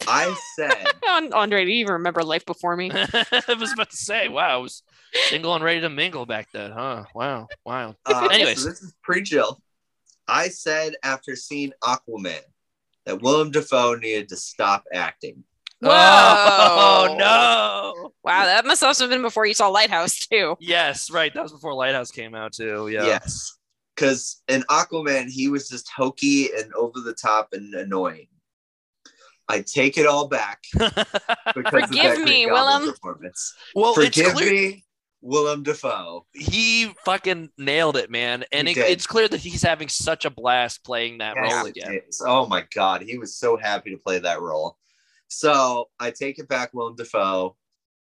I 0.09 0.35
said 0.57 0.73
Andre, 1.33 1.65
do 1.65 1.71
you 1.71 1.79
even 1.79 1.95
remember 1.95 2.23
life 2.23 2.45
before 2.47 2.77
me? 2.77 2.91
I 2.95 3.55
was 3.59 3.73
about 3.73 3.91
to 3.91 3.97
say, 3.97 4.29
wow, 4.29 4.49
I 4.55 4.57
was 4.57 4.83
single 5.29 5.55
and 5.55 5.65
ready 5.65 5.81
to 5.81 5.89
mingle 5.89 6.27
back 6.27 6.49
then, 6.53 6.71
huh? 6.71 7.05
Wow, 7.15 7.49
wow. 7.65 7.95
Uh, 8.05 8.29
Anyways. 8.31 8.63
so 8.63 8.69
this 8.71 8.83
is 8.83 8.95
pre 9.03 9.23
Jill. 9.23 9.61
I 10.29 10.49
said 10.49 10.95
after 11.03 11.37
seeing 11.37 11.73
Aquaman 11.83 12.41
that 13.05 13.23
Willem 13.23 13.51
Dafoe 13.51 13.95
needed 13.95 14.29
to 14.31 14.37
stop 14.37 14.85
acting. 14.93 15.45
Whoa. 15.81 15.91
Oh 15.93 17.17
no! 17.19 18.13
Wow, 18.25 18.47
that 18.47 18.65
must 18.65 18.83
also 18.83 19.05
have 19.05 19.11
been 19.11 19.23
before 19.23 19.47
you 19.47 19.55
saw 19.55 19.69
Lighthouse 19.69 20.19
too. 20.27 20.57
Yes, 20.59 21.11
right. 21.11 21.33
That 21.35 21.43
was 21.43 21.53
before 21.53 21.75
Lighthouse 21.75 22.11
came 22.11 22.35
out 22.35 22.53
too. 22.53 22.89
Yeah. 22.89 23.05
Yes. 23.05 23.57
Because 23.95 24.43
in 24.49 24.63
Aquaman, 24.71 25.29
he 25.31 25.49
was 25.49 25.69
just 25.69 25.89
hokey 25.95 26.49
and 26.59 26.73
over 26.75 27.01
the 27.01 27.15
top 27.15 27.49
and 27.53 27.73
annoying. 27.75 28.27
I 29.49 29.61
take 29.63 29.97
it 29.97 30.07
all 30.07 30.27
back 30.27 30.65
Forgive 31.55 32.19
me, 32.21 32.47
Willem. 32.47 32.91
performance. 32.91 33.55
well, 33.77 33.95
it's 33.99 34.21
clear 34.21 34.35
me, 34.35 34.85
Willem 35.21 35.63
Dafoe. 35.63 36.27
he 36.33 36.93
fucking 37.05 37.51
nailed 37.59 37.97
it, 37.97 38.11
man, 38.11 38.45
and 38.53 38.69
it, 38.69 38.77
it's 38.77 39.07
clear 39.07 39.29
that 39.29 39.41
he's 39.41 39.63
having 39.63 39.89
such 39.89 40.25
a 40.25 40.31
blast 40.31 40.85
playing 40.85 41.19
that 41.19 41.35
Yes, 41.37 41.53
role 41.55 41.67
again. 41.67 42.01
Oh 42.23 42.47
my 42.47 42.65
God, 42.75 43.03
he 43.03 43.19
was 43.19 43.37
so 43.37 43.57
happy 43.57 43.91
to 43.91 43.99
play 43.99 44.19
that 44.19 44.41
role. 44.41 44.79
So 45.29 45.89
I 45.99 46.11
take 46.13 46.39
it 46.39 46.49
back, 46.49 46.73
Willem 46.73 46.95
Dafoe. 46.95 47.57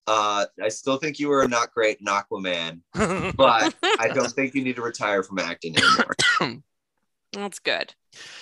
Uh, 0.05 0.45
I 0.61 0.69
still 0.69 0.97
think 0.97 1.19
you 1.19 1.29
were 1.29 1.47
not 1.47 1.73
great 1.73 1.99
in 1.99 2.07
Aquaman, 2.07 2.81
but 3.35 3.75
I 3.99 4.07
don't 4.09 4.29
think 4.31 4.55
you 4.55 4.63
need 4.63 4.77
to 4.77 4.81
retire 4.81 5.23
from 5.23 5.39
acting 5.39 5.75
anymore. 5.77 6.63
That's 7.33 7.59
good. 7.59 7.93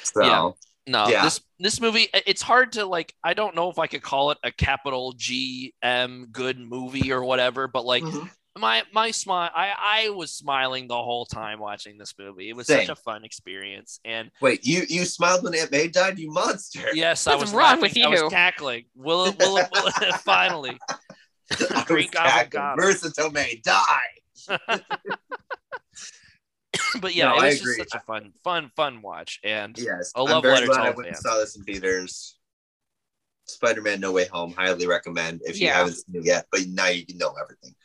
So 0.04 0.24
Yeah. 0.24 0.52
No, 0.88 1.10
Yeah. 1.10 1.24
this 1.24 1.42
this 1.58 1.82
movie 1.82 2.08
it's 2.28 2.44
hard 2.44 2.74
to 2.74 2.86
like 2.86 3.16
I 3.24 3.34
don't 3.34 3.56
know 3.56 3.72
if 3.72 3.80
I 3.80 3.88
could 3.88 4.04
call 4.04 4.30
it 4.30 4.38
a 4.44 4.52
capital 4.52 5.14
G 5.14 5.74
M 5.82 6.28
good 6.32 6.60
movie 6.60 7.12
or 7.12 7.24
whatever, 7.24 7.68
but 7.68 7.86
like 7.86 8.04
Mhm. 8.04 8.30
My 8.58 8.84
my 8.94 9.12
smile 9.12 9.50
I 9.54 9.74
I 10.06 10.10
was 10.10 10.32
smiling 10.32 10.88
the 10.88 10.96
whole 10.96 11.26
time 11.26 11.60
watching 11.60 11.98
this 11.98 12.14
movie. 12.18 12.48
It 12.50 12.56
was 12.56 12.68
such 12.68 12.88
a 12.88 12.96
fun 12.96 13.26
experience 13.26 14.00
and 14.06 14.32
wait, 14.42 14.66
you 14.66 14.84
you 14.88 15.04
smiled 15.04 15.44
when 15.44 15.54
Aunt 15.56 15.72
May 15.72 15.90
died, 15.90 16.18
you 16.18 16.32
monster. 16.32 16.88
yes, 16.94 17.28
I 17.28 17.32
What's 17.36 17.42
was 17.48 17.54
wrong 17.54 17.82
laughing. 17.82 17.82
with 17.82 17.98
I 17.98 18.08
was 18.08 18.22
you? 18.22 18.30
cackling. 18.30 18.86
Will 18.96 19.26
it 19.26 19.36
will 19.40 19.58
it, 19.58 19.68
will 19.74 19.88
it 19.88 20.16
finally 20.22 20.80
I 20.90 20.96
was 21.60 21.84
Green 21.86 22.10
Goblin 22.12 22.32
cackling. 22.32 22.50
got. 22.50 22.78
Marisa 22.78 23.14
Tomei, 23.14 23.62
die. 23.62 24.80
but 27.02 27.14
yeah, 27.14 27.26
No, 27.26 27.36
it 27.36 27.40
I 27.42 27.46
was 27.48 27.60
agree. 27.62 27.78
just 27.78 27.92
such 27.92 28.02
a 28.02 28.06
fun 28.06 28.32
fun 28.44 28.72
fun 28.76 29.02
watch 29.02 29.40
and 29.44 29.78
Yes, 29.78 30.14
A 30.16 30.20
I'm 30.20 30.26
love 30.30 30.44
very 30.44 30.54
letter 30.56 30.68
to 30.68 30.72
glad 30.72 30.86
I 30.88 30.92
went 30.92 31.08
and 31.10 31.18
saw 31.18 31.38
this 31.40 31.58
in 31.58 31.64
theaters. 31.64 32.38
Spider-Man: 33.46 34.00
No 34.00 34.12
Way 34.12 34.26
Home, 34.28 34.54
highly 34.58 34.88
recommend 34.88 35.42
if 35.46 35.60
you 35.60 35.68
Yeah. 35.68 35.78
haven't 35.78 35.94
seen 35.96 36.16
it 36.16 36.26
yet. 36.26 36.46
But 36.52 36.68
now 36.68 36.88
you 36.88 37.06
know 37.16 37.34
everything. 37.42 37.76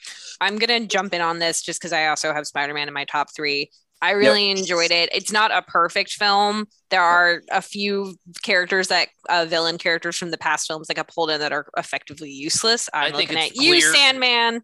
I'm 0.40 0.56
gonna 0.58 0.86
jump 0.86 1.12
in 1.14 1.20
on 1.20 1.38
this 1.38 1.62
just 1.62 1.80
because 1.80 1.92
I 1.92 2.06
also 2.06 2.32
have 2.32 2.46
Spider-Man 2.46 2.88
in 2.88 2.94
my 2.94 3.04
top 3.04 3.28
three. 3.34 3.70
I 4.02 4.12
really 4.12 4.50
enjoyed 4.50 4.90
it. 4.90 5.10
It's 5.12 5.30
not 5.30 5.50
a 5.50 5.60
perfect 5.60 6.12
film. 6.12 6.66
There 6.88 7.02
are 7.02 7.42
a 7.50 7.60
few 7.60 8.16
characters 8.42 8.88
that 8.88 9.08
uh, 9.28 9.44
villain 9.46 9.76
characters 9.76 10.16
from 10.16 10.30
the 10.30 10.38
past 10.38 10.66
films 10.66 10.86
that 10.88 10.94
got 10.94 11.08
pulled 11.08 11.30
in 11.30 11.38
that 11.40 11.52
are 11.52 11.66
effectively 11.76 12.30
useless. 12.30 12.88
I'm 12.94 13.12
I 13.12 13.16
think 13.18 13.30
looking 13.30 13.42
at 13.44 13.48
it's 13.50 13.60
you, 13.60 13.78
Sandman. 13.82 14.62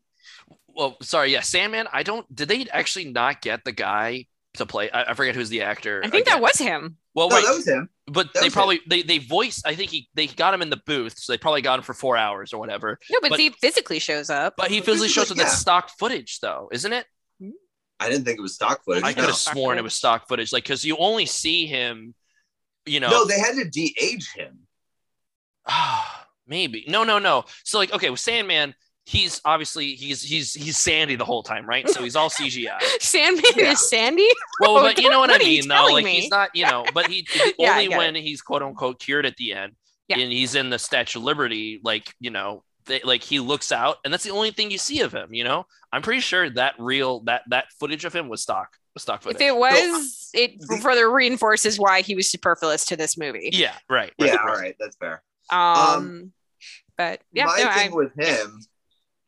well, 0.68 0.96
sorry, 1.02 1.32
yeah, 1.32 1.42
Sandman. 1.42 1.86
I 1.92 2.02
don't. 2.02 2.34
Did 2.34 2.48
they 2.48 2.66
actually 2.72 3.12
not 3.12 3.42
get 3.42 3.62
the 3.64 3.72
guy 3.72 4.24
to 4.56 4.66
play? 4.66 4.90
I, 4.90 5.10
I 5.10 5.14
forget 5.14 5.34
who's 5.34 5.48
the 5.48 5.62
actor. 5.62 6.00
I 6.04 6.08
think 6.08 6.26
again. 6.26 6.34
that 6.36 6.42
was 6.42 6.58
him. 6.58 6.96
Well, 7.14 7.28
No, 7.28 7.36
right, 7.36 7.44
that 7.46 7.54
was 7.56 7.66
him. 7.66 7.88
but 8.06 8.32
that 8.34 8.40
they 8.40 8.46
was 8.46 8.52
probably 8.54 8.80
they 8.88 9.02
they 9.02 9.18
voice. 9.18 9.62
I 9.64 9.74
think 9.74 9.90
he 9.90 10.08
they 10.14 10.26
got 10.26 10.52
him 10.54 10.62
in 10.62 10.70
the 10.70 10.80
booth, 10.86 11.18
so 11.18 11.32
they 11.32 11.38
probably 11.38 11.62
got 11.62 11.78
him 11.78 11.82
for 11.84 11.94
four 11.94 12.16
hours 12.16 12.52
or 12.52 12.58
whatever. 12.58 12.98
No, 13.10 13.18
but, 13.22 13.30
But- 13.30 13.40
he 13.40 13.50
physically 13.50 13.98
shows 13.98 14.28
up. 14.30 14.54
But 14.56 14.70
he 14.70 14.80
physically 14.80 15.08
shows 15.08 15.24
like- 15.30 15.30
with 15.30 15.38
that 15.38 15.52
yeah. 15.52 15.56
stock 15.56 15.90
footage, 15.98 16.40
though, 16.40 16.68
isn't 16.72 16.92
it? 16.92 17.06
I 17.98 18.10
didn't 18.10 18.26
think 18.26 18.38
it 18.38 18.42
was 18.42 18.54
stock 18.54 18.84
footage. 18.84 19.02
I 19.04 19.06
think 19.08 19.18
could 19.20 19.26
have 19.28 19.36
sworn 19.36 19.78
it 19.78 19.82
was 19.84 19.94
stock 19.94 20.28
footage, 20.28 20.52
like 20.52 20.64
because 20.64 20.84
you 20.84 20.98
only 20.98 21.24
see 21.24 21.66
him, 21.66 22.14
you 22.84 23.00
know. 23.00 23.08
No, 23.08 23.24
they 23.24 23.38
had 23.38 23.54
to 23.54 23.64
de-age 23.64 24.30
him. 24.34 24.58
Ah, 25.66 26.26
maybe 26.46 26.84
no, 26.88 27.04
no, 27.04 27.18
no. 27.18 27.44
So 27.64 27.78
like, 27.78 27.92
okay, 27.92 28.10
with 28.10 28.20
Sandman, 28.20 28.74
he's 29.06 29.40
obviously 29.44 29.94
he's 29.94 30.20
he's 30.22 30.52
he's 30.52 30.76
Sandy 30.76 31.16
the 31.16 31.24
whole 31.24 31.42
time, 31.42 31.64
right? 31.66 31.88
So 31.88 32.02
he's 32.02 32.16
all 32.16 32.28
CGI. 32.30 32.80
Sandman 33.00 33.44
Yeah. 33.56 33.72
is 33.72 33.88
Sandy. 33.88 34.28
Well, 34.60 34.78
Oh, 34.78 34.82
but 34.82 35.00
you 35.00 35.08
know 35.08 35.20
what, 35.20 35.30
what 35.30 35.40
I 35.40 35.44
mean, 35.44 35.66
though. 35.68 35.86
Like 35.86 36.04
me? 36.04 36.20
he's 36.20 36.30
not, 36.30 36.50
you 36.54 36.66
know, 36.66 36.84
but 36.92 37.06
he 37.06 37.26
Yeah, 37.58 37.72
only 37.72 37.88
get 37.88 37.96
when 37.98 38.14
he's 38.14 38.42
quote 38.42 38.62
unquote 38.62 38.98
cured 39.00 39.24
at 39.24 39.36
the 39.36 39.52
end, 39.54 39.72
Yeah. 40.08 40.18
and 40.18 40.30
he's 40.32 40.54
in 40.54 40.68
the 40.70 40.78
Statue 40.78 41.18
of 41.20 41.24
Liberty, 41.24 41.80
like 41.84 42.12
you 42.20 42.30
know, 42.30 42.62
they, 42.86 43.00
like 43.04 43.22
he 43.22 43.40
looks 43.40 43.72
out, 43.72 43.96
and 44.04 44.12
that's 44.12 44.24
the 44.24 44.30
only 44.30 44.50
thing 44.50 44.70
you 44.70 44.78
see 44.78 45.00
of 45.00 45.12
him. 45.14 45.32
You 45.32 45.44
know, 45.44 45.66
I'm 45.92 46.02
pretty 46.02 46.20
sure 46.20 46.50
that 46.50 46.74
real 46.78 47.20
that 47.20 47.42
that 47.48 47.66
footage 47.80 48.04
of 48.04 48.12
him 48.14 48.28
was 48.28 48.42
stock, 48.42 48.76
was 48.94 49.02
stock 49.04 49.22
footage. 49.22 49.40
If 49.40 49.48
it 49.48 49.56
was, 49.56 50.30
it 50.34 50.60
the- 50.60 50.78
further 50.78 51.10
reinforces 51.10 51.78
why 51.78 52.00
he 52.02 52.14
was 52.16 52.30
superfluous 52.30 52.84
to 52.86 52.96
this 52.96 53.16
movie. 53.16 53.50
yeah, 53.52 53.74
right. 53.88 54.12
right, 54.20 54.28
Yeah, 54.28 54.34
right. 54.36 54.48
all 54.48 54.54
right, 54.60 54.74
that's 54.80 54.96
fair. 54.96 55.22
Um, 55.50 56.32
but 56.98 57.20
yeah, 57.32 57.44
my 57.46 57.56
no, 57.58 57.70
thing 57.72 57.92
I, 57.92 57.94
with 57.94 58.12
him, 58.18 58.60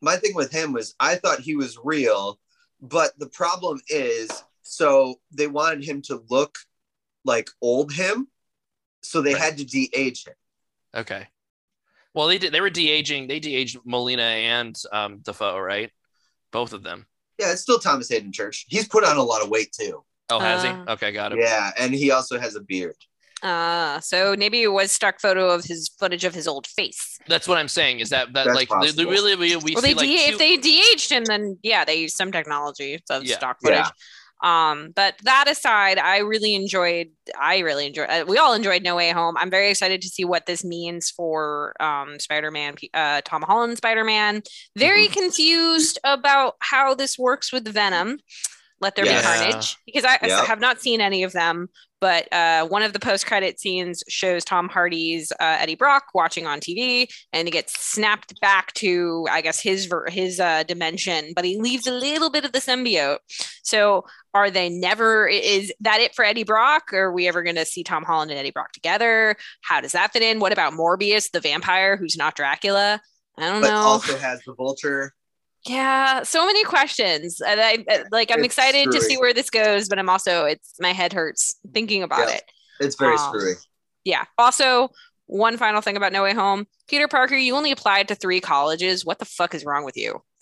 my 0.01 0.15
thing 0.17 0.33
with 0.35 0.51
him 0.51 0.73
was 0.73 0.95
I 0.99 1.15
thought 1.15 1.39
he 1.39 1.55
was 1.55 1.77
real, 1.83 2.39
but 2.81 3.17
the 3.19 3.29
problem 3.29 3.79
is, 3.89 4.29
so 4.61 5.19
they 5.31 5.47
wanted 5.47 5.83
him 5.83 6.01
to 6.03 6.23
look 6.29 6.57
like 7.25 7.49
old 7.61 7.91
him, 7.93 8.27
so 9.01 9.21
they 9.21 9.33
Right. 9.33 9.41
had 9.43 9.57
to 9.57 9.65
de-age 9.65 10.25
him. 10.25 10.33
Okay. 10.95 11.27
Well, 12.13 12.27
they 12.27 12.37
did. 12.37 12.53
They 12.53 12.61
were 12.61 12.69
de 12.69 12.89
aging. 12.89 13.27
They 13.27 13.39
de 13.39 13.55
aged 13.55 13.79
Molina 13.85 14.23
and 14.23 14.75
um, 14.91 15.19
Defoe, 15.19 15.59
right? 15.59 15.91
Both 16.51 16.73
of 16.73 16.81
them. 16.83 17.05
Yeah, 17.37 17.51
it's 17.51 17.61
still 17.61 17.79
Thomas 17.79 18.09
Haden 18.09 18.31
Church. 18.31 18.65
He's 18.67 18.87
put 18.87 19.03
on 19.03 19.17
a 19.17 19.23
lot 19.23 19.43
of 19.43 19.49
weight 19.49 19.71
too. 19.71 20.03
Oh, 20.29 20.39
has 20.39 20.63
Uh, 20.65 20.73
he? 20.85 20.91
Okay, 20.93 21.11
got 21.11 21.31
it. 21.33 21.39
Yeah, 21.39 21.71
and 21.77 21.93
he 21.93 22.11
also 22.11 22.39
has 22.39 22.55
a 22.55 22.61
beard. 22.61 22.95
Uh, 23.41 23.99
so 23.99 24.35
maybe 24.37 24.61
it 24.63 24.67
was 24.71 24.91
stock 24.91 25.19
photo 25.19 25.49
of 25.49 25.63
his 25.63 25.89
footage 25.99 26.23
of 26.25 26.33
his 26.33 26.47
old 26.47 26.67
face. 26.67 27.17
That's 27.27 27.47
what 27.47 27.57
I'm 27.57 27.67
saying. 27.67 27.99
Is 27.99 28.09
that 28.09 28.33
that 28.33 28.45
That's 28.45 28.55
like 28.55 28.69
they, 28.81 28.91
they 28.91 29.05
really 29.05 29.35
we, 29.35 29.55
we 29.57 29.73
well, 29.73 29.83
see 29.83 29.93
they 29.93 29.93
like 29.93 30.07
de- 30.07 30.25
two- 30.27 30.33
if 30.33 30.37
they 30.39 30.57
de-aged 30.57 31.11
him, 31.11 31.25
then 31.25 31.57
yeah, 31.63 31.85
they 31.85 31.95
used 31.95 32.15
some 32.15 32.31
technology 32.31 32.99
of 33.09 33.23
Yeah. 33.23 33.35
stock 33.37 33.57
footage. 33.63 33.79
Yeah. 33.85 33.89
Um, 34.41 34.91
but 34.95 35.15
that 35.23 35.49
aside, 35.49 35.97
I 35.97 36.19
really 36.19 36.55
enjoyed. 36.55 37.07
I 37.37 37.57
really 37.59 37.87
enjoyed. 37.87 38.09
Uh, 38.09 38.23
we 38.25 38.37
all 38.37 38.53
enjoyed 38.53 38.83
No 38.83 38.95
Way 38.95 39.11
Home. 39.11 39.35
I'm 39.37 39.49
very 39.49 39.69
excited 39.69 40.01
to 40.01 40.07
see 40.07 40.23
what 40.23 40.45
this 40.45 40.63
means 40.63 41.09
for 41.11 41.73
um, 41.81 42.17
Spider-Man, 42.19 42.75
uh, 42.93 43.19
Tom 43.25 43.41
Holland 43.41 43.75
Spider-Man. 43.75 44.41
Very 44.77 45.07
Mm-hmm. 45.07 45.19
confused 45.19 45.99
about 46.05 46.55
how 46.59 46.95
this 46.95 47.19
works 47.19 47.51
with 47.51 47.67
Venom. 47.67 48.19
Let 48.81 48.95
There 48.95 49.05
Yes. 49.05 49.21
Be 49.21 49.45
Carnage 49.51 49.77
because 49.85 50.05
I, 50.05 50.17
I 50.21 50.45
have 50.45 50.59
not 50.59 50.81
seen 50.81 51.01
any 51.01 51.23
of 51.23 51.31
them. 51.33 51.67
But 52.01 52.31
uh, 52.31 52.65
one 52.65 52.81
of 52.81 52.93
the 52.93 52.99
post 52.99 53.25
credit 53.25 53.59
scenes 53.59 54.03
shows 54.07 54.45
Tom 54.45 54.69
Hardy's 54.69 55.33
uh, 55.33 55.57
Eddie 55.59 55.75
Brock 55.75 56.05
watching 56.13 56.47
on 56.47 56.61
TV, 56.61 57.07
and 57.33 57.45
he 57.45 57.51
gets 57.51 57.77
snapped 57.77 58.39
back 58.39 58.71
to 58.75 59.27
I 59.29 59.41
guess 59.41 59.59
his 59.59 59.87
ver- 59.87 60.07
his 60.09 60.39
uh, 60.39 60.63
dimension, 60.63 61.33
but 61.35 61.43
he 61.43 61.59
leaves 61.59 61.87
a 61.87 61.91
little 61.91 62.29
bit 62.31 62.45
of 62.45 62.53
the 62.53 62.59
symbiote. 62.59 63.17
So 63.63 64.05
are 64.33 64.49
they 64.49 64.69
never? 64.69 65.27
Is 65.27 65.73
that 65.81 65.99
it 65.99 66.15
for 66.15 66.23
Eddie 66.23 66.45
Brock? 66.45 66.93
Or 66.93 67.07
are 67.07 67.13
we 67.13 67.27
ever 67.27 67.43
going 67.43 67.57
to 67.57 67.65
see 67.65 67.83
Tom 67.83 68.05
Holland 68.05 68.31
and 68.31 68.39
Eddie 68.39 68.51
Brock 68.51 68.71
together? 68.71 69.35
How 69.61 69.81
does 69.81 69.91
that 69.91 70.13
fit 70.13 70.21
in? 70.21 70.39
What 70.39 70.53
about 70.53 70.71
Morbius, 70.71 71.31
the 71.31 71.41
vampire 71.41 71.97
who's 71.97 72.15
not 72.15 72.33
Dracula? 72.33 73.01
I 73.37 73.49
don't 73.49 73.61
But 73.61 73.71
know. 73.71 73.75
also 73.75 74.17
has 74.17 74.41
the 74.45 74.53
vulture. 74.53 75.13
Yeah, 75.67 76.23
so 76.23 76.45
many 76.45 76.63
questions. 76.63 77.41
And 77.41 77.59
I 77.59 77.85
uh, 77.89 78.03
like 78.11 78.31
I'm 78.31 78.39
It's 78.39 78.45
excited 78.57 78.91
to 78.91 79.01
see 79.01 79.17
where 79.17 79.33
this 79.33 79.49
goes, 79.49 79.89
but 79.89 79.99
I'm 79.99 80.09
also 80.09 80.45
it's 80.45 80.73
my 80.79 80.93
head 80.93 81.13
hurts 81.13 81.59
thinking 81.73 82.03
about 82.03 82.27
Yeah. 82.29 82.35
it. 82.35 82.43
It's 82.79 82.95
very 82.95 83.15
Um, 83.17 83.19
screwy. 83.27 83.53
Yeah. 84.05 84.25
Also, 84.37 84.89
one 85.25 85.57
final 85.57 85.81
thing 85.81 85.97
about 85.97 86.13
No 86.13 86.23
Way 86.23 86.33
Home. 86.33 86.65
Peter 86.87 87.07
Parker, 87.07 87.35
you 87.35 87.55
only 87.55 87.71
applied 87.71 88.07
to 88.07 88.15
three 88.15 88.39
colleges. 88.39 89.05
What 89.05 89.19
the 89.19 89.25
fuck 89.25 89.53
is 89.53 89.65
wrong 89.65 89.83
with 89.83 89.97
you? 89.97 90.23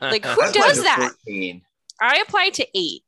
Like, 0.00 0.24
who 0.24 0.42
I 0.42 0.50
does 0.52 0.82
that? 0.82 1.12
14. 1.26 1.62
I 2.00 2.16
applied 2.26 2.54
to 2.54 2.66
eight. 2.74 3.02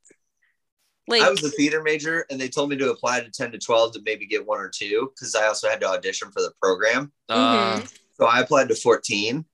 Like 1.08 1.22
I 1.22 1.30
was 1.30 1.42
a 1.42 1.48
theater 1.50 1.82
major, 1.82 2.24
and 2.30 2.40
they 2.40 2.48
told 2.48 2.70
me 2.70 2.76
to 2.76 2.90
apply 2.90 3.20
to 3.20 3.30
10 3.30 3.50
to 3.52 3.58
12 3.58 3.94
to 3.94 4.02
maybe 4.04 4.26
get 4.26 4.46
one 4.46 4.60
or 4.60 4.68
two 4.68 5.10
because 5.14 5.34
I 5.34 5.46
also 5.46 5.68
had 5.68 5.80
to 5.80 5.88
audition 5.88 6.30
for 6.30 6.40
the 6.42 6.52
program. 6.62 7.10
Uh, 7.28 7.80
So 8.18 8.26
I 8.26 8.40
applied 8.40 8.68
to 8.68 8.76
14. 8.76 9.44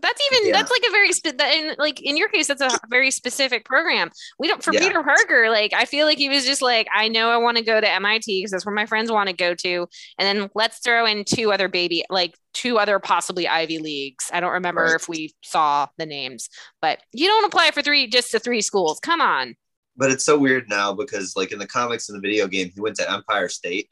But 0.00 0.02
that's 0.10 0.22
even 0.32 0.48
Yeah. 0.48 0.52
that's 0.52 0.70
like 0.70 0.82
a 0.86 0.90
very 0.92 1.12
spe- 1.12 1.36
that 1.38 1.54
in 1.56 1.74
like 1.78 2.00
in 2.00 2.16
your 2.16 2.28
case 2.28 2.46
that's 2.46 2.60
a 2.62 2.70
very 2.88 3.10
specific 3.10 3.64
program. 3.64 4.10
We 4.38 4.46
don't 4.46 4.62
for 4.62 4.72
Yeah. 4.72 4.80
Peter 4.80 5.02
Parker 5.02 5.50
like 5.50 5.72
I 5.72 5.86
feel 5.86 6.06
like 6.06 6.18
he 6.18 6.28
was 6.28 6.44
just 6.46 6.62
like 6.62 6.86
I 6.94 7.08
know 7.08 7.30
I 7.30 7.36
want 7.38 7.56
to 7.56 7.64
go 7.64 7.80
to 7.80 7.88
MIT 7.90 8.38
because 8.38 8.52
that's 8.52 8.64
where 8.64 8.74
my 8.74 8.86
friends 8.86 9.10
want 9.10 9.28
to 9.28 9.34
go 9.34 9.54
to, 9.54 9.88
and 10.18 10.40
then 10.40 10.50
let's 10.54 10.78
throw 10.78 11.04
in 11.04 11.24
two 11.24 11.52
other 11.52 11.66
baby 11.68 12.04
like 12.10 12.36
two 12.54 12.78
other 12.78 13.00
possibly 13.00 13.48
Ivy 13.48 13.78
leagues. 13.78 14.30
I 14.32 14.38
don't 14.40 14.52
remember 14.52 14.82
Right. 14.84 14.94
if 14.94 15.08
we 15.08 15.34
saw 15.42 15.88
the 15.98 16.06
names, 16.06 16.48
but 16.80 17.00
you 17.12 17.26
don't 17.26 17.44
apply 17.44 17.72
for 17.72 17.82
three 17.82 18.06
just 18.06 18.30
to 18.30 18.38
three 18.38 18.62
schools. 18.62 19.00
Come 19.00 19.20
on. 19.20 19.56
But 19.96 20.12
it's 20.12 20.24
so 20.24 20.38
weird 20.38 20.68
now 20.68 20.92
because, 20.92 21.34
like, 21.34 21.50
in 21.50 21.58
the 21.58 21.66
comics 21.66 22.08
and 22.08 22.16
the 22.16 22.20
video 22.20 22.46
game, 22.46 22.70
he 22.72 22.80
went 22.80 22.94
to 22.96 23.10
Empire 23.10 23.48
State 23.48 23.88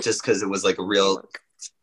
just 0.00 0.20
because 0.20 0.42
it 0.42 0.48
was 0.48 0.64
like 0.64 0.78
a 0.78 0.84
real, 0.84 1.22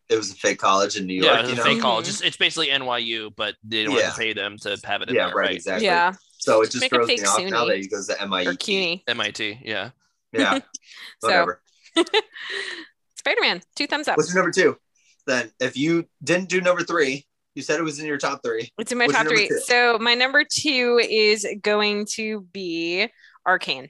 it 0.09 0.15
was 0.15 0.31
a 0.31 0.35
fake 0.35 0.57
college 0.59 0.95
in 0.95 1.05
New 1.05 1.21
yeah, 1.21 1.33
York. 1.33 1.39
it's 1.41 1.49
you 1.49 1.53
a 1.55 1.57
know? 1.57 1.63
fake 1.63 1.81
college. 1.81 2.05
Mhm. 2.05 2.09
It's, 2.09 2.21
it's 2.21 2.37
basically 2.37 2.69
NYU, 2.69 3.31
but 3.35 3.55
they 3.63 3.83
don't 3.83 3.93
have 3.93 4.01
Yeah. 4.01 4.09
to 4.11 4.17
pay 4.17 4.33
them 4.33 4.57
to 4.59 4.77
have 4.85 5.01
it 5.01 5.09
in 5.09 5.15
Yeah, 5.15 5.27
there, 5.27 5.35
right, 5.35 5.45
right? 5.47 5.55
exactly. 5.55 5.85
Yeah, 5.85 6.13
So 6.37 6.61
it 6.61 6.71
just 6.71 6.81
Make 6.81 6.91
throws 6.91 7.07
me 7.07 7.17
fake 7.17 7.27
off 7.27 7.43
now 7.43 7.65
that 7.65 7.77
he 7.77 7.87
goes 7.87 8.07
to 8.07 8.21
MIT. 8.21 8.47
or 8.49 8.53
CUNY. 8.55 9.03
MIT, 9.07 9.59
yeah. 9.63 9.89
Yeah, 10.31 10.59
whatever. 11.21 11.61
Spider 13.15 13.41
Man, 13.41 13.61
two 13.75 13.87
thumbs 13.87 14.07
up. 14.07 14.17
What's 14.17 14.33
your 14.33 14.41
number 14.43 14.51
two? 14.51 14.77
Then, 15.25 15.51
if 15.59 15.75
you 15.75 16.07
didn't 16.23 16.47
do 16.49 16.61
number 16.61 16.83
three, 16.83 17.25
you 17.55 17.61
said 17.61 17.79
it 17.79 17.83
was 17.83 17.99
in 17.99 18.05
your 18.05 18.17
top 18.17 18.41
three. 18.43 18.71
It's 18.77 18.91
in 18.91 18.97
my 18.97 19.07
What's 19.07 19.17
top 19.17 19.27
three. 19.27 19.47
two? 19.49 19.59
So 19.59 19.97
my 19.99 20.13
number 20.13 20.45
two 20.49 21.01
is 21.03 21.45
going 21.61 22.05
to 22.13 22.41
be 22.53 23.09
Arcane. 23.45 23.89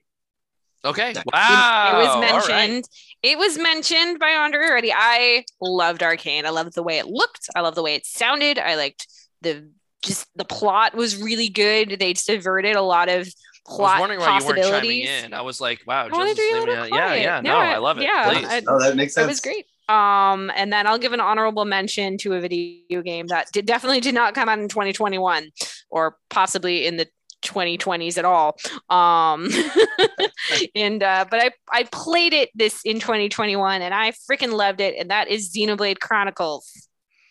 Okay. 0.85 1.13
Wow. 1.33 1.91
it 1.93 1.97
was 1.97 2.07
all 2.07 2.21
right. 2.21 2.47
mentioned. 2.69 2.85
It 3.23 3.37
was 3.37 3.57
mentioned 3.57 4.19
by 4.19 4.31
Andre 4.31 4.61
already. 4.67 4.93
I 4.93 5.43
loved 5.61 6.03
Arcane. 6.03 6.45
I 6.45 6.49
loved 6.51 6.75
the 6.75 6.83
way 6.83 6.99
it 6.99 7.07
looked. 7.07 7.49
I 7.55 7.61
loved 7.61 7.75
the 7.77 7.83
way 7.83 7.95
it 7.95 8.05
sounded. 8.05 8.59
I 8.59 8.75
liked 8.75 9.07
the 9.41 9.69
just 10.03 10.27
the 10.35 10.45
plot 10.45 10.93
was 10.95 11.21
really 11.21 11.49
good. 11.49 11.97
They 11.99 12.13
subverted 12.13 12.75
a 12.75 12.81
lot 12.81 13.09
of 13.09 13.15
I 13.15 13.69
was 13.71 13.75
plot 13.77 13.99
wondering 13.99 14.19
why 14.21 14.27
you 14.27 14.45
weren't 14.45 14.57
chiming 14.57 14.63
possibilities. 14.63 15.09
in. 15.25 15.33
I 15.33 15.41
was 15.41 15.59
like, 15.59 15.81
wow, 15.87 16.05
I 16.05 16.07
wanted 16.09 16.13
Joseph 16.13 16.35
to 16.37 16.41
be 16.41 16.47
a 16.47 16.51
Slim, 16.51 16.69
little 16.69 16.87
yeah, 16.87 17.13
yeah, 17.15 17.21
yeah. 17.21 17.41
No, 17.41 17.51
No, 17.53 17.57
I- 17.57 17.71
I 17.73 17.77
love 17.79 17.97
it. 17.97 18.03
yeah, 18.03 18.29
Please. 18.31 18.45
I- 18.47 18.61
Oh, 18.67 18.79
that 18.79 18.95
makes 18.95 19.13
sense. 19.15 19.25
It 19.25 19.27
was 19.27 19.41
great. 19.41 19.65
Um, 19.89 20.51
and 20.55 20.71
then 20.71 20.85
I'll 20.85 20.97
give 20.97 21.13
an 21.13 21.19
honorable 21.21 21.63
mention 21.65 22.17
to 22.19 22.33
a 22.33 22.39
video 22.41 23.01
game 23.01 23.27
that 23.27 23.47
did 23.53 23.65
definitely 23.65 24.01
did 24.01 24.13
not 24.13 24.35
come 24.35 24.47
out 24.49 24.59
in 24.59 24.67
2021 24.67 25.49
or 25.89 26.17
possibly 26.29 26.85
in 26.85 26.97
the 26.97 27.07
2020s 27.43 28.17
at 28.17 28.25
all. 28.25 28.57
Um, 28.89 29.49
and 30.75 31.01
uh, 31.03 31.25
but 31.29 31.43
I 31.43 31.51
I 31.71 31.83
played 31.91 32.33
it 32.33 32.49
this 32.55 32.81
in 32.83 32.99
2021 32.99 33.81
and 33.81 33.93
I 33.93 34.11
freaking 34.11 34.53
loved 34.53 34.81
it, 34.81 34.95
and 34.99 35.09
that 35.11 35.27
is 35.27 35.51
Xenoblade 35.53 35.99
Chronicles. 35.99 36.87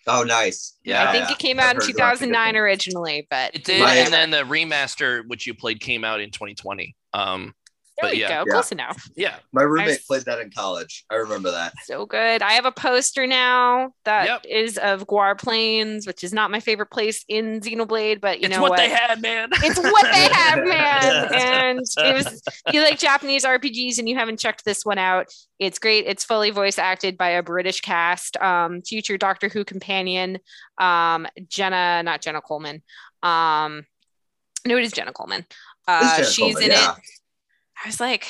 Oh, 0.08 0.22
nice. 0.22 0.74
Yeah. 0.84 1.08
I 1.08 1.12
think 1.12 1.30
it 1.30 1.38
came 1.38 1.58
I've 1.58 1.64
out 1.64 1.70
in 1.70 1.76
heard 1.76 1.98
lots 1.98 2.20
of 2.20 2.28
good 2.28 2.34
2009 2.34 2.56
originally, 2.56 3.26
but 3.28 3.54
It 3.56 3.64
did, 3.64 3.80
My- 3.80 3.94
and 3.96 4.12
then 4.12 4.30
the 4.30 4.44
remaster, 4.44 5.26
which 5.26 5.46
you 5.46 5.54
played, 5.54 5.80
came 5.80 6.04
out 6.04 6.20
in 6.20 6.30
2020. 6.30 6.94
Um, 7.12 7.54
there 7.98 8.08
but 8.10 8.12
we 8.12 8.20
yeah. 8.20 8.28
go, 8.28 8.44
Yeah. 8.46 8.52
close 8.52 8.72
enough. 8.72 9.08
yeah. 9.16 9.36
My 9.52 9.62
roommate 9.62 9.88
I've- 9.88 10.02
played 10.06 10.22
that 10.26 10.38
in 10.40 10.50
college. 10.50 11.04
I 11.10 11.14
remember 11.16 11.50
that. 11.50 11.72
So 11.84 12.06
good. 12.06 12.42
I 12.42 12.52
have 12.52 12.66
a 12.66 12.72
poster 12.72 13.26
now 13.26 13.92
that 14.04 14.44
is 14.46 14.76
Yep. 14.76 14.84
of 14.84 15.06
Gaur 15.06 15.34
Plains, 15.34 16.06
which 16.06 16.22
is 16.24 16.32
not 16.32 16.50
my 16.50 16.60
favorite 16.60 16.90
place 16.90 17.24
in 17.28 17.60
Xenoblade, 17.60 18.20
but 18.20 18.40
you 18.40 18.46
it's 18.46 18.54
know 18.56 18.62
what, 18.62 18.70
what? 18.70 18.76
they 18.78 18.88
had, 18.90 19.20
man. 19.22 19.48
it's 19.52 19.78
what 19.78 20.04
they 20.04 20.28
have, 20.32 20.64
man. 20.64 21.28
And 21.36 21.78
it 21.98 22.14
was 22.14 22.42
you 22.72 22.82
like 22.82 22.98
Japanese 22.98 23.44
RPGs 23.44 23.98
and 23.98 24.08
you 24.08 24.16
haven't 24.16 24.38
checked 24.38 24.64
this 24.64 24.84
one 24.84 24.98
out. 24.98 25.26
It's 25.58 25.78
great. 25.78 26.06
It's 26.06 26.24
fully 26.24 26.50
voice 26.50 26.78
acted 26.78 27.16
by 27.16 27.30
a 27.30 27.42
British 27.42 27.80
cast. 27.80 28.36
Um, 28.38 28.82
future 28.82 29.16
Doctor 29.16 29.48
Who 29.48 29.64
companion, 29.64 30.38
um, 30.78 31.26
Jenna, 31.48 32.02
not 32.02 32.20
Jenna 32.22 32.40
Coleman. 32.40 32.82
Um, 33.22 33.86
no, 34.66 34.76
it 34.76 34.84
is 34.84 34.92
Jenna 34.92 35.12
Coleman. 35.12 35.46
Uh, 35.88 36.22
she's 36.24 36.36
Coleman, 36.36 36.62
in 36.64 36.70
yeah. 36.70 36.92
it. 36.92 36.98
I 37.84 37.88
was 37.88 38.00
like, 38.00 38.26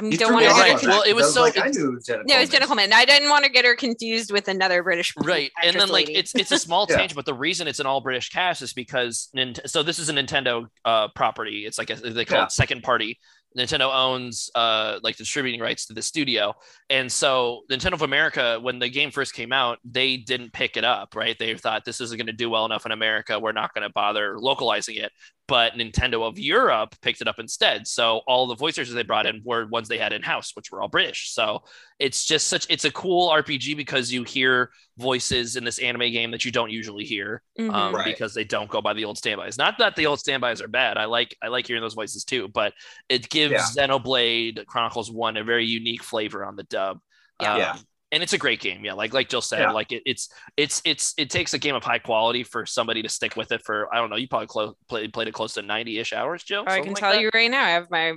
I 0.00 0.04
You 0.06 0.18
don't 0.18 0.32
want 0.32 0.44
to 0.46 0.50
get 0.52 0.58
right. 0.60 0.80
her. 0.80 0.88
Well, 0.88 1.02
it 1.02 1.14
was 1.14 1.26
'cause 1.26 1.32
I 1.32 1.34
so- 1.34 1.42
like, 1.42 1.58
I 1.58 1.68
knew 1.70 1.88
it 1.90 1.94
was 1.94 2.06
Jenna 2.06 2.22
No, 2.26 2.38
it's 2.40 2.50
Jenna 2.50 2.66
Coleman. 2.66 2.90
Coleman. 2.90 2.92
I 3.00 3.04
didn't 3.04 3.28
want 3.30 3.44
to 3.44 3.50
get 3.50 3.64
her 3.64 3.76
confused 3.76 4.32
with 4.32 4.48
another 4.48 4.82
British 4.82 5.14
right 5.18 5.52
and 5.62 5.68
actress 5.68 5.82
then 5.84 5.88
like 5.92 6.06
lady. 6.08 6.18
it's 6.18 6.34
it's 6.34 6.50
a 6.50 6.58
small 6.66 6.86
Yeah. 6.90 7.06
but 7.14 7.26
the 7.26 7.34
reason 7.34 7.68
it's 7.68 7.78
an 7.78 7.86
all 7.86 8.00
british 8.00 8.28
cast 8.30 8.60
is 8.62 8.72
because 8.72 9.28
Nint- 9.36 9.68
so 9.68 9.82
this 9.84 9.98
is 10.00 10.08
a 10.08 10.12
nintendo 10.12 10.66
uh 10.84 11.08
property 11.14 11.64
it's 11.64 11.78
like 11.78 11.90
a, 11.90 11.94
they 11.94 12.24
call 12.24 12.38
Yeah. 12.38 12.44
it 12.46 12.52
second 12.52 12.82
party 12.82 13.18
nintendo 13.56 13.92
owns 13.94 14.50
uh 14.54 14.98
like 15.02 15.16
distributing 15.16 15.60
rights 15.60 15.86
to 15.86 15.94
the 15.94 16.02
studio. 16.02 16.52
And 16.90 17.10
so 17.10 17.62
nintendo 17.70 17.92
of 17.94 18.02
america 18.02 18.58
when 18.60 18.78
the 18.78 18.88
game 18.88 19.10
first 19.10 19.32
came 19.34 19.52
out 19.52 19.78
they 19.84 20.16
didn't 20.16 20.52
pick 20.52 20.76
it 20.76 20.84
up 20.84 21.14
right? 21.14 21.36
They 21.38 21.54
thought 21.56 21.84
this 21.84 22.00
isn't 22.00 22.16
going 22.18 22.26
to 22.26 22.32
do 22.32 22.50
well 22.50 22.64
enough 22.66 22.86
in 22.86 22.92
america. 22.92 23.38
We're 23.38 23.52
not 23.52 23.72
going 23.74 23.86
to 23.86 23.92
bother 23.92 24.38
localizing 24.38 24.96
it. 24.96 25.12
But 25.46 25.74
nintendo 25.74 26.26
of 26.26 26.38
europe 26.38 26.94
picked 27.02 27.20
it 27.20 27.28
up 27.28 27.38
instead. 27.38 27.86
So 27.86 28.22
all 28.26 28.46
the 28.46 28.54
voice 28.56 28.78
actors 28.78 28.92
they 28.94 29.02
brought 29.02 29.26
in 29.26 29.42
were 29.44 29.66
ones 29.66 29.88
they 29.88 29.98
had 29.98 30.12
in 30.14 30.22
house 30.22 30.52
which 30.54 30.70
were 30.72 30.80
all 30.82 30.88
british. 30.88 31.32
So 31.32 31.62
it's 31.98 32.24
just 32.24 32.48
such 32.48 32.66
it's 32.70 32.84
a 32.86 32.90
cool 32.90 33.30
rpg 33.30 33.76
because 33.76 34.10
you 34.12 34.24
hear 34.24 34.70
voices 34.98 35.56
in 35.56 35.64
this 35.64 35.78
anime 35.78 36.10
game 36.12 36.30
that 36.30 36.44
you 36.44 36.50
don't 36.52 36.70
usually 36.70 37.04
hear 37.04 37.42
Mhm. 37.58 37.72
um, 37.74 37.94
Right. 37.94 38.06
because 38.06 38.32
they 38.32 38.44
don't 38.44 38.70
go 38.70 38.80
by 38.80 38.94
the 38.94 39.04
old 39.04 39.18
standbys. 39.18 39.58
Not 39.58 39.78
that 39.78 39.96
the 39.96 40.06
old 40.06 40.18
standbys 40.20 40.60
are 40.62 40.68
bad. 40.68 40.96
I 40.96 41.04
like 41.04 41.36
i 41.42 41.48
like 41.48 41.66
hearing 41.66 41.82
those 41.82 41.94
voices 41.94 42.24
too 42.24 42.48
but 42.48 42.72
it 43.08 43.28
gives 43.28 43.43
Yeah. 43.52 43.64
xenoblade 43.76 44.66
chronicles 44.66 45.10
1 45.10 45.36
a 45.36 45.44
very 45.44 45.66
unique 45.66 46.02
flavor 46.02 46.44
on 46.44 46.56
the 46.56 46.64
dub 46.64 47.00
Yeah. 47.40 47.52
Um, 47.52 47.58
Yeah. 47.58 47.76
And 48.14 48.22
it's 48.22 48.32
a 48.32 48.38
great 48.38 48.60
game 48.60 48.84
yeah 48.84 48.92
like 48.94 49.12
like 49.12 49.28
jill 49.28 49.40
said 49.42 49.58
Yeah. 49.60 49.72
like 49.72 49.90
it, 49.92 50.02
it's 50.06 50.28
it's 50.56 50.80
it's 50.84 51.14
it 51.18 51.28
takes 51.30 51.52
a 51.52 51.58
game 51.58 51.74
of 51.74 51.82
high 51.82 51.98
quality 51.98 52.44
for 52.44 52.64
somebody 52.64 53.02
to 53.02 53.08
stick 53.08 53.34
with 53.36 53.50
it 53.52 53.60
for 53.64 53.92
i 53.92 53.98
don't 53.98 54.08
know 54.08 54.16
you 54.16 54.28
probably 54.28 54.46
close, 54.46 54.72
played 54.88 55.12
played 55.12 55.26
it 55.28 55.34
close 55.34 55.54
to 55.54 55.62
90ish 55.62 56.12
hours 56.12 56.42
jill 56.44 56.64
I 56.66 56.78
can 56.80 56.88
like 56.92 56.96
tell 56.96 57.12
that? 57.12 57.20
you 57.20 57.30
right 57.34 57.50
now. 57.50 57.64
I 57.64 57.70
have 57.70 57.90
my 57.90 58.14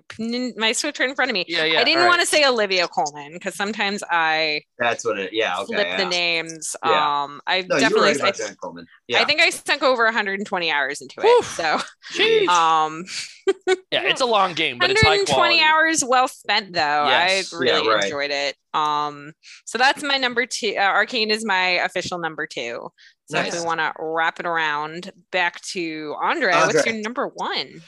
my 0.55 0.71
switcher 0.71 1.03
in 1.03 1.15
front 1.15 1.31
of 1.31 1.33
me. 1.33 1.45
yeah 1.47 1.63
yeah 1.65 1.79
I 1.79 1.83
didn't 1.83 2.01
all 2.03 2.07
want 2.07 2.19
right. 2.19 2.25
to 2.29 2.35
say 2.35 2.45
Olivia 2.47 2.87
Colman 2.87 3.33
because 3.33 3.55
sometimes 3.55 4.03
I 4.09 4.61
That's 4.77 5.03
what 5.03 5.17
it. 5.19 5.31
Yeah. 5.33 5.57
Okay. 5.61 5.73
flip 5.73 5.87
yeah. 5.87 5.97
the 5.97 6.05
names. 6.09 6.75
Yeah. 6.85 7.23
Um, 7.23 7.41
I 7.47 7.61
No, 7.61 7.61
you 7.61 7.73
were 7.73 7.79
definitely. 7.79 8.07
right 8.21 8.21
I, 8.39 8.43
about 8.45 8.57
Coleman. 8.61 8.85
Yeah. 9.07 9.21
I 9.21 9.25
think 9.25 9.41
I 9.41 9.49
sunk 9.49 9.81
over 9.83 10.03
120 10.05 10.71
hours 10.71 11.01
into 11.01 11.15
it. 11.19 11.23
Whew. 11.23 11.43
So, 11.43 11.79
Jeez. 12.13 12.47
um, 12.47 13.03
yeah 13.91 14.01
it's 14.03 14.21
a 14.21 14.25
long 14.25 14.53
game 14.53 14.77
but 14.77 14.89
it's 14.91 15.01
high 15.01 15.09
120 15.17 15.61
hours 15.61 16.03
well 16.05 16.27
spent 16.27 16.73
though. 16.73 17.05
Yes. 17.07 17.53
I 17.53 17.57
really 17.57 17.85
Yeah, 17.87 17.93
right. 17.93 18.03
enjoyed 18.03 18.31
it. 18.31 18.55
Um, 18.77 19.31
so 19.65 19.77
that's 19.77 20.03
my 20.03 20.17
number 20.17 20.45
two. 20.45 20.75
Uh, 20.77 20.81
Arcane 20.81 21.31
is 21.31 21.45
my 21.45 21.69
official 21.83 22.19
number 22.19 22.45
two. 22.45 22.89
So 23.29 23.39
if 23.39 23.53
we 23.53 23.59
want 23.61 23.79
to 23.79 23.91
wrap 23.99 24.39
it 24.39 24.45
around 24.45 25.11
back 25.31 25.61
to 25.73 26.15
Andre, 26.21 26.53
what's 26.53 26.85
your 26.85 26.95
number 26.95 27.27
one? 27.27 27.81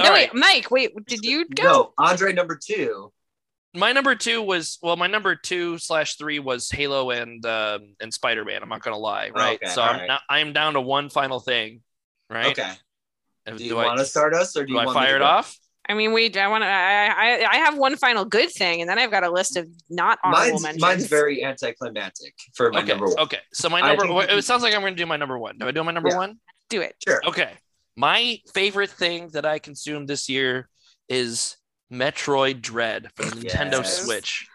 All 0.00 0.06
no, 0.06 0.10
right. 0.10 0.32
wait, 0.32 0.40
Mike. 0.40 0.70
Wait, 0.70 0.92
did 1.06 1.24
you 1.24 1.46
go? 1.48 1.62
No, 1.62 1.92
Andre 1.98 2.32
number 2.32 2.58
two. 2.62 3.12
my 3.74 3.92
number 3.92 4.14
two 4.14 4.42
was 4.42 4.78
well 4.82 4.96
my 4.96 5.06
number 5.06 5.34
two 5.34 5.78
slash 5.78 6.16
three 6.16 6.38
was 6.38 6.70
halo 6.70 7.10
and 7.10 7.44
um 7.46 7.94
and 8.02 8.12
spider-man 8.12 8.62
i'm 8.62 8.68
not 8.68 8.82
gonna 8.82 8.98
lie 8.98 9.30
right 9.34 9.58
Okay, 9.62 9.72
so 9.72 9.80
i'm 9.82 9.96
right. 10.00 10.08
now 10.08 10.18
i'm 10.28 10.52
down 10.52 10.74
to 10.74 10.80
one 10.82 11.08
final 11.08 11.40
thing 11.40 11.80
right 12.28 12.58
Okay. 12.58 12.72
Do 13.56 13.64
you 13.64 13.76
want 13.76 13.98
to 13.98 14.04
start 14.04 14.34
us, 14.34 14.54
or 14.56 14.64
do 14.64 14.66
do 14.68 14.72
you 14.74 14.78
i 14.80 14.84
want 14.84 14.98
me 14.98 15.06
fire 15.06 15.10
to 15.12 15.16
it 15.16 15.18
go? 15.20 15.24
off 15.24 15.56
I 15.88 15.94
mean, 15.94 16.12
we. 16.12 16.32
I 16.34 16.46
want 16.48 16.62
to. 16.62 16.68
I, 16.68 17.06
I. 17.06 17.46
I 17.50 17.56
have 17.56 17.76
one 17.76 17.96
final 17.96 18.24
good 18.24 18.50
thing, 18.50 18.80
and 18.80 18.88
then 18.88 18.98
I've 18.98 19.10
got 19.10 19.24
a 19.24 19.30
list 19.30 19.56
of 19.56 19.66
not 19.90 20.18
honorable 20.22 20.50
Mine's, 20.52 20.62
mentions. 20.62 20.80
mine's 20.82 21.06
very 21.06 21.42
anticlimactic 21.44 22.34
for 22.54 22.70
my 22.70 22.80
okay 22.80 22.88
number 22.88 23.06
one. 23.06 23.18
okay 23.18 23.38
so 23.52 23.68
my 23.68 23.80
number 23.80 24.06
think- 24.06 24.30
it 24.30 24.44
sounds 24.44 24.62
like 24.62 24.74
i'm 24.74 24.80
gonna 24.80 24.94
do 24.94 25.06
my 25.06 25.16
number 25.16 25.36
one 25.38 25.58
do 25.58 25.66
i 25.66 25.70
do 25.72 25.82
my 25.82 25.90
number 25.92 26.08
Yeah. 26.10 26.16
one 26.18 26.38
Do 26.70 26.80
it. 26.82 26.94
Sure. 27.06 27.20
okay 27.26 27.50
My 27.96 28.38
favorite 28.54 28.90
thing 28.90 29.28
that 29.34 29.44
I 29.44 29.58
consumed 29.58 30.08
this 30.08 30.28
year 30.28 30.68
is 31.08 31.56
Metroid 31.92 32.62
Dread 32.62 33.10
for 33.16 33.24
the 33.24 33.32
Nintendo 33.42 33.84
Switch. 33.84 34.48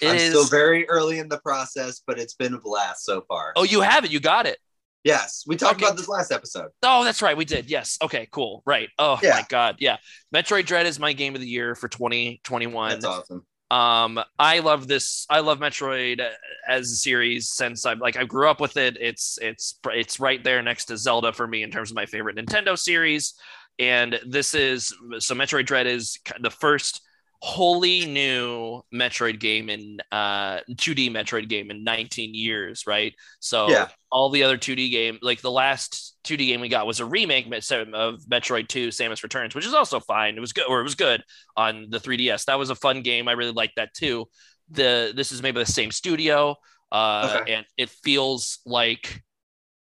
It 0.00 0.08
I'm 0.08 0.16
is- 0.16 0.30
still 0.30 0.46
very 0.46 0.88
early 0.88 1.18
in 1.20 1.28
the 1.28 1.38
process, 1.38 2.02
but 2.06 2.18
it's 2.18 2.34
been 2.34 2.54
a 2.54 2.58
blast 2.60 3.04
so 3.04 3.20
far. 3.28 3.52
Oh, 3.54 3.62
you 3.62 3.82
have 3.82 4.04
it. 4.04 4.10
You 4.10 4.18
got 4.20 4.46
it. 4.46 4.58
Yes, 5.04 5.44
we 5.46 5.56
talked 5.56 5.76
Okay. 5.76 5.86
about 5.86 5.96
this 5.96 6.08
last 6.08 6.32
episode. 6.32 6.68
Oh, 6.82 7.04
that's 7.04 7.22
right. 7.22 7.36
We 7.36 7.44
did. 7.44 7.70
Yes. 7.70 7.98
Okay, 8.02 8.28
cool. 8.30 8.62
Right. 8.66 8.88
Oh 8.98 9.18
Yeah. 9.22 9.34
my 9.36 9.46
god. 9.48 9.76
Yeah. 9.78 9.96
Metroid 10.34 10.66
Dread 10.66 10.86
is 10.86 10.98
my 10.98 11.12
game 11.12 11.34
of 11.34 11.40
the 11.40 11.46
year 11.48 11.74
for 11.74 11.88
2021. 11.88 12.90
That's 12.90 13.04
awesome. 13.04 13.46
Um, 13.70 14.20
I 14.38 14.58
love 14.58 14.86
this. 14.86 15.24
I 15.30 15.40
love 15.40 15.58
Metroid 15.58 16.22
as 16.68 16.90
a 16.92 16.96
series 16.96 17.50
since 17.52 17.86
I'm 17.86 17.98
like 18.00 18.16
I 18.18 18.24
grew 18.24 18.48
up 18.50 18.60
with 18.60 18.76
it. 18.76 18.98
It's 19.00 19.38
it's 19.40 19.78
it's 19.90 20.20
right 20.20 20.44
there 20.44 20.60
next 20.62 20.86
to 20.86 20.96
Zelda 20.98 21.32
for 21.32 21.46
me 21.46 21.62
in 21.62 21.70
terms 21.70 21.90
of 21.90 21.94
my 21.94 22.04
favorite 22.04 22.36
Nintendo 22.36 22.78
series. 22.78 23.32
And 23.78 24.20
this 24.26 24.54
is 24.54 24.94
so 25.20 25.34
Metroid 25.34 25.64
Dread 25.64 25.86
is 25.86 26.18
the 26.40 26.50
first 26.50 27.00
wholly 27.44 28.06
new 28.06 28.80
Metroid 28.94 29.40
game 29.40 29.68
in 29.68 29.98
uh 30.12 30.60
2D 30.76 31.10
Metroid 31.10 31.48
game 31.48 31.70
in 31.72 31.82
19 31.82 32.34
years, 32.34 32.86
right? 32.86 33.14
So 33.40 33.66
Yeah. 33.70 33.88
all 34.12 34.30
the 34.30 34.44
other 34.44 34.56
2D 34.56 34.90
game, 34.90 35.18
like 35.22 35.40
the 35.40 35.50
last 35.50 36.16
2D 36.22 36.46
game 36.46 36.60
we 36.60 36.68
got 36.68 36.86
was 36.86 37.00
a 37.00 37.04
remake 37.04 37.46
of 37.46 38.20
Metroid 38.30 38.68
2 38.68 38.88
Samus 38.88 39.24
Returns, 39.24 39.54
which 39.56 39.66
is 39.66 39.74
also 39.74 39.98
fine. 39.98 40.36
It 40.36 40.40
was 40.40 40.52
good 40.52 40.66
or 40.68 40.78
it 40.80 40.84
was 40.84 40.94
good 40.94 41.22
on 41.56 41.86
the 41.90 41.98
3DS. 41.98 42.44
That 42.44 42.58
was 42.60 42.70
a 42.70 42.76
fun 42.76 43.02
game. 43.02 43.26
I 43.26 43.32
really 43.32 43.52
liked 43.52 43.74
that 43.76 43.92
too. 43.92 44.26
The 44.70 45.12
this 45.14 45.32
is 45.32 45.42
maybe 45.42 45.58
the 45.58 45.66
same 45.66 45.90
studio, 45.90 46.54
uh, 46.92 47.40
Okay. 47.40 47.44
and 47.46 47.66
it 47.76 47.90
feels 47.90 48.60
like 48.64 49.20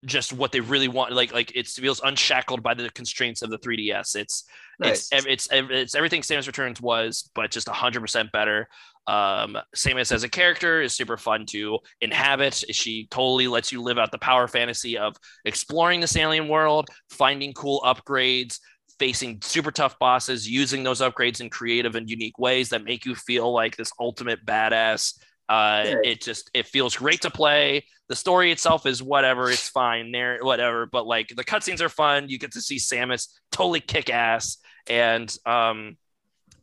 just 0.06 0.34
what 0.34 0.52
they 0.52 0.60
really 0.60 0.88
want. 0.88 1.14
Like 1.14 1.34
like 1.34 1.56
it 1.56 1.68
feels 1.68 2.02
unshackled 2.04 2.64
by 2.64 2.74
the 2.74 2.90
constraints 2.92 3.42
of 3.42 3.50
the 3.50 3.58
3DS. 3.60 4.16
It's 4.16 4.44
Nice. 4.80 5.10
it's 5.12 5.26
it's 5.26 5.48
it's 5.52 5.96
everything 5.96 6.22
Samus 6.22 6.46
Returns 6.46 6.80
was, 6.80 7.30
but 7.34 7.50
just 7.52 7.68
hundred 7.68 8.02
percent 8.02 8.32
better. 8.32 8.68
Um, 9.08 9.58
Samus 9.76 10.12
as 10.12 10.24
a 10.24 10.30
character 10.30 10.82
is 10.82 10.94
super 10.94 11.18
fun 11.18 11.46
to 11.48 11.80
inhabit. 12.02 12.64
She 12.72 13.08
totally 13.10 13.48
lets 13.48 13.72
you 13.72 13.82
live 13.82 13.98
out 13.98 14.12
the 14.12 14.18
power 14.20 14.48
fantasy 14.48 14.98
of 14.98 15.16
exploring 15.46 16.00
this 16.02 16.16
alien 16.16 16.48
world, 16.48 16.90
finding 17.10 17.54
cool 17.54 17.82
upgrades, 17.86 18.60
facing 19.00 19.40
super 19.42 19.72
tough 19.72 19.98
bosses, 19.98 20.48
using 20.48 20.84
those 20.84 21.02
upgrades 21.02 21.42
in 21.42 21.50
creative 21.50 21.96
and 21.96 22.10
unique 22.10 22.38
ways 22.38 22.70
that 22.70 22.84
make 22.84 23.06
you 23.06 23.16
feel 23.16 23.52
like 23.52 23.78
this 23.78 23.92
ultimate 24.00 24.46
badass. 24.46 25.18
Uh, 25.50 25.84
Yeah. 25.86 25.96
it 26.04 26.22
just 26.22 26.50
it 26.54 26.68
feels 26.68 26.98
great 26.98 27.22
to 27.22 27.30
play. 27.30 27.86
The 28.10 28.16
story 28.16 28.52
itself 28.52 28.86
is 28.86 29.04
whatever, 29.04 29.50
it's 29.50 29.70
fine 29.70 30.12
there, 30.12 30.40
whatever. 30.42 30.86
But 30.86 31.08
like 31.08 31.30
the 31.36 31.44
cutscenes 31.44 31.82
are 31.82 31.90
fun. 31.90 32.30
You 32.30 32.40
get 32.40 32.54
to 32.54 32.62
see 32.62 32.78
Samus 32.78 33.28
totally 33.52 33.80
kick 33.80 34.10
ass, 34.10 34.58
and 34.90 35.34
um, 35.46 35.98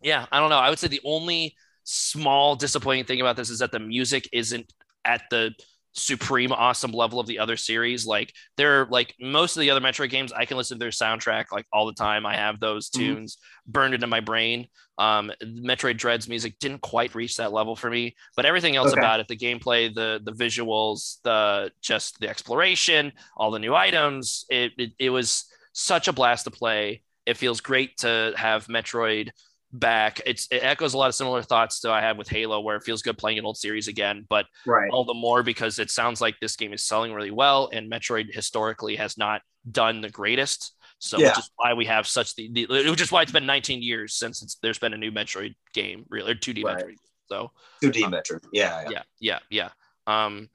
yeah, 0.02 0.27
I 0.32 0.40
don't 0.40 0.51
know. 0.51 0.59
I 0.59 0.70
would 0.70 0.78
say 0.78 0.89
the 0.89 1.01
only 1.05 1.55
small 1.85 2.56
disappointing 2.56 3.05
thing 3.05 3.20
about 3.20 3.36
this 3.36 3.51
is 3.51 3.59
that 3.59 3.73
the 3.73 3.78
music 3.78 4.28
isn't 4.32 4.73
at 5.05 5.23
the 5.31 5.52
supreme 5.94 6.52
awesome 6.52 6.92
level 6.92 7.20
of 7.20 7.26
the 7.26 7.38
other 7.38 7.56
series. 7.56 8.04
Like 8.06 8.32
they're 8.56 8.86
like 8.86 9.14
most 9.20 9.56
of 9.56 9.60
the 9.60 9.70
other 9.70 9.80
Metroid 9.80 10.10
games, 10.10 10.32
I 10.32 10.44
can 10.44 10.56
listen 10.56 10.76
to 10.78 10.80
their 10.82 10.90
soundtrack 10.90 11.46
like 11.52 11.66
all 11.72 11.86
the 11.86 11.92
time. 11.94 12.26
I 12.26 12.36
have 12.36 12.60
those 12.60 12.90
Mhm. 12.90 12.96
tunes 12.96 13.38
burned 13.66 13.94
into 13.94 14.06
my 14.06 14.20
brain. 14.20 14.66
Um, 14.98 15.32
Metroid 15.42 15.96
Dread's 15.96 16.28
music 16.28 16.58
didn't 16.60 16.80
quite 16.82 17.14
reach 17.14 17.36
that 17.36 17.52
level 17.52 17.74
for 17.76 17.90
me, 17.90 18.14
but 18.36 18.46
everything 18.46 18.76
else 18.76 18.92
Okay. 18.92 19.00
about 19.00 19.20
it, 19.20 19.28
the 19.28 19.36
gameplay, 19.36 19.92
the 19.92 20.20
the 20.22 20.32
visuals, 20.32 21.20
the 21.22 21.72
just 21.80 22.18
the 22.20 22.28
exploration, 22.28 23.12
all 23.36 23.50
the 23.50 23.58
new 23.58 23.74
items, 23.74 24.44
it 24.50 24.72
it, 24.78 24.92
it 24.98 25.10
was 25.10 25.44
such 25.72 26.08
a 26.08 26.12
blast 26.12 26.44
to 26.44 26.50
play. 26.50 27.02
It 27.26 27.36
feels 27.36 27.60
great 27.60 27.96
to 27.98 28.32
have 28.36 28.66
Metroid 28.68 29.30
back. 29.74 30.20
It's 30.24 30.46
it 30.51 30.62
echoes 30.62 30.94
a 30.94 30.98
lot 30.98 31.09
of 31.09 31.14
similar 31.14 31.42
thoughts 31.42 31.80
that 31.80 31.90
I 31.90 32.01
have 32.01 32.16
with 32.16 32.28
Halo, 32.28 32.60
where 32.60 32.76
it 32.76 32.82
feels 32.84 33.02
good 33.02 33.18
playing 33.18 33.38
an 33.38 33.44
old 33.44 33.59
series 33.59 33.88
again, 33.88 34.24
but 34.30 34.46
right. 34.64 34.90
all 34.90 35.05
the 35.05 35.14
more 35.14 35.42
because 35.42 35.78
it 35.78 35.90
sounds 35.90 36.20
like 36.20 36.36
this 36.40 36.56
game 36.56 36.72
is 36.72 36.82
selling 36.84 37.12
really 37.12 37.30
well, 37.32 37.68
and 37.72 37.90
Metroid 37.90 38.32
historically 38.32 38.96
has 38.96 39.18
not 39.18 39.42
done 39.70 40.01
the 40.01 40.09
greatest. 40.10 40.72
So 40.98 41.18
Yeah. 41.18 41.28
which 41.30 41.38
is 41.40 41.51
why 41.56 41.74
we 41.74 41.84
have 41.86 42.06
such 42.06 42.34
the, 42.36 42.51
the 42.52 42.66
which 42.90 43.01
is 43.02 43.12
why 43.12 43.22
it's 43.22 43.32
been 43.32 43.44
19 43.46 43.82
years 43.82 44.14
since 44.14 44.42
it's, 44.42 44.55
there's 44.62 44.78
been 44.78 44.94
a 44.94 44.96
new 44.96 45.10
Metroid 45.10 45.55
game, 45.74 46.06
really 46.09 46.32
or 46.32 46.34
2D 46.36 46.64
Right. 46.64 46.78
Metroid. 46.78 46.96
So 47.28 47.51
2D 47.82 48.10
Metro. 48.10 48.38
Yeah. 48.52 48.84
yeah. 48.84 48.90
yeah, 48.90 49.38
yeah, 49.51 49.70
yeah. 50.06 50.24
Um, 50.24 50.48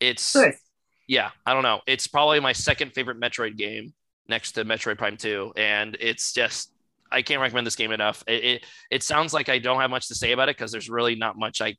it's 0.00 0.34
Nice. 0.36 0.60
yeah, 1.08 1.30
I 1.46 1.54
don't 1.54 1.62
know. 1.62 1.80
It's 1.86 2.06
probably 2.06 2.38
my 2.40 2.52
second 2.52 2.92
favorite 2.92 3.18
Metroid 3.20 3.56
game 3.56 3.94
next 4.28 4.52
to 4.52 4.64
Metroid 4.64 4.98
Prime 4.98 5.16
2. 5.16 5.52
And 5.56 5.96
it's 5.98 6.32
just, 6.32 6.72
I 7.10 7.22
can't 7.22 7.40
recommend 7.40 7.66
this 7.66 7.76
game 7.76 7.92
enough. 7.92 8.22
It, 8.26 8.44
it, 8.44 8.64
it 8.90 9.02
sounds 9.02 9.32
like 9.32 9.48
I 9.48 9.58
don't 9.58 9.80
have 9.80 9.90
much 9.90 10.08
to 10.08 10.14
say 10.14 10.32
about 10.32 10.48
it 10.48 10.56
because 10.56 10.72
there's 10.72 10.88
really 10.88 11.14
not 11.14 11.38
much 11.38 11.60
I 11.60 11.76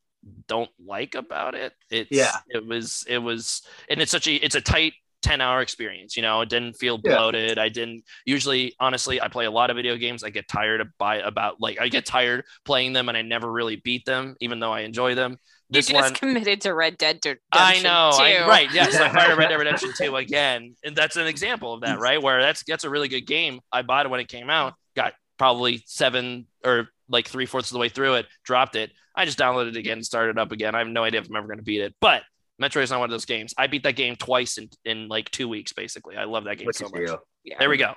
don't 0.47 0.69
like 0.83 1.15
about 1.15 1.55
it. 1.55 1.73
It's, 1.89 2.09
Yeah. 2.11 2.37
it 2.49 2.65
was, 2.65 3.05
it 3.07 3.19
was, 3.19 3.61
and 3.89 4.01
it's 4.01 4.11
such 4.11 4.27
a, 4.27 4.33
it's 4.35 4.55
a 4.55 4.61
tight 4.61 4.93
10 5.21 5.41
hour 5.41 5.61
experience. 5.61 6.15
You 6.15 6.21
know, 6.23 6.41
it 6.41 6.49
didn't 6.49 6.73
feel 6.73 6.99
Yeah. 7.03 7.15
bloated. 7.15 7.57
I 7.57 7.69
didn't 7.69 8.03
usually, 8.25 8.73
honestly, 8.79 9.21
I 9.21 9.27
play 9.27 9.45
a 9.45 9.51
lot 9.51 9.69
of 9.69 9.75
video 9.75 9.95
games. 9.97 10.23
I 10.23 10.29
get 10.29 10.47
tired 10.47 10.81
of 10.81 10.87
by 10.97 11.17
about 11.17 11.59
like, 11.59 11.79
I 11.81 11.87
get 11.89 12.05
tired 12.05 12.45
playing 12.65 12.93
them 12.93 13.09
and 13.09 13.17
I 13.17 13.21
never 13.21 13.51
really 13.51 13.77
beat 13.77 14.05
them, 14.05 14.35
even 14.39 14.59
though 14.59 14.71
I 14.73 14.81
enjoy 14.81 15.15
them. 15.15 15.37
You 15.69 15.81
just 15.81 15.93
one, 15.93 16.13
committed 16.13 16.61
to 16.61 16.73
Red 16.73 16.97
Dead 16.97 17.17
Redemption 17.17 17.39
I 17.51 17.81
know, 17.81 18.11
I, 18.13 18.37
too. 18.37 18.45
right? 18.45 18.73
Yes, 18.73 18.95
I 18.95 19.09
fired 19.13 19.37
Red 19.37 19.49
Dead 19.49 19.55
Redemption 19.55 19.91
2 19.97 20.15
again, 20.15 20.75
and 20.83 20.95
that's 20.95 21.17
an 21.17 21.27
example 21.27 21.73
of 21.73 21.81
that, 21.81 21.97
mm. 21.97 22.01
right? 22.01 22.21
Where 22.21 22.41
that's 22.41 22.63
that's 22.65 22.85
a 22.85 22.89
really 22.89 23.09
good 23.09 23.27
game. 23.27 23.59
I 23.71 23.81
bought 23.81 24.05
it 24.05 24.09
when 24.09 24.21
it 24.21 24.29
came 24.29 24.49
out, 24.49 24.75
got 24.95 25.13
probably 25.37 25.83
seven 25.85 26.47
or 26.63 26.87
like 27.09 27.27
three 27.27 27.45
fourths 27.45 27.69
of 27.69 27.73
the 27.73 27.79
way 27.79 27.89
through 27.89 28.15
it, 28.15 28.27
dropped 28.43 28.75
it. 28.75 28.91
I 29.15 29.25
just 29.25 29.37
downloaded 29.37 29.69
it 29.69 29.77
again, 29.77 30.03
started 30.03 30.37
up 30.37 30.51
again. 30.51 30.73
I 30.73 30.79
have 30.79 30.87
no 30.87 31.03
idea 31.03 31.19
if 31.19 31.29
I'm 31.29 31.35
ever 31.35 31.47
going 31.47 31.59
to 31.59 31.63
beat 31.63 31.81
it, 31.81 31.95
but 31.99 32.23
Metroid 32.61 32.83
is 32.83 32.91
not 32.91 32.99
one 32.99 33.09
of 33.09 33.11
those 33.11 33.25
games. 33.25 33.53
I 33.57 33.67
beat 33.67 33.83
that 33.83 33.95
game 33.95 34.15
twice 34.15 34.57
in 34.57 34.69
in 34.85 35.07
like 35.07 35.29
two 35.29 35.47
weeks, 35.47 35.73
basically. 35.73 36.17
I 36.17 36.23
love 36.23 36.45
that 36.45 36.57
game 36.57 36.67
Look 36.67 36.75
so 36.75 36.89
much. 36.89 37.01
you. 37.01 37.17
Yeah. 37.43 37.55
There 37.59 37.69
we 37.69 37.77
go. 37.77 37.93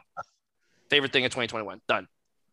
Favorite 0.91 1.13
thing 1.13 1.25
of 1.25 1.31
2021, 1.31 1.81
done. 1.89 2.07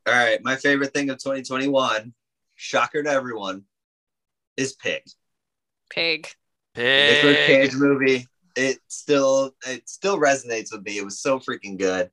All 0.06 0.14
right. 0.14 0.40
My 0.44 0.56
favorite 0.56 0.94
thing 0.94 1.10
of 1.10 1.18
2021, 1.18 2.14
shocker 2.56 3.04
to 3.04 3.10
everyone, 3.10 3.64
is 4.58 4.74
Pig. 4.74 5.04
Pig. 5.90 6.28
The 6.76 6.82
Nicolas 6.82 7.38
Pig. 7.46 7.72
Cage 7.72 7.76
movie. 7.76 8.28
It 8.56 8.80
still 8.88 9.56
it 9.66 9.88
still 9.88 10.20
resonates 10.20 10.72
with 10.72 10.84
me. 10.84 10.98
It 10.98 11.06
was 11.06 11.20
so 11.20 11.40
freaking 11.40 11.78
good. 11.78 12.10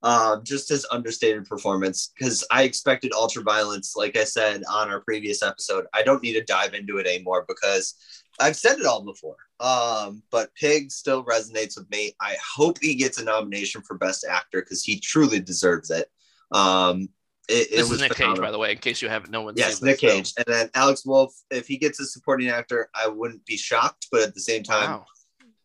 Um, 0.00 0.44
just 0.44 0.68
his 0.68 0.86
understated 0.92 1.44
performance 1.46 2.12
because 2.16 2.46
I 2.52 2.62
expected 2.62 3.12
ultra 3.12 3.42
violence, 3.42 3.94
like 3.96 4.16
I 4.16 4.22
said 4.22 4.62
on 4.70 4.90
our 4.90 5.00
previous 5.00 5.42
episode. 5.42 5.86
I 5.92 6.02
don't 6.02 6.22
need 6.22 6.34
to 6.34 6.44
dive 6.44 6.74
into 6.74 6.98
it 6.98 7.06
anymore 7.08 7.44
because 7.48 7.94
I've 8.38 8.56
said 8.56 8.78
it 8.78 8.86
all 8.86 9.02
before. 9.02 9.36
Um, 9.58 10.22
but 10.30 10.54
Pig 10.54 10.92
still 10.92 11.24
resonates 11.24 11.76
with 11.76 11.90
me. 11.90 12.14
I 12.20 12.36
hope 12.54 12.78
he 12.80 12.94
gets 12.94 13.18
a 13.18 13.24
nomination 13.24 13.82
for 13.82 13.98
Best 13.98 14.24
Actor 14.24 14.62
because 14.62 14.84
he 14.84 15.00
truly 15.00 15.40
deserves 15.40 15.90
it. 15.90 16.08
Um, 16.52 17.08
it, 17.48 17.70
This 17.70 17.88
was 17.88 17.92
is 17.92 18.08
Nick 18.08 18.14
Cage, 18.14 18.36
by 18.38 18.50
the 18.50 18.58
way, 18.58 18.72
in 18.72 18.78
case 18.78 19.00
you 19.02 19.08
haven't 19.08 19.30
no 19.30 19.42
one. 19.42 19.54
Yes, 19.56 19.80
Nick 19.82 20.00
this, 20.00 20.10
so- 20.10 20.16
Cage, 20.16 20.32
and 20.36 20.46
then 20.46 20.70
Alex 20.74 21.04
Wolff. 21.06 21.34
If 21.50 21.66
he 21.66 21.76
gets 21.78 21.98
a 22.00 22.06
supporting 22.06 22.48
actor, 22.48 22.90
I 22.94 23.08
wouldn't 23.08 23.44
be 23.46 23.56
shocked. 23.56 24.08
But 24.12 24.22
at 24.22 24.34
the 24.34 24.40
same 24.40 24.62
time, 24.62 24.90
Wow. 24.90 25.06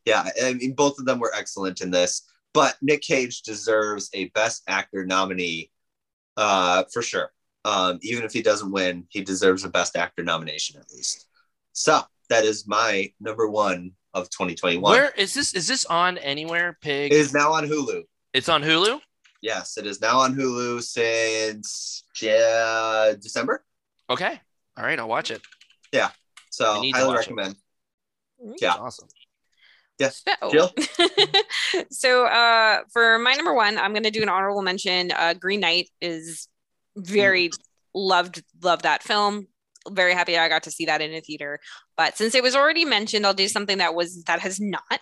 yeah, 0.05 0.29
I 0.43 0.53
mean, 0.53 0.73
both 0.73 0.97
of 0.99 1.05
them 1.05 1.19
were 1.19 1.33
excellent 1.35 1.81
in 1.81 1.91
this. 1.91 2.23
But 2.53 2.77
Nick 2.81 3.01
Cage 3.01 3.41
deserves 3.41 4.09
a 4.13 4.25
Best 4.29 4.63
Actor 4.67 5.05
nominee 5.05 5.71
uh, 6.37 6.83
for 6.93 7.01
sure. 7.01 7.31
Um, 7.65 7.97
even 8.01 8.23
if 8.23 8.33
he 8.33 8.41
doesn't 8.41 8.71
win, 8.71 9.05
he 9.09 9.21
deserves 9.21 9.63
a 9.63 9.69
Best 9.69 9.95
Actor 9.95 10.23
nomination 10.23 10.79
at 10.79 10.85
least. 10.91 11.27
So 11.71 12.01
that 12.29 12.43
is 12.43 12.67
my 12.67 13.11
number 13.19 13.47
one 13.49 13.91
of 14.13 14.29
2021. 14.29 14.91
Where 14.91 15.11
is 15.17 15.33
this? 15.33 15.53
Is 15.53 15.67
this 15.67 15.85
on 15.85 16.17
anywhere? 16.19 16.77
Pig. 16.81 17.11
It 17.11 17.15
is 17.17 17.33
now 17.33 17.51
on 17.53 17.67
Hulu. 17.67 18.03
it's 18.33 18.49
on 18.49 18.61
Hulu. 18.61 18.99
Yes, 19.43 19.77
it 19.77 19.85
is 19.85 19.99
now 19.99 20.19
on 20.19 20.33
Hulu 20.33 20.81
since 20.81 22.05
uh, 22.23 23.11
December. 23.19 23.61
Okay. 24.09 24.39
All 24.77 24.85
right, 24.85 24.97
I'll 24.97 25.09
watch 25.09 25.31
it. 25.31 25.41
Yeah. 25.91 26.11
So 26.49 26.77
I 26.77 26.79
need 26.79 26.93
to 26.93 26.99
highly 26.99 27.09
watch 27.09 27.27
it. 27.27 27.35
recommend. 27.35 27.55
Mm. 28.41 28.53
Yeah. 28.61 28.69
That's 28.69 28.79
awesome. 28.79 29.07
Yes. 29.99 30.23
So, 30.25 30.49
Jill? 30.51 30.73
so 31.91 32.25
uh, 32.25 32.83
for 32.93 33.19
my 33.19 33.33
number 33.33 33.53
one, 33.53 33.77
I'm 33.77 33.91
going 33.91 34.03
to 34.03 34.11
do 34.11 34.21
an 34.21 34.29
honorable 34.29 34.61
mention. 34.61 35.11
Uh, 35.11 35.33
Green 35.33 35.59
Knight 35.59 35.89
is 35.99 36.47
very 36.95 37.51
loved, 37.93 38.41
love 38.61 38.83
that 38.83 39.03
film. 39.03 39.47
Very 39.91 40.13
happy 40.13 40.37
I 40.37 40.47
got 40.47 40.63
to 40.63 40.71
see 40.71 40.85
that 40.85 41.01
in 41.01 41.13
a 41.13 41.21
theater. 41.21 41.59
But 41.97 42.17
since 42.17 42.35
it 42.35 42.43
was 42.43 42.55
already 42.55 42.85
mentioned, 42.85 43.25
I'll 43.25 43.33
do 43.33 43.47
something 43.47 43.79
that 43.79 43.95
was 43.95 44.23
that 44.23 44.39
has 44.39 44.59
not, 44.59 44.99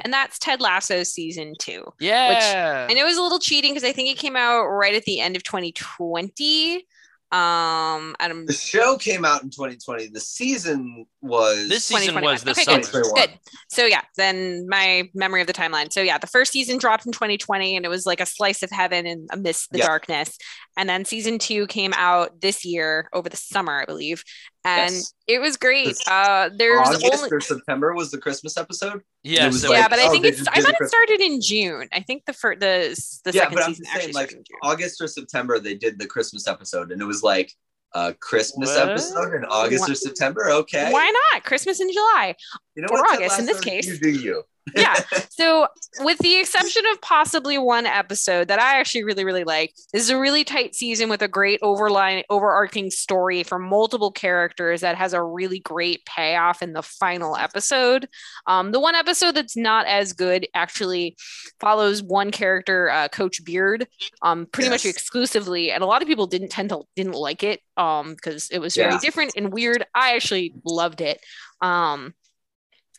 and 0.00 0.12
that's 0.12 0.38
Ted 0.38 0.60
Lasso 0.60 1.02
season 1.02 1.54
two. 1.58 1.84
Yeah. 2.00 2.86
I 2.88 2.94
know 2.94 3.02
it 3.02 3.04
was 3.04 3.18
a 3.18 3.22
little 3.22 3.38
cheating 3.38 3.72
because 3.72 3.88
I 3.88 3.92
think 3.92 4.08
it 4.10 4.18
came 4.18 4.36
out 4.36 4.64
right 4.64 4.94
at 4.94 5.04
the 5.04 5.20
end 5.20 5.36
of 5.36 5.42
2020. 5.42 6.86
Um, 7.32 8.14
and 8.20 8.32
I'm 8.32 8.46
The 8.46 8.52
show 8.52 8.96
came 8.96 9.24
out 9.24 9.42
in 9.42 9.50
2020. 9.50 10.08
The 10.08 10.20
season 10.20 11.04
was 11.20 11.68
This 11.68 11.84
season 11.84 12.20
was 12.22 12.44
the 12.44 12.52
Okay, 12.52 12.62
summer. 12.62 12.80
good. 13.02 13.12
Good. 13.14 13.30
So 13.70 13.86
yeah, 13.86 14.02
then 14.16 14.66
my 14.68 15.10
memory 15.14 15.40
of 15.40 15.46
the 15.48 15.52
timeline. 15.52 15.92
So 15.92 16.00
yeah, 16.00 16.18
the 16.18 16.28
first 16.28 16.52
season 16.52 16.78
dropped 16.78 17.06
in 17.06 17.12
2020 17.12 17.76
and 17.76 17.84
it 17.84 17.88
was 17.88 18.06
like 18.06 18.20
a 18.20 18.26
slice 18.26 18.62
of 18.62 18.70
heaven 18.70 19.04
and 19.06 19.28
amidst 19.32 19.72
the 19.72 19.78
Yeah. 19.78 19.86
darkness. 19.86 20.36
And 20.76 20.88
then 20.88 21.04
season 21.04 21.38
two 21.40 21.66
came 21.66 21.92
out 21.96 22.40
this 22.40 22.64
year 22.64 23.08
over 23.12 23.28
the 23.28 23.36
summer, 23.36 23.80
I 23.80 23.84
believe. 23.84 24.22
And 24.64 24.94
Yes. 24.94 25.12
it 25.26 25.40
was 25.40 25.56
great. 25.56 25.86
This- 25.88 26.06
Uh 26.06 26.50
there's 26.56 26.86
August 26.88 27.04
only 27.12 27.30
or 27.32 27.40
September 27.40 27.94
was 27.94 28.10
the 28.12 28.18
Christmas 28.18 28.56
episode. 28.56 29.02
Yes, 29.24 29.54
was 29.54 29.64
it 29.64 29.70
like- 29.70 29.78
yeah, 29.78 29.88
but 29.88 29.98
I 29.98 30.06
oh, 30.06 30.10
think 30.10 30.22
they 30.22 30.28
it's 30.28 30.46
I 30.46 30.56
did 30.56 30.64
the 30.66 30.72
thought 30.72 30.80
it 30.82 30.88
started 30.88 31.20
in 31.20 31.40
June. 31.40 31.88
I 31.92 32.00
think 32.00 32.26
the 32.26 32.34
first 32.34 32.60
the 32.60 32.94
the 33.24 33.32
yeah, 33.36 33.42
second 33.42 33.54
but 33.54 33.64
I'm 33.64 33.70
season 33.70 33.84
just 33.86 33.96
actually 33.96 34.12
like 34.12 34.28
started 34.30 34.36
in 34.38 34.44
June. 34.44 34.58
August 34.62 35.00
or 35.00 35.08
September, 35.08 35.58
they 35.58 35.74
did 35.74 35.98
the 35.98 36.06
Christmas 36.06 36.46
episode, 36.46 36.92
and 36.92 37.00
it 37.00 37.06
was 37.06 37.22
like 37.22 37.50
a 37.94 38.12
Christmas 38.12 38.68
What? 38.70 38.88
episode 38.90 39.34
in 39.34 39.44
August 39.46 39.88
or 39.88 39.94
September. 39.94 40.50
Okay, 40.50 40.92
Why 40.92 41.10
not? 41.32 41.44
Christmas 41.44 41.80
in 41.80 41.90
July. 41.90 42.34
You 42.76 42.82
know 42.82 42.88
or 42.90 42.98
what? 43.00 43.14
August 43.14 43.38
in 43.38 43.46
this 43.46 43.60
case. 43.60 43.86
you 43.86 43.98
do 43.98 44.10
you. 44.10 44.42
Yeah. 44.76 44.94
So, 45.34 45.66
with 46.00 46.18
the 46.18 46.38
exception 46.38 46.84
of 46.92 47.00
possibly 47.00 47.58
one 47.58 47.86
episode 47.86 48.46
that 48.48 48.60
I 48.60 48.78
actually 48.78 49.02
really, 49.02 49.24
really 49.24 49.42
like, 49.42 49.74
this 49.92 50.02
is 50.02 50.10
a 50.10 50.18
really 50.18 50.44
tight 50.44 50.76
season 50.76 51.08
with 51.08 51.22
a 51.22 51.28
great 51.28 51.60
overline, 51.60 52.22
overarching 52.30 52.92
story 52.92 53.42
for 53.42 53.58
multiple 53.58 54.12
characters 54.12 54.80
that 54.82 54.96
has 54.96 55.12
a 55.12 55.20
really 55.20 55.58
great 55.58 56.06
payoff 56.06 56.62
in 56.62 56.72
the 56.72 56.82
final 56.82 57.36
episode. 57.36 58.08
Um, 58.46 58.70
the 58.70 58.78
one 58.78 58.94
episode 58.94 59.32
that's 59.32 59.56
not 59.56 59.86
as 59.86 60.12
good 60.12 60.46
actually 60.54 61.16
follows 61.58 62.00
one 62.00 62.30
character, 62.30 62.88
uh, 62.90 63.08
Coach 63.08 63.44
Beard, 63.44 63.88
um, 64.22 64.46
pretty 64.46 64.70
much 64.70 64.86
exclusively, 64.86 65.72
and 65.72 65.82
a 65.82 65.86
lot 65.86 66.00
of 66.00 66.06
people 66.06 66.28
didn't 66.28 66.50
tend 66.50 66.68
to 66.68 66.82
didn't 66.94 67.14
like 67.14 67.42
it 67.42 67.60
um, 67.76 68.14
because 68.14 68.48
it 68.50 68.60
was 68.60 68.76
very 68.76 68.92
Yeah. 68.92 69.00
different 69.00 69.32
and 69.36 69.52
weird. 69.52 69.84
I 69.96 70.14
actually 70.14 70.54
loved 70.64 71.00
it. 71.00 71.20
Um, 71.60 72.14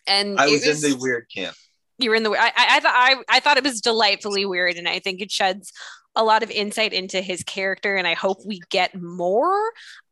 and 0.07 0.40
I 0.40 0.48
it 0.48 0.65
was, 0.68 0.84
in 0.84 0.91
the 0.91 0.98
weird 0.98 1.26
camp. 1.34 1.56
you 1.98 2.10
were 2.10 2.15
in 2.15 2.23
the 2.23 2.32
I, 2.32 2.48
I, 2.48 2.52
I 2.56 2.80
thought 2.80 2.94
I, 2.95 3.15
I 3.30 3.40
thought 3.40 3.57
it 3.57 3.64
was 3.64 3.82
delightfully 3.82 4.45
weird 4.45 4.76
and 4.76 4.88
i 4.88 4.99
think 4.99 5.22
it 5.22 5.32
sheds 5.32 5.72
a 6.18 6.23
lot 6.23 6.44
of 6.44 6.52
insight 6.52 6.94
into 6.94 7.22
his 7.22 7.44
character 7.44 7.95
and 7.95 8.07
i 8.07 8.14
hope 8.14 8.38
we 8.45 8.60
get 8.69 8.95
more 9.02 9.60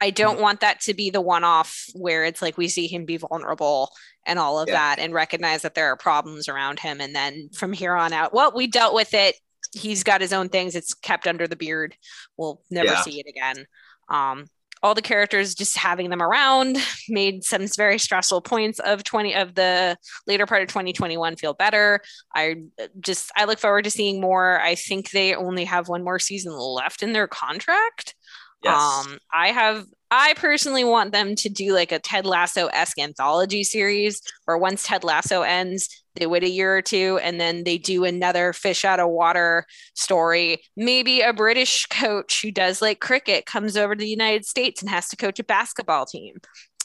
i 0.01 0.09
don't 0.09 0.39
want 0.39 0.59
that 0.61 0.81
to 0.81 0.93
be 0.93 1.09
the 1.09 1.21
one 1.21 1.43
off 1.43 1.85
where 1.93 2.25
it's 2.25 2.41
like 2.41 2.57
we 2.57 2.67
see 2.67 2.87
him 2.87 3.05
be 3.05 3.17
vulnerable 3.17 3.89
and 4.25 4.39
all 4.39 4.59
of 4.59 4.67
Yeah. 4.69 4.75
that 4.75 4.99
and 4.99 5.13
recognize 5.13 5.61
that 5.63 5.75
there 5.75 5.87
are 5.87 5.95
problems 5.97 6.47
around 6.49 6.79
him 6.79 6.99
and 7.01 7.15
then 7.15 7.49
from 7.53 7.71
here 7.73 7.95
on 7.95 8.11
out 8.13 8.33
well 8.33 8.51
we 8.55 8.67
dealt 8.67 8.93
with 8.93 9.13
it 9.13 9.35
he's 9.73 10.03
got 10.03 10.21
his 10.21 10.33
own 10.33 10.49
things 10.49 10.75
it's 10.75 10.93
kept 10.93 11.25
under 11.27 11.47
the 11.47 11.55
beard 11.55 11.95
we'll 12.37 12.61
never 12.69 12.91
Yeah. 12.91 13.01
see 13.01 13.19
it 13.19 13.27
again 13.29 13.65
um 14.09 14.45
all 14.83 14.93
the 14.93 15.01
characters 15.01 15.55
just 15.55 15.77
having 15.77 16.09
them 16.11 16.21
around 16.21 16.77
made 17.09 17.43
some 17.43 17.65
very 17.75 17.97
stressful 17.97 18.41
points 18.41 18.79
of 18.79 19.03
20 19.03 19.33
of 19.33 19.55
the 19.55 19.97
later 20.27 20.45
part 20.45 20.61
of 20.61 20.67
2021 20.67 21.35
feel 21.37 21.53
better 21.53 22.01
I 22.35 22.63
just 22.99 23.31
I 23.35 23.45
look 23.45 23.59
forward 23.59 23.83
to 23.83 23.91
seeing 23.91 24.21
more. 24.21 24.59
I 24.61 24.75
think 24.75 25.11
they 25.11 25.35
only 25.35 25.65
have 25.65 25.87
one 25.87 26.03
more 26.03 26.19
season 26.19 26.53
left 26.53 27.03
in 27.03 27.13
their 27.13 27.27
contract. 27.27 28.15
Yes. 28.63 28.79
Um, 28.79 29.17
I 29.31 29.49
have 29.49 29.85
I 30.09 30.33
personally 30.35 30.83
want 30.83 31.11
them 31.11 31.35
to 31.35 31.49
do 31.49 31.73
like 31.73 31.91
a 31.91 31.99
Ted 31.99 32.25
Lasso 32.25 32.67
esque 32.67 32.99
anthology 32.99 33.63
series 33.63 34.21
where 34.45 34.57
once 34.57 34.83
Ted 34.83 35.03
Lasso 35.03 35.41
ends, 35.41 36.02
they 36.15 36.25
wait 36.27 36.43
a 36.43 36.49
year 36.49 36.77
or 36.77 36.81
two 36.81 37.19
and 37.23 37.39
then 37.39 37.63
they 37.63 37.77
do 37.77 38.05
another 38.05 38.53
fish 38.53 38.85
out 38.85 38.99
of 38.99 39.09
water 39.09 39.65
story. 39.95 40.61
Maybe 40.77 41.21
a 41.21 41.33
British 41.33 41.85
coach 41.87 42.41
who 42.41 42.51
does 42.51 42.81
like 42.81 42.99
cricket 42.99 43.45
comes 43.45 43.75
over 43.77 43.95
to 43.95 43.99
the 43.99 44.07
United 44.09 44.45
States 44.45 44.81
and 44.81 44.89
has 44.89 45.09
to 45.09 45.15
coach 45.15 45.39
a 45.39 45.43
basketball 45.43 46.05
team. 46.05 46.35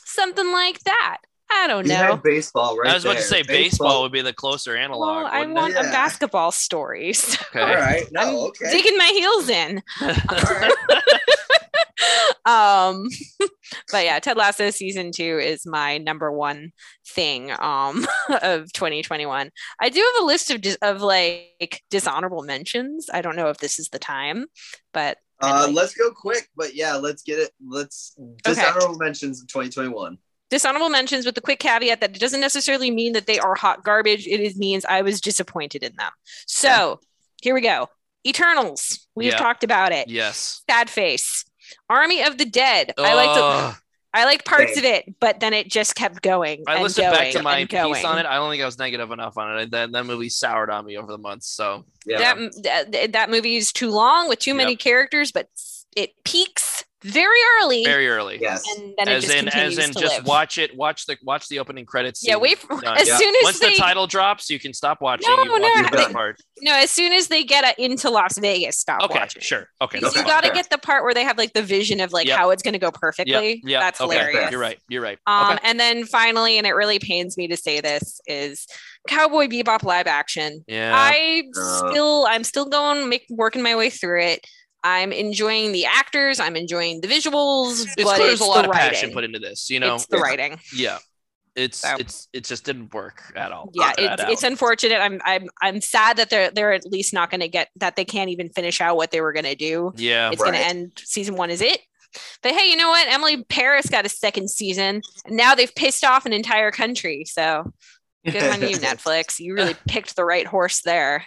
Something 0.05 0.51
like 0.53 0.81
that. 0.81 1.19
I 1.51 1.67
don't 1.67 1.87
You 1.87 1.93
know. 1.95 2.17
baseball 2.23 2.77
right 2.77 2.91
I 2.91 2.95
was 2.95 3.07
about 3.07 3.17
to 3.17 3.23
say 3.23 3.43
baseball 3.43 4.03
would 4.03 4.13
be 4.13 4.21
the 4.21 4.35
closer 4.35 4.77
analog. 4.77 5.01
Well, 5.25 5.27
I 5.33 5.47
want 5.47 5.73
it? 5.75 5.81
a 5.81 5.85
Yeah. 5.85 5.91
basketball 5.93 6.53
stories. 6.53 7.39
Okay. 7.49 7.61
All 7.63 7.75
right. 7.75 8.05
I'm 8.19 8.35
No. 8.35 8.47
Okay. 8.49 8.71
digging 8.71 8.99
my 8.99 9.07
heels 9.07 9.49
in. 9.49 9.83
All 12.47 12.87
right. 12.87 12.89
um, 12.95 13.09
but 13.93 14.05
yeah, 14.05 14.19
Ted 14.19 14.37
Lasso 14.37 14.71
season 14.71 15.13
two 15.13 15.39
is 15.39 15.67
my 15.67 15.99
number 15.99 16.31
one 16.33 16.73
thing 17.07 17.51
um 17.59 18.07
of 18.43 18.73
2021. 18.73 19.51
I 19.81 19.89
do 19.89 20.01
have 20.15 20.23
a 20.23 20.27
list 20.27 20.51
of 20.51 20.65
of 20.83 21.03
like 21.03 21.83
dishonorable 21.91 22.43
mentions. 22.43 23.09
I 23.13 23.23
don't 23.23 23.37
know 23.37 23.49
if 23.49 23.59
this 23.59 23.79
is 23.79 23.89
the 23.89 23.99
time, 23.99 24.47
but 24.93 25.19
Uh, 25.43 25.65
like- 25.67 25.75
let's 25.75 25.95
go 25.95 26.11
quick, 26.11 26.49
but 26.57 26.75
yeah, 26.75 26.95
let's 26.95 27.23
get 27.23 27.39
it. 27.39 27.51
Let's 27.67 28.15
Okay. 28.19 28.55
dishonorable 28.55 28.97
mentions 28.99 29.41
of 29.43 29.49
2021. 29.49 30.19
dishonorable 30.51 30.89
mentions 30.89 31.27
with 31.27 31.35
the 31.35 31.43
quick 31.43 31.59
caveat 31.59 32.01
that 32.01 32.17
it 32.17 32.19
doesn't 32.21 32.41
necessarily 32.41 32.91
mean 32.91 33.13
that 33.13 33.27
they 33.27 33.39
are 33.39 33.55
hot 33.55 33.85
garbage. 33.85 34.27
It 34.27 34.41
is 34.41 34.57
means 34.57 34.85
I 34.87 35.03
was 35.03 35.21
disappointed 35.21 35.83
in 35.83 35.95
them. 35.97 36.11
So 36.47 37.01
here 37.43 37.53
we 37.55 37.61
go. 37.61 37.89
Eternals. 38.27 39.07
We've 39.15 39.33
Yeah. 39.33 39.39
talked 39.39 39.63
about 39.63 39.93
it. 39.93 40.09
Yes. 40.09 40.63
Sad 40.69 40.89
face. 40.91 41.45
Army 41.89 42.23
of 42.23 42.39
the 42.39 42.45
Dead. 42.45 42.93
I 42.99 43.15
like 43.15 43.33
to 43.35 43.77
I 44.15 44.25
like 44.25 44.45
parts 44.45 44.75
Same. 44.75 44.85
of 44.85 44.91
it, 44.91 45.15
but 45.21 45.39
then 45.41 45.53
it 45.53 45.71
just 45.71 45.95
kept 45.95 46.23
going. 46.23 46.65
I 46.67 46.75
and 46.75 46.83
listened 46.83 47.11
going 47.11 47.25
back 47.25 47.33
to 47.33 47.43
my 47.43 47.59
and 47.59 47.69
piece 47.69 48.05
on 48.05 48.19
it. 48.19 48.25
I 48.25 48.37
don't 48.37 48.51
think 48.51 48.63
I 48.63 48.67
was 48.67 48.79
negative 48.79 49.11
enough 49.11 49.37
on 49.37 49.59
it. 49.59 49.71
That 49.71 49.93
that 49.93 50.07
movie 50.07 50.31
soured 50.31 50.71
on 50.71 50.87
me 50.87 50.97
over 50.97 51.13
the 51.13 51.19
months. 51.19 51.47
So 51.49 51.85
Yeah. 52.07 52.35
That, 52.35 52.91
that 52.93 53.13
that 53.13 53.31
movie 53.31 53.57
is 53.57 53.71
too 53.73 53.91
long 53.91 54.29
with 54.29 54.39
too 54.39 54.55
many 54.55 54.73
Yep. 54.73 54.79
characters, 54.81 55.31
but 55.31 55.49
it 55.95 56.13
peaks 56.25 56.85
very 57.05 57.39
early, 57.61 57.85
very 57.85 58.09
early. 58.09 58.39
yes. 58.41 58.63
and 58.77 58.93
then 58.99 59.09
it 59.09 59.13
as 59.13 59.25
just 59.25 59.37
in, 59.37 59.49
as 59.49 59.79
in, 59.79 59.93
just 59.93 60.17
live. 60.19 60.27
watch 60.27 60.59
it. 60.59 60.77
Watch 60.77 61.07
the 61.07 61.17
watch 61.23 61.49
the 61.49 61.59
opening 61.61 61.87
credits. 61.87 62.27
yeah, 62.27 62.35
scene. 62.35 62.43
wait. 62.43 62.59
For, 62.59 62.73
as 62.87 63.07
Yeah. 63.09 63.17
soon 63.19 63.35
as 63.37 63.45
Once 63.45 63.59
they 63.61 63.71
the 63.71 63.77
title 63.77 64.07
drops, 64.07 64.51
you 64.51 64.59
can 64.59 64.73
stop 64.75 65.01
watching. 65.01 65.29
No, 65.31 65.43
no, 65.45 65.53
watch 65.53 65.93
no, 65.93 66.07
they- 66.07 66.13
part. 66.13 66.41
no, 66.61 66.73
as 66.75 66.91
soon 66.91 67.13
as 67.13 67.29
they 67.29 67.45
get 67.45 67.65
uh, 67.65 67.73
into 67.79 68.11
Las 68.11 68.37
Vegas, 68.39 68.79
stop 68.79 69.03
Okay, 69.03 69.19
watching. 69.19 69.43
sure. 69.43 69.69
Okay, 69.81 69.99
Because 69.99 70.15
that's 70.15 70.25
you 70.27 70.29
got 70.31 70.41
to 70.43 70.49
Fair. 70.49 70.55
get 70.57 70.71
the 70.71 70.79
part 70.79 71.05
where 71.05 71.15
they 71.15 71.25
have 71.25 71.39
like 71.39 71.53
the 71.53 71.63
vision 71.63 72.01
of 72.01 72.13
like 72.13 72.27
Yep. 72.27 72.37
how 72.39 72.51
it's 72.51 72.63
going 72.63 72.73
to 72.75 72.79
go 72.81 72.87
Yep, 72.89 72.95
perfectly. 72.95 73.63
yep, 73.65 73.81
That's 73.81 74.01
okay, 74.01 74.15
hilarious. 74.19 74.51
You're 74.51 74.61
right. 74.61 74.79
You're 74.89 75.03
right. 75.03 75.19
Um, 75.27 75.53
okay. 75.55 75.59
and 75.65 75.79
then 75.79 76.05
finally, 76.05 76.59
and 76.59 76.67
it 76.67 76.73
really 76.73 76.99
pains 76.99 77.37
me 77.37 77.47
to 77.49 77.57
say 77.57 77.81
this, 77.81 78.21
is 78.27 78.67
Cowboy 79.09 79.47
Bebop 79.47 79.85
live 79.85 80.07
action. 80.07 80.65
Yeah. 80.67 80.93
I 80.95 81.45
Uh. 81.57 81.91
still, 81.91 82.27
I'm 82.29 82.45
still 82.45 82.67
going, 82.67 83.09
make, 83.09 83.25
working 83.31 83.63
my 83.63 83.77
way 83.77 83.91
through 83.91 84.23
it. 84.23 84.41
I'm 84.85 85.13
enjoying 85.13 85.73
the 85.73 85.87
actors. 85.87 86.39
I'm 86.41 86.57
enjoying 86.57 87.01
the 87.01 87.09
visuals, 87.09 87.83
it's 87.83 87.95
but 87.97 88.17
clear 88.17 88.31
it's 88.31 88.39
there's 88.39 88.41
a 88.41 88.45
lot 88.45 88.63
the 88.63 88.69
of 88.71 88.75
writing. 88.75 88.89
passion 88.91 89.11
put 89.13 89.25
into 89.25 89.39
this. 89.39 89.69
You 89.71 89.81
know. 89.81 89.95
it's 89.97 90.07
the 90.07 90.17
Yeah. 90.19 90.23
writing. 90.23 90.61
yeah. 90.75 90.99
It's 91.57 91.79
So- 91.79 91.97
it's 91.99 92.29
it 92.33 92.45
just 92.45 92.65
didn't 92.65 92.95
work 92.95 93.21
at 93.35 93.51
all. 93.51 93.71
Yeah, 93.75 93.93
it's, 93.99 94.23
it's 94.29 94.43
unfortunate. 94.45 95.01
I'm 95.01 95.21
I'm 95.25 95.49
I'm 95.61 95.81
sad 95.81 96.19
that 96.19 96.31
they're 96.31 96.51
they're 96.53 96.73
at 96.73 96.85
least 96.87 97.13
not 97.13 97.31
going 97.31 97.41
to 97.41 97.49
get 97.49 97.69
that 97.77 97.97
they 97.97 98.05
can't 98.05 98.31
even 98.31 98.49
finish 98.51 98.81
out 98.81 98.97
what 98.97 99.11
they 99.11 99.21
were 99.21 99.33
going 99.33 99.45
to 99.47 99.57
do. 99.57 99.93
yeah. 99.97 100.31
It's 100.31 100.41
going 100.41 100.55
to 100.55 100.61
end. 100.61 100.93
Season 101.05 101.35
one 101.35 101.51
is 101.51 101.61
it. 101.61 101.81
But 102.43 102.53
hey, 102.53 102.71
you 102.71 102.77
know 102.77 102.89
what? 102.89 103.09
Emily 103.09 103.43
Paris 103.45 103.91
got 103.91 104.07
a 104.07 104.09
second 104.09 104.49
season, 104.51 105.03
and 105.27 105.37
now 105.37 105.55
they've 105.57 105.75
pissed 105.75 106.05
off 106.05 106.25
an 106.27 106.33
entire 106.33 106.71
country. 106.71 107.25
So 107.27 107.73
good 108.25 108.43
on 108.43 108.63
you, 108.63 108.77
Netflix. 108.79 109.41
You 109.41 109.55
really 109.55 109.75
picked 109.89 110.15
the 110.17 110.25
right 110.25 110.47
horse 110.47 110.81
there. 110.83 111.27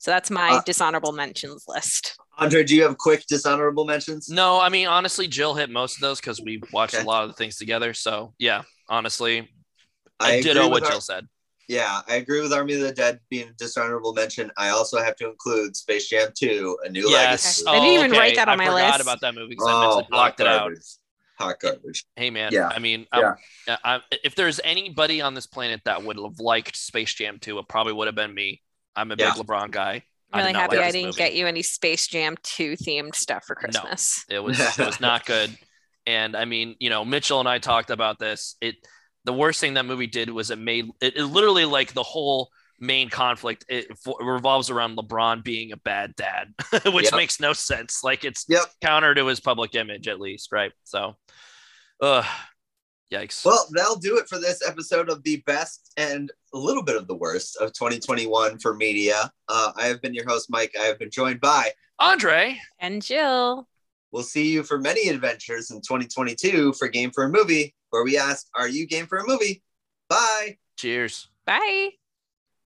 So 0.00 0.10
that's 0.10 0.30
my 0.30 0.50
Uh, 0.52 0.62
dishonorable 0.64 1.12
mentions 1.12 1.64
list. 1.68 2.16
Andre, 2.38 2.64
do 2.64 2.74
you 2.74 2.82
have 2.84 2.96
quick 2.96 3.26
dishonorable 3.26 3.84
mentions? 3.84 4.30
No, 4.30 4.58
I 4.58 4.70
mean 4.70 4.86
honestly, 4.88 5.28
Jill 5.28 5.54
hit 5.54 5.68
most 5.68 5.96
of 5.96 6.00
those 6.00 6.18
because 6.20 6.40
we 6.40 6.60
watched 6.72 6.94
Okay. 6.94 7.02
a 7.04 7.06
lot 7.06 7.22
of 7.24 7.28
the 7.28 7.34
things 7.34 7.56
together. 7.56 7.92
So 7.92 8.32
yeah, 8.38 8.62
honestly, 8.88 9.50
I 10.18 10.26
I, 10.26 10.30
agree 10.36 10.42
ditto 10.54 10.68
what 10.68 10.82
our- 10.84 10.90
Jill 10.90 11.00
said. 11.02 11.28
Yeah, 11.68 12.00
I 12.08 12.14
agree 12.16 12.40
with 12.40 12.52
Army 12.52 12.74
of 12.74 12.80
the 12.80 12.92
Dead 12.92 13.20
being 13.28 13.48
a 13.50 13.52
dishonorable 13.52 14.14
mention. 14.14 14.50
I 14.56 14.70
also 14.70 15.00
have 15.02 15.14
to 15.16 15.28
include 15.28 15.76
Space 15.76 16.08
Jam 16.08 16.30
2, 16.34 16.78
A 16.84 16.88
New 16.88 17.08
Yes. 17.08 17.62
Legacy. 17.62 17.66
I 17.68 17.74
didn't 17.84 17.94
even 18.06 18.10
write 18.18 18.34
that 18.36 18.48
on 18.48 18.58
I 18.60 18.64
my 18.64 18.72
list. 18.72 18.76
I 18.76 18.86
forgot 18.86 18.92
list. 18.98 19.02
about 19.02 19.20
that 19.20 19.34
movie 19.34 19.48
because 19.50 19.68
I 19.68 19.72
Oh, 19.72 19.80
mentally 19.82 20.06
blocked 20.10 20.40
hot 20.40 20.46
it 20.46 20.50
out. 20.50 20.58
garbage. 20.60 20.82
Hot 21.38 21.60
garbage. 21.60 22.04
Hey 22.16 22.30
man, 22.30 22.52
Yeah. 22.52 22.68
I 22.74 22.78
mean, 22.80 23.06
Yeah. 23.14 23.34
I'm- 23.68 23.78
I, 23.84 24.00
if 24.24 24.34
there's 24.34 24.60
anybody 24.64 25.20
on 25.20 25.34
this 25.34 25.46
planet 25.46 25.82
that 25.84 26.02
would 26.02 26.16
have 26.16 26.40
liked 26.40 26.74
Space 26.74 27.14
Jam 27.14 27.38
2, 27.38 27.58
it 27.58 27.68
probably 27.68 27.92
would 27.92 28.08
have 28.08 28.16
been 28.16 28.34
me. 28.34 28.62
I'm 28.96 29.10
a 29.12 29.16
big 29.16 29.28
LeBron 29.34 29.70
guy. 29.70 30.04
I 30.32 30.38
I'm 30.38 30.44
really 30.44 30.52
not 30.52 30.62
happy 30.62 30.76
like 30.76 30.86
I 30.86 30.90
didn't 30.92 31.06
movie. 31.08 31.18
get 31.18 31.34
you 31.34 31.46
any 31.46 31.62
Space 31.62 32.06
Jam 32.06 32.36
2 32.42 32.72
themed 32.76 33.14
stuff 33.14 33.44
for 33.46 33.54
Christmas. 33.56 34.24
No, 34.30 34.36
It 34.36 34.40
was 34.40 34.58
it 34.78 34.84
was 34.84 35.00
not 35.00 35.26
good. 35.26 35.56
And 36.06 36.36
I 36.36 36.44
mean, 36.44 36.76
you 36.78 36.90
know, 36.90 37.04
Mitchell 37.04 37.40
and 37.40 37.48
I 37.48 37.58
talked 37.58 37.90
about 37.90 38.18
this. 38.18 38.56
It 38.60 38.76
the 39.24 39.32
worst 39.32 39.60
thing 39.60 39.74
that 39.74 39.84
movie 39.84 40.06
did 40.06 40.30
was 40.30 40.50
it 40.50 40.58
made 40.58 40.86
it, 41.00 41.16
it 41.16 41.24
literally 41.24 41.64
like 41.64 41.92
the 41.92 42.02
whole 42.02 42.48
main 42.78 43.10
conflict 43.10 43.64
it 43.68 43.86
f- 43.90 44.14
revolves 44.20 44.70
around 44.70 44.96
LeBron 44.96 45.44
being 45.44 45.72
a 45.72 45.76
bad 45.76 46.14
dad, 46.16 46.48
which 46.86 47.06
Yep. 47.06 47.14
makes 47.14 47.40
no 47.40 47.52
sense. 47.52 48.02
Like 48.02 48.24
it's 48.24 48.46
Yep. 48.48 48.62
counter 48.80 49.14
to 49.14 49.26
his 49.26 49.40
public 49.40 49.74
image 49.74 50.08
at 50.08 50.20
least, 50.20 50.48
right? 50.52 50.72
So, 50.84 51.16
uh, 52.00 52.24
yikes. 53.12 53.44
Well, 53.44 53.66
that'll 53.72 53.96
do 53.96 54.18
it 54.18 54.28
for 54.28 54.38
this 54.38 54.66
episode 54.66 55.08
of 55.10 55.22
the 55.22 55.42
best 55.46 55.92
and 55.96 56.30
a 56.54 56.58
little 56.58 56.82
bit 56.82 56.96
of 56.96 57.06
the 57.06 57.14
worst 57.14 57.56
of 57.56 57.72
2021 57.72 58.58
for 58.58 58.74
media. 58.74 59.30
Uh, 59.48 59.72
I 59.76 59.86
have 59.86 60.00
been 60.02 60.14
your 60.14 60.26
host, 60.26 60.48
Mike. 60.50 60.74
I 60.80 60.84
have 60.84 60.98
been 60.98 61.10
joined 61.10 61.40
by 61.40 61.70
Andre, 61.98 62.58
And 62.78 63.02
Jill. 63.02 63.68
We'll 64.12 64.22
see 64.24 64.50
you 64.50 64.62
for 64.62 64.78
many 64.78 65.08
adventures 65.08 65.70
in 65.70 65.78
2022 65.78 66.72
for 66.72 66.88
Game 66.88 67.10
for 67.12 67.24
a 67.24 67.28
Movie, 67.28 67.74
where 67.90 68.02
we 68.02 68.18
ask, 68.18 68.46
Are 68.54 68.68
you 68.68 68.86
game 68.86 69.06
for 69.06 69.18
a 69.18 69.26
movie? 69.26 69.62
Bye. 70.08 70.58
Cheers. 70.76 71.28
Bye. 71.46 71.90